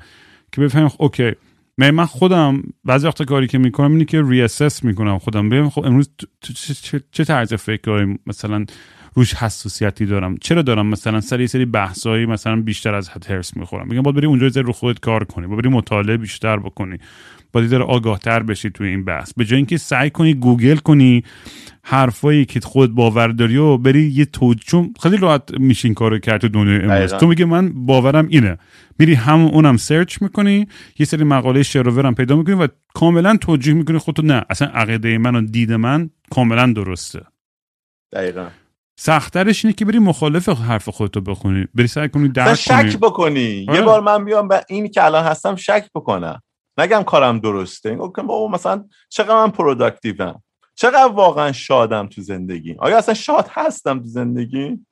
که 0.51 0.61
بفهمیم 0.61 0.89
okay. 0.97 1.31
من 1.77 2.05
خودم 2.05 2.63
بعضی 2.83 3.07
وقتا 3.07 3.25
کاری 3.25 3.47
که 3.47 3.57
می‌کنم 3.57 3.91
اینه 3.91 4.05
که 4.05 4.21
reassess 4.27 4.83
می‌کنم 4.83 5.17
خودم. 5.17 5.49
ببینم 5.49 5.69
خب 5.69 5.85
امروز 5.85 6.09
چه 7.11 7.23
طرز 7.23 7.53
فکرهایی 7.53 8.19
مثلا 8.27 8.65
روش 9.15 9.33
حساسیتی 9.33 10.05
دارم؟ 10.05 10.37
چرا 10.37 10.61
دارم 10.61 10.87
مثلا 10.87 11.21
سر 11.21 11.41
یه 11.41 11.47
سری 11.47 11.65
بحثایی 11.65 12.25
مثلا 12.25 12.61
بیشتر 12.61 12.95
از 12.95 13.09
حد 13.09 13.31
حرص 13.31 13.57
می‌خورم؟ 13.57 13.87
میگم 13.87 14.01
باید 14.01 14.15
بری 14.15 14.27
اونجا 14.27 14.61
رو 14.61 14.73
خودت 14.73 14.99
کار 14.99 15.23
کنی. 15.23 15.47
باید 15.47 15.61
بری 15.61 15.69
مطالعه 15.69 16.17
بیشتر 16.17 16.57
بکنی. 16.57 16.97
باید 17.53 17.69
داره 17.69 17.83
آگاه 17.83 18.19
تر 18.19 18.43
بشی 18.43 18.69
توی 18.69 18.87
این 18.87 19.05
بحث. 19.05 19.33
به 19.33 19.45
جای 19.45 19.57
اینکه 19.57 19.77
سعی 19.77 20.09
کنی 20.09 20.33
گوگل 20.33 20.75
کنی 20.75 21.23
حرفایی 21.83 22.45
که 22.45 22.59
خود 22.59 22.95
باور 22.95 23.27
داری 23.27 23.57
و 23.57 23.77
بری 23.77 24.01
یه 24.01 24.25
تو 24.25 24.53
چون 24.53 24.93
خیلی 25.03 25.17
راحت 25.17 25.51
میشه 25.51 25.81
این 25.81 25.93
کارو 25.93 26.19
کرد 26.19 26.41
تو 26.41 26.47
دنیای 26.47 26.79
امروز. 26.79 27.13
تو 27.13 27.27
میگه 27.27 27.45
من 27.45 27.85
باورم 27.85 28.27
اینه. 28.29 28.57
میری 28.99 29.13
همون 29.13 29.51
اونم 29.51 29.77
search 29.77 30.21
می‌کنی 30.21 30.67
یه 30.99 31.05
سری 31.05 31.23
مقاله 31.23 31.63
شر 31.63 31.85
و 31.85 31.93
ورم 31.93 32.15
پیدا 32.15 32.35
می‌کنی 32.35 32.55
و 32.55 32.67
کاملا 32.93 33.37
توجیه 33.37 33.73
می‌کنی 33.73 33.97
خودتو. 33.97 34.21
نه 34.21 34.45
اصلا 34.49 34.67
عقیده 34.67 35.17
من 35.17 35.35
و 35.35 35.41
دید 35.41 35.71
من 35.71 36.09
کاملا 36.29 36.73
درسته. 36.73 37.21
دقیقا. 38.13 38.47
سخترش 38.99 39.65
اینه 39.65 39.75
که 39.75 39.85
بری 39.85 39.99
مخالف 39.99 40.49
حرف 40.49 40.89
خودتو 40.89 41.21
بخونی. 41.21 41.67
بری 41.75 41.87
سعی 41.87 42.09
کنی 42.09 42.27
درک 42.27 42.55
شک 42.55 42.97
بکنی. 42.97 43.41
یه 43.41 43.71
آره. 43.71 43.81
بار 43.81 44.01
من 44.01 44.25
بیام 44.25 44.47
به 44.47 44.61
این 44.69 44.87
که 44.87 45.05
الان 45.05 45.25
هستم 45.25 45.55
شک 45.55 45.89
بکنم. 45.95 46.41
نگم 46.77 47.03
کارم 47.03 47.39
درسته. 47.39 47.95
بابا 47.95 48.47
مثلا 48.47 48.85
چقدر 49.09 49.35
من 49.35 49.51
productive 49.51 50.35
م 50.35 50.43
چقدر 50.75 51.07
واقعا 51.07 51.51
شادم 51.51 52.07
تو 52.07 52.21
زندگی؟ 52.21 52.75
آیا 52.79 52.97
اصلا 52.97 53.13
شاد 53.13 53.47
هستم 53.51 53.99
تو 53.99 54.05
زندگی؟ 54.05 54.85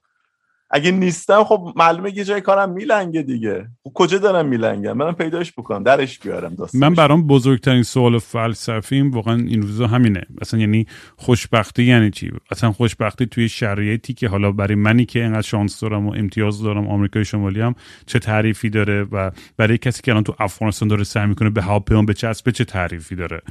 اگه 0.74 0.92
نیستم 0.92 1.44
خب 1.44 1.74
معلومه 1.76 2.18
یه 2.18 2.24
جای 2.24 2.42
کارم 2.42 2.70
میلنگه 2.70 3.22
دیگه. 3.22 3.68
خب 3.84 3.92
کجا 3.94 4.18
دارم 4.18 4.46
میلنگم؟ 4.46 4.94
منم 4.94 5.14
پیداش 5.14 5.52
بکنم 5.52 5.84
درش 5.84 6.20
بیارم 6.20 6.56
داستانش. 6.56 6.84
من 6.84 6.94
برام 6.94 7.28
بزرگترین 7.28 7.84
سوال 7.84 8.20
فلسفیم 8.20 9.12
واقعا 9.12 9.36
این 9.36 9.62
روزا 9.62 9.88
همینه. 9.88 10.22
مثلا 10.42 10.60
یعنی 10.60 10.86
خوشبختی 11.18 11.84
یعنی 11.84 12.10
چی؟ 12.12 12.32
اصلا 12.52 12.72
خوشبختی 12.72 13.26
توی 13.26 13.50
شرایطی 13.50 14.14
که 14.14 14.28
حالا 14.28 14.52
برای 14.52 14.76
منی 14.76 15.06
که 15.06 15.24
اینقدر 15.24 15.42
شانس 15.42 15.80
دارم 15.80 16.08
و 16.08 16.14
امتیاز 16.14 16.64
دارم 16.64 16.88
آمریکای 16.88 17.26
شمالی 17.26 17.62
هم 17.62 17.76
چه 18.06 18.20
تعریفی 18.20 18.70
داره 18.70 19.04
و 19.04 19.32
برای 19.58 19.78
کسی 19.78 20.02
که 20.02 20.12
الان 20.12 20.24
تو 20.24 20.36
افغانستان 20.40 20.88
داره 20.88 21.04
سعی 21.04 21.28
می‌کنه 21.28 21.50
به 21.50 21.62
هواپیما 21.62 22.02
به 22.02 22.14
چسب 22.14 22.50
چه 22.50 22.66
تعریفی 22.66 23.16
داره؟ 23.16 23.42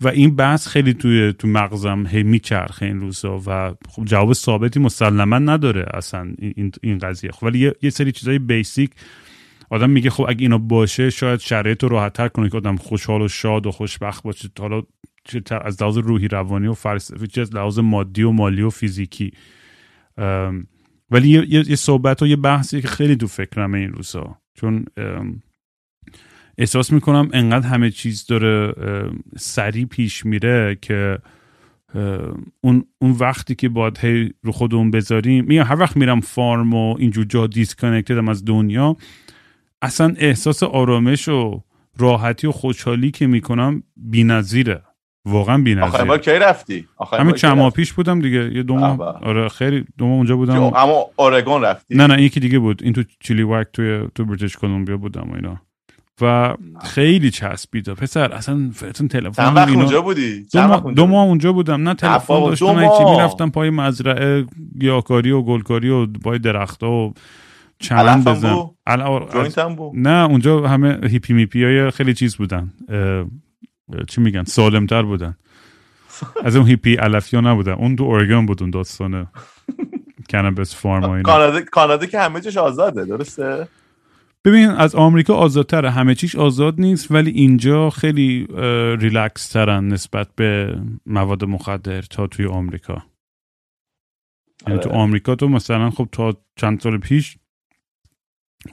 و 0.00 0.08
این 0.08 0.36
بحث 0.36 0.68
خیلی 0.68 0.94
توی 0.94 1.32
تو 1.32 1.48
مغزم 1.48 2.06
هی 2.06 2.22
میچرخه 2.22 2.86
این 2.86 3.00
روزا 3.00 3.42
و 3.46 3.74
خب 3.88 4.04
جواب 4.04 4.32
ثابتی 4.32 4.80
مسلما 4.80 5.38
نداره 5.38 5.86
اصلا 5.94 6.32
این, 6.38 6.72
این 6.82 6.98
قضیه. 6.98 7.30
خب 7.30 7.44
ولی 7.44 7.58
یه, 7.58 7.74
یه 7.82 7.90
سری 7.90 8.12
چیزای 8.12 8.38
بیسیک 8.38 8.90
آدم 9.70 9.90
میگه 9.90 10.10
خب 10.10 10.26
اگه 10.28 10.42
اینا 10.42 10.58
باشه 10.58 11.10
شاید 11.10 11.40
شرایط 11.40 11.82
رو 11.82 11.88
راحت 11.88 12.12
تر 12.12 12.28
کنه 12.28 12.50
که 12.50 12.56
آدم 12.56 12.76
خوشحال 12.76 13.22
و 13.22 13.28
شاد 13.28 13.66
و 13.66 13.70
خوشبخت 13.70 14.22
باشه. 14.22 14.48
حالا 14.58 14.82
از 15.50 15.82
لحاظ 15.82 15.98
روحی 15.98 16.28
روانی 16.28 16.66
و 16.66 16.74
فلسفی 16.74 17.26
چه 17.26 17.40
از 17.40 17.54
لحاظ 17.54 17.78
مادی 17.78 18.22
و 18.22 18.30
مالی 18.30 18.62
و 18.62 18.70
فیزیکی. 18.70 19.32
ولی 21.10 21.28
یه, 21.28 21.70
یه 21.70 21.76
صحبت 21.76 22.22
و 22.22 22.26
یه 22.26 22.36
بحثی 22.36 22.80
که 22.80 22.88
خیلی 22.88 23.16
تو 23.16 23.26
فکرمه 23.26 23.78
این 23.78 23.92
روزا. 23.92 24.38
چون 24.54 24.84
احساس 26.60 26.92
می‌کنم 26.92 27.28
انقدر 27.32 27.66
همه 27.66 27.90
چیز 27.90 28.26
داره 28.26 28.74
سریع 29.38 29.86
پیش 29.86 30.26
میره 30.26 30.78
که 30.82 31.18
اون, 32.60 32.84
اون 32.98 33.10
وقتی 33.20 33.54
که 33.54 33.68
باید 33.68 33.98
هی 33.98 34.32
رو 34.42 34.52
خودمون 34.52 34.90
بذاریم 34.90 35.44
میگم 35.44 35.62
هر 35.62 35.80
وقت 35.80 35.96
میرم 35.96 36.20
فارم 36.20 36.74
و 36.74 36.96
اینجور 36.98 37.24
جا 37.24 37.46
دیسکانکتدم 37.46 38.28
از 38.28 38.44
دنیا 38.44 38.96
اصلا 39.82 40.14
احساس 40.18 40.62
آرامش 40.62 41.28
و 41.28 41.62
راحتی 41.98 42.46
و 42.46 42.52
خوشحالی 42.52 43.10
که 43.10 43.26
می‌کنم 43.26 43.82
بی‌نظیره 43.96 44.82
واقعا 45.24 45.58
بی‌نظیره. 45.58 45.86
آخر 45.86 46.04
بار 46.04 46.18
کی 46.18 46.30
رفتی؟ 46.30 46.86
همین 47.12 47.34
چند 47.34 47.56
ماه 47.56 47.70
پیش 47.70 47.92
بودم 47.92 48.20
دیگه 48.20 48.54
یه 48.54 48.62
دو 48.62 48.74
ماه. 48.74 49.00
آره 49.00 49.48
خیلی 49.48 49.84
دو 49.98 50.06
ماه 50.06 50.16
اونجا 50.16 50.36
بودم. 50.36 50.62
اما 50.62 51.10
اورگون 51.16 51.62
رفتی؟ 51.62 51.94
نه 51.96 52.06
نه 52.06 52.22
یکی 52.22 52.40
دیگه 52.40 52.58
بود 52.58 52.82
این 52.82 52.92
تو 52.92 53.02
چیلی 53.20 53.42
وک 53.42 53.66
توی 53.72 54.08
تو 54.14 54.24
بریتیش 54.24 54.56
کلمبیا 54.56 54.96
بودم 54.96 55.30
و 55.30 55.34
اینا. 55.34 55.62
و 56.22 56.56
خیلی 56.82 57.30
چسبید. 57.30 57.88
پسر 57.88 58.32
اصلا 58.32 58.70
فرتون 58.74 59.08
تلفن 59.08 59.44
چند 59.44 59.56
وقت 59.56 59.68
اونجا 59.68 60.02
بودی؟ 60.02 60.46
دو, 60.52 60.60
ما... 60.60 60.80
دو 60.80 61.06
ماه 61.06 61.26
اونجا 61.26 61.52
بودم. 61.52 61.88
نه 61.88 61.94
تلفن 61.94 62.40
داشتم 62.40 62.98
چی 62.98 63.04
می‌رفتم 63.04 63.50
پای 63.50 63.70
مزرعه 63.70 64.46
گیاهکاری 64.80 65.30
و 65.30 65.42
گلکاری 65.42 65.90
و 65.90 66.06
پای 66.06 66.38
درختها 66.38 66.90
و 66.90 67.14
چمن 67.78 68.24
بزن. 68.24 68.70
نه 69.94 70.26
اونجا 70.28 70.68
همه 70.68 70.98
هیپی 71.08 71.32
میپی 71.32 71.64
های 71.64 71.90
خیلی 71.90 72.14
چیز 72.14 72.36
بودن. 72.36 72.72
چی 74.08 74.20
میگن؟ 74.20 74.44
سالمتر 74.44 75.02
بودن. 75.02 75.36
از 76.44 76.56
اون 76.56 76.66
هیپی 76.66 76.94
علفی 76.94 77.36
ها 77.36 77.42
نبودن. 77.42 77.72
اون 77.72 77.96
تو 77.96 78.04
اورگن 78.04 78.46
بود 78.46 78.62
اون 78.62 78.70
داستانه. 78.70 79.26
cannabis 80.30 80.74
farm 80.74 81.22
کانادا 81.22 81.60
کانادا 81.60 82.06
که 82.06 82.20
همه 82.20 82.40
چیش 82.40 82.56
آزاده 82.56 83.04
درسته؟ 83.04 83.68
ببین 84.44 84.68
از 84.68 84.94
آمریکا 84.94 85.34
آزادتره. 85.34 85.90
همه 85.90 86.14
چیش 86.14 86.36
آزاد 86.36 86.80
نیست 86.80 87.10
ولی 87.10 87.30
اینجا 87.30 87.90
خیلی 87.90 88.46
ریلکس 89.00 89.48
ترن 89.48 89.88
نسبت 89.88 90.34
به 90.36 90.80
مواد 91.06 91.44
مخدر 91.44 92.02
تا 92.02 92.26
توی 92.26 92.46
آمریکا. 92.46 93.02
یعنی 94.66 94.78
تو 94.78 94.88
آره. 94.88 94.98
آمریکا 94.98 95.34
تو 95.34 95.48
مثلا 95.48 95.90
خب 95.90 96.08
تا 96.12 96.36
چند 96.56 96.80
سال 96.80 96.98
پیش 96.98 97.36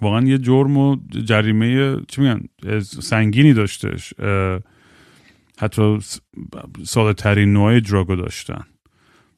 واقعا 0.02 0.28
یه 0.28 0.38
جرم 0.38 0.78
و 0.78 0.96
جریمه 1.26 1.98
چی 2.08 2.22
میگن؟ 2.22 2.42
سنگینی 2.82 3.54
داشتش. 3.54 4.14
حتی 5.60 6.00
ساده 6.84 7.14
ترین 7.14 7.54
نوع 7.54 7.80
drug 7.80 8.09
و 8.09 8.16
داشتن. 8.16 8.64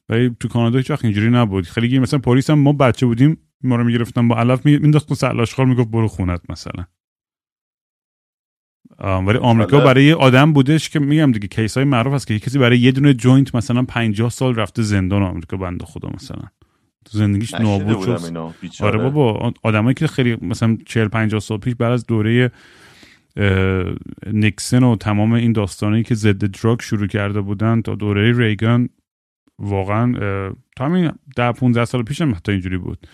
ولی 0.08 0.36
تو 0.40 0.48
کانادا 0.48 0.78
هیچ 0.78 0.90
وقت 0.90 1.04
اینجوری 1.04 1.30
نبود. 1.30 1.64
خیلی 1.64 1.98
مثلا 1.98 2.18
پلیس 2.18 2.50
هم 2.50 2.58
ما 2.58 2.72
بچه 2.72 3.06
بودیم 3.06 3.38
ما 3.62 3.76
رو 3.76 3.84
می‌گرفتن 3.84 4.28
با 4.28 4.36
علف 4.36 4.66
مینداخت 4.66 5.08
تو 5.08 5.14
سطل 5.14 5.34
آشغال 5.34 5.68
می‌گفت 5.68 5.88
برو 5.88 6.08
خونت 6.08 6.40
مثلا. 6.48 6.84
ولی 8.98 9.38
آمریکا 9.38 9.80
برای 9.80 10.04
یه 10.04 10.14
آدم 10.14 10.52
بودش 10.52 10.88
که 10.88 10.98
میگم 10.98 11.32
دیگه 11.32 11.48
case 11.48 11.76
های 11.76 11.84
معروف 11.84 12.14
هست 12.14 12.26
که 12.26 12.38
کسی 12.38 12.58
برای 12.58 12.78
یه 12.78 12.92
دونه 12.92 13.14
joint 13.14 13.54
مثلا 13.54 13.82
50 13.82 14.30
سال 14.30 14.54
رفته 14.54 14.82
زندان 14.82 15.22
آمریکا 15.22 15.56
بنده 15.56 15.84
خدا 15.84 16.08
مثلا. 16.14 16.42
تو 17.04 17.18
زندگیش 17.18 17.54
نابود 17.54 18.18
شد 18.18 18.36
آره 18.80 18.98
بابا 18.98 19.52
آدمایی 19.62 19.94
که 19.94 20.06
خیلی 20.06 20.36
مثلا 20.42 20.78
40 20.86 21.08
50 21.08 21.40
سال 21.40 21.58
پیش 21.58 21.74
بعد 21.74 21.92
از 21.92 22.06
دوره 22.06 22.50
نیکسن 24.26 24.82
و 24.82 24.96
تمام 24.96 25.32
این 25.32 25.52
داستانی 25.52 26.02
که 26.02 26.14
ضد 26.14 26.44
دراگ 26.44 26.80
شروع 26.80 27.06
کرده 27.06 27.40
بودن 27.40 27.82
تا 27.82 27.94
دوره 27.94 28.38
ریگان 28.38 28.88
واقعا 29.58 30.12
تا 30.76 30.84
همین 30.84 31.12
10 31.36 31.52
15 31.52 31.84
سال 31.84 32.02
پیش 32.02 32.20
هم 32.20 32.34
حتی 32.34 32.52
اینجوری 32.52 32.78
بود. 32.78 33.06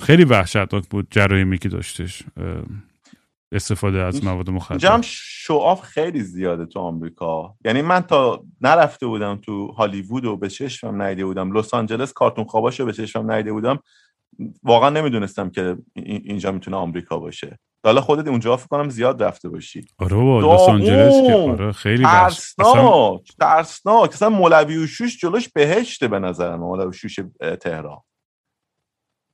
خیلی 0.00 0.24
وحشتناک 0.24 0.88
بود 0.88 1.06
جرایمی 1.10 1.58
که 1.58 1.68
داشتش. 1.68 2.22
استفاده 3.52 3.98
از 3.98 4.24
مواد 4.24 4.50
مخدر. 4.50 4.78
جمع 4.78 5.02
شعاف 5.02 5.82
خیلی 5.82 6.20
زیاده 6.20 6.66
تو 6.66 6.80
آمریکا. 6.80 7.54
یعنی 7.64 7.82
من 7.82 8.00
تا 8.00 8.44
نرفته 8.60 9.06
بودم 9.06 9.36
تو 9.36 9.66
هالیوود 9.66 10.24
و 10.24 10.36
به 10.36 10.48
چشمم 10.48 11.02
ندیده 11.02 11.24
بودم. 11.24 11.58
لس 11.58 11.74
آنجلس 11.74 12.12
کارتون 12.12 12.44
خواباشو 12.44 12.84
به 12.86 12.92
چشمم 12.92 13.32
ندیده 13.32 13.52
بودم. 13.52 13.78
واقعا 14.62 14.90
نمی‌دونستم 14.90 15.50
که 15.50 15.76
اینجا 15.94 16.52
می‌تونه 16.52 16.76
آمریکا 16.76 17.18
باشه. 17.18 17.58
حالا 17.84 18.00
خودت 18.00 18.28
اونجا 18.28 18.56
فکر 18.56 18.68
کنم 18.68 18.88
زیاد 18.88 19.22
رفته 19.22 19.48
باشی. 19.48 19.86
آره 19.98 20.16
با 20.16 20.54
لس 20.54 20.60
آنجلس 20.60 21.26
که 21.26 21.32
آره 21.34 21.72
خیلی 21.72 22.04
ترسناک! 22.04 23.32
ترسناک! 23.40 24.12
اصلا 24.12 24.28
مولوی 24.28 24.76
و 24.76 24.86
شوش 24.86 25.18
جلوش 25.18 25.48
بهشته 25.48 26.08
به 26.08 26.18
نظر 26.18 26.56
من 26.56 26.62
مولوی 26.62 26.92
شوش 26.92 27.20
تهران. 27.60 27.98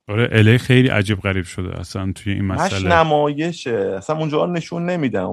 آره 0.09 0.29
الی 0.31 0.57
خیلی 0.57 0.87
عجیب 0.87 1.19
غریب 1.19 1.45
شده 1.45 1.79
اصلا 1.79 2.11
توی 2.15 2.33
این 2.33 2.45
مسئله. 2.45 2.95
نمایشه. 2.95 3.93
اصلا 3.97 4.17
اونجا 4.17 4.45
نشون 4.45 4.85
نمیدن. 4.85 5.27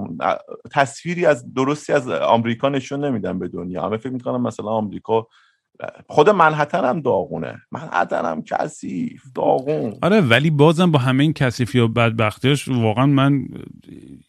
تصویری 0.73 1.27
از 1.27 1.55
درستی 1.55 1.93
از 1.93 2.09
آمریکا 2.09 2.69
نشون 2.69 3.05
نمیدن 3.05 3.39
به 3.39 3.49
دنیا. 3.49 3.87
همه 3.87 3.97
فکر 3.97 4.13
می‌کنم 4.13 4.43
مثلا 4.43 4.67
آمریکا 4.67 5.27
خود 6.07 6.31
منحتن 6.31 6.85
هم 6.85 7.01
داغونه. 7.01 7.63
منحتن 7.73 8.25
هم 8.25 8.43
کثیف 8.43 9.23
داغون. 9.35 9.95
آره 10.03 10.21
ولی 10.21 10.51
بازم 10.51 10.91
با 10.91 10.99
همه 10.99 11.23
این 11.23 11.33
کثیفی 11.33 11.79
و 11.79 11.89
بدبختیش 11.89 12.69
واقعا 12.69 13.07
من 13.07 13.45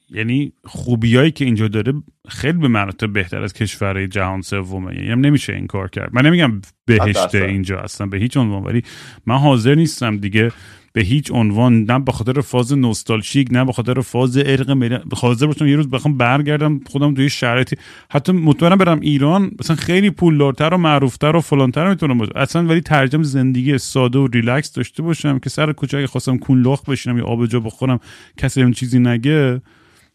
یعنی 0.10 0.53
خوبیایی 0.64 1.32
که 1.32 1.45
اینجا 1.45 1.68
داره 1.68 1.94
خیلی 2.27 2.57
به 2.57 2.68
مراتب 2.68 3.14
بهتر 3.14 3.41
از 3.41 3.53
کشورهای 3.53 4.07
جهان 4.07 4.41
سومه. 4.41 4.95
یعنی 4.95 5.22
نمیشه 5.22 5.53
این 5.53 5.68
کار 5.68 5.90
کرد. 5.90 6.10
من 6.14 6.26
نمیگم 6.26 6.61
بهشته 6.86 7.44
اینجا 7.44 7.80
اصلا 7.80 8.07
به 8.07 8.18
هیچ 8.18 8.38
عنوان. 8.38 8.64
ولی 8.64 8.84
من 9.26 9.38
حاضر 9.38 9.76
نیستم 9.76 10.18
دیگه 10.18 10.52
به 10.94 11.02
هیچ 11.02 11.32
عنوان 11.32 11.84
نه 11.84 11.99
به 11.99 12.11
خاطر 12.11 12.41
فاز 12.41 12.73
نوستالژیک 12.73 13.48
نه 13.52 13.65
به 13.65 13.72
خاطر 13.72 14.02
فاز 14.02 14.38
ارق 14.38 14.72
ملی 14.72 14.98
حاضر 15.15 15.45
باشم 15.45 15.68
یه 15.68 15.76
روز 15.76 15.90
بخوام 15.90 16.18
برگردم 16.18 16.80
خودم 16.86 17.14
توی 17.14 17.30
شرایطی. 17.30 17.76
حتی 18.10 18.32
مطمئنم 18.32 18.77
برم 18.77 18.99
ایران 18.99 19.52
مثلا 19.60 19.76
خیلی 19.76 20.10
پولدارتر 20.10 20.73
و 20.73 20.77
معروفتر 20.77 21.36
و 21.36 21.41
فلانتر 21.41 21.90
می‌تونم 21.90 22.18
باشم 22.18 22.32
اصلا 22.36 22.65
ولی 22.65 22.82
ترجم 22.82 23.23
زندگی 23.23 23.77
ساده 23.77 24.19
و 24.19 24.27
ریلکس 24.27 24.73
داشته 24.73 25.03
باشم 25.03 25.40
که 25.40 25.49
سر 25.49 25.72
کوچه 25.72 25.98
اگه 25.98 26.07
خواستم 26.07 26.38
کونلاخ 26.38 26.90
بشینم 26.90 27.18
یا 27.18 27.26
آبجو 27.26 27.61
بخورم 27.61 27.99
کسی 28.38 28.61
اون 28.61 28.72
چیزی 28.72 28.99
نگه. 28.99 29.61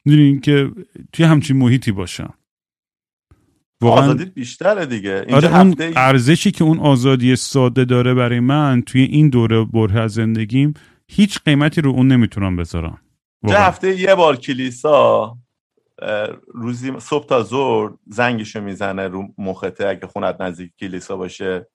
می‌دونین 0.04 0.40
که 0.40 0.70
توی 1.12 1.24
همچین 1.24 1.56
محیطی 1.56 1.92
باشم. 1.92 2.34
واقعا 3.80 4.04
آزادی 4.04 4.24
بیشتره 4.24 4.86
دیگه. 4.86 5.26
آره 5.34 5.58
اون 5.58 5.74
ارزشی 5.78 6.50
که 6.50 6.64
اون 6.64 6.78
آزادی 6.78 7.36
ساده 7.36 7.84
داره 7.84 8.14
برای 8.14 8.40
من 8.40 8.82
توی 8.82 9.02
این 9.02 9.28
دوره 9.28 9.64
بره 9.64 10.00
از 10.00 10.12
زندگیم 10.12 10.74
هیچ 11.08 11.38
قیمتی 11.44 11.80
رو 11.80 11.90
اون 11.90 12.08
نمی‌تونم 12.08 12.56
بذارم. 12.56 13.00
هفته 13.48 14.00
یه 14.00 14.14
بار 14.14 14.36
کلیسا 14.36 15.36
روزی 16.54 16.92
صبح 16.98 17.26
تا 17.26 17.42
ظهر 17.42 17.92
زنگشو 18.06 18.60
می‌زنه 18.60 19.08
رو 19.08 19.34
مخته 19.38 19.86
اگه 19.86 20.06
خونت 20.06 20.40
نزدیک 20.40 20.72
کلیسا 20.80 21.16
باشه. 21.16 21.66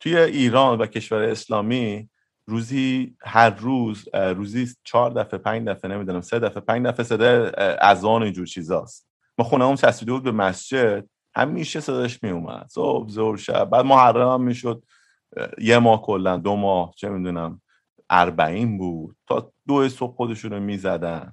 توی 0.00 0.16
ایران 0.16 0.78
و 0.78 0.86
کشور 0.86 1.22
اسلامی 1.22 2.08
روزی 2.46 3.16
هر 3.20 3.50
روز 3.50 4.08
روزی 4.14 4.68
چهار 4.84 5.10
دفعه 5.10 5.38
پنج 5.38 5.68
دفعه 5.68 5.90
نمی‌دونم 5.90 6.20
سه 6.20 6.38
دفعه 6.38 6.60
پنج 6.60 6.86
دفعه 6.86 7.04
صدای 7.04 7.52
اذان 7.80 8.22
و 8.22 8.24
اینجور 8.24 8.46
چیزاست. 8.46 9.06
ما 9.38 9.44
خونه 9.44 9.68
هم 9.68 9.74
چسبیده 9.74 10.12
بود 10.12 10.22
به 10.22 10.32
مسجد 10.32 11.04
همیشه 11.36 11.80
صداش 11.80 12.22
میومد 12.22 12.66
صبح 12.68 13.08
زور 13.08 13.36
شب. 13.36 13.64
بعد 13.64 13.84
محرم 13.84 14.28
هم 14.28 14.42
می‌شد. 14.42 14.82
یه 15.58 15.78
ماه 15.78 16.02
کلا 16.02 16.36
دو 16.36 16.56
ماه 16.56 16.92
چه 16.96 17.08
می‌دونم 17.08 17.60
اربعین 18.10 18.78
بود. 18.78 19.16
تا 19.26 19.52
دو 19.66 19.88
صبح 19.88 20.16
خودشون 20.16 20.50
رو 20.50 20.60
می‌زدن. 20.60 21.32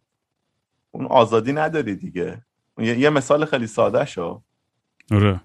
اون 0.92 1.06
آزادی 1.06 1.54
نداری 1.54 1.96
دیگه. 1.96 2.42
یه 2.78 3.10
مثال 3.10 3.46
خیلی 3.46 3.68
ساده 3.68 4.06
شو 4.06 4.42
آره 5.12 5.42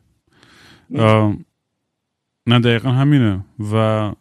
نه 2.47 2.59
دقیقا 2.59 2.90
همینه. 2.90 3.44
و 3.73 4.12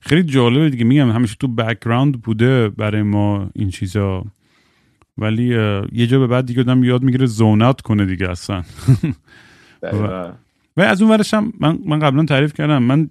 خیلی 0.00 0.22
جالبه 0.22 0.70
دیگه. 0.70 0.84
میگم 0.84 1.10
همیشه 1.10 1.36
تو 1.40 1.48
بکگراند 1.48 2.22
بوده 2.22 2.68
برای 2.68 3.02
ما 3.02 3.50
این 3.54 3.70
چیزا. 3.70 4.24
ولی 5.18 5.44
یه 5.92 6.06
جا 6.06 6.18
به 6.18 6.26
بعد 6.26 6.46
دیگه 6.46 6.60
آدم 6.60 6.84
یاد 6.84 7.02
می‌گیره 7.02 7.26
زونات 7.26 7.80
کنه 7.80 8.06
دیگه 8.06 8.30
اصلا. 8.30 8.62
و, 9.82 10.32
و 10.76 10.80
از 10.80 11.02
اون 11.02 11.10
ورش 11.10 11.34
هم 11.34 11.52
من, 11.60 11.78
من 11.86 11.98
قبلا 11.98 12.24
تعریف 12.24 12.54
کردم. 12.54 12.82
من 12.82 13.10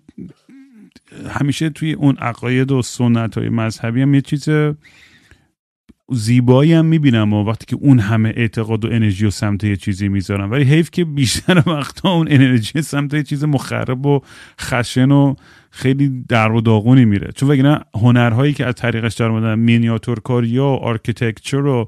همیشه 1.29 1.69
توی 1.69 1.93
اون 1.93 2.17
عقاید 2.17 2.71
و 2.71 2.81
سنت 2.81 3.37
های 3.37 3.49
مذهبی 3.49 4.01
هم 4.01 4.13
یه 4.13 4.21
چیز 4.21 4.49
زیبایی 6.11 6.73
هم 6.73 6.85
می‌بینم 6.85 7.33
و 7.33 7.43
وقتی 7.43 7.65
که 7.65 7.75
اون 7.75 7.99
همه 7.99 8.33
اعتقاد 8.35 8.85
و 8.85 8.87
انرژی 8.87 9.25
و 9.25 9.29
سمت 9.29 9.63
یه 9.63 9.75
چیزی 9.75 10.09
می‌ذارم. 10.09 10.51
ولی 10.51 10.63
حیف 10.63 10.91
که 10.91 11.05
بیشتر 11.05 11.63
وقتا 11.71 12.11
اون 12.11 12.27
انرژی 12.29 12.81
سمت 12.81 13.13
یه 13.13 13.23
چیز 13.23 13.43
مخرب 13.43 14.05
و 14.05 14.19
خشن 14.61 15.11
و 15.11 15.35
خیلی 15.71 16.25
در 16.29 16.51
و 16.51 16.61
داغونی 16.61 17.05
میره. 17.05 17.31
چون 17.35 17.49
وگرنه 17.49 17.79
هنرهایی 17.95 18.53
که 18.53 18.65
از 18.65 18.75
طریقش 18.75 19.13
در 19.13 19.25
اومدن 19.25 19.59
مینیاتور 19.59 20.19
کاری 20.19 20.59
و 20.59 20.63
architecture 20.63 21.65
و 21.65 21.85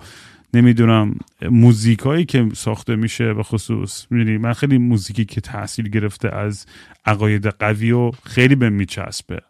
نمی‌دونم 0.54 1.16
موزیکایی 1.52 2.26
که 2.26 2.50
ساخته 2.54 2.96
میشه 2.96 3.34
به 3.34 3.44
خصوص. 3.44 4.06
می‌دونی 4.10 4.38
من 4.38 4.54
خیلی 4.54 4.78
موزیکی 4.78 5.26
که 5.26 5.42
تاثیر 5.42 5.90
گرفته 5.90 6.36
از 6.36 6.66
عقاید 7.06 7.48
قوی 7.48 7.92
و 7.92 8.12
خیلی 8.26 8.56
به 8.56 8.70
میچسبه. 8.70 9.42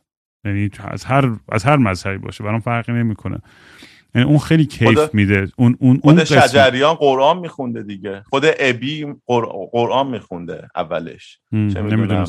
یعنی 0.45 0.69
از 0.77 1.05
هر 1.05 1.31
از 1.49 1.63
هر 1.63 1.77
مذهبی 1.77 2.17
باشه. 2.17 2.43
برام 2.43 2.59
فرقی 2.59 2.93
نمی‌کنه. 2.93 3.37
یعنی 4.15 4.27
اون 4.27 4.37
خیلی 4.37 4.65
کیف 4.65 5.13
میده. 5.13 5.47
اون 5.57 5.77
اون 5.79 5.99
خود 6.03 6.23
شجریان 6.23 6.93
قرآن 6.93 7.37
میخونده 7.39 7.83
دیگه. 7.83 8.23
خود 8.29 8.43
ابی 8.59 9.05
قرآن 9.71 10.07
میخونده 10.07 10.67
اولش. 10.75 11.39
نمی‌دونم 11.51 12.25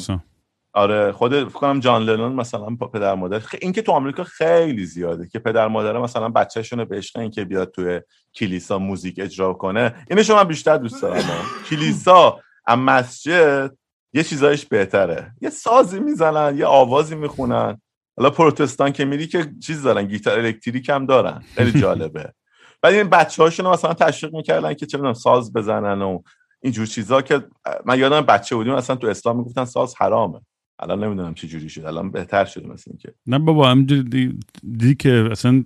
آره 0.72 1.12
خود 1.12 1.34
فکر 1.34 1.44
کنم 1.44 1.80
جان 1.80 2.02
لنون 2.02 2.32
مثلا 2.32 2.76
پدر 2.76 3.14
مادر 3.14 3.42
این 3.62 3.72
که 3.72 3.82
تو 3.82 3.92
آمریکا 3.92 4.24
خیلی 4.24 4.84
زیاده 4.84 5.28
که 5.28 5.38
پدر 5.38 5.68
مادر 5.68 5.98
مثلا 5.98 6.28
بچه‌شون 6.28 6.84
به 6.84 6.96
عشق 6.96 7.18
این 7.18 7.30
که 7.30 7.44
بیاد 7.44 7.70
توی 7.70 8.00
کلیسا 8.34 8.78
موزیک 8.78 9.18
اجرا 9.18 9.52
کنه. 9.52 9.94
اینو 10.10 10.22
شما 10.22 10.44
بیشتر 10.44 10.76
دوست 10.76 11.02
دارم. 11.02 11.22
کلیسا 11.70 12.40
ام 12.66 12.80
مسجد 12.80 13.70
یه 14.12 14.22
چیزایش 14.22 14.66
بهتره. 14.66 15.32
یه 15.40 15.50
سازی 15.50 16.00
می‌زنن 16.00 16.58
یه 16.58 16.66
آوازی 16.66 17.14
می‌خونن. 17.14 17.80
حالا 18.16 18.30
پروتستان 18.30 18.92
که 18.92 19.04
میری 19.04 19.26
که 19.26 19.52
چیز 19.62 19.82
دارن 19.82 20.06
گیتار 20.06 20.38
الکتریک 20.38 20.88
هم 20.88 21.06
دارن. 21.06 21.42
خیلی 21.54 21.80
جالبه. 21.80 22.32
ولی 22.82 22.96
این 22.96 23.08
بچه 23.08 23.42
هاشون 23.42 23.66
مثلا 23.66 23.94
تشویق 23.94 24.34
می‌کردن 24.34 24.74
که 24.74 24.86
چه 24.86 25.12
ساز 25.12 25.52
بزنن 25.52 26.02
و 26.02 26.22
اینجور 26.62 26.86
چیزا 26.86 27.22
که 27.22 27.42
من 27.84 27.98
یادم 27.98 28.20
بچه 28.20 28.56
بودیم 28.56 28.74
مثلا 28.74 28.96
تو 28.96 29.06
اسلام 29.06 29.36
می‌گفتن 29.36 29.64
ساز 29.64 29.94
حرامه. 29.98 30.40
الان 30.78 31.04
نمی‌دونم 31.04 31.34
چه 31.34 31.48
جوری 31.48 31.68
شد. 31.68 31.84
الان 31.84 32.10
بهتر 32.10 32.44
شده 32.44 32.68
مثل 32.68 32.90
اینکه. 32.90 33.14
نه 33.26 33.38
بابا 33.38 33.70
همینجوری 33.70 34.02
دی, 34.02 34.38
دی 34.78 34.94
که 34.94 35.28
اصلا 35.30 35.62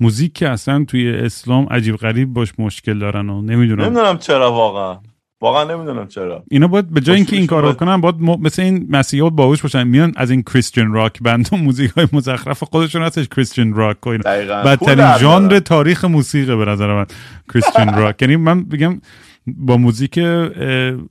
موزیک 0.00 0.32
که 0.32 0.48
اصلا 0.48 0.84
توی 0.84 1.10
اسلام 1.10 1.66
عجیب 1.70 1.96
غریب 1.96 2.32
باش 2.32 2.52
مشکل 2.58 2.98
دارن 2.98 3.28
و 3.30 3.42
نمی‌دونم. 3.42 3.84
نمی‌دونم 3.84 4.18
چرا 4.18 4.52
واقعا. 4.52 4.98
واقعا 5.42 5.76
نمی‌دونم 5.76 6.08
چرا. 6.08 6.44
اینا 6.50 6.66
باید 6.68 6.90
به 6.90 7.00
جای 7.00 7.16
اینکه 7.16 7.36
این 7.36 7.46
کارو 7.46 7.72
کنن 7.72 8.00
باید 8.00 8.14
مثل 8.20 8.62
این 8.62 8.86
مسیحا 8.90 9.30
باهوش 9.30 9.62
باشن. 9.62 9.82
میان 9.82 10.12
از 10.16 10.30
این 10.30 10.42
کریستین 10.42 10.92
راک 10.92 11.22
بند 11.22 11.48
و 11.52 11.56
موزیک 11.56 11.90
های 11.90 12.06
مزخرف 12.12 12.62
خودشون 12.62 13.02
هستش 13.02 13.28
کریستین 13.28 13.74
راک 13.74 14.06
و 14.06 14.10
اینا. 14.10 14.22
بدترین 14.62 15.18
ژانر 15.18 15.58
تاریخ 15.58 16.04
موسیقی 16.04 16.56
به 16.56 16.64
نظر 16.64 16.94
من 16.94 17.06
کریستین 17.54 17.94
راک 17.94 18.16
یعنی 18.22 18.36
من 18.36 18.64
بگم 18.64 19.00
با 19.46 19.76
موزیک 19.76 20.18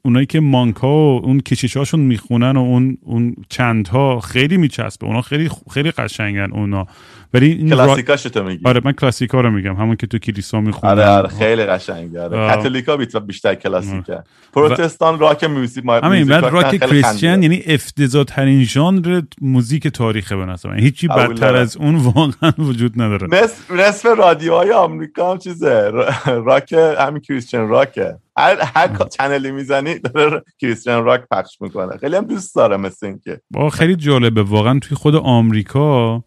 اونایی 0.02 0.26
که 0.30 0.40
مانکا 0.40 0.88
و 0.88 1.22
اون 1.26 1.40
کشیشاشون 1.40 2.00
می‌خونن 2.00 2.58
و 2.58 2.60
اون 2.60 2.98
اون 3.02 3.36
چندها 3.50 4.20
خیلی 4.20 4.58
میچسبه. 4.58 5.08
اونا 5.08 5.22
خیلی 5.22 5.50
خیلی 5.72 5.92
قشنگن 5.92 6.52
اونا. 6.52 6.88
ولی 7.34 7.52
این 7.52 7.70
کلاسیکاش 7.70 8.24
تو 8.24 8.44
میگی. 8.44 8.66
آره 8.66 8.82
من 8.86 8.92
کلاسیکا 8.92 9.42
رو 9.42 9.52
میگم. 9.52 9.76
همون 9.76 9.96
که 9.96 10.08
تو 10.08 10.18
کلیسا 10.18 10.62
می‌خونن 10.62 10.92
آره 10.92 11.08
آره 11.08 11.28
خیلی 11.28 11.66
قشنگه. 11.66 12.22
آره 12.22 12.56
کاتولیکا 12.56 12.98
بیشتر 12.98 13.56
کلاسیکه. 13.56 14.24
پروتستان 14.54 15.20
راک 15.20 15.44
موزیک 15.44 15.84
همین 16.04 16.28
بعد 16.28 16.44
راک 16.46 16.76
کریستین 16.76 17.44
یعنی 17.44 17.64
افتضاح 17.66 18.24
ترین 18.24 18.64
ژانر 18.64 19.22
موزیک 19.42 19.88
تاریخه 19.88 20.36
به 20.36 20.46
نظر 20.46 20.74
هیچی 20.74 21.08
بدتر 21.08 21.56
از 21.56 21.78
اون 21.78 21.96
واقعا 21.96 22.52
وجود 22.60 23.02
نداره. 23.02 23.28
نصف 23.32 23.72
نصف 23.72 24.06
رادیوهای 24.18 24.72
آمریکا 24.72 25.32
هم 25.32 25.38
چیزه. 25.38 25.92
راک 26.26 26.74
همین 27.00 27.22
کریستین 27.22 27.68
راکه 27.68 28.16
هر 28.38 28.58
هر 28.76 28.90
چنلی 29.18 29.52
می‌زنی 29.52 30.00
داره 30.00 30.44
کریستیان 30.62 31.04
راک 31.04 31.22
پخش 31.32 31.62
می‌کنه. 31.62 31.98
خیلی 31.98 32.16
هم 32.16 32.26
دوست 32.26 32.56
داره 32.56 32.78
مثل 32.78 33.06
اینکه. 33.06 33.42
خیلی 33.74 33.96
جالبه. 33.96 34.44
واقعا 34.44 34.80
توی 34.80 34.98
خود 34.98 35.16
آمریکا 35.16 36.24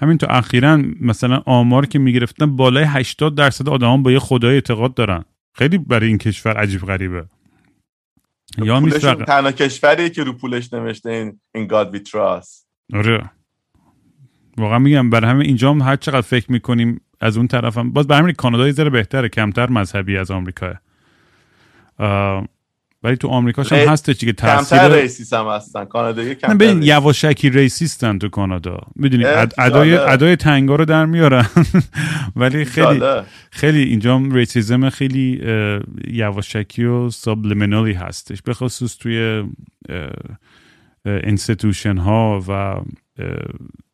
همین 0.00 0.18
تو 0.18 0.26
اخیرا 0.30 0.82
مثلا 1.00 1.42
آمار 1.46 1.86
که 1.86 1.98
می‌گرفتن 1.98 2.56
بالای 2.56 2.84
80 2.84 3.34
درصد 3.34 3.68
آدمان 3.68 4.02
با 4.02 4.12
یه 4.12 4.18
خدای 4.18 4.54
اعتقاد 4.54 4.94
دارن. 4.94 5.24
خیلی 5.54 5.78
برای 5.78 6.08
این 6.08 6.18
کشور 6.18 6.56
عجیب 6.56 6.80
غریبه. 6.80 7.24
یا 8.58 8.80
میشه 8.80 9.14
تنها 9.14 9.52
کشوری 9.52 10.10
که 10.10 10.24
رو 10.24 10.32
پولش 10.32 10.72
نوشته 10.72 11.10
این 11.10 11.40
این 11.54 11.66
گاد 11.66 11.92
وی 11.92 12.00
تراست 12.00 12.68
آره. 12.94 13.30
واقعا 14.56 14.78
میگم 14.78 15.10
برای 15.10 15.30
همه 15.30 15.44
اینجا 15.44 15.70
هم 15.70 15.82
هر 15.82 15.96
چقدر 15.96 16.20
فکر 16.20 16.52
می‌کنیم 16.52 17.00
از 17.20 17.36
اون 17.36 17.48
طرفم 17.48 17.92
باز 17.92 18.06
برای 18.06 18.22
همین 18.22 18.34
کانادا 18.34 18.66
یه 18.66 18.72
ذره 18.72 18.90
بهتره 18.90 19.28
کمتر 19.28 19.70
مذهبی 19.70 20.16
از 20.16 20.30
آمریکا 20.30 20.74
ولی 23.02 23.16
تو 23.16 23.28
آمریکا 23.28 23.62
هم 23.62 23.76
هست 23.76 24.10
چیه 24.10 24.32
تاثیر 24.32 24.78
کمتر 24.78 25.00
ریسیست 25.00 25.32
هم 25.32 25.46
هستن. 25.46 25.84
کانادایی 25.84 26.34
کمتر 26.34 26.54
ببین 26.54 26.82
یواشکی 26.82 27.50
racist 27.50 28.08
ن 28.08 28.18
تو 28.18 28.28
کانادا. 28.28 28.78
می‌دونی 28.96 29.24
ادای 29.58 29.96
ادای 29.96 30.36
تنگا 30.36 30.76
رو 30.76 30.84
در 30.84 31.06
میارن. 31.06 31.46
ولی 32.36 32.64
خیلی 32.64 33.00
خیلی 33.50 33.82
اینجا 33.82 34.22
racism 34.32 34.90
خیلی 34.90 35.42
یواشکی 36.08 36.84
و 36.84 37.10
subliminal 37.10 37.85
ی 37.85 37.92
هستش. 37.92 38.42
به 38.42 38.54
خصوص 38.54 38.96
توی 38.96 39.44
institution 41.06 41.96
ها 41.96 42.44
و 42.48 42.80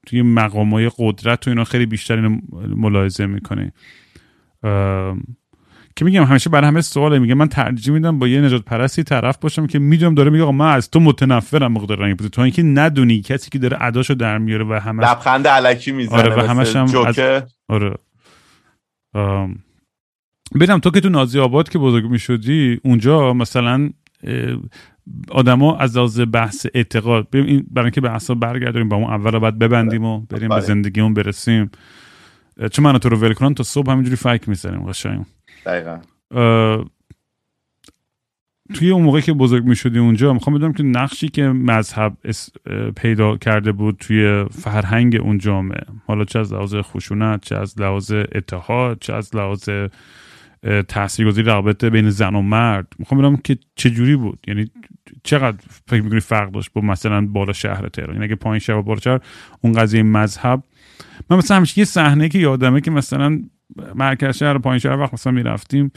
توی 0.07 0.23
مقام 0.23 0.71
های 0.71 0.91
قدرت 0.99 1.47
و 1.47 1.51
اینا 1.51 1.65
خیلی 1.65 1.87
بیشتر 1.87 2.17
اینو 2.17 2.39
ملاحظه 2.77 3.27
می‌کنه 3.27 3.73
که 5.99 6.05
میگم 6.05 6.25
همیشه 6.25 6.51
برای 6.51 6.69
همه 6.69 6.81
سواله. 6.81 7.19
میگه 7.19 7.35
من 7.35 7.49
ترجیح 7.49 7.95
میدم 7.95 8.19
با 8.19 8.29
یه 8.29 8.41
نژاد 8.41 8.65
پرستی 8.65 9.03
طرف 9.03 9.39
باشم 9.39 9.66
که 9.66 9.79
می‌دونم 9.79 10.15
داره 10.15 10.31
میگه 10.31 10.51
من 10.51 10.73
از 10.73 10.91
تو 10.91 11.01
متنفرم 11.01 11.73
مقدار 11.73 11.99
رنگ 11.99 12.16
تو 12.16 12.41
اینکه 12.41 12.62
ندونی 12.62 13.20
کسی 13.20 13.51
که 13.51 13.59
داره 13.59 13.77
اداشو 13.81 14.15
در 14.15 14.39
میاره 14.39 14.65
و 14.65 14.73
همش 14.73 15.05
لبخند 15.05 15.47
الکی 15.47 15.93
می‌زنه 15.93 16.19
آره 16.19 16.37
و 16.37 16.47
همش 16.47 16.77
هم 16.77 16.85
از... 17.07 17.19
آره. 17.69 17.95
ببینم 20.55 20.79
تو 20.79 20.91
که 20.91 21.01
تو 21.01 21.09
نازی 21.09 21.39
آباد 21.39 21.69
که 21.69 21.79
بزرگ 21.79 22.11
می‌شدی 22.11 22.81
اونجا 22.85 23.33
مثلا 23.33 23.91
آدما 25.31 25.77
از 25.77 25.97
لحاظ 25.97 26.20
بحث 26.33 26.66
اعتقاد 26.75 27.31
بریم 27.31 27.66
برای 27.70 27.85
اینکه 27.85 28.01
بحثا 28.01 28.35
برگردیم 28.35 28.89
با 28.89 28.97
اون 28.97 29.11
اول 29.11 29.39
بعد 29.39 29.59
ببندیم 29.59 30.05
و 30.05 30.20
بریم 30.20 30.49
به 30.49 30.55
بله. 30.55 30.65
زندگیمون 30.65 31.15
برسیم. 31.15 31.70
چون 32.73 32.85
من 32.85 32.99
تو 32.99 33.09
رو 33.09 33.16
ول 33.16 33.33
کنم 33.33 33.55
تا 33.55 33.62
صبح 33.62 33.91
همینجوری 33.91 34.16
فکر 34.16 34.51
می‌زنیم 34.51 34.81
قشنگ. 34.81 35.25
دقیقا. 35.67 36.01
توی 38.75 38.91
اون 38.91 39.03
موقع 39.03 39.21
که 39.21 39.33
بزرگ 39.33 39.65
می 39.65 39.77
شدی 39.77 39.99
اونجا 39.99 40.33
می‌خوام 40.33 40.57
بدونم 40.57 40.73
که 40.73 40.83
نقشی 40.83 41.29
که 41.29 41.43
مذهب 41.43 42.17
پیدا 42.97 43.37
کرده 43.37 43.73
بود 43.73 43.97
توی 44.01 44.45
فرهنگ 44.51 45.17
اون 45.17 45.39
جامعه. 45.39 45.85
حالا 46.07 46.25
چه 46.25 46.39
از 46.39 46.53
لحاظ 46.53 46.75
خشونت 46.75 47.45
چه 47.45 47.57
از 47.57 47.81
لحاظ 47.81 48.13
اتحاد 48.13 48.99
چه 49.01 49.15
از 49.15 49.37
لحاظ 49.37 49.69
تاثیرگذاری 50.89 51.47
رابطه 51.47 51.91
بین 51.91 52.11
زن 52.11 52.35
و 52.35 52.43
مرد. 52.43 52.87
می‌خوام 52.99 53.21
بدونم 53.21 53.37
که 53.37 53.59
چه 53.75 53.91
جوری 53.91 54.17
بود؟ 54.17 54.39
یعنی 54.49 54.71
چقدر 55.23 55.59
فکر 55.87 56.03
می‌کنی 56.03 56.21
فرق 56.21 56.51
داشت 56.51 56.73
با 56.73 56.81
مثلا 56.81 57.27
بالا 57.27 57.53
شهر 57.53 57.89
تهران؟ 57.89 58.13
یعنی 58.13 58.25
اگه 58.25 58.35
پایین 58.35 58.59
شهر 58.59 58.77
و 58.77 58.83
بالا 58.83 59.01
شهر 59.01 59.21
اون 59.61 59.73
قضیه 59.73 60.03
مذهب 60.03 60.63
من 61.31 61.37
مثلا 61.37 61.57
همیشه 61.57 61.79
یه 61.79 61.85
صحنه 61.85 62.29
که 62.29 62.39
یادمه 62.39 62.81
که 62.81 62.91
مثلا 62.91 63.43
مرکز 63.95 64.36
شهر 64.36 64.59
پایین 64.59 64.78
شهر 64.78 64.99
وقت 64.99 65.15
مثلا 65.15 65.32
می‌رفتیم. 65.32 65.93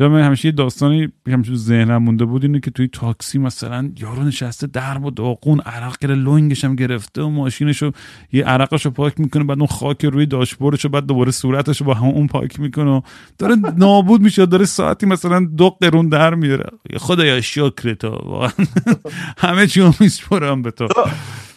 یا 0.00 0.08
من 0.08 0.22
همیشه 0.22 0.48
یه 0.48 0.52
داستانی 0.52 1.08
همیشه 1.26 1.54
ذهنم 1.54 2.02
مونده 2.02 2.24
بود 2.24 2.44
اینه 2.44 2.60
که 2.60 2.70
توی 2.70 2.88
تاکسی 2.88 3.38
مثلا 3.38 3.90
یارو 3.98 4.22
نشسته 4.22 4.66
در 4.66 4.98
و 4.98 5.10
داغون 5.10 5.60
عرق 5.60 5.98
گره 6.00 6.14
لونگش 6.14 6.64
هم 6.64 6.76
گرفته 6.76 7.22
و 7.22 7.28
ماشینشو 7.28 7.92
یه 8.32 8.44
عرقشو 8.44 8.90
پاک 8.90 9.20
می‌کنه 9.20 9.44
بعد 9.44 9.58
اون 9.58 9.66
خاک 9.66 10.04
روی 10.04 10.26
داشبوردشو 10.26 10.88
بعد 10.88 11.06
دوباره 11.06 11.30
صورتشو 11.30 11.84
با 11.84 11.94
همون 11.94 12.26
پاک 12.26 12.60
می‌کنه 12.60 12.90
و 12.90 13.00
داره 13.38 13.56
نابود 13.76 14.20
میشه 14.20 14.46
داره 14.46 14.64
ساعتی 14.64 15.06
مثلا 15.06 15.48
دو 15.56 15.70
قرون 15.70 16.08
در 16.08 16.34
میاره 16.34 16.70
خدایا 16.96 17.40
شکر 17.40 17.94
تو 17.94 18.48
همه 19.38 19.66
چی 19.66 19.92
میسپرم 20.00 20.62
به 20.62 20.70
تو 20.70 20.88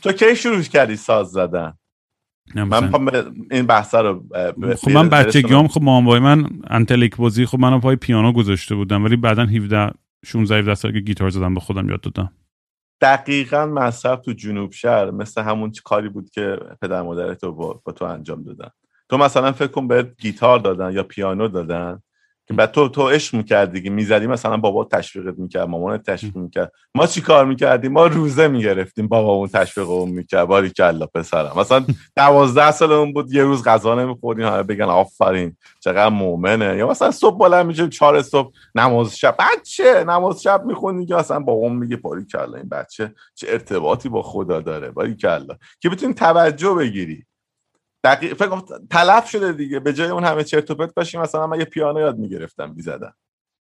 تو 0.01 0.11
کی 0.11 0.35
شروع 0.35 0.61
کردی 0.61 0.95
ساز 0.95 1.31
زدن؟ 1.31 1.73
من 2.55 3.11
این 3.51 3.65
بحث 3.65 3.95
رو 3.95 4.23
خب 4.81 4.91
من 4.91 5.09
بچگیام 5.09 5.67
خب 5.67 5.81
مامبای 5.81 6.19
من 6.19 6.45
انتلیک 6.69 7.15
بازی 7.15 7.45
خب 7.45 7.59
منو 7.59 7.79
پای 7.79 7.95
پیانو 7.95 8.31
گذاشته 8.31 8.75
بودم 8.75 9.03
ولی 9.03 9.15
بعدا 9.15 9.45
17 9.45 9.91
16 10.25 10.57
17 10.59 10.75
سال 10.75 10.91
که 10.91 10.99
گیتار 10.99 11.29
زدم 11.29 11.53
به 11.53 11.59
خودم 11.59 11.89
یاد 11.89 12.01
دادم. 12.01 12.31
دقیقا 13.01 13.65
مذهب 13.65 14.21
تو 14.21 14.33
جنوب 14.33 14.71
شهر 14.71 15.11
مثل 15.11 15.41
همون 15.41 15.71
کاری 15.83 16.09
بود 16.09 16.29
که 16.29 16.57
پدر 16.81 17.01
مادر 17.01 17.33
تو 17.33 17.51
با, 17.51 17.81
با 17.83 17.91
تو 17.91 18.05
انجام 18.05 18.43
دادن. 18.43 18.69
تو 19.09 19.17
مثلا 19.17 19.51
فکر 19.51 19.67
کن 19.67 19.87
بهت 19.87 20.21
گیتار 20.21 20.59
دادن 20.59 20.93
یا 20.93 21.03
پیانو 21.03 21.47
دادن. 21.47 22.01
که 22.47 22.53
بعد 22.53 22.71
تو 22.71 22.89
تو 22.89 23.09
عشق 23.09 23.35
می‌کردی 23.35 23.79
دیگه 23.79 23.89
می‌زدی 23.89 24.27
مثلا 24.27 24.57
بابا 24.57 24.85
تشویقت 24.85 25.39
می‌کرد 25.39 25.67
مامان 25.67 25.97
تشویق 25.97 26.37
می‌کرد. 26.37 26.71
ما 26.95 27.07
چی 27.07 27.21
کار 27.21 27.45
می‌کردیم؟ 27.45 27.91
ما 27.91 28.07
روزه 28.07 28.47
می‌گرفتیم 28.47 29.07
بابامون 29.07 29.47
تشویقمون 29.47 30.09
می‌کرد. 30.09 30.45
باری 30.45 30.69
کلا 30.69 31.05
پسرم. 31.05 31.53
مثلا 31.57 31.85
دوازده 32.17 32.71
سالمون 32.71 33.13
بود 33.13 33.33
یه 33.33 33.43
روز 33.43 33.63
غذا 33.63 33.95
نمیخوردیم 33.95 34.45
همه 34.45 34.63
بگن 34.63 34.85
آفرین 34.85 35.57
چقدر 35.79 36.09
مؤمنه. 36.09 36.77
یا 36.77 36.87
مثلا 36.89 37.11
صبح 37.11 37.37
بالا 37.37 37.63
میشه 37.63 37.89
چهار 37.89 38.21
صبح 38.21 38.51
نماز 38.75 39.17
شب. 39.17 39.35
بچه 39.39 40.03
نماز 40.03 40.41
شب 40.41 40.65
می‌خونی 40.65 41.05
که 41.05 41.15
مثلا 41.15 41.39
بابام 41.39 41.77
میگه 41.77 41.97
باری 41.97 42.25
کلا 42.25 42.57
این 42.57 42.69
بچه 42.69 43.13
چه 43.35 43.47
ارتباطی 43.49 44.09
با 44.09 44.21
خدا 44.21 44.61
داره. 44.61 44.91
باری 44.91 45.15
کلا 45.15 45.57
که 45.79 45.89
بتونی 45.89 46.13
توجه 46.13 46.73
بگیری. 46.73 47.25
دقیق 48.03 48.33
فکر 48.33 48.61
تلف 48.89 49.29
شده 49.29 49.53
دیگه. 49.53 49.79
به 49.79 49.93
جای 49.93 50.09
اون 50.09 50.23
همه 50.23 50.43
چرت 50.43 50.71
و 50.71 50.75
پرت 50.75 50.93
باشیم 50.93 51.21
مثلا 51.21 51.47
من 51.47 51.59
یه 51.59 51.65
پیانو 51.65 51.99
یاد 51.99 52.17
می‌گرفتم 52.17 52.73
می‌زدم 52.75 53.15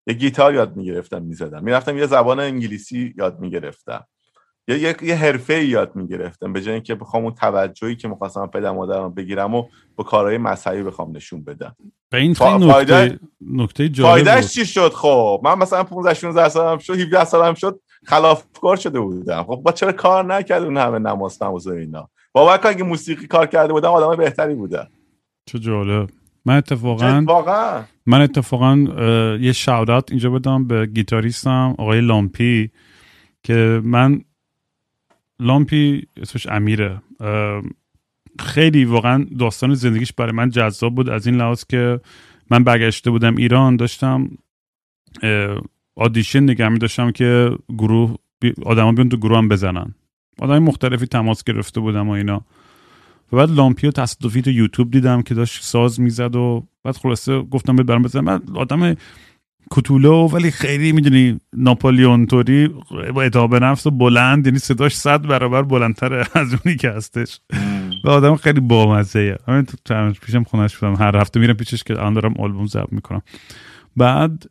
یه 0.07 0.15
گیتار 0.15 0.55
یاد 0.55 0.77
می‌گرفتم 0.77 1.23
می‌زدم 1.23 1.65
می‌رفتم 1.65 1.99
یه 1.99 2.07
زبان 2.07 2.41
انگلیسی 2.41 3.15
یاد 3.19 3.41
می‌گرفتم. 3.41 4.07
یا 4.69 4.77
یه 4.77 4.97
یه 5.03 5.15
حرفه 5.15 5.65
یاد 5.65 5.97
می‌گرفتم 5.97 6.53
به 6.53 6.61
جای 6.63 6.75
اینکه 6.75 6.95
بخوام 6.95 7.25
اون 7.25 7.35
توجهی 7.35 7.97
که 7.97 8.09
می‌خواستم 8.09 8.47
پدر 8.47 8.71
مادرم 8.71 9.15
بگیرم 9.15 9.55
و 9.55 9.65
با 9.97 10.05
کارهای 10.05 10.39
مذهبی 10.39 10.83
بخوام 10.83 11.17
نشون 11.17 11.45
بدم. 11.45 11.77
به 12.11 12.19
این 12.19 12.35
خیلی 12.35 12.67
نکته 12.67 13.19
نکته 13.41 13.89
فایدهش 13.89 14.47
چی 14.47 14.67
شد؟ 14.67 14.93
خب 14.93 15.41
من 15.45 15.59
مثلا 15.59 15.85
15 15.85 16.15
16 16.15 16.49
سالم 16.49 16.79
شد 16.79 17.01
17 17.01 17.25
سالم 17.25 17.55
شد 17.55 17.81
خلافکار 18.05 18.77
شده 18.77 19.01
بودم. 19.01 19.43
خب 19.43 19.61
با 19.65 19.73
چرا 19.73 19.93
کار 19.93 20.25
نکرد 20.25 20.63
اون 20.63 20.77
همه 20.77 20.99
نماز 20.99 21.43
نماز 21.43 21.67
اینا؟ 21.67 22.11
باور 22.33 22.59
کن 22.59 22.69
اگه 22.69 22.85
موسیقی 22.85 23.27
کار 23.27 23.47
کرده 23.47 23.73
بودم 23.73 23.91
آدم 23.91 24.17
بهتری 24.17 24.55
بودن. 24.55 24.87
چه 25.47 25.59
جالب. 25.59 26.11
من 26.45 26.57
اتفاقا 26.57 27.21
من 28.07 28.21
اتفاقا 28.21 28.77
یه 29.41 29.53
شاودات 29.53 30.11
اینجا 30.11 30.31
بدم 30.31 30.67
به 30.67 30.87
گیتاریستم 30.87 31.75
آقای 31.79 32.01
لامپی 32.01 32.71
که 33.43 33.81
من 33.85 34.21
لامپی 35.41 36.07
اسمش 36.17 36.47
امیره. 36.47 37.03
خیلی 38.39 38.85
واقعا 38.85 39.27
داستان 39.39 39.75
زندگیش 39.75 40.13
برای 40.13 40.33
من 40.33 40.51
جذاب 40.51 40.95
بود. 40.95 41.09
از 41.09 41.27
این 41.27 41.37
لحاظ 41.37 41.65
که 41.65 42.01
من 42.51 42.65
برگشته 42.65 43.11
بودم 43.11 43.37
ایران 43.37 43.77
داشتم 43.77 44.31
آدیشن 45.97 46.43
نگه 46.43 46.69
می 46.69 46.79
داشتم 46.79 47.11
که 47.11 47.51
گروه 47.69 48.15
آدما 48.65 48.93
بیان 48.93 49.09
تو 49.09 49.17
گروه 49.17 49.39
هم 49.39 49.49
بزنن. 49.49 49.95
آدم 50.39 50.59
مختلفی 50.59 51.07
تماس 51.07 51.45
گرفته 51.45 51.81
بودم 51.81 52.09
و 52.09 52.13
اینا. 52.13 52.45
و 53.33 53.37
بعد 53.37 53.51
لامپی 53.51 53.87
و 53.87 53.91
تصادفی 53.91 54.43
تو 54.43 54.51
یوتیوب 54.51 54.91
دیدم 54.91 55.23
که 55.23 55.35
داشت 55.35 55.63
ساز 55.63 56.01
می‌زد 56.01 56.37
و 56.37 56.67
بعد 56.85 56.97
خلاصه 56.97 57.43
گفتم 57.43 57.77
به 57.77 57.83
برم 57.83 58.03
بزنم. 58.03 58.25
بعد 58.25 58.43
آدم 58.55 58.97
کتولو 59.71 60.29
ولی 60.29 60.51
خیلی 60.51 60.93
می‌دونی 60.93 61.41
ناپولیون 61.53 62.27
توری 62.27 62.69
با 63.15 63.23
اتحاب 63.23 63.57
نفس 63.57 63.87
و 63.87 63.91
بلند 63.91 64.47
یعنی 64.47 64.59
صداش 64.59 64.97
صد 64.97 65.27
برابر 65.27 65.63
بلندتر 65.63 66.15
از 66.15 66.55
اونی 66.55 66.77
که 66.77 66.91
هستش. 66.91 67.41
و 68.05 68.11
آدم 68.11 68.37
خیلی 68.37 68.61
بامزه 68.61 69.39
همین 69.49 69.65
تو 69.65 70.13
پیشم 70.13 70.45
خونش 70.45 70.77
بودم. 70.77 70.95
هر 70.95 71.17
هفته 71.17 71.41
میرم 71.41 71.55
پیشش 71.55 71.83
که 71.83 71.95
الان 71.99 72.15
دارم 72.15 72.35
آلبوم 72.39 72.67
ضبط 72.67 72.93
می‌کنم. 72.93 73.23
بعد 73.97 74.45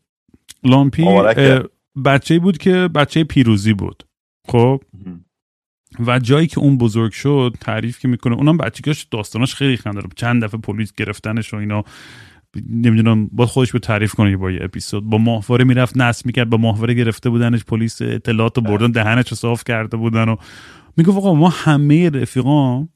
لامپی 0.63 1.05
بچه 2.05 2.39
بود 2.39 2.57
که 2.57 2.71
بچه 2.71 3.23
پیروزی 3.23 3.73
بود. 3.73 4.03
خب؟ 4.47 4.81
و 5.99 6.19
جایی 6.19 6.47
که 6.47 6.59
اون 6.59 6.77
بزرگ 6.77 7.11
شد 7.11 7.55
تعریف 7.61 7.99
که 7.99 8.07
می‌کنه 8.07 8.35
اونم 8.35 8.57
بچگیش 8.57 9.03
داستاناش 9.03 9.55
خیلی 9.55 9.77
خنده 9.77 10.01
چند 10.15 10.43
دفعه 10.43 10.59
پلیس 10.59 10.93
گرفتنش 10.93 11.53
و 11.53 11.57
اینا 11.57 11.83
نمی‌دونم 12.69 13.27
با 13.27 13.45
خودش 13.45 13.71
به 13.71 13.79
تعریف 13.79 14.13
کنه 14.13 14.37
با 14.37 14.51
یه 14.51 14.59
اپیزود. 14.63 15.03
با 15.03 15.17
ماهواره 15.17 15.65
می‌رفت 15.65 15.97
نصب 15.97 16.25
می‌کرد 16.25 16.49
با 16.49 16.57
ماهواره 16.57 16.93
گرفته 16.93 17.29
بودنش 17.29 17.63
پلیس 17.63 18.01
اطلاعات 18.01 18.57
و 18.57 18.61
بردن 18.61 18.91
دهنش 18.91 19.29
رو 19.29 19.37
صاف 19.37 19.63
کرده 19.63 19.97
بودن 19.97 20.29
و 20.29 20.35
میگه 20.97 21.11
آقا 21.11 21.33
ما 21.33 21.49
همه 21.49 22.09
رفیقام 22.09 22.89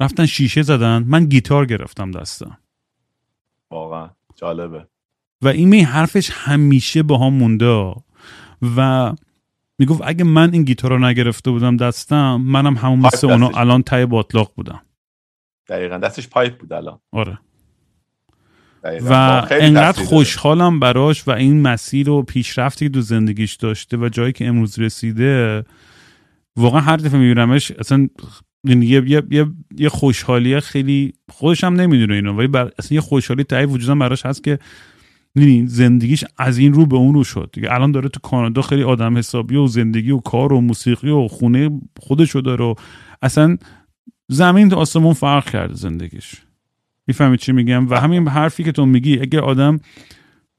رفتن 0.00 0.26
شیشه 0.26 0.62
زدن 0.62 1.04
من 1.06 1.24
گیتار 1.24 1.66
گرفتم 1.66 2.10
دستم. 2.10 2.58
واقعا. 3.70 4.10
جالبه. 4.34 4.86
و 5.42 5.48
این 5.48 5.68
می 5.68 5.80
حرفش 5.80 6.30
همیشه 6.32 7.02
با 7.02 7.18
هم 7.18 7.34
مونده. 7.34 7.94
و 8.76 9.12
می‌گفت 9.78 10.00
اگه 10.04 10.24
من 10.24 10.52
این 10.52 10.64
گیتار 10.64 10.90
رو 10.90 10.98
نگرفته 10.98 11.50
بودم 11.50 11.76
دستم 11.76 12.36
منم 12.36 12.76
همون 12.76 12.98
مثل 12.98 13.30
اونا 13.30 13.48
الان 13.48 13.82
تای 13.82 14.06
باطلاق 14.06 14.52
بودم. 14.54 14.82
دقیقا 15.68 15.98
دستش 15.98 16.28
پایپ 16.28 16.58
بود 16.58 16.72
الان. 16.72 16.98
آره. 17.12 17.38
و 18.84 19.12
انقدر 19.50 20.04
خوشحالم 20.04 20.80
براش 20.80 21.28
و 21.28 21.30
این 21.30 21.62
مسیر 21.62 22.10
و 22.10 22.22
پیشرفتی 22.22 22.84
که 22.84 22.88
دو 22.88 23.00
زندگیش 23.00 23.54
داشته 23.54 23.96
و 23.96 24.08
جایی 24.08 24.32
که 24.32 24.46
امروز 24.46 24.78
رسیده 24.78 25.64
واقعا 26.56 26.80
هر 26.80 26.96
دفعه 26.96 27.20
میبینمش 27.20 27.70
اصلا 27.70 28.08
یعنی 28.64 28.86
یه, 28.86 29.02
یه, 29.06 29.22
یه, 29.30 29.46
یه 29.76 29.88
خوشحالی 29.88 30.60
خیلی 30.60 31.14
خودش 31.32 31.64
هم 31.64 31.80
نمی‌دونه 31.80 32.14
اینو 32.14 32.32
ولی 32.32 32.46
بر 32.46 32.70
اصلا 32.78 32.94
یه 32.94 33.00
خوشحالی 33.00 33.44
تایی 33.44 33.66
وجودم 33.66 33.98
براش 33.98 34.26
هست 34.26 34.44
که 34.44 34.58
زندگیش 35.66 36.24
از 36.38 36.58
این 36.58 36.72
رو 36.72 36.86
به 36.86 36.96
اون 36.96 37.14
رو 37.14 37.24
شد. 37.24 37.50
دیگه 37.52 37.72
الان 37.72 37.92
داره 37.92 38.08
تو 38.08 38.20
کانادا 38.20 38.62
خیلی 38.62 38.82
آدم 38.82 39.18
حسابی 39.18 39.56
و 39.56 39.66
زندگی 39.66 40.10
و 40.10 40.18
کار 40.18 40.52
و 40.52 40.60
موسیقی 40.60 41.10
و 41.10 41.28
خونه 41.28 41.70
خودشو 41.98 42.40
داره 42.40 42.64
و 42.64 42.74
اصلا 43.22 43.56
زمین 44.28 44.68
تا 44.68 44.76
آسمون 44.76 45.12
فرق 45.12 45.50
کرده 45.50 45.74
زندگیش. 45.74 46.34
می‌فهمی 47.06 47.38
چی 47.38 47.52
میگم؟ 47.52 47.90
و 47.90 47.94
همین 47.94 48.28
حرفی 48.28 48.64
که 48.64 48.72
تو 48.72 48.86
میگی 48.86 49.18
اگر 49.18 49.40
آدم 49.40 49.80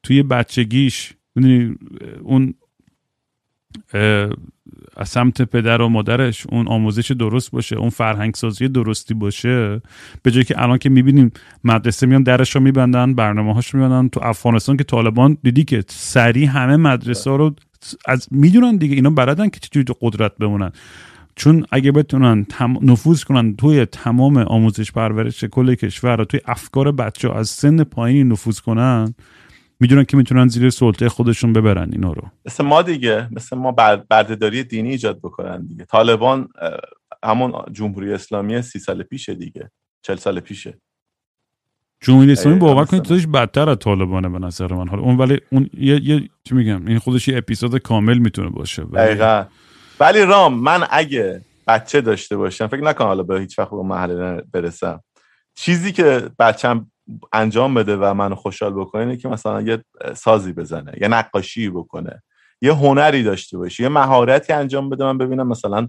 توی 0.03 0.23
بچگیش 0.23 1.13
اون 2.23 2.53
از 4.97 5.09
سمت 5.09 5.41
پدر 5.41 5.81
و 5.81 5.89
مادرش 5.89 6.47
اون 6.49 6.67
آموزش 6.67 7.11
درست 7.11 7.51
باشه 7.51 7.75
اون 7.75 7.89
فرهنگ 7.89 8.33
سازی 8.33 8.67
درستی 8.67 9.13
باشه. 9.13 9.81
به 10.23 10.31
جایی 10.31 10.45
که 10.45 10.63
الان 10.63 10.77
که 10.77 10.89
می‌بینیم 10.89 11.31
مدرسه 11.63 12.07
میان 12.07 12.23
درش 12.23 12.55
رو 12.55 12.61
میبندن 12.61 13.13
برنامه 13.13 13.53
هاش 13.53 13.75
میبندن. 13.75 14.07
تو 14.07 14.19
افغانستان 14.23 14.77
که 14.77 14.83
طالبان 14.83 15.37
دیدی 15.43 15.63
که 15.63 15.83
سریع 15.87 16.47
همه 16.47 16.75
مدرسه 16.75 17.29
رو 17.29 17.55
از 18.05 18.27
می‌دونن 18.31 18.77
دیگه 18.77 18.95
اینا 18.95 19.09
بردن 19.09 19.49
که 19.49 19.59
چجوری 19.59 19.85
قدرت 20.01 20.37
بمونن. 20.37 20.71
چون 21.35 21.65
اگه 21.71 21.91
بتونن 21.91 22.45
تم... 22.45 22.77
نفوذ 22.81 23.23
کنن 23.23 23.55
توی 23.55 23.85
تمام 23.85 24.37
آموزش 24.37 24.91
پرورش 24.91 25.43
کل 25.43 25.75
کشور 25.75 26.21
و 26.21 26.25
توی 26.25 26.39
افکار 26.45 26.91
بچه 26.91 27.35
از 27.35 27.49
سن 27.49 27.83
پایینی 27.83 28.23
نفوذ 28.23 28.59
کنن 28.59 29.13
می‌دونن 29.79 30.03
که 30.03 30.17
می‌تونن 30.17 30.47
زیر 30.47 30.69
سلطه 30.69 31.09
خودشون 31.09 31.53
ببرن 31.53 31.89
اینا 31.91 32.13
رو. 32.13 32.21
مثل 32.45 32.63
ما 32.63 32.81
دیگه 32.81 33.27
مثل 33.31 33.57
ما 33.57 33.71
بردهداری 34.09 34.63
دینی 34.63 34.89
ایجاد 34.89 35.19
بکنن 35.19 35.65
دیگه. 35.65 35.85
طالبان 35.85 36.47
همون 37.23 37.53
جمهوری 37.71 38.13
اسلامی 38.13 38.61
سی 38.61 38.79
سال 38.79 39.03
پیشه 39.03 39.35
دیگه 39.35 39.71
چل 40.01 40.15
سال 40.15 40.39
پیشه. 40.39 40.81
جمهوری 42.01 42.31
اسلامی 42.31 42.59
باور 42.59 42.85
کنید 42.85 43.03
توش 43.03 43.27
بدتر 43.27 43.69
از 43.69 43.77
طالبانه 43.77 44.29
به 44.29 44.39
نظر 44.39 44.73
من. 44.73 44.87
حالا 44.87 45.01
اون 45.01 45.17
ولی 45.17 45.39
اون 45.51 45.69
یه, 45.77 46.01
یه 46.03 46.29
چی 46.43 46.55
میگم 46.55 46.87
این 46.87 46.99
خودش 46.99 47.27
یه 47.27 47.37
اپیزود 47.37 47.77
کامل 47.77 48.17
می‌تونه 48.17 48.49
باشه 48.49 48.81
ولی... 48.81 49.05
دقیقا. 49.05 49.45
ولی 49.99 50.21
رام 50.21 50.53
من 50.53 50.87
اگه 50.89 51.41
بچه 51.67 52.01
داشته 52.01 52.37
باشم 52.37 52.67
فکر 52.67 52.81
نکنم 52.81 53.07
حالا 53.07 53.23
به 53.23 53.39
هیچ 53.39 53.59
وقت 53.59 53.69
به 53.69 53.83
محل 53.83 54.41
برسم 54.41 55.03
چیزی 55.55 55.91
که 55.91 56.29
بچم 56.39 56.91
انجام 57.33 57.73
بده 57.73 57.97
و 57.97 58.13
منو 58.13 58.35
خوشحال 58.35 58.73
بکنه 58.73 59.01
اینه 59.01 59.17
که 59.17 59.27
مثلا 59.27 59.61
یه 59.61 59.83
سازی 60.15 60.53
بزنه 60.53 60.91
یه 61.01 61.07
نقاشی 61.07 61.69
بکنه 61.69 62.23
یه 62.61 62.73
هنری 62.73 63.23
داشته 63.23 63.57
باشه 63.57 63.83
یه 63.83 63.89
مهارتی 63.89 64.53
انجام 64.53 64.89
بده. 64.89 65.03
من 65.03 65.17
ببینم 65.17 65.47
مثلا 65.47 65.87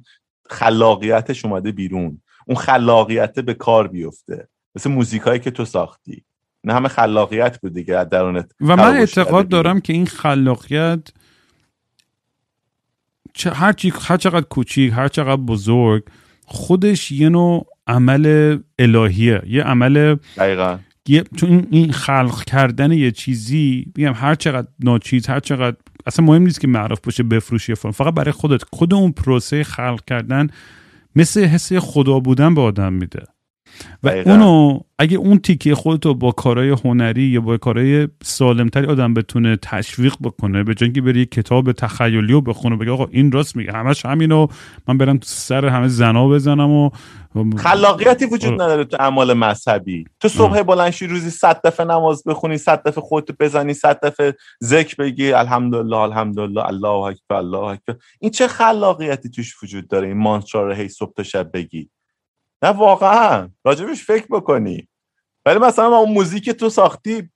خلاقیتش 0.51 1.45
اومده 1.45 1.73
بیرون 1.73 2.23
اون 2.47 2.57
خلاقیت 2.57 3.39
به 3.39 3.55
کار 3.55 3.89
بیفته. 3.89 4.49
مثل 4.75 4.91
موزیکایی 4.91 5.41
که 5.41 5.51
تو 5.51 5.65
ساختی. 5.65 6.25
نه 6.65 6.75
همه 6.75 6.89
خلاقیت 6.89 7.61
بود 7.61 7.75
دیگه 7.75 8.05
درونت 8.05 8.53
و 8.61 8.77
من 8.77 8.97
اعتقاد 8.97 9.49
دارم 9.49 9.81
که 9.81 9.93
این 9.93 10.07
خلاقیت 10.07 11.09
هر, 13.47 13.75
هر 14.01 14.17
چقدر 14.17 14.41
کوچیک 14.41 14.93
هر 14.93 15.09
چقدر 15.09 15.37
بزرگ 15.37 16.05
خودش 16.45 17.13
یه 17.13 17.29
نوع 17.29 17.67
عمل 17.87 18.59
الهیه 18.79 19.43
یه 19.47 19.63
عمل 19.63 20.17
دقیقا. 20.37 20.79
چون 21.37 21.67
این 21.71 21.93
خلق 21.93 22.45
کردن 22.45 22.93
یه 22.93 23.11
چیزی 23.11 23.93
میگم 23.97 24.13
هر 24.13 24.35
چقدر 24.35 24.69
ناچیز 24.81 25.27
هر 25.27 25.41
چقدر 25.41 25.77
اصلا 26.07 26.25
مهم 26.25 26.43
نیست 26.43 26.61
که 26.61 26.69
معروف 26.69 27.01
باشه 27.01 27.23
بفروشی 27.23 27.75
فرم 27.75 27.93
فقط 27.93 28.15
برای 28.15 28.33
خودت. 28.33 28.63
خود 28.73 28.95
اون 28.95 29.13
پروسه 29.13 29.65
خلق 29.65 30.05
کردن 30.05 30.49
مثل 31.17 31.45
حس 31.45 31.73
خدا 31.73 32.21
بودن 32.21 32.55
به 32.55 32.61
آدم 32.61 32.93
میده. 32.93 33.27
و 34.03 34.09
اونو 34.09 34.81
اگه 34.99 35.17
اون 35.17 35.39
تیکه 35.39 35.75
خودتو 35.75 36.15
با 36.15 36.33
کارهای 36.33 36.77
هنری 36.85 37.23
یا 37.23 37.41
با 37.41 37.57
کارهای 37.57 38.09
سالمتری 38.23 38.87
آدم 38.87 39.15
بتونه 39.15 39.57
تشویق 39.63 40.15
بکنه 40.23 40.65
به 40.65 40.75
جنگی 40.75 41.01
بری 41.01 41.27
کتاب 41.27 41.73
تخیلی 41.73 42.33
و 42.33 42.41
بخونه 42.41 42.77
بگه 42.77 42.91
آقا 42.91 43.07
این 43.11 43.33
راست 43.33 43.57
میگه 43.57 43.73
همش 43.73 44.07
همینو 44.07 44.47
من 44.89 44.99
برم 44.99 45.19
تو 45.19 45.27
سر 45.27 45.67
همه 45.67 45.89
زنا 45.89 46.29
بزنم 46.29 46.71
و 46.71 46.91
خلاقیتی 47.57 48.25
وجود. 48.25 48.53
نداره 48.53 48.85
تو 48.85 48.97
اعمال 49.01 49.33
مذهبی. 49.33 50.05
تو 50.21 50.29
صبح 50.29 50.63
بلنشی 50.63 51.07
روزی 51.07 51.31
صد 51.31 51.61
دفعه 51.65 51.87
نماز 51.87 52.25
بخونی 52.25 52.59
صد 52.59 52.83
دفعه 52.89 53.05
خودتو 53.05 53.33
بزنی 53.41 53.75
صد 53.75 54.07
دفعه 54.07 54.35
ذکر 54.65 54.97
بگی 54.99 55.33
الحمدلله 55.33 55.97
الحمدلله 55.97 56.67
الله 56.67 56.89
اکبر 56.89 57.37
الله 57.37 57.59
اکبر. 57.59 57.97
این 58.21 58.31
چه 58.31 58.49
خلاقیتی 58.49 59.31
توش 59.31 59.63
وجود 59.63 59.89
داره؟ 59.89 60.09
این 60.09 60.19
مانترا 60.19 60.67
رو 60.67 60.75
هی 60.75 60.89
صبح 60.89 61.13
تا 61.13 61.23
شب 61.23 61.53
بگی. 61.53 61.91
نه 62.63 62.69
واقعا. 62.69 63.49
راجبش 63.65 64.05
فکر 64.05 64.27
بکنی. 64.31 64.89
ولی 65.47 65.59
مثلا 65.59 65.97
اون 65.97 66.13
موزیک 66.13 66.51
تو 66.51 66.69
ساختی 66.69 67.31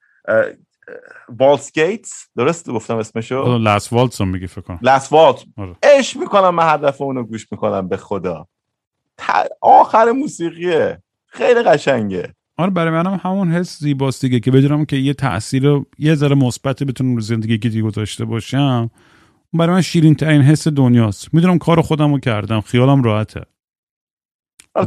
والس 1.29 1.73
گیتس 1.73 2.29
درست 2.37 2.71
گفتم 2.71 2.97
اسمشو؟ 2.97 3.59
لاس 3.59 3.93
والتس 3.93 4.21
رو 4.21 4.27
میگی 4.27 4.47
فکر 4.47 4.61
کنم. 4.61 4.79
لاس 4.83 5.13
والت 5.13 5.45
اش 5.83 6.17
می‌کنم 6.17 6.55
من 6.55 6.65
هر 6.65 6.77
دفعه 6.77 7.03
اونو 7.03 7.23
گوش 7.23 7.47
می‌کنم 7.53 7.89
به 7.89 7.97
خدا. 7.97 8.47
آخر 9.61 10.11
موسیقیه. 10.11 11.03
خیلی 11.27 11.63
قشنگه. 11.63 12.35
آره 12.57 12.71
برای 12.71 12.91
منم 12.91 13.21
همون 13.23 13.53
حس 13.53 13.79
زیباست 13.79 14.21
دیگه 14.21 14.41
که 14.41 14.51
بدونم 14.51 14.85
که 14.85 14.97
یه 14.97 15.15
تاثیر 15.15 15.81
یه 15.99 16.15
ذره 16.15 16.35
مثبتی 16.35 16.85
بتونم 16.85 17.15
رو 17.15 17.21
زندگی 17.21 17.59
که 17.59 17.83
گذاشته 17.83 18.25
باشم. 18.25 18.91
برای 19.53 19.75
من 19.75 19.83
شیرین 19.83 20.15
ترین 20.15 20.43
حس 20.43 20.69
دنیاست. 20.69 21.35
می‌دونم 21.35 21.59
کار 21.59 21.81
خودم 21.81 22.13
رو 22.13 22.19
کردم. 22.19 22.61
خیالم 22.61 23.03
راحته. 23.03 23.41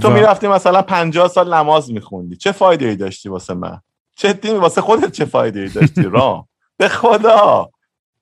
تو 0.01 0.09
می‌رفتی 0.09 0.47
مثلا 0.47 0.81
پنجاه 0.81 1.27
سال 1.27 1.53
نماز 1.53 1.91
میخوندی. 1.91 2.35
چه 2.35 2.51
فایده 2.51 2.85
ای 2.85 2.95
داشتی 2.95 3.29
واسه 3.29 3.53
من؟ 3.53 3.79
چه 4.15 4.39
واسه 4.53 4.81
خودت 4.81 5.11
چه 5.11 5.25
فایده 5.25 5.59
ای 5.59 5.69
داشتی 5.69 6.03
را 6.17 6.47
به 6.77 6.87
خدا! 6.87 7.69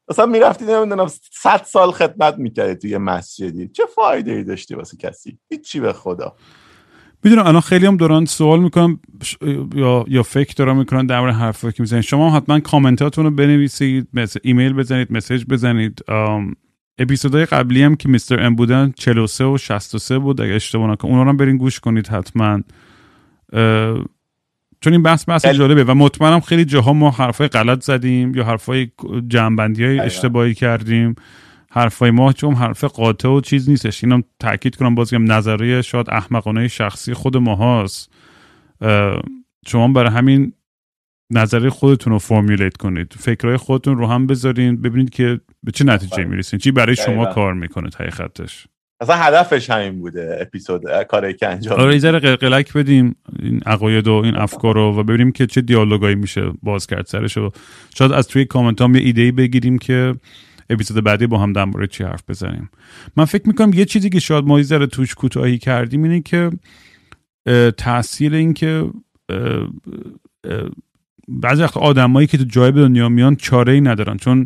مثلا 0.09 0.25
می‌رفتی 0.25 0.65
نمی‌دونم 0.65 1.07
صد 1.31 1.61
سال 1.65 1.91
خدمت 1.91 2.37
می‌کردی 2.37 2.75
توی 2.75 2.97
مسجدی. 2.97 3.67
چه 3.67 3.83
فایده 3.95 4.31
ای 4.31 4.43
داشتی 4.43 4.75
واسه 4.75 4.97
کسی؟ 4.97 5.39
هیچی 5.49 5.79
به 5.79 5.93
خدا. 5.93 6.35
می‌دونم 7.23 7.47
الان 7.47 7.61
خیلی 7.61 7.85
هم 7.85 7.97
دارن 7.97 8.25
سوال 8.25 8.59
می‌کنم 8.59 8.99
یا 9.75 10.05
یا 10.07 10.23
فکر 10.23 10.53
دارن 10.57 10.77
می‌کنن 10.77 11.05
در 11.05 11.19
مورد 11.19 11.33
حرفایی 11.33 11.73
که 11.73 11.83
می‌زنید. 11.83 12.03
شما 12.03 12.35
حتما 12.37 12.59
کامنتاتون 12.59 13.25
رو 13.25 13.31
بنویسید 13.31 14.07
مثل 14.13 14.39
ایمیل 14.43 14.73
بزنید 14.73 15.11
مسیج 15.11 15.45
بزنید 15.45 16.01
اپیزودهای 16.97 17.45
قبلی 17.45 17.83
هم 17.83 17.95
که 17.95 18.09
میستر 18.09 18.45
ام 18.45 18.55
بودن 18.55 18.93
43 18.97 19.45
و 19.45 19.57
63 19.57 20.19
بود 20.19 20.41
اگه 20.41 20.53
اشتباه 20.53 20.91
نکنم. 20.91 21.11
اونا 21.11 21.31
رو 21.31 21.37
برین 21.37 21.57
گوش 21.57 21.79
کنید 21.79 22.07
حتما. 22.07 22.59
چون 24.81 24.93
این 24.93 25.03
بحث 25.03 25.29
بحث 25.29 25.45
جالبه 25.45 25.83
و 25.83 25.93
مطمئنم 25.93 26.39
خیلی 26.39 26.65
جاها 26.65 26.93
ما 26.93 27.11
حرفای 27.11 27.47
غلط 27.47 27.83
زدیم 27.83 28.35
یا 28.35 28.43
حرفای 28.43 28.91
جنبندی 29.27 29.85
های 29.85 29.99
اشتباهی 29.99 30.53
کردیم. 30.53 31.15
حرفای 31.69 32.11
ما 32.11 32.33
چون 32.33 32.53
حرف 32.53 32.83
قاطع 32.83 33.29
و 33.29 33.41
چیز 33.41 33.69
نیستش. 33.69 34.03
اینم 34.03 34.23
تاکید 34.39 34.75
کنم 34.75 34.95
بازگم 34.95 35.31
نظریه 35.31 35.81
شاید 35.81 36.09
احمقانه 36.09 36.67
شخصی 36.67 37.13
خود 37.13 37.37
ما 37.37 37.55
هاست 37.55 38.13
شما 39.67 39.87
برای 39.87 40.11
همین 40.11 40.53
نظریه 41.33 41.69
خودتون 41.69 42.13
رو 42.13 42.19
فرمولیت 42.19 42.77
کنید. 42.77 43.13
فکرهای 43.19 43.57
خودتون 43.57 43.97
رو 43.97 44.07
هم 44.07 44.27
بذارین. 44.27 44.81
ببینید 44.81 45.09
که 45.09 45.39
به 45.63 45.71
چه 45.71 45.85
نتیجه 45.85 46.17
بله. 46.17 46.25
می‌رسین. 46.25 46.59
چی 46.59 46.71
برای 46.71 46.95
شما 46.95 47.25
کار 47.25 47.53
می‌کنه 47.53 47.89
تای 47.89 48.09
خطش؟ 48.09 48.67
اصلا 49.01 49.15
هدفش 49.15 49.69
همین 49.69 49.99
بوده 49.99 50.37
اپیزود 50.41 51.03
کاری 51.03 51.33
که 51.33 51.47
انجام 51.47 51.79
آره 51.79 51.97
ذره 51.97 52.19
قلقلک 52.19 52.73
بدیم 52.73 53.15
این 53.39 53.59
عقاید 53.65 54.07
و 54.07 54.11
این 54.11 54.35
افکار 54.35 54.75
رو 54.75 54.99
و 54.99 55.03
ببینیم 55.03 55.31
که 55.31 55.47
چه 55.47 55.61
دیالوگایی 55.61 56.15
میشه 56.15 56.51
باز 56.63 56.87
کرد 56.87 57.05
سرش 57.05 57.37
و 57.37 57.51
شاید 57.95 58.11
از 58.11 58.27
توی 58.27 58.45
کامنت 58.45 58.81
هم 58.81 58.95
یه 58.95 59.01
ایده 59.01 59.31
بگیریم 59.31 59.77
که 59.77 60.15
اپیزود 60.69 61.03
بعدی 61.03 61.27
با 61.27 61.37
هم 61.37 61.53
در 61.53 61.85
چی 61.85 62.03
حرف 62.03 62.23
بزنیم. 62.29 62.69
من 63.17 63.25
فکر 63.25 63.47
می‌کنم 63.47 63.73
یه 63.73 63.85
چیزی 63.85 64.09
که 64.09 64.19
شاید 64.19 64.45
ما 64.45 64.61
ذره 64.61 64.87
توش 64.87 65.15
کوتاهی 65.15 65.57
کردیم 65.57 66.03
اینه 66.03 66.21
که 66.21 66.49
تاثیر 67.77 68.33
این 68.33 68.53
که 68.53 68.89
بعضی 71.27 71.63
وقت 71.63 71.77
آدمایی 71.77 72.27
که 72.27 72.37
تو 72.37 72.43
جای 72.43 72.71
به 72.71 72.81
دنیا 72.81 73.09
میان 73.09 73.35
چاره 73.35 73.73
ای 73.73 73.81
ندارن. 73.81 74.17
چون 74.17 74.45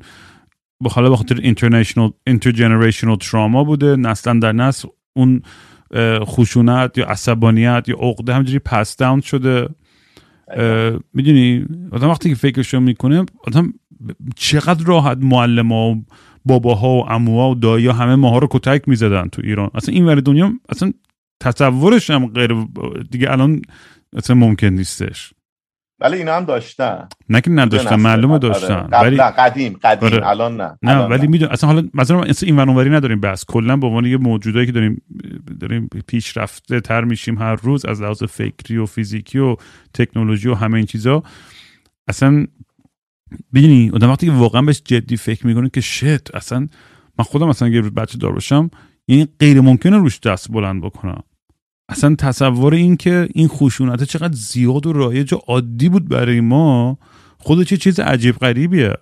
به 0.83 0.89
حالا 0.89 1.09
بخاطر 1.09 1.35
اینترنشنال 1.35 2.11
اینترجنریشنال 2.27 3.15
تراما 3.15 3.63
بوده 3.63 3.95
نسلا 3.95 4.39
در 4.39 4.51
نسل 4.51 4.87
اون 5.15 5.41
خشونت 6.25 6.97
یا 6.97 7.05
عصبانیت 7.05 7.85
یا 7.89 7.95
عقده 7.99 8.33
همجوری 8.33 8.59
پس 8.59 8.95
داون 8.95 9.21
شده. 9.21 9.69
می‌دونی؟ 11.13 11.65
آدم 11.91 12.09
وقتی 12.09 12.29
که 12.29 12.35
فکرشو 12.35 12.79
می‌کنه 12.79 13.25
آدم 13.43 13.73
چقدر 14.35 14.85
راحت 14.85 15.17
معلم 15.21 15.71
ها 15.71 15.89
و 15.89 16.03
باباها 16.45 16.89
و 16.89 17.09
اموها 17.09 17.49
و 17.49 17.55
دایی 17.55 17.87
همه 17.87 18.15
ماها 18.15 18.37
رو 18.37 18.47
کتک 18.51 18.87
می‌زدن 18.87 19.27
تو 19.27 19.41
ایران. 19.45 19.69
اصلا 19.75 19.95
این 19.95 20.05
ور 20.05 20.15
دنیا 20.15 20.53
اصلا 20.69 20.93
تصورش 21.39 22.09
هم 22.09 22.27
غیر 22.27 22.53
دیگه 23.11 23.31
الان 23.31 23.61
اصلا 24.15 24.35
ممکن 24.35 24.67
نیستش. 24.67 25.33
ولی 25.99 26.17
اینا 26.17 26.35
هم 26.35 26.45
داشتن. 26.45 27.07
نه 27.29 27.41
که 27.41 27.51
نداشتن 27.51 27.95
معلومه 27.95 28.33
آره. 28.33 28.39
داشتن. 28.39 28.87
ولی 28.91 29.17
قدیم 29.17 29.79
قدیم. 29.83 30.13
آره. 30.13 30.27
الان 30.27 30.61
نه. 30.61 30.77
نه 30.83 30.97
ولی 30.97 31.27
میدون 31.27 31.49
اصلا 31.49 31.69
حالا 31.69 31.87
مثلا 31.93 32.23
این 32.41 32.59
ونوری 32.59 32.89
نداریم 32.89 33.19
بس. 33.19 33.45
کلا 33.45 33.77
به 33.77 33.87
عنوان 33.87 34.05
یه 34.05 34.17
موجودایی 34.17 34.65
که 34.65 34.71
داریم 34.71 35.01
داریم 35.59 35.89
پیشرفته 36.07 36.79
تر 36.81 37.03
میشیم 37.03 37.37
هر 37.37 37.55
روز 37.55 37.85
از 37.85 38.01
لحاظ 38.01 38.23
فکری 38.23 38.77
و 38.77 38.85
فیزیکی 38.85 39.39
و 39.39 39.55
تکنولوژی 39.93 40.49
و 40.49 40.53
همه 40.53 40.77
این 40.77 40.85
چیزا. 40.85 41.23
اصلا 42.07 42.45
ببینی 43.53 43.91
آدم 43.93 44.09
وقتی 44.09 44.25
که 44.25 44.31
واقعا 44.31 44.61
بهش 44.61 44.81
جدی 44.85 45.17
فکر 45.17 45.47
می‌کنه 45.47 45.69
که 45.69 45.81
شت 45.81 46.35
اصلا 46.35 46.59
من 47.19 47.25
خودم 47.25 47.47
مثلا 47.47 47.67
یه 47.67 47.81
روز 47.81 47.91
بچه 47.93 48.17
دار 48.17 48.31
باشم 48.31 48.69
یعنی 49.07 49.27
غیر 49.39 49.61
ممکنه 49.61 49.97
روش 49.97 50.19
دست 50.19 50.51
بلند 50.51 50.81
بکنم. 50.83 51.23
اصلا 51.89 52.15
تصور 52.15 52.73
این 52.73 52.97
که 52.97 53.27
این 53.33 53.47
خشونت 53.47 54.03
چقدر 54.03 54.33
زیاد 54.33 54.85
و 54.87 54.93
رایج 54.93 55.33
و 55.33 55.37
عادی 55.37 55.89
بود 55.89 56.09
برای 56.09 56.41
ما 56.41 56.97
خودش 57.37 57.67
چه 57.67 57.77
چیز 57.77 57.99
عجیب 57.99 58.35
غریبیه. 58.35 58.93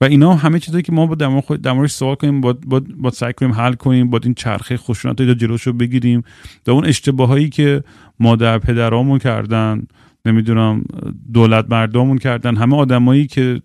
و 0.00 0.04
اینا 0.04 0.34
همه 0.34 0.58
چیزایی 0.58 0.82
که 0.82 0.92
ما 0.92 1.06
با 1.06 1.14
در 1.14 1.72
مورد 1.72 1.88
سوال 1.88 2.14
کنیم 2.14 2.40
با, 2.40 2.52
با, 2.52 2.80
با 2.96 3.10
سعی 3.10 3.32
کنیم 3.32 3.52
حل 3.52 3.74
کنیم 3.74 4.10
با 4.10 4.20
این 4.24 4.34
چرخه 4.34 4.76
خشونت 4.76 5.20
رو 5.20 5.34
جلوش 5.34 5.62
رو 5.62 5.72
بگیریم 5.72 6.22
در 6.64 6.72
اون 6.72 6.84
اشتباهایی 6.84 7.48
که 7.48 7.84
مادر 8.20 8.58
پدرامون 8.58 9.18
کردن 9.18 9.86
نمی‌دونم 10.24 10.84
دولت 11.32 11.66
مردمون 11.70 12.18
کردن 12.18 12.56
همه 12.56 12.76
آدمایی 12.76 13.26
که 13.26 13.62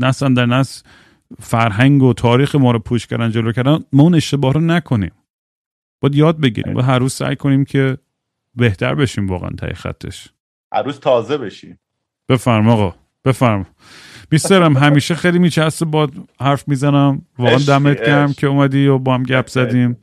نسل 0.00 0.34
در 0.34 0.46
نسل 0.46 0.82
فرهنگ 1.40 2.02
و 2.02 2.12
تاریخ 2.12 2.54
ما 2.54 2.70
رو 2.70 2.78
پوش 2.78 3.06
کردن 3.06 3.30
جلو 3.30 3.52
کردن 3.52 3.78
ما 3.92 4.02
اون 4.02 4.14
اشتباه 4.14 4.52
رو 4.52 4.60
نکنیم. 4.60 5.10
باید 6.00 6.14
یاد 6.14 6.40
بگیریم 6.40 6.76
و 6.76 6.80
هر 6.80 6.98
روز 6.98 7.12
سعی 7.12 7.36
کنیم 7.36 7.64
که 7.64 7.98
بهتر 8.54 8.94
بشیم 8.94 9.26
واقعا 9.26 9.50
تای 9.50 9.72
خطش. 9.72 10.28
هر 10.72 10.82
روز 10.82 11.00
تازه 11.00 11.38
بشیم. 11.38 11.78
بفرم 12.28 12.68
آقا 12.68 12.94
بفرم. 13.24 13.66
میسترم 14.30 14.76
همیشه 14.84 15.14
خیلی 15.14 15.38
میچسته 15.38 15.84
با 15.84 16.08
حرف 16.40 16.68
می‌زنم. 16.68 17.22
واقعا 17.38 17.58
دمت 17.58 18.06
گرم 18.06 18.32
که 18.32 18.46
اومدی 18.46 18.86
و 18.86 18.98
با 18.98 19.14
هم 19.14 19.22
گپ 19.22 19.46
زدیم. 19.46 19.96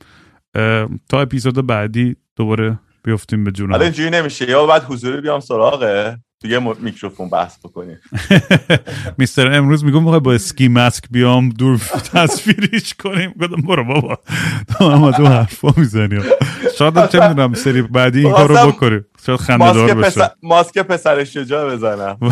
تا 1.08 1.20
اپیزود 1.20 1.66
بعدی 1.66 2.16
دوباره 2.36 2.78
بیفتیم 3.04 3.44
به 3.44 3.50
جونم. 3.52 3.72
حالا 3.72 3.84
اینجوری 3.84 4.10
نمیشه. 4.10 4.50
یا 4.50 4.66
بعد 4.66 4.84
حضوری 4.84 5.20
بیام 5.20 5.40
سراغه. 5.40 6.18
دیگه 6.44 6.58
میکروفون 6.58 7.28
بحث 7.30 7.58
بکنیم. 7.58 8.00
میستر 9.18 9.52
امروز 9.52 9.84
میگم 9.84 10.02
می‌خوای 10.02 10.20
با 10.20 10.32
اسکی 10.34 10.68
ماسک 10.68 11.04
بیام 11.10 11.48
دور 11.48 11.78
تصویریش 12.14 12.94
کنیم. 12.94 13.34
گفتم 13.40 13.62
برو 13.62 13.84
بابا. 13.84 14.18
تو 14.78 14.90
هم 14.90 15.10
تو 15.10 15.26
حرفا 15.26 15.68
می‌زنیم 15.76 16.22
شاید 16.78 17.08
چه 17.08 17.28
می‌دونم 17.28 17.54
سری 17.54 17.82
بعدی 17.82 18.26
این 18.26 18.32
کارو 18.32 18.72
بکنیم. 18.72 19.04
شاید 19.26 19.40
خنده 19.40 19.72
دار 19.72 19.94
بشه 19.94 20.30
ماسک 20.42 20.78
پسر 20.78 21.24
شجاع 21.24 21.74
بزنم. 21.74 22.18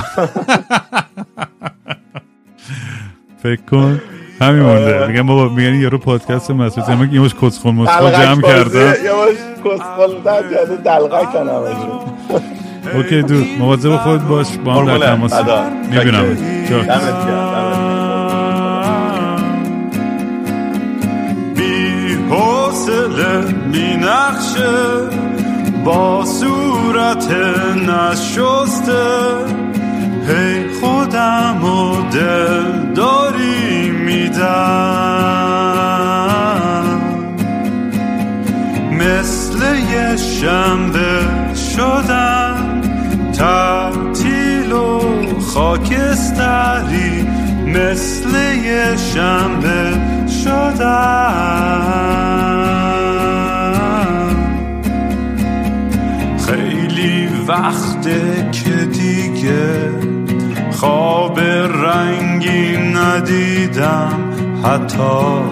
فکر 3.43 3.63
کن. 3.71 4.01
همین 4.41 4.63
مونده. 4.63 4.99
آره. 4.99 5.07
میگم 5.07 5.27
بابا 5.27 5.49
میگن 5.55 5.75
یارو 5.75 5.99
پادکست 5.99 6.51
مسعود. 6.51 6.87
زمان 6.87 7.13
یه 7.13 7.21
مش 7.21 7.35
کسخل 7.35 7.71
مسخل 7.71 8.13
جمع 8.13 8.43
کرده 8.43 8.93
کسخل. 9.65 10.23
در 10.25 10.43
جاده 10.51 10.77
دلغه 10.77 11.25
کنم 11.33 12.62
اوکی 12.95 13.23
دو. 13.23 13.35
مواظب 13.59 13.97
خود 13.97 14.29
باش 14.29 14.47
با 14.65 14.75
هم 14.75 14.99
در 14.99 15.07
تماس. 15.07 15.33
می‌بینم. 15.91 16.37
بی 21.57 22.15
حوصله 22.31 23.41
بی 23.73 23.97
نقشه 23.97 24.73
با 25.85 26.25
صورت 26.25 27.31
نشسته. 27.89 29.03
هی 30.29 30.65
خودم 30.81 31.65
و 31.65 31.97
دل 32.11 32.93
داری 32.95 33.91
میدم. 33.91 34.43
مثل 38.93 39.59
یه 39.93 40.17
شنبه 40.17 41.21
خاکستری 45.55 47.27
مثل 47.67 48.35
یه 48.65 48.97
شنبه 48.97 50.01
شدم 50.45 51.73
خیلی 56.47 57.29
وقته 57.49 58.51
که 58.53 58.71
دیگه 58.71 59.91
خواب 60.71 61.41
رنگی 61.41 62.77
ندیدم 62.77 64.33
حتی 64.65 65.43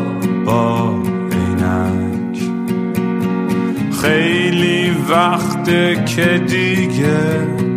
با 0.47 0.95
عینک. 1.33 2.39
خیلی 4.03 4.91
وقته 5.11 6.05
که 6.05 6.39
دیگه 6.39 7.70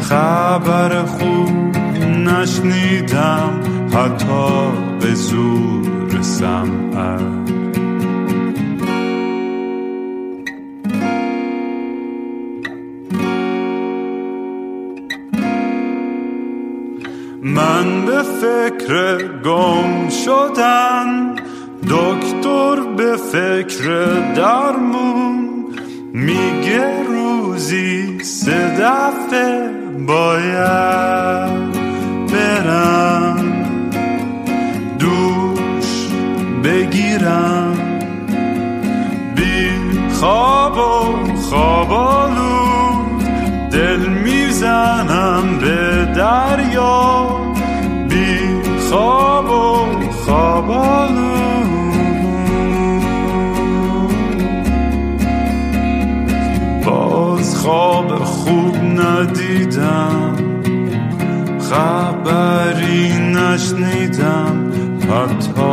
خبر 0.00 1.02
خوب 1.04 1.76
نشنیدم 2.06 3.60
حتی 3.94 4.70
به 5.00 5.14
زور 5.14 6.22
سمعک 6.22 7.20
من 17.42 18.06
به 18.06 18.22
فکر 18.22 19.28
گم 19.44 20.08
شدن 20.08 21.34
دکتر 21.82 22.80
به 22.96 23.16
فکر 23.16 23.84
درمون 24.34 25.48
میگه 26.12 27.02
روزی 27.08 28.18
سه 28.22 28.76
دفعه 28.80 29.79
باید 30.06 31.72
برم 32.32 33.44
دوش 34.98 36.08
بگیرم. 36.64 37.76
بی 39.36 39.70
خواب 40.20 40.76
و 40.76 41.34
خوابالو 41.36 42.50
دل 43.72 44.08
می‌زنم 44.08 45.58
به 45.60 46.04
دریا. 46.16 47.28
بی 48.08 48.38
خواب 48.90 49.50
و 49.50 49.86
خوابالو 50.24 51.19
خواب 57.70 58.24
خوب 58.24 58.76
ندیدم. 58.76 60.36
خبری 61.60 63.12
نشنیدم. 63.18 64.72
حتی 65.10 65.70